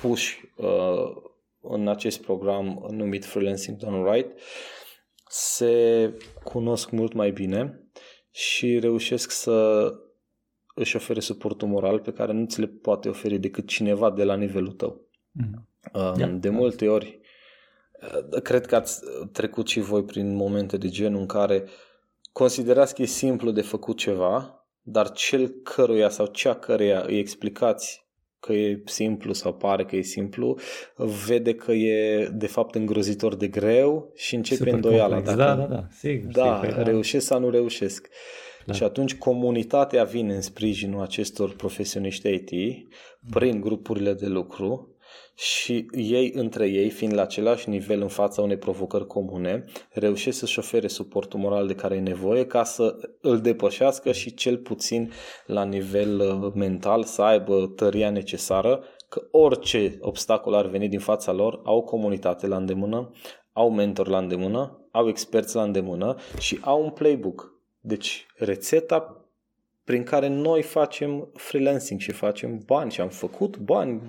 puși 0.00 0.40
uh, 0.56 1.29
în 1.60 1.88
acest 1.88 2.22
program 2.22 2.86
numit 2.90 3.24
Freelancing 3.24 3.76
Done 3.76 4.12
Right 4.12 4.40
se 5.26 6.14
cunosc 6.44 6.90
mult 6.90 7.12
mai 7.12 7.30
bine 7.30 7.84
și 8.30 8.78
reușesc 8.78 9.30
să 9.30 9.88
își 10.74 10.96
ofere 10.96 11.20
suportul 11.20 11.68
moral 11.68 12.00
pe 12.00 12.12
care 12.12 12.32
nu 12.32 12.46
ți 12.46 12.60
le 12.60 12.66
poate 12.66 13.08
oferi 13.08 13.38
decât 13.38 13.66
cineva 13.66 14.10
de 14.10 14.24
la 14.24 14.36
nivelul 14.36 14.72
tău. 14.72 15.08
Mm. 15.30 15.68
De 16.40 16.48
multe 16.48 16.88
ori, 16.88 17.20
uh, 18.32 18.42
cred 18.42 18.66
că 18.66 18.76
ați 18.76 19.00
trecut 19.32 19.68
și 19.68 19.80
voi 19.80 20.04
prin 20.04 20.34
momente 20.34 20.76
de 20.76 20.88
genul 20.88 21.20
în 21.20 21.26
care 21.26 21.64
considerați 22.32 22.94
că 22.94 23.02
e 23.02 23.06
simplu 23.06 23.50
de 23.50 23.62
făcut 23.62 23.96
ceva, 23.96 24.64
dar 24.82 25.10
cel 25.10 25.48
căruia 25.48 26.08
sau 26.08 26.26
cea 26.26 26.54
căreia 26.54 27.04
îi 27.06 27.18
explicați 27.18 28.08
că 28.40 28.52
e 28.52 28.82
simplu 28.84 29.32
sau 29.32 29.54
pare 29.54 29.84
că 29.84 29.96
e 29.96 30.02
simplu, 30.02 30.58
vede 31.26 31.54
că 31.54 31.72
e 31.72 32.28
de 32.32 32.46
fapt 32.46 32.74
îngrozitor 32.74 33.34
de 33.34 33.48
greu 33.48 34.12
și 34.14 34.34
începe 34.34 34.56
Super 34.56 34.74
îndoiala. 34.74 35.20
Dacă, 35.20 35.36
da, 35.36 35.54
da, 35.54 35.64
da, 35.64 35.86
sigur. 35.90 36.32
Da, 36.32 36.60
sigur, 36.64 36.82
reușesc 36.84 37.26
sau 37.26 37.40
nu 37.40 37.50
reușesc. 37.50 38.08
Da. 38.66 38.72
Și 38.72 38.82
atunci 38.82 39.14
comunitatea 39.14 40.04
vine 40.04 40.34
în 40.34 40.40
sprijinul 40.40 41.02
acestor 41.02 41.54
profesioniști 41.56 42.28
IT 42.28 42.50
prin 43.30 43.60
grupurile 43.60 44.12
de 44.12 44.26
lucru 44.26 44.94
și 45.34 45.86
ei 45.92 46.32
între 46.34 46.66
ei, 46.66 46.90
fiind 46.90 47.14
la 47.14 47.22
același 47.22 47.68
nivel 47.68 48.00
în 48.00 48.08
fața 48.08 48.42
unei 48.42 48.56
provocări 48.56 49.06
comune, 49.06 49.64
reușesc 49.90 50.38
să-și 50.38 50.58
ofere 50.58 50.86
suportul 50.88 51.40
moral 51.40 51.66
de 51.66 51.74
care 51.74 51.96
e 51.96 52.00
nevoie 52.00 52.46
ca 52.46 52.64
să 52.64 52.96
îl 53.20 53.40
depășească 53.40 54.12
și 54.12 54.34
cel 54.34 54.56
puțin 54.56 55.12
la 55.46 55.64
nivel 55.64 56.20
uh, 56.20 56.52
mental 56.54 57.04
să 57.04 57.22
aibă 57.22 57.72
tăria 57.76 58.10
necesară 58.10 58.84
că 59.08 59.22
orice 59.30 59.98
obstacol 60.00 60.54
ar 60.54 60.66
veni 60.66 60.88
din 60.88 60.98
fața 60.98 61.32
lor, 61.32 61.60
au 61.64 61.82
comunitate 61.82 62.46
la 62.46 62.56
îndemână, 62.56 63.10
au 63.52 63.70
mentor 63.70 64.08
la 64.08 64.18
îndemână, 64.18 64.88
au 64.90 65.08
experți 65.08 65.54
la 65.54 65.62
îndemână 65.62 66.16
și 66.38 66.58
au 66.62 66.82
un 66.82 66.90
playbook. 66.90 67.52
Deci 67.80 68.26
rețeta 68.36 69.19
prin 69.84 70.02
care 70.02 70.28
noi 70.28 70.62
facem 70.62 71.30
freelancing 71.34 72.00
și 72.00 72.12
facem 72.12 72.60
bani 72.66 72.90
și 72.90 73.00
am 73.00 73.08
făcut 73.08 73.56
bani 73.56 74.00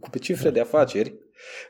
cu 0.00 0.10
pe 0.10 0.18
cifre 0.18 0.50
de 0.50 0.60
afaceri 0.60 1.14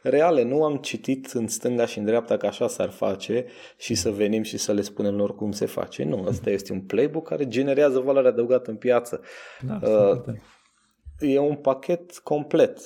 reale. 0.03 0.43
Nu 0.43 0.65
am 0.65 0.77
citit 0.77 1.27
în 1.27 1.49
stânga 1.49 1.87
și 1.87 1.99
în 1.99 2.05
dreapta 2.05 2.37
că 2.37 2.47
așa 2.47 2.69
s-ar 2.69 2.91
face 2.91 3.47
și 3.77 3.95
să 3.95 4.11
venim 4.11 4.43
și 4.43 4.59
să 4.59 4.73
le 4.73 4.81
spunem 4.81 5.16
lor 5.16 5.35
cum 5.35 5.53
se 5.53 5.66
face. 5.66 6.05
Nu, 6.05 6.25
asta 6.29 6.51
este 6.51 6.73
un 6.73 6.81
playbook 6.81 7.29
care 7.29 7.49
generează 7.49 7.99
valoare 7.99 8.29
adăugată 8.29 8.70
în 8.70 8.77
piață. 8.77 9.20
Da, 9.61 9.89
uh, 9.89 10.35
e 11.19 11.39
un 11.39 11.55
pachet 11.55 12.19
complet 12.19 12.81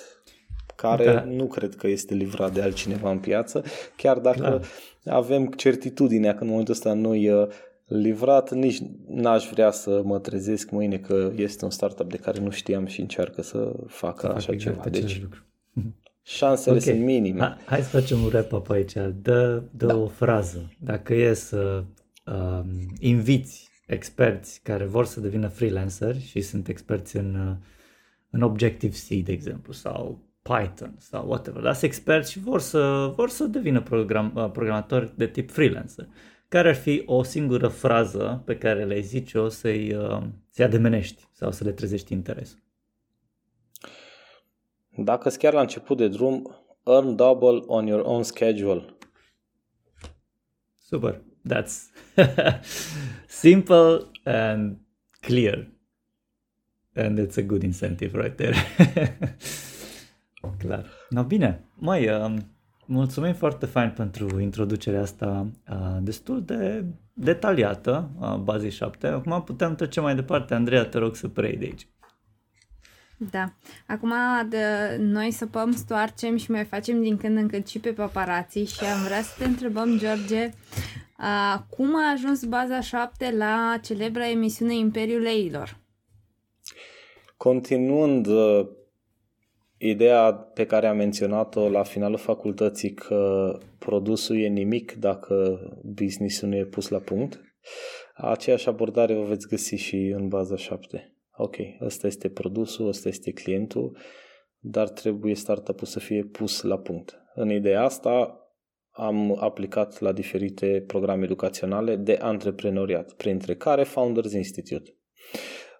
care 0.77 1.05
da. 1.05 1.25
nu 1.25 1.47
cred 1.47 1.75
că 1.75 1.87
este 1.87 2.15
livrat 2.15 2.53
de 2.53 2.63
altcineva 2.63 3.11
în 3.11 3.19
piață, 3.19 3.65
chiar 3.97 4.19
dacă 4.19 4.63
da. 5.03 5.17
avem 5.17 5.47
certitudinea 5.47 6.35
că 6.35 6.43
în 6.43 6.49
momentul 6.49 6.75
ăsta 6.75 6.93
noi 6.93 7.29
uh, 7.29 7.49
livrat, 7.93 8.51
nici 8.51 8.79
n-aș 9.09 9.49
vrea 9.51 9.71
să 9.71 10.03
mă 10.05 10.19
trezesc 10.19 10.71
mâine 10.71 10.99
că 10.99 11.33
este 11.37 11.65
un 11.65 11.71
startup 11.71 12.11
de 12.11 12.17
care 12.17 12.41
nu 12.41 12.51
știam 12.51 12.87
și 12.87 13.01
încearcă 13.01 13.43
să 13.43 13.73
facă 13.87 14.27
să 14.27 14.33
așa 14.33 14.53
exact 14.53 14.83
ceva. 14.83 14.89
Deci, 14.89 15.21
lucru. 15.23 15.47
șansele 16.23 16.77
okay. 16.77 16.95
sunt 16.95 17.05
minime. 17.05 17.41
Ha, 17.41 17.59
hai 17.65 17.81
să 17.81 17.99
facem 17.99 18.19
un 18.19 18.25
wrap-up 18.25 18.71
aici. 18.71 18.93
Dă, 19.23 19.63
dă 19.71 19.87
da. 19.87 19.97
o 19.97 20.07
frază. 20.07 20.73
Dacă 20.79 21.15
e 21.15 21.35
să 21.35 21.85
um, 22.25 22.67
inviți 22.99 23.71
experți 23.87 24.61
care 24.63 24.85
vor 24.85 25.05
să 25.05 25.21
devină 25.21 25.49
freelancer 25.49 26.21
și 26.21 26.41
sunt 26.41 26.69
experți 26.69 27.17
în, 27.17 27.35
uh, 27.49 27.57
în 28.31 28.43
Objective-C, 28.43 29.25
de 29.25 29.33
exemplu, 29.33 29.73
sau 29.73 30.31
Python 30.43 30.95
sau 30.99 31.27
whatever, 31.29 31.63
dar 31.63 31.73
sunt 31.73 31.85
experți 31.85 32.31
și 32.31 32.39
vor 32.39 32.61
să, 32.61 33.13
vor 33.17 33.29
să 33.29 33.45
devină 33.45 33.81
program, 33.81 34.33
uh, 34.35 34.51
programatori 34.51 35.13
de 35.17 35.27
tip 35.27 35.51
freelancer 35.51 36.09
care 36.53 36.69
ar 36.69 36.75
fi 36.75 37.03
o 37.07 37.23
singură 37.23 37.69
frază 37.69 38.43
pe 38.45 38.59
care 38.59 38.85
le 38.85 39.01
zici 39.01 39.35
o 39.35 39.49
să-i, 39.49 39.95
uh, 39.95 40.23
să-i 40.49 40.65
ademenești 40.65 41.29
sau 41.33 41.51
să 41.51 41.65
le 41.65 41.73
trezești 41.73 42.13
interes? 42.13 42.59
Dacă 44.97 45.29
chiar 45.29 45.53
la 45.53 45.61
început 45.61 45.97
de 45.97 46.09
drum, 46.09 46.65
earn 46.85 47.17
double 47.17 47.63
on 47.67 47.87
your 47.87 48.03
own 48.05 48.23
schedule. 48.23 48.97
Super. 50.79 51.23
That's 51.49 51.91
simple 53.27 54.11
and 54.25 54.79
clear. 55.21 55.73
And 56.95 57.19
it's 57.19 57.39
a 57.39 57.43
good 57.43 57.63
incentive 57.63 58.23
right 58.23 58.37
there. 58.37 58.55
Clar. 60.59 60.91
No, 61.09 61.25
bine. 61.25 61.65
Mai, 61.75 62.09
um, 62.09 62.52
Mulțumim 62.93 63.35
foarte 63.35 63.67
fain 63.67 63.91
pentru 63.91 64.41
introducerea 64.41 65.01
asta 65.01 65.47
uh, 65.71 65.77
destul 66.01 66.43
de 66.45 66.85
detaliată 67.13 68.11
a 68.21 68.37
bazei 68.37 68.71
7. 68.71 69.07
Acum 69.07 69.43
putem 69.43 69.75
trece 69.75 70.01
mai 70.01 70.15
departe. 70.15 70.55
Andreea, 70.55 70.85
te 70.85 70.99
rog 70.99 71.17
să 71.17 71.29
preiei 71.29 71.57
de 71.57 71.65
aici. 71.65 71.87
Da. 73.31 73.53
Acum 73.87 74.13
de, 74.49 74.97
noi 74.99 75.31
săpăm, 75.31 75.73
stoarcem 75.73 76.37
și 76.37 76.51
mai 76.51 76.65
facem 76.65 77.03
din 77.03 77.17
când 77.17 77.37
în 77.37 77.49
când 77.49 77.67
și 77.67 77.79
pe 77.79 77.91
paparații 77.91 78.65
și 78.65 78.85
am 78.85 79.03
vrea 79.03 79.23
să 79.23 79.35
te 79.39 79.45
întrebăm, 79.45 79.99
George, 79.99 80.51
uh, 81.19 81.61
cum 81.71 81.97
a 81.97 82.13
ajuns 82.13 82.45
baza 82.45 82.81
7 82.81 83.35
la 83.37 83.79
celebra 83.83 84.29
emisiune 84.29 84.75
Imperiul 84.75 85.21
Leilor? 85.21 85.77
Continuând 87.37 88.27
uh, 88.27 88.67
ideea 89.89 90.33
pe 90.33 90.67
care 90.67 90.87
am 90.87 90.97
menționat-o 90.97 91.69
la 91.69 91.83
finalul 91.83 92.19
facultății 92.19 92.93
că 92.93 93.53
produsul 93.79 94.41
e 94.41 94.47
nimic 94.47 94.93
dacă 94.93 95.59
business-ul 95.83 96.49
nu 96.49 96.57
e 96.57 96.65
pus 96.65 96.89
la 96.89 96.99
punct, 96.99 97.41
aceeași 98.15 98.69
abordare 98.69 99.17
o 99.17 99.23
veți 99.23 99.49
găsi 99.49 99.75
și 99.75 99.97
în 99.97 100.29
baza 100.29 100.57
7. 100.57 101.17
Ok, 101.37 101.57
ăsta 101.81 102.07
este 102.07 102.29
produsul, 102.29 102.89
ăsta 102.89 103.09
este 103.09 103.33
clientul, 103.33 103.97
dar 104.59 104.89
trebuie 104.89 105.35
startup-ul 105.35 105.87
să 105.87 105.99
fie 105.99 106.25
pus 106.25 106.63
la 106.63 106.79
punct. 106.79 107.19
În 107.35 107.51
ideea 107.51 107.83
asta 107.83 108.37
am 108.91 109.37
aplicat 109.41 110.01
la 110.01 110.13
diferite 110.13 110.85
programe 110.87 111.25
educaționale 111.25 111.97
de 111.97 112.19
antreprenoriat, 112.21 113.13
printre 113.13 113.55
care 113.55 113.83
Founders 113.83 114.33
Institute. 114.33 114.97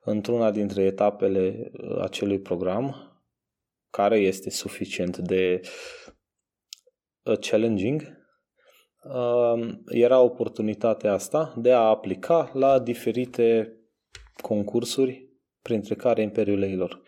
Într-una 0.05 0.51
dintre 0.51 0.83
etapele 0.83 1.71
acelui 2.01 2.41
program 2.41 3.12
care 3.93 4.19
este 4.19 4.51
suficient 4.51 5.19
de 5.19 5.61
uh, 7.23 7.39
challenging, 7.39 8.03
um, 9.03 9.83
era 9.87 10.21
oportunitatea 10.21 11.13
asta 11.13 11.55
de 11.57 11.73
a 11.73 11.79
aplica 11.79 12.51
la 12.55 12.79
diferite 12.79 13.77
concursuri, 14.41 15.31
printre 15.63 15.95
care 15.95 16.23
Imperiul 16.23 16.59
Leilor. 16.59 17.03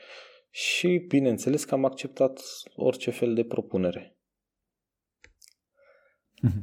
Și, 0.51 1.05
bineînțeles, 1.09 1.65
că 1.65 1.75
am 1.75 1.85
acceptat 1.85 2.41
orice 2.77 3.11
fel 3.11 3.35
de 3.35 3.45
propunere. 3.45 4.17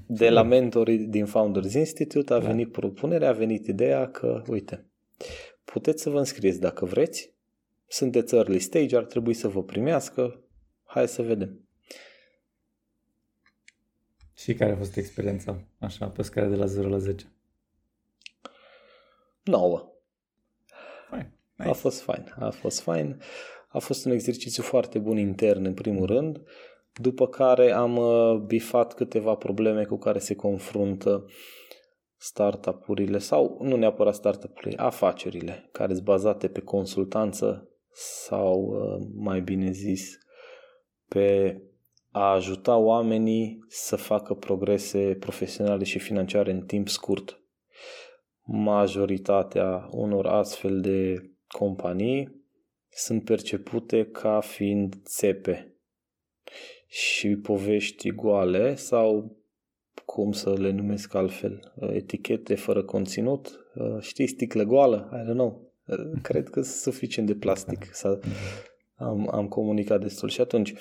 De 0.08 0.30
la 0.30 0.44
mentorii 0.44 0.98
din 0.98 1.26
Founders 1.26 1.74
Institute 1.74 2.34
a 2.34 2.40
da. 2.40 2.48
venit 2.48 2.72
propunerea, 2.72 3.30
a 3.30 3.34
venit 3.34 3.68
ideea 3.68 4.12
că, 4.12 4.44
uite, 4.48 4.92
puteți 5.64 6.02
să 6.02 6.10
vă 6.10 6.18
înscrieți 6.18 6.60
dacă 6.60 6.86
vreți, 6.86 7.36
sunteți 7.92 8.36
early 8.36 8.60
stage, 8.60 8.98
ar 8.98 9.06
trebui 9.06 9.34
să 9.34 9.48
vă 9.48 9.64
primească, 9.64 10.44
hai 10.84 11.08
să 11.08 11.22
vedem. 11.22 11.66
Și 14.34 14.54
care 14.54 14.72
a 14.72 14.78
fost 14.78 14.96
experiența, 14.98 15.68
așa, 15.80 16.08
pe 16.08 16.22
scară 16.22 16.48
de 16.48 16.56
la 16.56 16.66
0 16.66 16.90
la 16.90 16.98
10? 16.98 17.26
9. 19.44 19.92
Fine. 21.10 21.38
Nice. 21.56 21.70
A 21.70 21.74
fost 21.74 22.02
fain, 22.02 22.34
a 22.40 22.50
fost 22.50 22.82
fain. 22.82 23.22
A 23.68 23.80
fost 23.80 24.06
un 24.06 24.12
exercițiu 24.12 24.64
foarte 24.64 25.00
bun 25.00 25.18
intern, 25.18 25.66
în 25.66 25.74
primul 25.74 26.06
rând, 26.06 26.42
după 26.94 27.28
care 27.28 27.72
am 27.72 27.98
uh, 27.98 28.36
bifat 28.40 28.94
câteva 28.94 29.36
probleme 29.36 29.84
cu 29.84 29.98
care 29.98 30.20
se 30.20 30.36
confruntă 30.36 31.26
startup-urile 32.18 33.18
sau 33.18 33.58
nu 33.62 33.76
neapărat 33.76 34.16
startup-urile, 34.16 34.82
afacerile 34.82 35.70
care 35.72 35.94
sunt 35.94 36.06
bazate 36.06 36.48
pe 36.48 36.62
consultanță 36.62 37.71
sau 37.94 38.62
uh, 38.62 39.08
mai 39.16 39.42
bine 39.42 39.72
zis 39.72 40.18
pe 41.08 41.62
a 42.12 42.32
ajuta 42.32 42.78
oamenii 42.78 43.66
să 43.68 43.96
facă 43.96 44.34
progrese 44.34 45.18
profesionale 45.20 45.84
și 45.84 46.00
financiare 46.00 46.52
în 46.52 46.66
timp 46.66 46.88
scurt. 46.88 47.42
Majoritatea 48.44 49.88
unor 49.92 50.26
astfel 50.26 50.82
de 50.82 51.30
companii 51.48 52.46
sunt 52.90 53.24
percepute 53.24 54.06
ca 54.06 54.40
fiind 54.40 54.96
țepe 55.04 55.76
și 56.88 57.36
povești 57.36 58.12
goale 58.12 58.76
sau 58.76 59.38
cum 60.06 60.32
să 60.32 60.54
le 60.54 60.72
numesc 60.72 61.14
altfel, 61.14 61.74
etichete 61.94 62.56
fără 62.56 62.84
conținut, 62.84 63.66
știi, 64.00 64.28
sticlă 64.28 64.64
goală, 64.64 65.10
I 65.14 65.30
don't 65.30 65.34
know, 65.34 65.71
cred 66.22 66.50
că 66.50 66.62
sunt 66.62 66.94
suficient 66.94 67.28
de 67.28 67.36
plastic 67.36 67.90
să 67.92 68.20
am, 68.96 69.30
am 69.32 69.48
comunicat 69.48 70.02
destul 70.02 70.30
și 70.30 70.42
atunci 70.42 70.74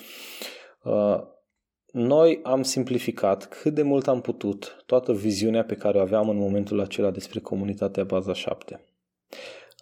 noi 1.91 2.39
am 2.43 2.61
simplificat 2.61 3.47
cât 3.47 3.73
de 3.73 3.81
mult 3.81 4.07
am 4.07 4.21
putut 4.21 4.83
toată 4.85 5.13
viziunea 5.13 5.63
pe 5.63 5.75
care 5.75 5.97
o 5.97 6.01
aveam 6.01 6.29
în 6.29 6.37
momentul 6.37 6.79
acela 6.79 7.11
despre 7.11 7.39
comunitatea 7.39 8.03
Baza 8.03 8.33
7. 8.33 8.85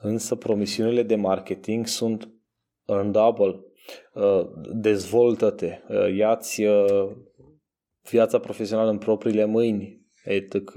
Însă 0.01 0.35
promisiunile 0.35 1.03
de 1.03 1.15
marketing 1.15 1.88
sunt 1.88 2.30
earn 2.85 3.11
double, 3.11 3.60
dezvoltă-te, 4.73 5.80
ia-ți 6.15 6.64
viața 8.10 8.39
profesională 8.39 8.89
în 8.89 8.97
propriile 8.97 9.45
mâini, 9.45 10.06
etc. 10.23 10.73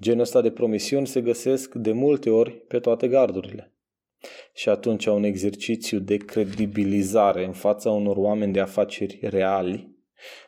Genul 0.00 0.20
ăsta 0.20 0.40
de 0.40 0.50
promisiuni 0.50 1.06
se 1.06 1.20
găsesc 1.20 1.74
de 1.74 1.92
multe 1.92 2.30
ori 2.30 2.50
pe 2.50 2.78
toate 2.78 3.08
gardurile. 3.08 3.72
Și 4.54 4.68
atunci 4.68 5.06
un 5.06 5.24
exercițiu 5.24 5.98
de 5.98 6.16
credibilizare 6.16 7.44
în 7.44 7.52
fața 7.52 7.90
unor 7.90 8.16
oameni 8.16 8.52
de 8.52 8.60
afaceri 8.60 9.18
reali 9.22 9.92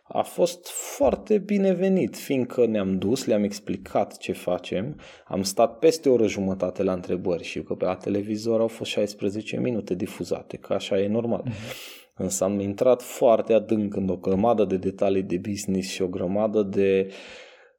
a 0.02 0.22
fost 0.22 0.68
foarte 0.68 1.38
binevenit, 1.38 2.16
fiindcă 2.16 2.66
ne-am 2.66 2.98
dus, 2.98 3.24
le-am 3.24 3.42
explicat 3.42 4.16
ce 4.16 4.32
facem, 4.32 5.00
am 5.26 5.42
stat 5.42 5.78
peste 5.78 6.08
o 6.08 6.12
oră 6.12 6.26
jumătate 6.26 6.82
la 6.82 6.92
întrebări 6.92 7.44
și 7.44 7.62
că 7.62 7.74
pe 7.74 7.84
la 7.84 7.94
televizor 7.94 8.60
au 8.60 8.68
fost 8.68 8.90
16 8.90 9.60
minute 9.60 9.94
difuzate, 9.94 10.56
că 10.56 10.72
așa 10.72 11.00
e 11.00 11.08
normal. 11.08 11.44
Mm-hmm. 11.46 11.94
Însă 12.16 12.44
am 12.44 12.60
intrat 12.60 13.02
foarte 13.02 13.52
adânc 13.52 13.96
în 13.96 14.08
o 14.08 14.16
grămadă 14.16 14.64
de 14.64 14.76
detalii 14.76 15.22
de 15.22 15.36
business 15.36 15.88
și 15.88 16.02
o 16.02 16.06
grămadă 16.06 16.62
de 16.62 17.12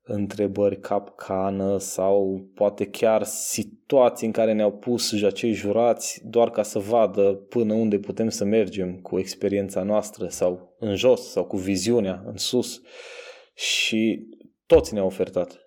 întrebări 0.08 0.80
capcană 0.80 1.78
sau 1.78 2.48
poate 2.54 2.86
chiar 2.86 3.24
situații 3.24 4.28
în 4.28 4.34
care 4.34 4.54
ne-au 4.54 4.72
pus 4.72 5.24
acei 5.24 5.52
jurați 5.52 6.22
doar 6.26 6.50
ca 6.50 6.64
să 6.64 6.80
vadă 6.80 7.34
până 7.34 7.74
unde 7.74 8.00
putem 8.00 8.30
să 8.30 8.44
mergem 8.44 8.96
cu 8.96 9.20
experiența 9.20 9.84
noastră 9.84 10.28
sau 10.28 10.76
în 10.80 10.96
jos 10.96 11.32
sau 11.32 11.46
cu 11.46 11.58
viziunea 11.58 12.24
în 12.26 12.38
sus 12.38 12.82
și 13.54 14.28
toți 14.66 14.94
ne-au 14.94 15.06
ofertat. 15.06 15.60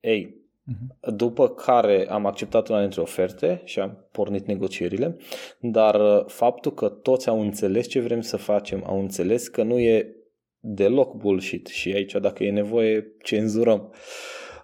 Ei, 0.00 0.26
uh-huh. 0.26 1.14
după 1.14 1.48
care 1.48 2.06
am 2.08 2.26
acceptat 2.26 2.68
una 2.68 2.80
dintre 2.80 3.00
oferte 3.00 3.60
și 3.64 3.80
am 3.80 4.08
pornit 4.12 4.46
negocierile, 4.46 5.16
dar 5.60 6.24
faptul 6.26 6.74
că 6.74 6.88
toți 6.88 7.28
au 7.28 7.40
înțeles 7.40 7.86
ce 7.86 8.00
vrem 8.00 8.20
să 8.20 8.36
facem, 8.36 8.82
au 8.86 9.00
înțeles 9.00 9.48
că 9.48 9.62
nu 9.62 9.78
e 9.78 10.17
deloc 10.60 11.14
bullshit 11.14 11.66
și 11.66 11.92
aici 11.92 12.12
dacă 12.12 12.44
e 12.44 12.50
nevoie 12.50 13.12
cenzurăm. 13.22 13.92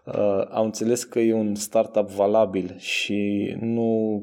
Uh, 0.07 0.47
au 0.51 0.65
înțeles 0.65 1.05
că 1.05 1.19
e 1.19 1.33
un 1.33 1.55
startup 1.55 2.09
valabil 2.09 2.75
și 2.79 3.53
nu 3.61 4.23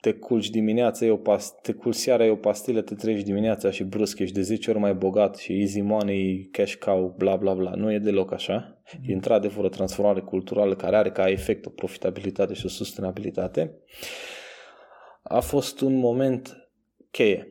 te 0.00 0.12
culci 0.12 0.50
dimineața, 0.50 1.04
e 1.04 1.10
o 1.10 1.16
past- 1.16 1.60
te 1.62 1.72
culci 1.72 1.94
seara, 1.94 2.24
e 2.24 2.30
o 2.30 2.36
pastilă, 2.36 2.80
te 2.80 2.94
treci 2.94 3.22
dimineața 3.22 3.70
și 3.70 3.84
brusc 3.84 4.18
ești 4.18 4.34
de 4.34 4.42
10 4.42 4.70
ori 4.70 4.78
mai 4.78 4.94
bogat 4.94 5.36
și 5.36 5.60
easy 5.60 5.80
money, 5.80 6.48
cash 6.52 6.74
cow, 6.74 7.14
bla 7.18 7.36
bla 7.36 7.54
bla. 7.54 7.70
Nu 7.70 7.92
e 7.92 7.98
deloc 7.98 8.32
așa. 8.32 8.80
Mm. 8.98 9.04
E 9.06 9.14
într-adevăr 9.14 9.64
o 9.64 9.68
transformare 9.68 10.20
culturală 10.20 10.74
care 10.74 10.96
are 10.96 11.10
ca 11.10 11.28
efect 11.28 11.66
o 11.66 11.70
profitabilitate 11.70 12.54
și 12.54 12.66
o 12.66 12.68
sustenabilitate. 12.68 13.74
A 15.22 15.40
fost 15.40 15.80
un 15.80 15.94
moment 15.94 16.70
cheie. 17.10 17.48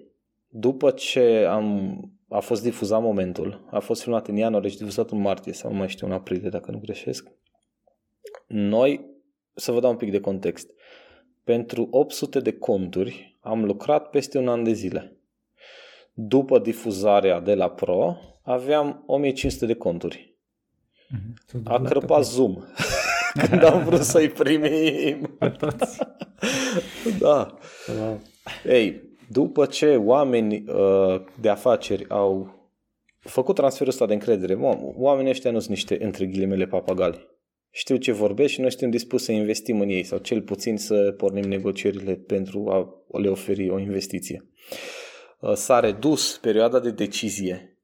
După 0.47 0.91
ce 0.91 1.45
am 1.49 2.01
a 2.29 2.39
fost 2.39 2.61
difuzat 2.61 3.01
momentul, 3.01 3.67
a 3.71 3.79
fost 3.79 4.01
filmat 4.01 4.27
în 4.27 4.35
ianuarie 4.35 4.69
și 4.69 4.77
difuzat 4.77 5.11
în 5.11 5.19
martie 5.19 5.53
sau 5.53 5.73
mai 5.73 5.89
știu 5.89 6.07
în 6.07 6.13
aprilie 6.13 6.49
dacă 6.49 6.71
nu 6.71 6.79
greșesc. 6.79 7.27
Noi, 8.47 9.05
să 9.53 9.71
vă 9.71 9.79
dau 9.79 9.91
un 9.91 9.97
pic 9.97 10.11
de 10.11 10.19
context, 10.19 10.69
pentru 11.43 11.87
800 11.91 12.39
de 12.39 12.53
conturi 12.53 13.37
am 13.39 13.65
lucrat 13.65 14.09
peste 14.09 14.37
un 14.37 14.47
an 14.47 14.63
de 14.63 14.71
zile. 14.71 15.17
După 16.13 16.59
difuzarea 16.59 17.39
de 17.39 17.55
la 17.55 17.69
Pro, 17.69 18.17
aveam 18.43 19.03
1500 19.05 19.65
de 19.65 19.73
conturi. 19.73 20.37
Mhm. 21.09 21.61
A 21.63 21.81
crăpat 21.81 22.25
Zoom 22.25 22.63
când 23.47 23.63
am 23.63 23.83
vrut 23.83 24.01
să-i 24.01 24.29
primim. 24.29 25.37
da. 27.19 27.57
Ei, 28.65 29.08
după 29.31 29.65
ce 29.65 29.95
oameni 29.95 30.63
uh, 30.67 31.21
de 31.41 31.49
afaceri 31.49 32.09
au 32.09 32.57
făcut 33.19 33.55
transferul 33.55 33.91
ăsta 33.91 34.05
de 34.05 34.13
încredere, 34.13 34.53
oamenii 34.95 35.31
ăștia 35.31 35.51
nu 35.51 35.59
sunt 35.59 35.69
niște, 35.69 36.03
între 36.03 36.25
ghilimele, 36.25 36.65
papagali. 36.65 37.27
Știu 37.71 37.95
ce 37.95 38.11
vorbesc 38.11 38.53
și 38.53 38.59
noi 38.61 38.69
suntem 38.69 38.89
dispuși 38.89 39.23
să 39.23 39.31
investim 39.31 39.79
în 39.79 39.89
ei 39.89 40.03
sau 40.03 40.17
cel 40.17 40.41
puțin 40.41 40.77
să 40.77 41.13
pornim 41.17 41.43
negocierile 41.43 42.15
pentru 42.15 42.69
a 42.69 43.03
le 43.19 43.29
oferi 43.29 43.69
o 43.69 43.79
investiție. 43.79 44.49
Uh, 45.39 45.53
s-a 45.53 45.79
redus 45.79 46.37
perioada 46.37 46.79
de 46.79 46.91
decizie 46.91 47.78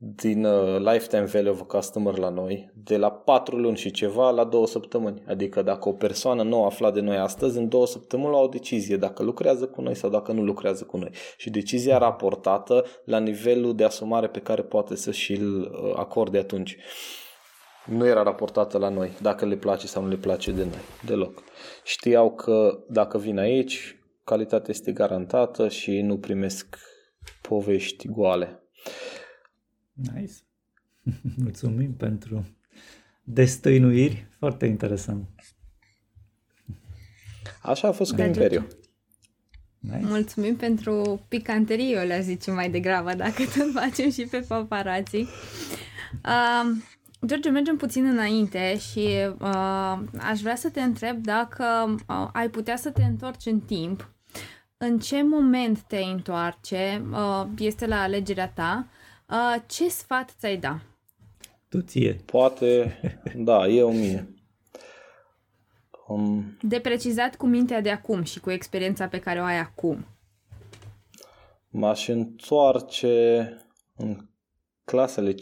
din 0.00 0.44
uh, 0.44 0.78
lifetime 0.78 1.24
value 1.24 1.50
of 1.50 1.60
a 1.60 1.64
customer 1.64 2.18
la 2.18 2.28
noi 2.28 2.70
de 2.84 2.96
la 2.96 3.10
4 3.10 3.56
luni 3.56 3.76
și 3.76 3.90
ceva 3.90 4.30
la 4.30 4.44
2 4.44 4.66
săptămâni. 4.66 5.22
Adică 5.26 5.62
dacă 5.62 5.88
o 5.88 5.92
persoană 5.92 6.42
nu 6.42 6.64
afla 6.64 6.90
de 6.90 7.00
noi 7.00 7.16
astăzi, 7.16 7.58
în 7.58 7.68
2 7.68 7.86
săptămâni 7.86 8.34
au 8.34 8.44
o 8.44 8.48
decizie 8.48 8.96
dacă 8.96 9.22
lucrează 9.22 9.66
cu 9.66 9.80
noi 9.80 9.94
sau 9.94 10.10
dacă 10.10 10.32
nu 10.32 10.42
lucrează 10.42 10.84
cu 10.84 10.96
noi. 10.96 11.10
Și 11.36 11.50
decizia 11.50 11.98
raportată 11.98 12.84
la 13.04 13.18
nivelul 13.18 13.76
de 13.76 13.84
asumare 13.84 14.28
pe 14.28 14.40
care 14.40 14.62
poate 14.62 14.96
să 14.96 15.10
și-l 15.10 15.60
uh, 15.60 15.92
acorde 15.96 16.38
atunci. 16.38 16.76
Nu 17.86 18.06
era 18.06 18.22
raportată 18.22 18.78
la 18.78 18.88
noi, 18.88 19.10
dacă 19.22 19.46
le 19.46 19.56
place 19.56 19.86
sau 19.86 20.02
nu 20.02 20.08
le 20.08 20.16
place 20.16 20.50
de 20.50 20.62
noi, 20.62 20.82
deloc. 21.06 21.42
Știau 21.84 22.34
că 22.34 22.78
dacă 22.88 23.18
vin 23.18 23.38
aici, 23.38 23.98
calitatea 24.24 24.68
este 24.68 24.92
garantată 24.92 25.68
și 25.68 26.00
nu 26.00 26.18
primesc 26.18 26.78
povești 27.42 28.08
goale. 28.08 28.62
Nice. 30.14 30.32
Mulțumim 31.42 31.94
pentru 31.94 32.46
destăinuiri. 33.22 34.26
Foarte 34.38 34.66
interesant. 34.66 35.28
Așa 37.62 37.88
a 37.88 37.92
fost 37.92 38.14
cu 38.14 38.20
Imperiu. 38.20 38.66
Nice. 39.78 40.06
Mulțumim 40.06 40.56
pentru 40.56 41.24
picanterie, 41.28 41.96
eu 41.96 42.06
le 42.06 42.20
zice 42.20 42.50
mai 42.50 42.70
degrabă, 42.70 43.14
dacă 43.14 43.42
tot 43.56 43.72
facem 43.72 44.10
și 44.10 44.26
pe 44.30 44.44
paparații. 44.48 45.28
Uh, 46.24 46.76
George, 47.26 47.50
mergem 47.50 47.76
puțin 47.76 48.04
înainte 48.04 48.78
și 48.78 49.08
uh, 49.38 49.98
aș 50.18 50.40
vrea 50.40 50.56
să 50.56 50.70
te 50.70 50.80
întreb 50.80 51.16
dacă 51.16 51.96
uh, 52.08 52.28
ai 52.32 52.48
putea 52.48 52.76
să 52.76 52.90
te 52.90 53.02
întorci 53.02 53.46
în 53.46 53.60
timp. 53.60 54.10
În 54.76 54.98
ce 54.98 55.22
moment 55.22 55.80
te 55.80 55.98
întoarce? 55.98 57.02
Uh, 57.10 57.46
este 57.58 57.86
la 57.86 58.00
alegerea 58.00 58.48
ta 58.48 58.86
Uh, 59.30 59.62
ce 59.66 59.88
sfat 59.88 60.34
ți-ai 60.38 60.56
da? 60.56 60.80
Tu 61.68 61.80
ție. 61.80 62.12
Poate, 62.24 63.00
da, 63.34 63.66
eu 63.66 63.92
mie. 63.92 64.34
Um, 66.06 66.58
de 66.62 66.80
precizat 66.80 67.36
cu 67.36 67.46
mintea 67.46 67.80
de 67.80 67.90
acum 67.90 68.22
și 68.22 68.40
cu 68.40 68.50
experiența 68.50 69.08
pe 69.08 69.18
care 69.18 69.40
o 69.40 69.44
ai 69.44 69.58
acum. 69.58 70.06
M-aș 71.68 72.08
întoarce 72.08 73.56
în 73.96 74.28
clasele 74.84 75.34
5-6 75.34 75.36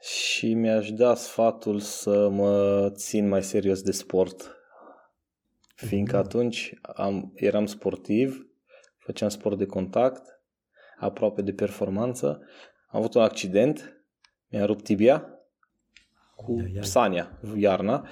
și 0.00 0.54
mi-aș 0.54 0.90
da 0.90 1.14
sfatul 1.14 1.80
să 1.80 2.28
mă 2.28 2.90
țin 2.94 3.28
mai 3.28 3.42
serios 3.42 3.82
de 3.82 3.92
sport. 3.92 4.56
Fiindcă 5.74 6.16
mhm. 6.16 6.24
atunci 6.24 6.74
am, 6.82 7.32
eram 7.34 7.66
sportiv, 7.66 8.50
făceam 8.98 9.28
sport 9.28 9.58
de 9.58 9.66
contact 9.66 10.35
aproape 10.96 11.42
de 11.42 11.52
performanță. 11.52 12.40
Am 12.88 12.98
avut 13.00 13.14
un 13.14 13.22
accident, 13.22 14.04
mi-a 14.48 14.64
rupt 14.64 14.84
tibia 14.84 15.30
cu 16.34 16.56
Sania, 16.80 17.38
iarna. 17.56 18.08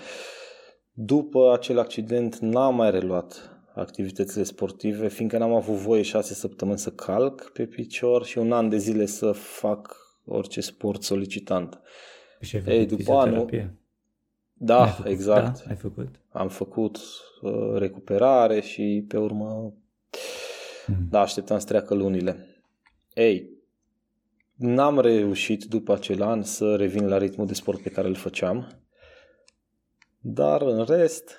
După 0.92 1.52
acel 1.52 1.78
accident 1.78 2.38
n-am 2.38 2.74
mai 2.74 2.90
reluat 2.90 3.58
activitățile 3.74 4.42
sportive, 4.42 5.08
fiindcă 5.08 5.38
n-am 5.38 5.52
avut 5.52 5.74
voie 5.74 6.02
șase 6.02 6.34
săptămâni 6.34 6.78
să 6.78 6.90
calc 6.90 7.50
pe 7.52 7.66
picior 7.66 8.24
și 8.24 8.38
un 8.38 8.52
an 8.52 8.68
de 8.68 8.76
zile 8.76 9.06
să 9.06 9.32
fac 9.32 9.96
orice 10.24 10.60
sport 10.60 11.02
solicitant. 11.02 11.80
Și 12.40 12.56
ai 12.56 12.76
Ei, 12.76 12.86
după 12.86 13.12
anul... 13.12 13.72
Da, 14.52 14.86
făcut, 14.86 15.10
exact. 15.10 15.62
Da, 15.64 15.70
ai 15.70 15.76
făcut. 15.76 16.08
Am 16.30 16.48
făcut 16.48 16.98
uh, 17.42 17.74
recuperare 17.74 18.60
și 18.60 19.04
pe 19.08 19.16
urmă, 19.18 19.74
mm. 20.86 20.96
da, 21.10 21.20
așteptam 21.20 21.58
să 21.58 21.66
treacă 21.66 21.94
lunile. 21.94 22.53
Ei, 23.14 23.50
n-am 24.54 25.00
reușit 25.00 25.64
după 25.64 25.92
acel 25.92 26.22
an 26.22 26.42
să 26.42 26.76
revin 26.76 27.08
la 27.08 27.18
ritmul 27.18 27.46
de 27.46 27.54
sport 27.54 27.82
pe 27.82 27.90
care 27.90 28.08
îl 28.08 28.14
făceam, 28.14 28.82
dar 30.20 30.62
în 30.62 30.84
rest 30.84 31.38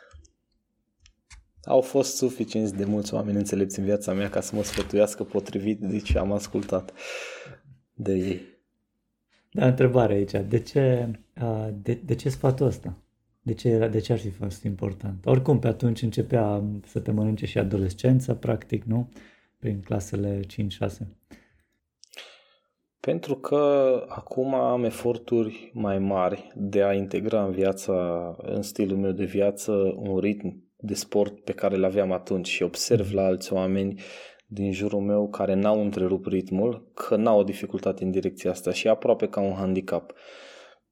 au 1.64 1.82
fost 1.82 2.16
suficienți 2.16 2.76
de 2.76 2.86
mulți 2.86 3.14
oameni 3.14 3.38
înțelepți 3.38 3.80
în 3.80 3.86
viața 3.86 4.14
mea 4.14 4.30
ca 4.30 4.42
să 4.42 4.56
mă 4.56 4.64
sfătuiască 4.64 5.24
potrivit, 5.24 5.80
deci 5.80 6.16
am 6.16 6.32
ascultat 6.32 6.94
de 7.94 8.14
ei. 8.14 8.42
Da, 9.52 9.66
întrebare 9.68 10.14
aici. 10.14 10.32
De 10.48 10.60
ce, 10.60 11.12
de, 11.82 11.94
de 12.06 12.16
ce 12.16 12.30
sfatul 12.30 12.66
ăsta? 12.66 12.98
De 13.42 13.54
ce, 13.54 13.70
era, 13.70 13.88
de 13.88 14.00
ce 14.00 14.12
ar 14.12 14.20
fi 14.20 14.30
fost 14.30 14.64
important? 14.64 15.26
Oricum, 15.26 15.60
pe 15.60 15.68
atunci 15.68 16.02
începea 16.02 16.64
să 16.86 17.00
te 17.00 17.12
mănânce 17.12 17.46
și 17.46 17.58
adolescența, 17.58 18.36
practic, 18.36 18.84
nu? 18.84 19.10
Prin 19.58 19.82
clasele 19.82 20.40
5-6. 20.40 20.46
Pentru 23.06 23.36
că 23.36 24.04
acum 24.08 24.54
am 24.54 24.84
eforturi 24.84 25.72
mai 25.74 26.00
mari 26.00 26.52
de 26.56 26.84
a 26.84 26.94
integra 26.94 27.46
în 27.46 27.52
viața, 27.52 27.94
în 28.42 28.62
stilul 28.62 28.98
meu 28.98 29.12
de 29.12 29.24
viață, 29.26 29.72
un 29.96 30.18
ritm 30.18 30.64
de 30.78 30.94
sport 30.94 31.40
pe 31.40 31.52
care 31.52 31.76
îl 31.76 31.84
aveam 31.84 32.12
atunci 32.12 32.48
și 32.48 32.64
observ 32.64 33.14
la 33.14 33.26
alți 33.26 33.54
oameni 33.54 34.02
din 34.48 34.72
jurul 34.72 35.00
meu 35.00 35.30
care 35.30 35.54
n-au 35.54 35.82
întrerupt 35.82 36.28
ritmul, 36.28 36.92
că 36.94 37.16
n-au 37.16 37.40
o 37.40 37.44
dificultate 37.44 38.04
în 38.04 38.12
direcția 38.12 38.52
asta 38.52 38.72
și 38.72 38.88
aproape 38.88 39.28
ca 39.28 39.42
un 39.42 39.54
handicap. 39.54 40.14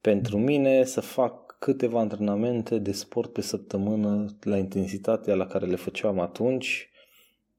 Pentru 0.01 0.37
mine 0.37 0.83
să 0.83 1.01
fac 1.01 1.55
câteva 1.59 1.99
antrenamente 1.99 2.77
de 2.77 2.91
sport 2.91 3.33
pe 3.33 3.41
săptămână 3.41 4.25
la 4.41 4.57
intensitatea 4.57 5.35
la 5.35 5.45
care 5.45 5.65
le 5.65 5.75
făceam 5.75 6.19
atunci 6.19 6.89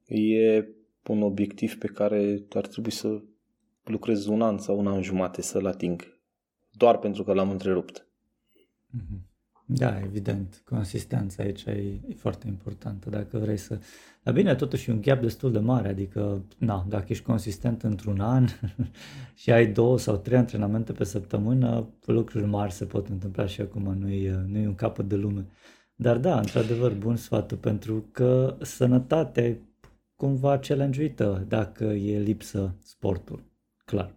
e 0.05 0.65
un 1.07 1.21
obiectiv 1.21 1.77
pe 1.77 1.87
care 1.87 2.45
ar 2.53 2.67
trebui 2.67 2.91
să 2.91 3.19
lucrez 3.85 4.25
un 4.25 4.41
an 4.41 4.57
sau 4.57 4.79
un 4.79 4.87
an 4.87 5.01
jumate 5.01 5.41
să-l 5.41 5.65
ating, 5.65 6.19
doar 6.71 6.97
pentru 6.97 7.23
că 7.23 7.33
l-am 7.33 7.49
întrerupt. 7.49 8.07
Mm-hmm. 8.97 9.33
Da, 9.67 9.99
evident. 9.99 10.61
Consistența 10.65 11.43
aici 11.43 11.63
e, 11.63 11.71
e 12.07 12.13
foarte 12.15 12.47
importantă 12.47 13.09
dacă 13.09 13.37
vrei 13.37 13.57
să... 13.57 13.79
Dar 14.23 14.33
bine, 14.33 14.55
totuși 14.55 14.89
e 14.89 14.93
un 14.93 15.01
gap 15.01 15.21
destul 15.21 15.51
de 15.51 15.59
mare, 15.59 15.87
adică, 15.87 16.45
na, 16.57 16.85
dacă 16.89 17.05
ești 17.07 17.23
consistent 17.23 17.83
într-un 17.83 18.19
an 18.19 18.47
și 19.41 19.51
ai 19.51 19.67
două 19.67 19.97
sau 19.97 20.17
trei 20.17 20.37
antrenamente 20.37 20.91
pe 20.91 21.03
săptămână, 21.03 21.89
lucruri 22.05 22.45
mari 22.45 22.71
se 22.71 22.85
pot 22.85 23.07
întâmpla 23.07 23.45
și 23.45 23.61
acum 23.61 23.93
nu 23.93 24.09
e, 24.09 24.43
nu 24.47 24.57
e 24.57 24.67
un 24.67 24.75
capăt 24.75 25.07
de 25.07 25.15
lume. 25.15 25.45
Dar 25.95 26.17
da, 26.17 26.37
într-adevăr, 26.37 26.93
bun 26.93 27.15
sfatul, 27.15 27.57
pentru 27.57 28.05
că 28.11 28.57
sănătate 28.61 29.61
cumva 30.15 30.59
challenge 30.59 31.13
dacă 31.47 31.83
e 31.83 32.19
lipsă 32.19 32.75
sportul, 32.83 33.43
clar. 33.95 34.15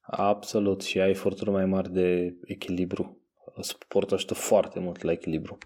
Absolut, 0.00 0.82
și 0.82 1.00
ai 1.00 1.10
eforturi 1.10 1.50
mai 1.50 1.66
mari 1.66 1.92
de 1.92 2.36
echilibru 2.44 3.18
sport 3.60 4.12
ajută 4.12 4.34
foarte 4.34 4.80
mult 4.80 5.02
la 5.02 5.12
echilibru. 5.12 5.58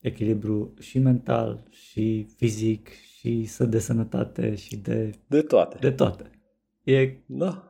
Echilibru 0.00 0.74
și 0.80 0.98
mental, 0.98 1.66
și 1.70 2.26
fizic, 2.36 2.88
și 2.88 3.44
să 3.44 3.64
de 3.64 3.78
sănătate, 3.78 4.54
și 4.54 4.76
de... 4.76 5.10
De 5.26 5.42
toate. 5.42 5.76
De 5.80 5.90
toate. 5.90 6.30
E... 6.82 7.16
Da. 7.26 7.66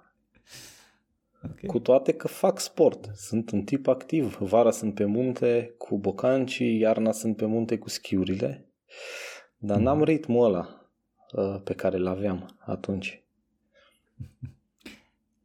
Okay. 1.44 1.64
Cu 1.66 1.78
toate 1.78 2.12
că 2.12 2.28
fac 2.28 2.60
sport. 2.60 3.10
Sunt 3.14 3.50
un 3.50 3.62
tip 3.62 3.86
activ. 3.86 4.36
Vara 4.36 4.70
sunt 4.70 4.94
pe 4.94 5.04
munte 5.04 5.74
cu 5.78 5.98
bocancii, 5.98 6.78
iarna 6.78 7.12
sunt 7.12 7.36
pe 7.36 7.44
munte 7.44 7.78
cu 7.78 7.88
schiurile. 7.88 8.66
Dar 9.56 9.76
mm. 9.76 9.82
n-am 9.82 10.04
ritmul 10.04 10.44
ăla 10.44 10.90
uh, 11.32 11.60
pe 11.64 11.74
care 11.74 11.96
îl 11.96 12.06
aveam 12.06 12.56
atunci. 12.58 13.22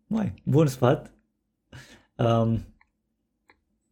Mai, 0.07 0.33
bun 0.43 0.67
sfat. 0.67 1.13
Um, 2.15 2.59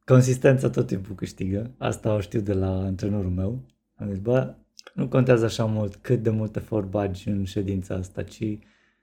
Consistența 0.06 0.70
tot 0.70 0.88
timpul 0.88 1.16
câștigă. 1.16 1.72
Asta 1.78 2.14
o 2.14 2.20
știu 2.20 2.40
de 2.40 2.54
la 2.54 2.70
antrenorul 2.70 3.30
meu. 3.30 3.66
Am 3.96 4.10
zis, 4.10 4.20
bă, 4.20 4.56
nu 4.94 5.08
contează 5.08 5.46
așa 5.46 5.66
mult 5.66 5.96
cât 5.96 6.24
de 6.24 6.30
mult 6.30 6.56
efort 6.56 6.90
bagi 6.90 7.30
în 7.30 7.44
ședința 7.44 7.96
asta, 7.96 8.24
ci 8.24 8.60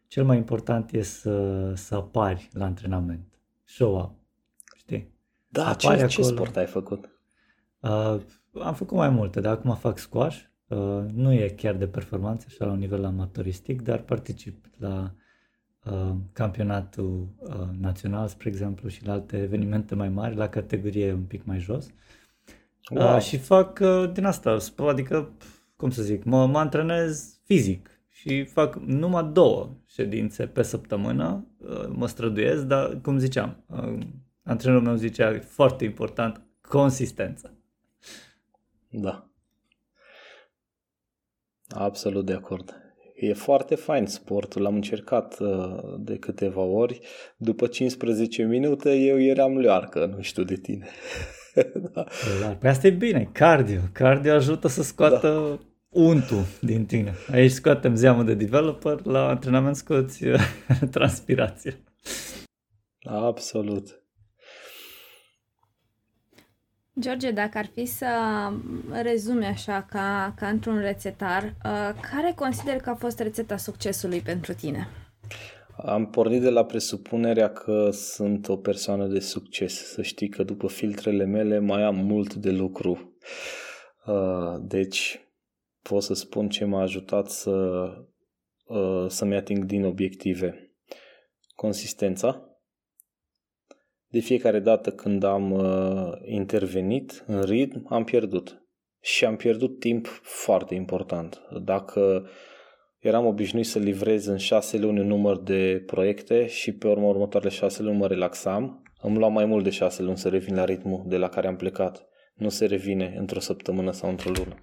cel 0.06 0.24
mai 0.24 0.36
important 0.36 0.92
e 0.92 1.02
să, 1.02 1.72
să 1.76 1.94
apari 1.94 2.48
la 2.52 2.64
antrenament. 2.64 3.40
Show 3.64 3.98
up. 3.98 4.12
Știi? 4.76 5.14
Da, 5.48 5.68
apari 5.68 5.98
ce, 5.98 6.06
ce 6.06 6.22
sport 6.22 6.56
ai 6.56 6.66
făcut? 6.66 7.20
Uh, 7.80 8.20
am 8.62 8.74
făcut 8.74 8.96
mai 8.96 9.10
multe, 9.10 9.40
dar 9.40 9.52
acum 9.52 9.74
fac 9.74 9.98
squash. 9.98 10.40
Uh, 10.68 11.04
nu 11.14 11.32
e 11.32 11.48
chiar 11.48 11.74
de 11.74 11.86
performanță, 11.86 12.46
așa 12.48 12.64
la 12.64 12.72
un 12.72 12.78
nivel 12.78 13.04
amatoristic, 13.04 13.82
dar 13.82 14.00
particip 14.00 14.66
la 14.78 15.14
Uh, 15.14 15.20
campionatul 16.32 17.28
uh, 17.38 17.68
național, 17.80 18.28
spre 18.28 18.48
exemplu, 18.48 18.88
și 18.88 19.06
la 19.06 19.12
alte 19.12 19.42
evenimente 19.42 19.94
mai 19.94 20.08
mari, 20.08 20.36
la 20.36 20.48
categorie 20.48 21.12
un 21.12 21.22
pic 21.22 21.44
mai 21.44 21.58
jos. 21.58 21.86
Uh, 22.90 22.98
wow. 22.98 23.14
Uh, 23.14 23.20
și 23.20 23.38
fac 23.38 23.78
uh, 23.82 24.12
din 24.12 24.24
asta, 24.24 24.56
adică, 24.76 25.30
cum 25.76 25.90
să 25.90 26.02
zic, 26.02 26.24
mă, 26.24 26.46
mă 26.46 26.58
antrenez 26.58 27.40
fizic 27.44 27.90
și 28.08 28.44
fac 28.44 28.74
numai 28.74 29.30
două 29.32 29.70
ședințe 29.86 30.46
pe 30.46 30.62
săptămână, 30.62 31.46
uh, 31.58 31.88
mă 31.88 32.06
străduiesc, 32.06 32.62
dar, 32.62 33.00
cum 33.00 33.18
ziceam, 33.18 33.64
uh, 33.66 33.98
antrenorul 34.42 34.84
meu 34.84 34.94
zicea, 34.94 35.40
foarte 35.40 35.84
important, 35.84 36.40
consistența. 36.60 37.50
Da. 38.88 39.26
Absolut 41.68 42.26
de 42.26 42.32
acord. 42.32 42.81
E 43.22 43.32
foarte 43.32 43.74
fain 43.74 44.06
sportul, 44.06 44.62
l-am 44.62 44.74
încercat 44.74 45.38
uh, 45.40 45.94
de 45.98 46.16
câteva 46.16 46.60
ori. 46.60 47.00
După 47.36 47.66
15 47.66 48.42
minute 48.42 48.94
eu 48.94 49.20
eram 49.20 49.58
leoarcă, 49.58 50.12
nu 50.16 50.22
știu 50.22 50.42
de 50.42 50.54
tine. 50.54 50.86
da. 51.94 52.02
Păi 52.60 52.70
asta 52.70 52.86
e 52.86 52.90
bine, 52.90 53.28
cardio. 53.32 53.80
Cardio 53.92 54.32
ajută 54.32 54.68
să 54.68 54.82
scoată 54.82 55.28
da. 55.28 55.66
untul 56.00 56.44
din 56.60 56.86
tine. 56.86 57.14
Aici 57.30 57.50
scoatem 57.50 57.94
zeamă 57.94 58.22
de 58.22 58.34
developer, 58.34 59.04
la 59.04 59.28
antrenament 59.28 59.76
scoți 59.76 60.24
uh, 60.26 60.40
transpirație. 60.90 61.82
Absolut. 63.02 64.01
George, 67.00 67.30
dacă 67.30 67.58
ar 67.58 67.66
fi 67.66 67.84
să 67.84 68.06
rezumi 69.02 69.44
așa 69.44 69.86
ca, 69.90 70.34
ca 70.36 70.48
într-un 70.48 70.80
rețetar, 70.80 71.42
uh, 71.42 72.00
care 72.10 72.32
consider 72.36 72.76
că 72.76 72.90
a 72.90 72.94
fost 72.94 73.18
rețeta 73.18 73.56
succesului 73.56 74.20
pentru 74.20 74.52
tine? 74.52 74.88
Am 75.76 76.10
pornit 76.10 76.40
de 76.40 76.50
la 76.50 76.64
presupunerea 76.64 77.48
că 77.52 77.88
sunt 77.90 78.48
o 78.48 78.56
persoană 78.56 79.06
de 79.06 79.18
succes. 79.18 79.92
Să 79.92 80.02
știi 80.02 80.28
că 80.28 80.42
după 80.42 80.68
filtrele 80.68 81.24
mele 81.24 81.58
mai 81.58 81.82
am 81.82 81.96
mult 81.96 82.34
de 82.34 82.50
lucru. 82.50 83.16
Uh, 84.06 84.60
deci 84.60 85.28
pot 85.82 86.02
să 86.02 86.14
spun 86.14 86.48
ce 86.48 86.64
m-a 86.64 86.80
ajutat 86.80 87.30
să, 87.30 87.84
uh, 88.64 89.04
să-mi 89.08 89.36
ating 89.36 89.64
din 89.64 89.84
obiective. 89.84 90.72
Consistența, 91.54 92.51
de 94.12 94.20
fiecare 94.20 94.58
dată 94.58 94.90
când 94.90 95.22
am 95.22 95.50
uh, 95.50 96.12
intervenit 96.24 97.24
în 97.26 97.42
ritm, 97.42 97.86
am 97.88 98.04
pierdut. 98.04 98.62
Și 99.00 99.24
am 99.24 99.36
pierdut 99.36 99.78
timp 99.78 100.06
foarte 100.22 100.74
important. 100.74 101.40
Dacă 101.62 102.26
eram 102.98 103.26
obișnuit 103.26 103.66
să 103.66 103.78
livrez 103.78 104.26
în 104.26 104.36
șase 104.36 104.78
luni 104.78 105.00
un 105.00 105.06
număr 105.06 105.38
de 105.38 105.82
proiecte 105.86 106.46
și 106.46 106.72
pe 106.72 106.88
urmă 106.88 107.06
următoarele 107.06 107.50
șase 107.50 107.82
luni 107.82 107.96
mă 107.96 108.06
relaxam, 108.06 108.82
îmi 109.00 109.18
lua 109.18 109.28
mai 109.28 109.44
mult 109.44 109.64
de 109.64 109.70
șase 109.70 110.02
luni 110.02 110.16
să 110.16 110.28
revin 110.28 110.54
la 110.54 110.64
ritmul 110.64 111.04
de 111.06 111.16
la 111.16 111.28
care 111.28 111.46
am 111.46 111.56
plecat. 111.56 112.06
Nu 112.34 112.48
se 112.48 112.66
revine 112.66 113.14
într-o 113.18 113.40
săptămână 113.40 113.92
sau 113.92 114.10
într-o 114.10 114.30
lună. 114.30 114.54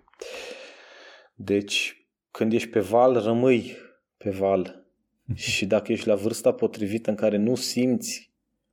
Deci, 1.35 2.07
când 2.31 2.53
ești 2.53 2.69
pe 2.69 2.79
val, 2.79 3.21
rămâi 3.23 3.75
pe 4.17 4.29
val. 4.29 4.85
și 5.35 5.65
dacă 5.65 5.91
ești 5.91 6.07
la 6.07 6.15
vârsta 6.15 6.53
potrivită 6.53 7.09
în 7.09 7.15
care 7.15 7.37
nu 7.37 7.55
simți 7.55 8.28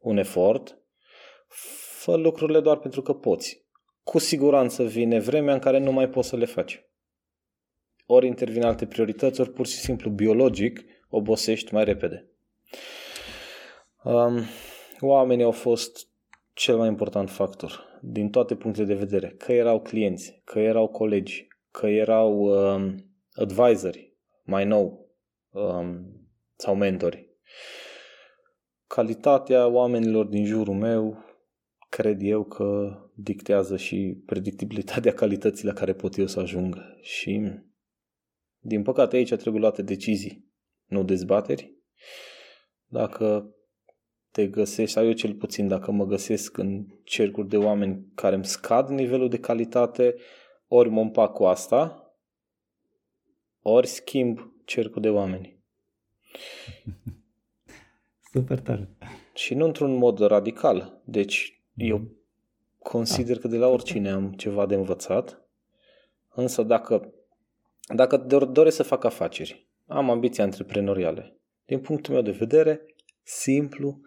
un 0.07 0.17
efort, 0.17 0.79
fă 1.99 2.17
lucrurile 2.17 2.61
doar 2.61 2.79
pentru 2.79 3.03
că 3.03 3.15
poți. 3.15 3.65
Cu 4.03 4.19
siguranță 4.19 4.85
vine 4.85 5.19
vremea 5.19 5.55
în 5.55 5.61
care 5.61 5.79
nu 5.79 5.93
mai 5.93 6.09
poți 6.09 6.29
să 6.29 6.37
le 6.37 6.45
faci. 6.45 6.85
Ori 8.07 8.27
intervin 8.27 8.63
alte 8.63 8.87
priorități, 8.87 9.41
ori 9.41 9.53
pur 9.53 9.67
și 9.67 9.77
simplu 9.77 10.11
biologic 10.11 10.85
obosești 11.09 11.75
mai 11.75 11.85
repede. 11.85 12.31
Um, 14.03 14.43
oamenii 15.01 15.45
au 15.45 15.51
fost 15.51 16.09
cel 16.53 16.77
mai 16.77 16.89
important 16.89 17.31
factor 17.31 17.99
din 18.03 18.31
toate 18.31 18.55
punctele 18.55 18.87
de 18.87 18.95
vedere. 18.95 19.35
Că 19.39 19.53
erau 19.53 19.81
clienți, 19.81 20.41
că 20.45 20.59
erau 20.59 20.89
colegi, 20.89 21.47
că 21.71 21.87
erau 21.87 22.33
um, 22.39 22.95
advisori 23.33 24.13
mai 24.45 24.65
nou 24.65 25.11
um, 25.51 26.07
sau 26.57 26.75
mentori 26.75 27.27
calitatea 28.87 29.67
oamenilor 29.67 30.27
din 30.27 30.45
jurul 30.45 30.75
meu 30.75 31.25
cred 31.89 32.23
eu 32.23 32.45
că 32.45 32.99
dictează 33.15 33.77
și 33.77 34.23
predictibilitatea 34.27 35.13
calității 35.23 35.67
la 35.67 35.73
care 35.73 35.93
pot 35.93 36.17
eu 36.17 36.27
să 36.27 36.41
ajung. 36.41 36.77
Și 37.01 37.51
din 38.59 38.83
păcate 38.83 39.17
aici 39.17 39.35
trebuie 39.35 39.61
luate 39.61 39.83
decizii, 39.83 40.53
nu 40.87 41.05
dezbateri. 41.05 41.75
Dacă 42.87 43.55
te 44.31 44.47
găsești, 44.47 44.93
sau 44.95 45.07
eu 45.07 45.13
cel 45.13 45.35
puțin 45.35 45.69
dacă 45.69 45.91
mă 45.91 46.05
găsesc 46.05 46.57
în 46.57 46.87
cercuri 47.05 47.49
de 47.49 47.57
oameni 47.57 48.07
care 48.15 48.35
îmi 48.35 48.45
scad 48.45 48.89
nivelul 48.89 49.29
de 49.29 49.39
calitate, 49.39 50.15
ori 50.67 50.89
mă 50.89 51.01
împac 51.01 51.33
cu 51.33 51.45
asta, 51.45 52.11
ori 53.61 53.87
schimb 53.87 54.53
cercul 54.65 55.03
de 55.03 55.11
oameni. 55.11 55.59
Super 58.37 58.61
tare. 58.61 58.89
Și 59.35 59.55
nu 59.55 59.65
într-un 59.65 59.97
mod 59.97 60.19
radical. 60.19 61.01
Deci 61.05 61.63
eu 61.75 62.01
consider 62.79 63.35
da. 63.35 63.41
că 63.41 63.49
de 63.49 63.57
la 63.57 63.67
oricine 63.69 64.11
am 64.11 64.33
ceva 64.33 64.67
de 64.67 64.75
învățat, 64.75 65.41
însă 66.35 66.63
dacă, 66.63 67.13
dacă 67.95 68.17
doresc 68.53 68.77
să 68.77 68.83
fac 68.83 69.05
afaceri, 69.05 69.67
am 69.87 70.11
ambiții 70.11 70.43
antreprenoriale, 70.43 71.37
din 71.65 71.79
punctul 71.79 72.13
meu 72.13 72.23
de 72.23 72.31
vedere, 72.31 72.81
simplu, 73.23 74.01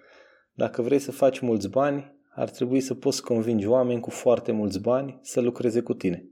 dacă 0.54 0.82
vrei 0.82 1.00
să 1.00 1.12
faci 1.12 1.40
mulți 1.40 1.70
bani, 1.70 2.16
ar 2.30 2.50
trebui 2.50 2.80
să 2.80 2.94
poți 2.94 3.24
convingi 3.24 3.68
oameni 3.68 4.02
cu 4.02 4.10
foarte 4.10 4.52
mulți 4.52 4.80
bani 4.80 5.20
să 5.22 5.42
lucreze 5.42 5.82
cu 5.82 5.94
tine. 5.94 6.30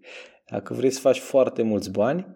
Dacă 0.50 0.74
vrei 0.74 0.92
să 0.92 1.00
faci 1.00 1.20
foarte 1.20 1.62
mulți 1.62 1.92
bani, 1.92 2.28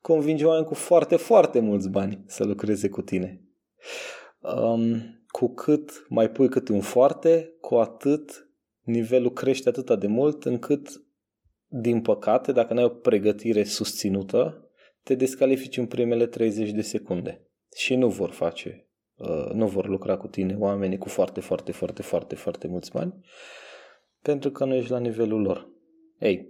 convingi 0.00 0.44
oameni 0.44 0.66
cu 0.66 0.74
foarte, 0.74 1.16
foarte 1.16 1.60
mulți 1.60 1.88
bani 1.88 2.22
să 2.26 2.44
lucreze 2.44 2.88
cu 2.88 3.02
tine. 3.02 3.40
Um, 4.40 5.22
cu 5.28 5.48
cât 5.54 6.06
mai 6.08 6.30
pui 6.30 6.48
cât 6.48 6.68
un 6.68 6.80
foarte, 6.80 7.52
cu 7.60 7.74
atât 7.74 8.48
nivelul 8.80 9.32
crește 9.32 9.68
atât 9.68 9.98
de 9.98 10.06
mult 10.06 10.44
încât, 10.44 11.02
din 11.66 12.02
păcate, 12.02 12.52
dacă 12.52 12.72
nu 12.72 12.78
ai 12.78 12.84
o 12.84 12.88
pregătire 12.88 13.64
susținută, 13.64 14.70
te 15.02 15.14
descalifici 15.14 15.76
în 15.76 15.86
primele 15.86 16.26
30 16.26 16.70
de 16.70 16.82
secunde 16.82 17.46
și 17.76 17.94
nu 17.94 18.08
vor 18.08 18.30
face 18.30 18.88
Uh, 19.18 19.50
nu 19.52 19.66
vor 19.66 19.86
lucra 19.86 20.16
cu 20.16 20.26
tine 20.26 20.56
oamenii 20.58 20.98
cu 20.98 21.08
foarte, 21.08 21.40
foarte, 21.40 21.72
foarte, 21.72 22.02
foarte, 22.02 22.34
foarte 22.34 22.68
mulți 22.68 22.90
bani, 22.90 23.14
pentru 24.22 24.50
că 24.50 24.64
nu 24.64 24.74
ești 24.74 24.90
la 24.90 24.98
nivelul 24.98 25.40
lor. 25.40 25.68
Ei, 26.18 26.48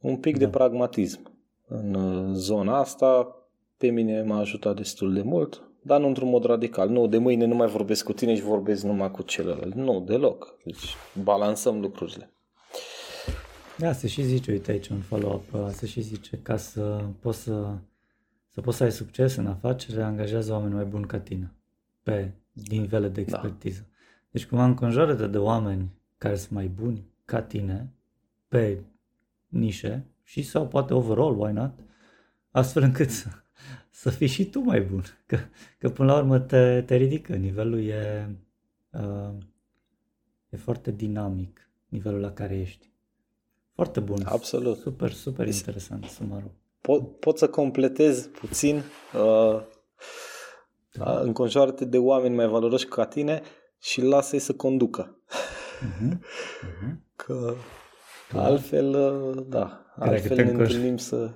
un 0.00 0.16
pic 0.16 0.32
da. 0.32 0.44
de 0.44 0.50
pragmatism 0.50 1.38
în 1.66 1.94
uh, 1.94 2.34
zona 2.34 2.78
asta 2.78 3.36
pe 3.76 3.88
mine 3.88 4.22
m-a 4.22 4.38
ajutat 4.38 4.76
destul 4.76 5.12
de 5.12 5.22
mult, 5.22 5.70
dar 5.86 6.00
nu 6.00 6.06
într-un 6.06 6.28
mod 6.28 6.44
radical. 6.44 6.88
Nu, 6.88 7.06
de 7.06 7.18
mâine 7.18 7.44
nu 7.44 7.54
mai 7.54 7.68
vorbesc 7.68 8.04
cu 8.04 8.12
tine 8.12 8.34
și 8.34 8.42
vorbesc 8.42 8.82
numai 8.82 9.10
cu 9.10 9.22
celălalt. 9.22 9.74
Nu, 9.74 10.00
deloc. 10.00 10.56
Deci 10.64 10.94
balansăm 11.22 11.80
lucrurile. 11.80 12.30
Da, 13.78 13.92
se 13.92 14.06
și 14.06 14.22
zice, 14.22 14.50
uite 14.50 14.70
aici 14.70 14.88
un 14.88 15.00
follow-up, 15.00 15.72
se 15.72 15.86
și 15.86 16.00
zice, 16.00 16.38
ca 16.42 16.56
să 16.56 17.04
poți 17.20 17.42
să 17.42 17.76
să 18.54 18.60
poți 18.60 18.76
să 18.76 18.84
ai 18.84 18.92
succes 18.92 19.36
în 19.36 19.46
afacere, 19.46 20.02
angajează 20.02 20.52
oameni 20.52 20.74
mai 20.74 20.84
buni 20.84 21.06
ca 21.06 21.18
tine, 21.18 21.52
pe 22.02 22.32
nivele 22.52 23.08
de 23.08 23.22
da. 23.22 23.36
expertiză. 23.36 23.80
Da. 23.80 23.94
Deci 24.30 24.46
cumva 24.46 24.64
înconjoară 24.64 25.14
de 25.26 25.38
oameni 25.38 25.90
care 26.18 26.36
sunt 26.36 26.50
mai 26.50 26.66
buni 26.66 27.04
ca 27.24 27.42
tine, 27.42 27.92
pe 28.48 28.78
nișe, 29.48 30.06
și 30.22 30.42
sau 30.42 30.68
poate 30.68 30.94
overall, 30.94 31.40
why 31.40 31.52
not, 31.52 31.72
astfel 32.50 32.82
încât 32.82 33.10
să, 33.10 33.28
să 33.90 34.10
fii 34.10 34.26
și 34.26 34.44
tu 34.44 34.60
mai 34.60 34.80
bun. 34.80 35.02
Că, 35.26 35.38
că 35.78 35.90
până 35.90 36.12
la 36.12 36.18
urmă 36.18 36.38
te, 36.38 36.82
te 36.82 36.96
ridică, 36.96 37.34
nivelul 37.34 37.86
e, 37.86 38.36
uh, 38.90 39.34
e 40.48 40.56
foarte 40.56 40.90
dinamic, 40.90 41.70
nivelul 41.88 42.20
la 42.20 42.32
care 42.32 42.58
ești. 42.58 42.92
Foarte 43.74 44.00
bun. 44.00 44.22
Absolut. 44.24 44.78
Super, 44.78 45.10
super 45.10 45.46
interesant 45.46 46.04
sumarul 46.04 46.62
pot, 46.86 47.18
pot 47.18 47.38
să 47.38 47.48
completez 47.48 48.26
puțin 48.26 48.82
uh, 49.14 49.60
da. 50.92 51.18
înconjoară 51.20 51.70
de 51.70 51.98
oameni 51.98 52.34
mai 52.34 52.46
valoroși 52.46 52.86
ca 52.86 53.04
tine 53.04 53.42
și 53.80 54.02
lasă-i 54.02 54.38
să 54.38 54.52
conducă. 54.52 55.18
Uh-huh. 55.28 56.12
Uh-huh. 56.12 56.94
Că 57.16 57.54
da. 58.32 58.44
altfel, 58.44 58.94
uh, 58.94 59.44
da, 59.48 59.84
altfel 59.96 60.36
ne 60.36 60.50
întâlnim 60.50 60.96
să... 60.96 61.30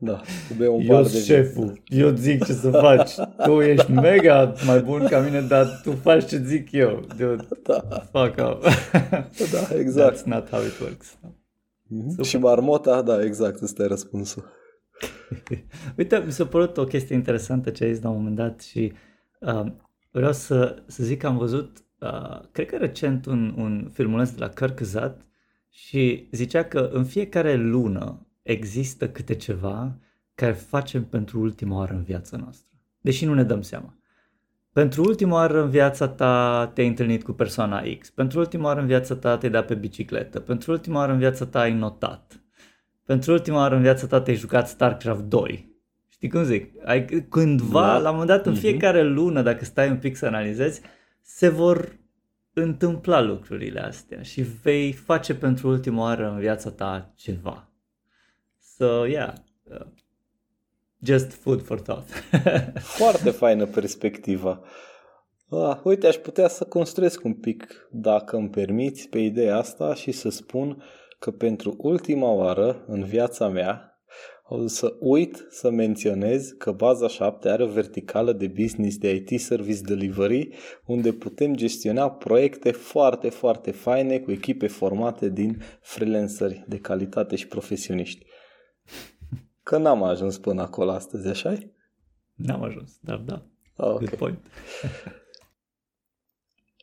Da, 0.00 0.20
bea 0.56 0.70
un 0.70 0.80
eu 0.80 1.02
de 1.02 1.08
șeful, 1.08 1.64
viață. 1.64 2.08
eu 2.08 2.14
zic 2.14 2.44
ce 2.44 2.52
să 2.52 2.70
faci. 2.70 3.10
Tu 3.44 3.60
ești 3.60 3.90
mega 3.90 4.54
mai 4.66 4.80
bun 4.80 5.06
ca 5.06 5.20
mine, 5.20 5.40
dar 5.40 5.80
tu 5.82 5.90
faci 5.90 6.26
ce 6.26 6.38
zic 6.38 6.72
eu. 6.72 7.04
Dude, 7.16 7.48
da. 7.62 7.80
Fuck 8.12 8.36
up. 8.50 8.62
da, 9.52 9.78
exact. 9.78 10.16
That's 10.16 10.24
not 10.24 10.48
how 10.50 10.60
it 10.60 10.80
works. 10.80 11.16
Mm-hmm. 11.16 12.22
Și 12.22 12.36
marmota, 12.36 13.02
da, 13.02 13.24
exact, 13.24 13.62
ăsta 13.62 13.82
e 13.82 13.86
răspunsul. 13.86 14.44
Uite, 15.98 16.22
mi 16.24 16.32
s-a 16.32 16.46
părut 16.46 16.76
o 16.76 16.84
chestie 16.84 17.14
interesantă 17.14 17.70
ce 17.70 17.84
ai 17.84 17.92
zis 17.92 18.02
la 18.02 18.08
un 18.08 18.16
moment 18.16 18.36
dat 18.36 18.60
și 18.60 18.92
uh, 19.40 19.66
vreau 20.10 20.32
să, 20.32 20.82
să 20.86 21.04
zic 21.04 21.18
că 21.18 21.26
am 21.26 21.38
văzut, 21.38 21.84
uh, 22.00 22.40
cred 22.52 22.66
că 22.66 22.76
recent, 22.76 23.26
un, 23.26 23.54
un 23.56 23.90
filmuleț 23.92 24.30
de 24.30 24.40
la 24.40 24.48
Cărcăzat 24.48 25.26
și 25.70 26.28
zicea 26.32 26.64
că 26.64 26.90
în 26.92 27.04
fiecare 27.04 27.54
lună 27.54 28.27
există 28.50 29.08
câte 29.08 29.34
ceva 29.34 29.98
care 30.34 30.52
facem 30.52 31.04
pentru 31.04 31.40
ultima 31.40 31.76
oară 31.76 31.94
în 31.94 32.02
viața 32.02 32.36
noastră, 32.36 32.68
deși 33.00 33.24
nu 33.24 33.34
ne 33.34 33.42
dăm 33.42 33.62
seama. 33.62 33.96
Pentru 34.72 35.02
ultima 35.02 35.34
oară 35.34 35.62
în 35.62 35.70
viața 35.70 36.08
ta 36.08 36.66
te-ai 36.74 36.86
întâlnit 36.86 37.22
cu 37.22 37.32
persoana 37.32 37.82
X, 37.98 38.10
pentru 38.10 38.38
ultima 38.38 38.64
oară 38.64 38.80
în 38.80 38.86
viața 38.86 39.14
ta 39.14 39.38
te-ai 39.38 39.52
dat 39.52 39.66
pe 39.66 39.74
bicicletă, 39.74 40.40
pentru 40.40 40.72
ultima 40.72 40.98
oară 40.98 41.12
în 41.12 41.18
viața 41.18 41.46
ta 41.46 41.60
ai 41.60 41.72
notat, 41.72 42.40
pentru 43.04 43.32
ultima 43.32 43.56
oară 43.56 43.74
în 43.74 43.82
viața 43.82 44.06
ta 44.06 44.20
te-ai 44.20 44.36
jucat 44.36 44.68
StarCraft 44.68 45.22
2. 45.22 45.76
Știi 46.08 46.28
cum 46.28 46.42
zic? 46.42 46.72
Ai, 46.84 47.04
cândva, 47.04 47.86
da. 47.86 47.98
la 47.98 48.10
un 48.10 48.16
moment 48.16 48.28
dat, 48.36 48.46
în 48.46 48.52
mhm. 48.52 48.60
fiecare 48.60 49.02
lună, 49.02 49.42
dacă 49.42 49.64
stai 49.64 49.90
un 49.90 49.96
pic 49.96 50.16
să 50.16 50.26
analizezi, 50.26 50.80
se 51.22 51.48
vor 51.48 51.98
întâmpla 52.52 53.20
lucrurile 53.20 53.80
astea 53.80 54.22
și 54.22 54.42
vei 54.62 54.92
face 54.92 55.34
pentru 55.34 55.68
ultima 55.68 56.02
oară 56.02 56.30
în 56.30 56.38
viața 56.38 56.70
ta 56.70 57.12
ceva. 57.16 57.67
So, 58.78 59.06
yeah, 59.06 59.34
uh, 59.70 59.86
just 61.02 61.32
food 61.32 61.62
for 61.62 61.80
thought. 61.80 62.08
Foarte 62.98 63.30
faină 63.30 63.66
perspectiva. 63.66 64.62
Ah, 65.50 65.78
uite, 65.82 66.06
aș 66.06 66.16
putea 66.16 66.48
să 66.48 66.64
construiesc 66.64 67.24
un 67.24 67.34
pic, 67.34 67.88
dacă 67.90 68.36
îmi 68.36 68.48
permiți, 68.48 69.08
pe 69.08 69.18
ideea 69.18 69.56
asta 69.56 69.94
și 69.94 70.12
să 70.12 70.28
spun 70.28 70.82
că 71.18 71.30
pentru 71.30 71.74
ultima 71.78 72.30
oară 72.30 72.84
în 72.86 73.04
viața 73.04 73.48
mea 73.48 73.88
o 74.50 74.66
să 74.66 74.96
uit 75.00 75.46
să 75.50 75.70
menționez 75.70 76.48
că 76.58 76.72
baza 76.72 77.08
7 77.08 77.48
are 77.48 77.62
o 77.62 77.66
verticală 77.66 78.32
de 78.32 78.46
business 78.46 78.98
de 78.98 79.14
IT 79.14 79.40
Service 79.40 79.80
Delivery 79.80 80.48
unde 80.86 81.12
putem 81.12 81.54
gestiona 81.54 82.10
proiecte 82.10 82.70
foarte, 82.70 83.28
foarte 83.28 83.70
faine 83.70 84.18
cu 84.18 84.30
echipe 84.30 84.66
formate 84.66 85.28
din 85.28 85.62
freelanceri 85.80 86.64
de 86.66 86.78
calitate 86.78 87.36
și 87.36 87.48
profesioniști. 87.48 88.26
Că 89.68 89.78
n-am 89.78 90.02
ajuns 90.02 90.38
până 90.38 90.62
acolo 90.62 90.90
astăzi, 90.90 91.28
așa 91.28 91.56
N-am 92.34 92.62
ajuns, 92.62 92.98
dar 93.00 93.16
da. 93.16 93.46
Ah, 93.76 93.86
okay. 93.86 94.06
Good 94.06 94.18
point. 94.18 94.38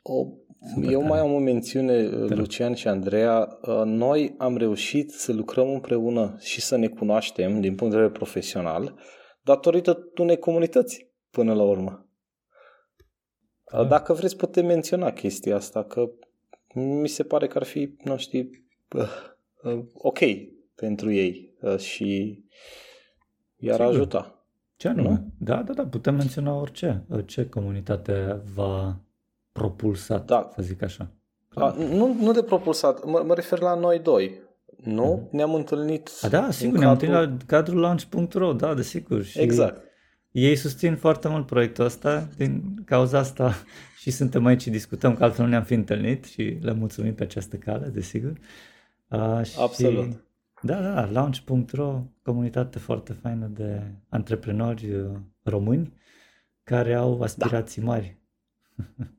o 0.02 0.28
Super 0.74 0.92
Eu 0.92 1.00
tare. 1.00 1.12
mai 1.12 1.20
am 1.20 1.34
o 1.34 1.40
mențiune, 1.40 2.08
Lucian 2.10 2.74
și 2.74 2.88
Andreea. 2.88 3.58
Uh, 3.62 3.82
noi 3.86 4.36
am 4.38 4.58
reușit 4.58 5.12
să 5.12 5.34
lucrăm 5.34 5.70
împreună 5.70 6.36
și 6.40 6.62
să 6.62 6.76
ne 6.76 6.88
cunoaștem 6.88 7.62
din 7.62 7.76
punct 7.76 7.94
de 7.94 8.00
vedere 8.00 8.18
profesional 8.18 9.00
datorită 9.42 10.12
unei 10.18 10.38
comunități 10.38 11.12
până 11.30 11.54
la 11.54 11.64
urmă. 11.64 12.10
Da. 13.72 13.84
Dacă 13.84 14.14
vreți, 14.14 14.38
putem 14.38 14.66
menționa 14.66 15.12
chestia 15.12 15.56
asta, 15.56 15.84
că 15.84 16.10
mi 16.74 17.08
se 17.08 17.24
pare 17.24 17.48
că 17.48 17.58
ar 17.58 17.64
fi, 17.64 17.96
nu 18.04 18.18
știu, 18.18 18.50
uh, 18.96 19.86
ok 19.94 20.20
pentru 20.76 21.12
ei 21.12 21.55
și 21.78 22.40
i-ar 23.56 23.80
Sigur. 23.80 23.94
ajuta. 23.94 24.46
Ce 24.76 24.90
nu? 24.90 25.32
Da, 25.38 25.64
da, 25.64 25.74
da, 25.74 25.84
putem 25.86 26.16
menționa 26.16 26.54
orice. 26.54 27.06
Ce 27.26 27.50
comunitate 27.50 28.42
va 28.54 29.00
propulsat, 29.52 30.26
da. 30.26 30.50
să 30.56 30.62
zic 30.62 30.82
așa. 30.82 31.12
A, 31.54 31.76
nu, 31.78 32.14
nu 32.14 32.32
de 32.32 32.44
propulsat, 32.44 33.06
mă, 33.06 33.24
mă 33.26 33.34
refer 33.34 33.60
la 33.60 33.76
noi 33.76 34.00
doi. 34.00 34.44
Nu? 34.84 35.28
Uh-huh. 35.28 35.32
Ne-am 35.32 35.54
întâlnit 35.54 36.10
A, 36.22 36.28
da, 36.28 36.52
sigur, 36.52 36.78
ne-am 36.78 36.98
cadrul... 36.98 37.16
întâlnit 37.16 37.40
la 37.40 37.46
cadrul 37.58 37.80
launch.ro, 37.80 38.54
da, 38.54 38.74
desigur. 38.74 39.24
Și 39.24 39.40
exact. 39.40 39.84
Ei 40.32 40.56
susțin 40.56 40.96
foarte 40.96 41.28
mult 41.28 41.46
proiectul 41.46 41.86
ăsta, 41.86 42.28
din 42.38 42.76
cauza 42.86 43.18
asta 43.20 43.54
și 44.02 44.12
suntem 44.12 44.46
aici 44.46 44.62
și 44.62 44.70
discutăm, 44.70 45.16
că 45.16 45.24
altfel 45.24 45.44
nu 45.44 45.50
ne-am 45.52 45.64
fi 45.64 45.74
întâlnit 45.74 46.26
și 46.26 46.58
le 46.62 46.74
mulțumim 46.74 47.14
pe 47.14 47.24
această 47.24 47.56
cale, 47.56 47.88
desigur. 47.88 48.34
Uh, 49.10 49.42
și, 49.44 49.60
Absolut. 49.60 50.25
Da, 50.66 50.82
da, 50.82 51.06
launch.ro, 51.06 52.02
comunitate 52.24 52.80
foarte 52.80 53.14
faină 53.14 53.48
de 53.48 53.82
antreprenori 54.10 54.94
uh, 54.94 55.12
români 55.44 55.94
care 56.64 56.94
au 56.94 57.22
aspirații 57.22 57.82
da. 57.82 57.88
mari 57.88 58.18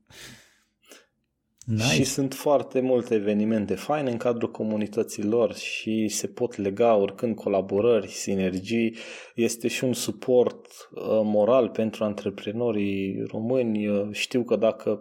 Nice. 1.67 1.85
Și 1.85 2.05
sunt 2.05 2.35
foarte 2.35 2.81
multe 2.81 3.15
evenimente 3.15 3.75
faine 3.75 4.11
în 4.11 4.17
cadrul 4.17 4.51
comunităților 4.51 5.55
și 5.55 6.09
se 6.09 6.27
pot 6.27 6.57
lega 6.57 6.95
oricând 6.95 7.35
colaborări, 7.35 8.09
sinergii. 8.09 8.97
Este 9.35 9.69
și 9.69 9.85
un 9.85 9.93
suport 9.93 10.67
uh, 10.67 11.03
moral 11.23 11.69
pentru 11.69 12.05
antreprenorii 12.05 13.23
români. 13.23 13.89
Uh, 13.89 14.09
știu 14.13 14.43
că 14.43 14.57
dacă 14.57 15.01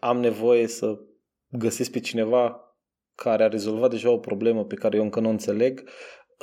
am 0.00 0.20
nevoie 0.20 0.66
să 0.66 0.98
găsesc 1.48 1.90
pe 1.90 2.00
cineva 2.00 2.69
care 3.22 3.42
a 3.42 3.48
rezolvat 3.48 3.90
deja 3.90 4.10
o 4.10 4.18
problemă 4.18 4.64
pe 4.64 4.74
care 4.74 4.96
eu 4.96 5.02
încă 5.02 5.20
nu 5.20 5.28
o 5.28 5.30
înțeleg, 5.30 5.88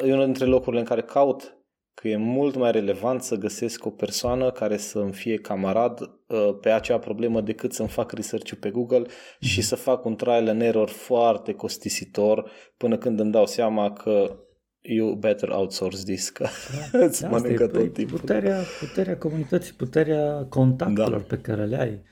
e 0.05 0.11
unul 0.13 0.25
dintre 0.25 0.45
locurile 0.45 0.81
în 0.81 0.87
care 0.87 1.01
caut 1.01 1.57
că 1.93 2.07
e 2.07 2.17
mult 2.17 2.55
mai 2.55 2.71
relevant 2.71 3.21
să 3.21 3.35
găsesc 3.35 3.85
o 3.85 3.89
persoană 3.89 4.51
care 4.51 4.77
să 4.77 4.99
îmi 4.99 5.13
fie 5.13 5.37
camarad 5.37 5.99
uh, 6.01 6.57
pe 6.61 6.69
acea 6.69 6.99
problemă 6.99 7.41
decât 7.41 7.73
să-mi 7.73 7.89
fac 7.89 8.11
research 8.11 8.53
pe 8.59 8.69
Google 8.69 9.03
mm-hmm. 9.03 9.39
și 9.39 9.61
să 9.61 9.75
fac 9.75 10.05
un 10.05 10.15
trial 10.15 10.47
and 10.47 10.61
error 10.61 10.89
foarte 10.89 11.53
costisitor 11.53 12.51
până 12.77 12.97
când 12.97 13.19
îmi 13.19 13.31
dau 13.31 13.45
seama 13.45 13.93
că 13.93 14.39
you 14.81 15.15
better 15.15 15.49
outsource 15.49 16.03
this, 16.03 16.29
că 16.29 16.47
da, 16.91 16.99
îți 17.05 17.21
da, 17.21 17.29
mănâncă 17.29 17.63
tot 17.63 17.71
păi, 17.71 17.89
timpul. 17.89 18.19
Puterea, 18.19 18.61
puterea 18.79 19.17
comunității, 19.17 19.73
puterea 19.73 20.45
contactelor 20.49 21.19
da. 21.19 21.25
pe 21.27 21.37
care 21.37 21.65
le 21.65 21.77
ai. 21.79 22.03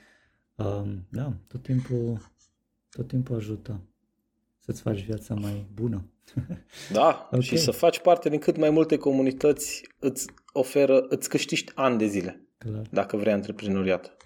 Um, 0.54 1.06
da, 1.10 1.32
tot 1.48 1.62
timpul, 1.62 2.20
tot 2.90 3.08
timpul 3.08 3.36
ajută 3.36 3.80
să-ți 4.66 4.82
faci 4.82 5.04
viața 5.04 5.34
mai 5.34 5.66
bună. 5.74 6.04
Da, 6.92 7.26
okay. 7.26 7.40
și 7.40 7.56
să 7.56 7.70
faci 7.70 8.00
parte 8.00 8.28
din 8.28 8.38
cât 8.38 8.56
mai 8.56 8.70
multe 8.70 8.96
comunități 8.96 9.88
îți 9.98 10.26
oferă, 10.52 11.06
îți 11.08 11.28
câștigi 11.28 11.64
ani 11.74 11.98
de 11.98 12.06
zile, 12.06 12.46
Clar. 12.58 12.86
dacă 12.90 13.16
vrei 13.16 13.32
antreprenoriat. 13.32 14.16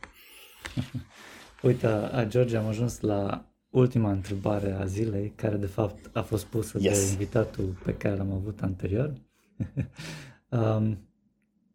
Uite, 1.63 1.87
a, 1.87 2.25
George, 2.25 2.57
am 2.57 2.67
ajuns 2.67 3.01
la 3.01 3.51
ultima 3.71 4.11
întrebare 4.11 4.73
a 4.73 4.85
zilei, 4.85 5.33
care 5.37 5.57
de 5.57 5.67
fapt 5.67 6.17
a 6.17 6.23
fost 6.23 6.45
pusă 6.45 6.79
yes. 6.81 7.05
de 7.05 7.11
invitatul 7.11 7.81
pe 7.85 7.95
care 7.95 8.17
l-am 8.17 8.33
avut 8.33 8.63
anterior. 8.63 9.13
um, 10.49 11.09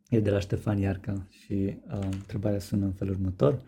e 0.09 0.19
de 0.19 0.29
la 0.29 0.39
Ștefan 0.39 0.77
Iarca 0.77 1.27
și 1.29 1.77
uh, 1.87 1.99
întrebarea 2.11 2.59
sună 2.59 2.85
în 2.85 2.93
felul 2.93 3.13
următor. 3.13 3.61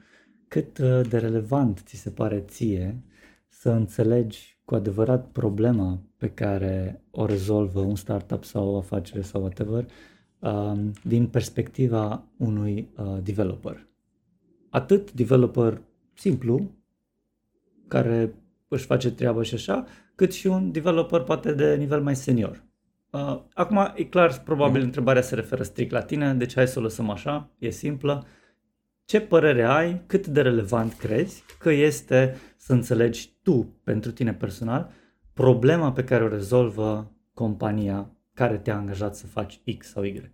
Cât 0.47 0.77
uh, 0.77 1.01
de 1.09 1.17
relevant 1.17 1.81
ți 1.85 1.95
se 1.95 2.09
pare 2.09 2.39
ție 2.39 3.01
să 3.47 3.69
înțelegi 3.69 4.56
cu 4.67 4.75
adevărat 4.75 5.27
problema 5.31 5.99
pe 6.17 6.29
care 6.29 7.01
o 7.11 7.25
rezolvă 7.25 7.79
un 7.79 7.95
startup 7.95 8.43
sau 8.43 8.67
o 8.67 8.77
afacere 8.77 9.21
sau 9.21 9.41
whatever 9.41 9.85
um, 10.39 10.91
din 11.03 11.27
perspectiva 11.27 12.23
unui 12.37 12.89
uh, 12.97 13.17
developer. 13.23 13.87
Atât 14.69 15.11
developer 15.11 15.81
simplu, 16.13 16.71
care 17.87 18.33
își 18.67 18.85
face 18.85 19.11
treaba 19.11 19.41
și 19.41 19.53
așa, 19.53 19.85
cât 20.15 20.33
și 20.33 20.47
un 20.47 20.71
developer 20.71 21.21
poate 21.21 21.53
de 21.53 21.75
nivel 21.75 22.01
mai 22.01 22.15
senior. 22.15 22.63
Uh, 23.11 23.39
acum, 23.53 23.91
e 23.95 24.03
clar, 24.03 24.41
probabil 24.43 24.79
mm. 24.79 24.85
întrebarea 24.85 25.21
se 25.21 25.35
referă 25.35 25.63
strict 25.63 25.91
la 25.91 26.01
tine, 26.01 26.33
deci 26.33 26.53
hai 26.53 26.67
să 26.67 26.79
o 26.79 26.81
lăsăm 26.81 27.09
așa, 27.09 27.49
e 27.57 27.69
simplă. 27.69 28.25
Ce 29.07 29.21
părere 29.21 29.63
ai, 29.63 30.01
cât 30.07 30.27
de 30.27 30.41
relevant 30.41 30.93
crezi 30.93 31.43
că 31.59 31.71
este 31.71 32.35
să 32.57 32.73
înțelegi 32.73 33.29
tu, 33.41 33.79
pentru 33.83 34.11
tine 34.11 34.33
personal, 34.33 34.91
problema 35.33 35.91
pe 35.91 36.03
care 36.03 36.23
o 36.23 36.27
rezolvă 36.27 37.11
compania 37.33 38.11
care 38.33 38.57
te-a 38.57 38.75
angajat 38.75 39.15
să 39.15 39.27
faci 39.27 39.61
X 39.77 39.89
sau 39.89 40.03
Y? 40.03 40.31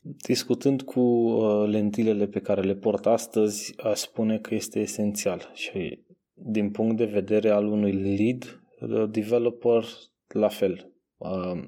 Discutând 0.00 0.82
cu 0.82 1.00
uh, 1.00 1.68
lentilele 1.68 2.26
pe 2.26 2.40
care 2.40 2.60
le 2.60 2.74
port 2.74 3.06
astăzi, 3.06 3.74
aș 3.82 3.98
spune 3.98 4.38
că 4.38 4.54
este 4.54 4.80
esențial 4.80 5.50
și 5.54 6.04
din 6.34 6.70
punct 6.70 6.96
de 6.96 7.04
vedere 7.04 7.50
al 7.50 7.66
unui 7.66 7.92
lead 7.92 8.62
uh, 8.80 9.10
developer, 9.10 9.84
la 10.28 10.48
fel. 10.48 10.92
Uh, 11.16 11.62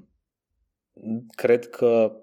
cred 1.34 1.68
că 1.68 2.21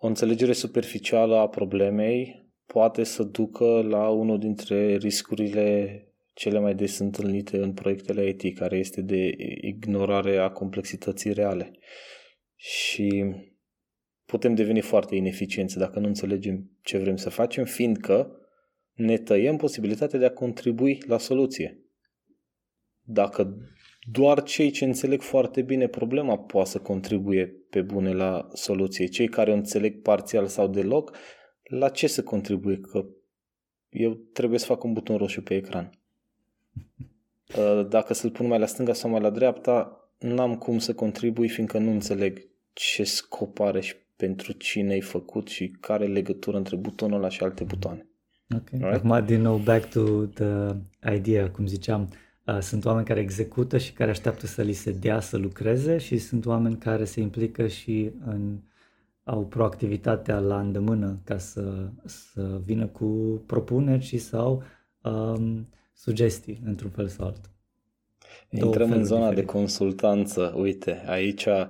o 0.00 0.06
înțelegere 0.06 0.52
superficială 0.52 1.36
a 1.36 1.48
problemei 1.48 2.46
poate 2.66 3.04
să 3.04 3.22
ducă 3.22 3.82
la 3.82 4.08
unul 4.08 4.38
dintre 4.38 4.96
riscurile 4.96 6.02
cele 6.34 6.58
mai 6.58 6.74
des 6.74 6.98
întâlnite 6.98 7.56
în 7.56 7.72
proiectele 7.72 8.28
IT, 8.28 8.56
care 8.56 8.78
este 8.78 9.00
de 9.00 9.34
ignorare 9.60 10.36
a 10.36 10.50
complexității 10.50 11.32
reale. 11.32 11.70
Și 12.54 13.34
putem 14.24 14.54
deveni 14.54 14.80
foarte 14.80 15.14
ineficienți 15.14 15.78
dacă 15.78 15.98
nu 15.98 16.06
înțelegem 16.06 16.70
ce 16.82 16.98
vrem 16.98 17.16
să 17.16 17.30
facem, 17.30 17.64
fiindcă 17.64 18.38
ne 18.92 19.16
tăiem 19.16 19.56
posibilitatea 19.56 20.18
de 20.18 20.24
a 20.24 20.32
contribui 20.32 21.02
la 21.06 21.18
soluție. 21.18 21.82
Dacă 23.00 23.56
doar 24.10 24.42
cei 24.42 24.70
ce 24.70 24.84
înțeleg 24.84 25.22
foarte 25.22 25.62
bine 25.62 25.86
problema 25.86 26.38
poate 26.38 26.68
să 26.68 26.78
contribuie 26.78 27.46
pe 27.70 27.82
bune 27.82 28.12
la 28.12 28.48
soluție. 28.52 29.06
Cei 29.06 29.28
care 29.28 29.50
o 29.50 29.54
înțeleg 29.54 30.02
parțial 30.02 30.46
sau 30.46 30.68
deloc, 30.68 31.16
la 31.62 31.88
ce 31.88 32.06
să 32.06 32.22
contribuie? 32.22 32.76
Că 32.76 33.04
eu 33.88 34.18
trebuie 34.32 34.58
să 34.58 34.66
fac 34.66 34.84
un 34.84 34.92
buton 34.92 35.16
roșu 35.16 35.42
pe 35.42 35.54
ecran. 35.54 35.90
Uh, 37.56 37.86
dacă 37.88 38.14
să-l 38.14 38.30
pun 38.30 38.46
mai 38.46 38.58
la 38.58 38.66
stânga 38.66 38.92
sau 38.92 39.10
mai 39.10 39.20
la 39.20 39.30
dreapta, 39.30 40.08
n-am 40.18 40.56
cum 40.56 40.78
să 40.78 40.94
contribui 40.94 41.48
fiindcă 41.48 41.78
nu 41.78 41.90
înțeleg 41.90 42.48
ce 42.72 43.04
scop 43.04 43.60
are 43.60 43.80
și 43.80 43.94
pentru 44.16 44.52
cine 44.52 44.92
ai 44.92 45.00
făcut 45.00 45.48
și 45.48 45.76
care 45.80 46.06
legătură 46.06 46.56
între 46.56 46.76
butonul 46.76 47.18
ăla 47.18 47.28
și 47.28 47.42
alte 47.42 47.64
butoane. 47.64 48.06
Ok. 48.56 48.68
Right? 48.70 48.84
Acum, 48.84 49.24
din 49.24 49.40
nou, 49.40 49.56
back 49.56 49.90
to 49.90 50.24
the 50.24 50.74
idea, 51.14 51.50
cum 51.50 51.66
ziceam, 51.66 52.02
uh, 52.02 52.16
sunt 52.60 52.84
oameni 52.84 53.06
care 53.06 53.20
execută 53.20 53.78
și 53.78 53.92
care 53.92 54.10
așteaptă 54.10 54.46
să 54.46 54.62
li 54.62 54.72
se 54.72 54.90
dea 54.92 55.20
să 55.20 55.36
lucreze 55.36 55.98
și 55.98 56.18
sunt 56.18 56.46
oameni 56.46 56.76
care 56.76 57.04
se 57.04 57.20
implică 57.20 57.66
și 57.66 58.10
în 58.26 58.58
au 59.24 59.46
proactivitatea 59.46 60.38
la 60.38 60.60
îndemână 60.60 61.20
ca 61.24 61.38
să, 61.38 61.88
să 62.04 62.60
vină 62.64 62.86
cu 62.86 63.42
propuneri 63.46 64.04
și 64.04 64.18
sau 64.18 64.62
um, 65.02 65.68
sugestii 65.94 66.60
într-un 66.64 66.90
fel 66.90 67.08
sau 67.08 67.26
altul. 67.26 67.50
Intrăm 68.50 68.90
în 68.90 69.04
zona 69.04 69.20
diferite. 69.20 69.40
de 69.40 69.58
consultanță. 69.58 70.54
Uite, 70.56 71.02
aici 71.06 71.44
uh, 71.44 71.66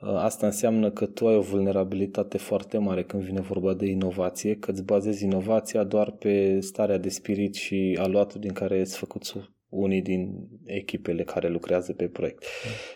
asta 0.00 0.46
înseamnă 0.46 0.90
că 0.90 1.06
tu 1.06 1.28
ai 1.28 1.36
o 1.36 1.40
vulnerabilitate 1.40 2.38
foarte 2.38 2.78
mare 2.78 3.04
când 3.04 3.22
vine 3.22 3.40
vorba 3.40 3.74
de 3.74 3.86
inovație, 3.86 4.56
că 4.56 4.70
îți 4.70 4.82
bazezi 4.82 5.24
inovația 5.24 5.84
doar 5.84 6.10
pe 6.10 6.60
starea 6.60 6.98
de 6.98 7.08
spirit 7.08 7.54
și 7.54 7.98
aluatul 8.00 8.40
din 8.40 8.52
care 8.52 8.74
ai 8.74 8.84
făcut 8.84 9.24
unii 9.68 10.02
din 10.02 10.48
echipele 10.64 11.24
care 11.24 11.48
lucrează 11.48 11.92
pe 11.92 12.08
proiect. 12.08 12.44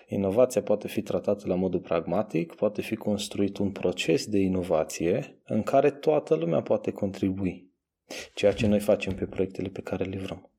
Inovația 0.09 0.63
poate 0.63 0.89
fi 0.89 1.03
tratată 1.03 1.47
la 1.47 1.55
modul 1.55 1.81
pragmatic, 1.81 2.55
poate 2.55 2.83
fi 2.83 2.97
construit 2.97 3.57
un 3.57 3.71
proces 3.71 4.27
de 4.27 4.39
inovație 4.39 5.39
în 5.45 5.63
care 5.63 5.91
toată 5.91 6.35
lumea 6.35 6.63
poate 6.63 6.91
contribui. 6.91 7.69
Ceea 8.35 8.53
ce 8.53 8.67
noi 8.67 8.81
facem 8.81 9.15
pe 9.15 9.25
proiectele 9.25 9.69
pe 9.69 9.81
care 9.81 10.05
le 10.05 10.19
vrem. 10.19 10.51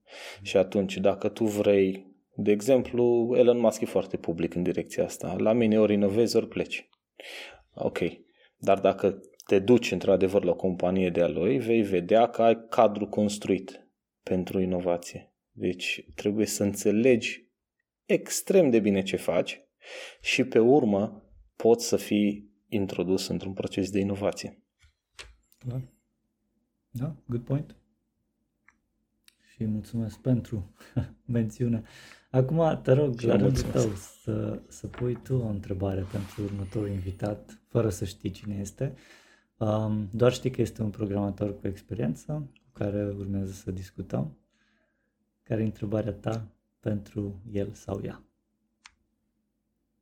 Și 0.42 0.58
atunci, 0.58 0.98
dacă 0.98 1.30
tu 1.30 1.44
vrei, 1.44 2.06
de 2.36 2.52
exemplu, 2.52 3.34
Elon 3.38 3.60
Musk 3.60 3.82
e 3.82 3.86
foarte 3.86 4.18
public 4.18 4.56
în 4.56 4.64
direcția 4.64 5.04
asta. 5.04 5.36
La 5.38 5.54
mine 5.54 5.80
ori 5.80 5.94
inovezi, 5.94 6.36
ori 6.36 6.48
pleci. 6.48 6.90
Ok. 7.74 8.00
Dar 8.58 8.80
dacă 8.80 9.22
te 9.46 9.60
duci 9.60 9.92
într-adevăr 9.92 10.44
la 10.44 10.52
o 10.52 10.56
companie 10.56 11.10
de-a 11.10 11.28
lui, 11.28 11.58
vei 11.58 11.82
vedea 11.82 12.28
că 12.28 12.42
ai 12.42 12.66
cadru 12.70 13.08
construit 13.08 13.88
pentru 14.24 14.60
inovație 14.60 15.31
deci 15.62 16.06
trebuie 16.16 16.46
să 16.46 16.64
înțelegi 16.64 17.46
extrem 18.06 18.70
de 18.70 18.80
bine 18.80 19.02
ce 19.02 19.16
faci 19.16 19.62
și 20.22 20.44
pe 20.44 20.60
urmă 20.60 21.24
poți 21.56 21.88
să 21.88 21.96
fii 21.96 22.50
introdus 22.68 23.28
într-un 23.28 23.54
proces 23.54 23.92
de 23.92 24.00
inovație. 24.00 24.64
Da, 25.66 25.82
da 26.90 27.16
good 27.26 27.44
point. 27.44 27.76
Și 29.54 29.66
mulțumesc 29.66 30.20
pentru 30.20 30.76
mențiune. 31.26 31.84
Acum 32.30 32.80
te 32.84 32.92
rog, 32.92 33.22
la 33.22 33.36
rândul 33.36 33.62
tău, 33.62 33.90
să, 33.96 34.62
să 34.68 34.88
pui 34.88 35.16
tu 35.24 35.36
o 35.36 35.48
întrebare 35.48 36.06
pentru 36.12 36.44
următorul 36.44 36.90
invitat, 36.90 37.62
fără 37.68 37.90
să 37.90 38.06
știi 38.06 38.32
cine 38.32 38.58
este. 38.60 38.94
Um, 39.58 40.10
doar 40.14 40.34
știi 40.34 40.52
că 40.52 40.62
este 40.62 40.82
un 40.82 40.90
programator 40.90 41.60
cu 41.60 41.68
experiență 41.68 42.52
cu 42.64 42.70
care 42.72 43.06
urmează 43.06 43.52
să 43.52 43.72
discutăm 43.72 44.41
care 45.52 45.64
e 45.64 45.66
întrebarea 45.66 46.14
ta 46.14 46.48
pentru 46.80 47.42
el 47.52 47.74
sau 47.74 48.02
ea? 48.04 48.24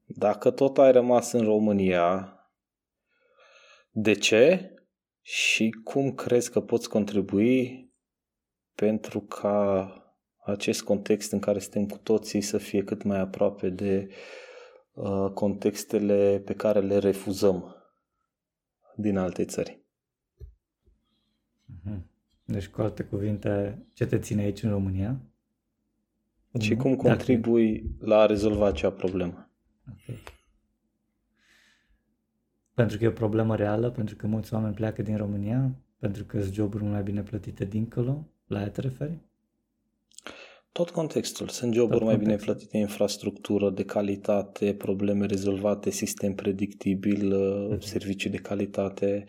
Dacă 0.06 0.52
tot 0.52 0.78
ai 0.78 0.92
rămas 0.92 1.32
în 1.32 1.44
România, 1.44 2.34
de 3.92 4.14
ce 4.14 4.74
și 5.22 5.70
cum 5.84 6.12
crezi 6.12 6.52
că 6.52 6.62
poți 6.62 6.90
contribui 6.90 7.90
pentru 8.76 9.20
ca 9.20 9.94
acest 10.46 10.84
context 10.84 11.32
în 11.32 11.40
care 11.40 11.60
suntem 11.60 11.88
cu 11.88 11.98
toții 11.98 12.42
să 12.42 12.58
fie 12.58 12.84
cât 12.84 13.04
mai 13.04 13.20
aproape 13.20 13.70
de 13.70 14.10
uh, 14.94 15.32
contextele 15.34 16.42
pe 16.46 16.54
care 16.54 16.80
le 16.80 16.98
refuzăm 16.98 17.76
din 18.96 19.18
alte 19.18 19.46
țări? 19.46 19.84
Mm-hmm. 21.72 22.02
Deci, 22.46 22.68
cu 22.68 22.82
alte 22.82 23.04
cuvinte, 23.04 23.86
ce 23.94 24.06
te 24.06 24.20
ține 24.20 24.42
aici 24.42 24.64
în 24.64 24.70
România? 24.70 25.20
Și 26.60 26.76
cum 26.76 26.96
contribui 26.96 27.80
Dacă... 27.80 28.10
la 28.10 28.20
a 28.20 28.26
rezolva 28.26 28.68
acea 28.68 28.92
problemă. 28.92 29.50
Okay. 29.90 30.24
Pentru 32.74 32.98
că 32.98 33.04
e 33.04 33.08
o 33.08 33.12
problemă 33.12 33.56
reală, 33.56 33.90
pentru 33.90 34.16
că 34.16 34.28
mulți 34.28 34.54
oameni 34.54 34.74
pleacă 34.74 35.02
din 35.02 35.18
România, 35.18 35.76
pentru 36.00 36.26
că 36.26 36.42
sunt 36.42 36.54
joburi 36.54 36.84
mai 36.84 37.04
bine 37.04 37.22
plătite 37.22 37.66
dincolo, 37.66 38.28
la 38.48 38.58
aia 38.58 38.70
te 38.70 38.82
referi? 38.82 39.20
Tot 40.72 40.90
contextul. 40.90 41.48
Sunt 41.48 41.74
joburi 41.74 42.04
mai 42.04 42.18
bine 42.18 42.36
plătite, 42.36 42.78
infrastructură 42.78 43.70
de 43.70 43.84
calitate, 43.84 44.74
probleme 44.74 45.26
rezolvate, 45.26 45.90
sistem 45.90 46.34
predictibil, 46.34 47.34
uh-huh. 47.34 47.80
servicii 47.80 48.30
de 48.30 48.38
calitate, 48.38 49.26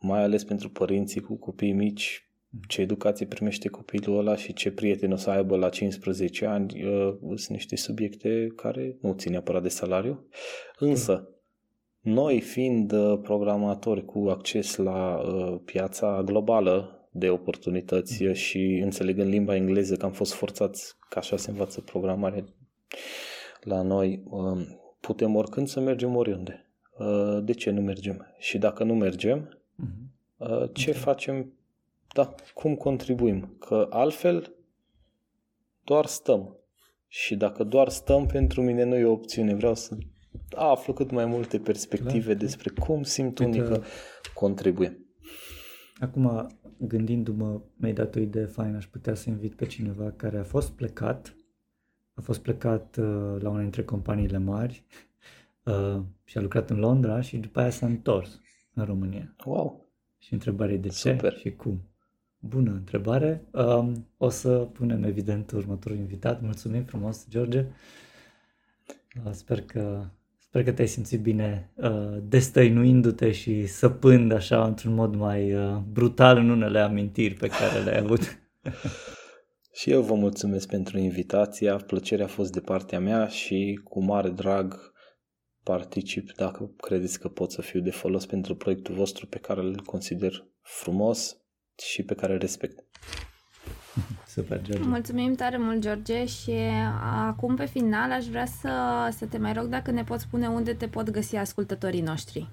mai 0.00 0.22
ales 0.22 0.44
pentru 0.44 0.70
părinții 0.70 1.20
cu 1.20 1.36
copii 1.36 1.72
mici, 1.72 2.23
mhm. 2.23 2.23
Ce 2.68 2.80
educație 2.80 3.26
primește 3.26 3.68
copilul 3.68 4.18
ăla 4.18 4.36
și 4.36 4.52
ce 4.52 4.70
prieteni 4.70 5.12
o 5.12 5.16
să 5.16 5.30
aibă 5.30 5.56
la 5.56 5.68
15 5.68 6.46
ani 6.46 6.84
uh, 6.84 7.14
sunt 7.20 7.48
niște 7.48 7.76
subiecte 7.76 8.52
care 8.56 8.96
nu 9.00 9.12
țin 9.12 9.30
neapărat 9.30 9.62
de 9.62 9.68
salariu. 9.68 10.26
Însă, 10.78 11.28
noi 12.00 12.40
fiind 12.40 12.92
uh, 12.92 13.18
programatori 13.22 14.04
cu 14.04 14.26
acces 14.28 14.76
la 14.76 15.16
uh, 15.16 15.60
piața 15.64 16.22
globală 16.24 17.08
de 17.10 17.28
oportunități 17.28 18.24
mm. 18.24 18.32
și 18.32 18.80
înțelegând 18.82 19.28
limba 19.28 19.54
engleză, 19.54 19.96
că 19.96 20.04
am 20.04 20.12
fost 20.12 20.32
forțați, 20.32 20.94
ca 21.08 21.20
așa 21.20 21.36
se 21.36 21.50
învață 21.50 21.80
programarea 21.80 22.44
la 23.60 23.82
noi, 23.82 24.22
um, 24.24 24.80
putem 25.00 25.36
oricând 25.36 25.68
să 25.68 25.80
mergem 25.80 26.16
oriunde. 26.16 26.66
Uh, 26.98 27.38
de 27.42 27.52
ce 27.52 27.70
nu 27.70 27.80
mergem? 27.80 28.34
Și 28.38 28.58
dacă 28.58 28.84
nu 28.84 28.94
mergem, 28.94 29.48
mm-hmm. 29.48 30.72
ce 30.72 30.90
okay. 30.90 31.02
facem? 31.02 31.52
Da, 32.14 32.34
cum 32.54 32.74
contribuim? 32.74 33.56
Că 33.58 33.86
altfel 33.90 34.54
doar 35.84 36.06
stăm. 36.06 36.56
Și 37.06 37.36
dacă 37.36 37.64
doar 37.64 37.88
stăm, 37.88 38.26
pentru 38.26 38.62
mine 38.62 38.84
nu 38.84 38.96
e 38.96 39.04
o 39.04 39.12
opțiune. 39.12 39.54
Vreau 39.54 39.74
să 39.74 39.96
aflu 40.54 40.92
cât 40.92 41.10
mai 41.10 41.24
multe 41.24 41.58
perspective 41.58 42.24
Clar. 42.24 42.36
despre 42.36 42.70
cum 42.70 43.02
simt 43.02 43.38
unii 43.38 43.62
că 43.62 43.82
contribuie. 44.34 44.98
Acum, 45.98 46.56
gândindu-mă, 46.78 47.62
mi-ai 47.76 47.92
dat 47.92 48.14
o 48.14 48.20
idee 48.20 48.44
faină, 48.44 48.76
aș 48.76 48.86
putea 48.86 49.14
să 49.14 49.30
invit 49.30 49.54
pe 49.54 49.66
cineva 49.66 50.10
care 50.10 50.38
a 50.38 50.44
fost 50.44 50.72
plecat, 50.72 51.36
a 52.14 52.20
fost 52.20 52.40
plecat 52.40 52.96
uh, 52.96 53.36
la 53.40 53.48
una 53.48 53.60
dintre 53.60 53.84
companiile 53.84 54.38
mari 54.38 54.84
uh, 55.64 56.02
și 56.24 56.38
a 56.38 56.40
lucrat 56.40 56.70
în 56.70 56.78
Londra 56.78 57.20
și 57.20 57.36
după 57.36 57.60
aia 57.60 57.70
s-a 57.70 57.86
întors 57.86 58.40
în 58.74 58.84
România. 58.84 59.34
Wow! 59.44 59.92
Și 60.18 60.32
întrebarea 60.32 60.76
de 60.76 60.88
ce 60.88 60.94
Super. 60.94 61.36
și 61.36 61.50
cum. 61.50 61.88
Bună 62.48 62.70
întrebare. 62.70 63.44
Um, 63.50 64.06
o 64.16 64.28
să 64.28 64.50
punem 64.58 65.02
evident 65.02 65.50
următorul 65.50 65.96
invitat. 65.96 66.42
Mulțumim 66.42 66.82
frumos, 66.82 67.26
George. 67.28 67.64
Uh, 69.24 69.32
sper 69.32 69.60
că 69.60 70.04
Sper 70.54 70.66
că 70.66 70.72
te-ai 70.72 70.88
simțit 70.88 71.20
bine 71.20 71.70
uh, 71.74 72.16
destăinuindu-te 72.22 73.32
și 73.32 73.66
săpând 73.66 74.32
așa 74.32 74.64
într-un 74.64 74.94
mod 74.94 75.14
mai 75.14 75.54
uh, 75.54 75.76
brutal 75.92 76.36
în 76.36 76.50
unele 76.50 76.78
amintiri 76.78 77.34
pe 77.34 77.48
care 77.48 77.82
le-ai 77.84 77.98
avut. 77.98 78.20
și 79.78 79.90
eu 79.90 80.02
vă 80.02 80.14
mulțumesc 80.14 80.68
pentru 80.68 80.98
invitația, 80.98 81.76
plăcerea 81.76 82.24
a 82.24 82.28
fost 82.28 82.52
de 82.52 82.60
partea 82.60 83.00
mea 83.00 83.26
și 83.26 83.80
cu 83.84 84.04
mare 84.04 84.28
drag 84.28 84.92
particip 85.62 86.32
dacă 86.32 86.70
credeți 86.76 87.20
că 87.20 87.28
pot 87.28 87.50
să 87.50 87.62
fiu 87.62 87.80
de 87.80 87.90
folos 87.90 88.26
pentru 88.26 88.56
proiectul 88.56 88.94
vostru 88.94 89.26
pe 89.26 89.38
care 89.38 89.60
îl 89.60 89.80
consider 89.84 90.46
frumos 90.60 91.43
și 91.82 92.02
pe 92.02 92.14
care 92.14 92.32
îl 92.32 92.38
respect. 92.38 92.84
Super, 94.34 94.62
George. 94.62 94.88
Mulțumim 94.88 95.34
tare 95.34 95.56
mult, 95.56 95.80
George, 95.80 96.24
și 96.24 96.52
acum 97.02 97.56
pe 97.56 97.66
final 97.66 98.12
aș 98.12 98.24
vrea 98.24 98.46
să, 98.46 99.08
să 99.18 99.26
te 99.26 99.38
mai 99.38 99.52
rog 99.52 99.64
dacă 99.64 99.90
ne 99.90 100.04
poți 100.04 100.22
spune 100.22 100.48
unde 100.48 100.74
te 100.74 100.88
pot 100.88 101.10
găsi 101.10 101.36
ascultătorii 101.36 102.00
noștri. 102.00 102.48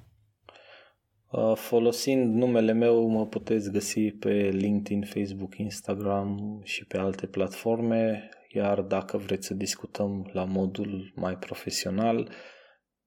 Folosind 1.55 2.35
numele 2.35 2.71
meu 2.71 3.07
mă 3.07 3.27
puteți 3.27 3.71
găsi 3.71 4.11
pe 4.11 4.49
LinkedIn, 4.51 5.03
Facebook, 5.03 5.57
Instagram 5.57 6.61
și 6.63 6.85
pe 6.85 6.97
alte 6.97 7.27
platforme, 7.27 8.29
iar 8.53 8.81
dacă 8.81 9.17
vreți 9.17 9.47
să 9.47 9.53
discutăm 9.53 10.29
la 10.33 10.43
modul 10.43 11.11
mai 11.15 11.37
profesional, 11.37 12.29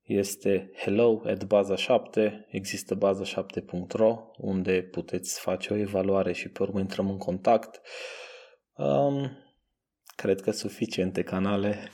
este 0.05 0.71
hello 0.77 1.23
at 1.27 1.45
baza 1.45 1.77
7, 1.77 2.47
există 2.49 2.99
baza7.ro 2.99 4.31
unde 4.37 4.83
puteți 4.83 5.41
face 5.41 5.73
o 5.73 5.77
evaluare 5.77 6.33
și 6.33 6.49
pe 6.49 6.63
urmă 6.63 6.81
intrăm 6.81 7.11
în 7.11 7.19
contact. 7.19 7.81
Um, 8.77 9.31
cred 10.17 10.41
că 10.41 10.51
suficiente 10.51 11.23
canale. 11.23 11.91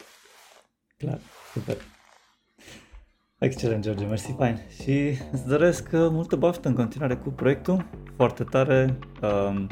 Clar, 0.96 1.20
super. 1.52 1.76
Excelent, 3.38 3.82
George, 3.82 4.04
mersi, 4.04 4.32
fain. 4.32 4.60
Și 4.82 5.18
îți 5.32 5.46
doresc 5.46 5.88
uh, 5.92 6.08
multă 6.10 6.36
baftă 6.36 6.68
în 6.68 6.74
continuare 6.74 7.16
cu 7.16 7.30
proiectul, 7.30 7.86
foarte 8.16 8.44
tare 8.44 8.98
um, 9.22 9.68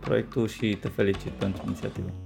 proiectul 0.00 0.48
și 0.48 0.76
te 0.80 0.88
felicit 0.88 1.30
pentru 1.30 1.62
inițiativă. 1.66 2.25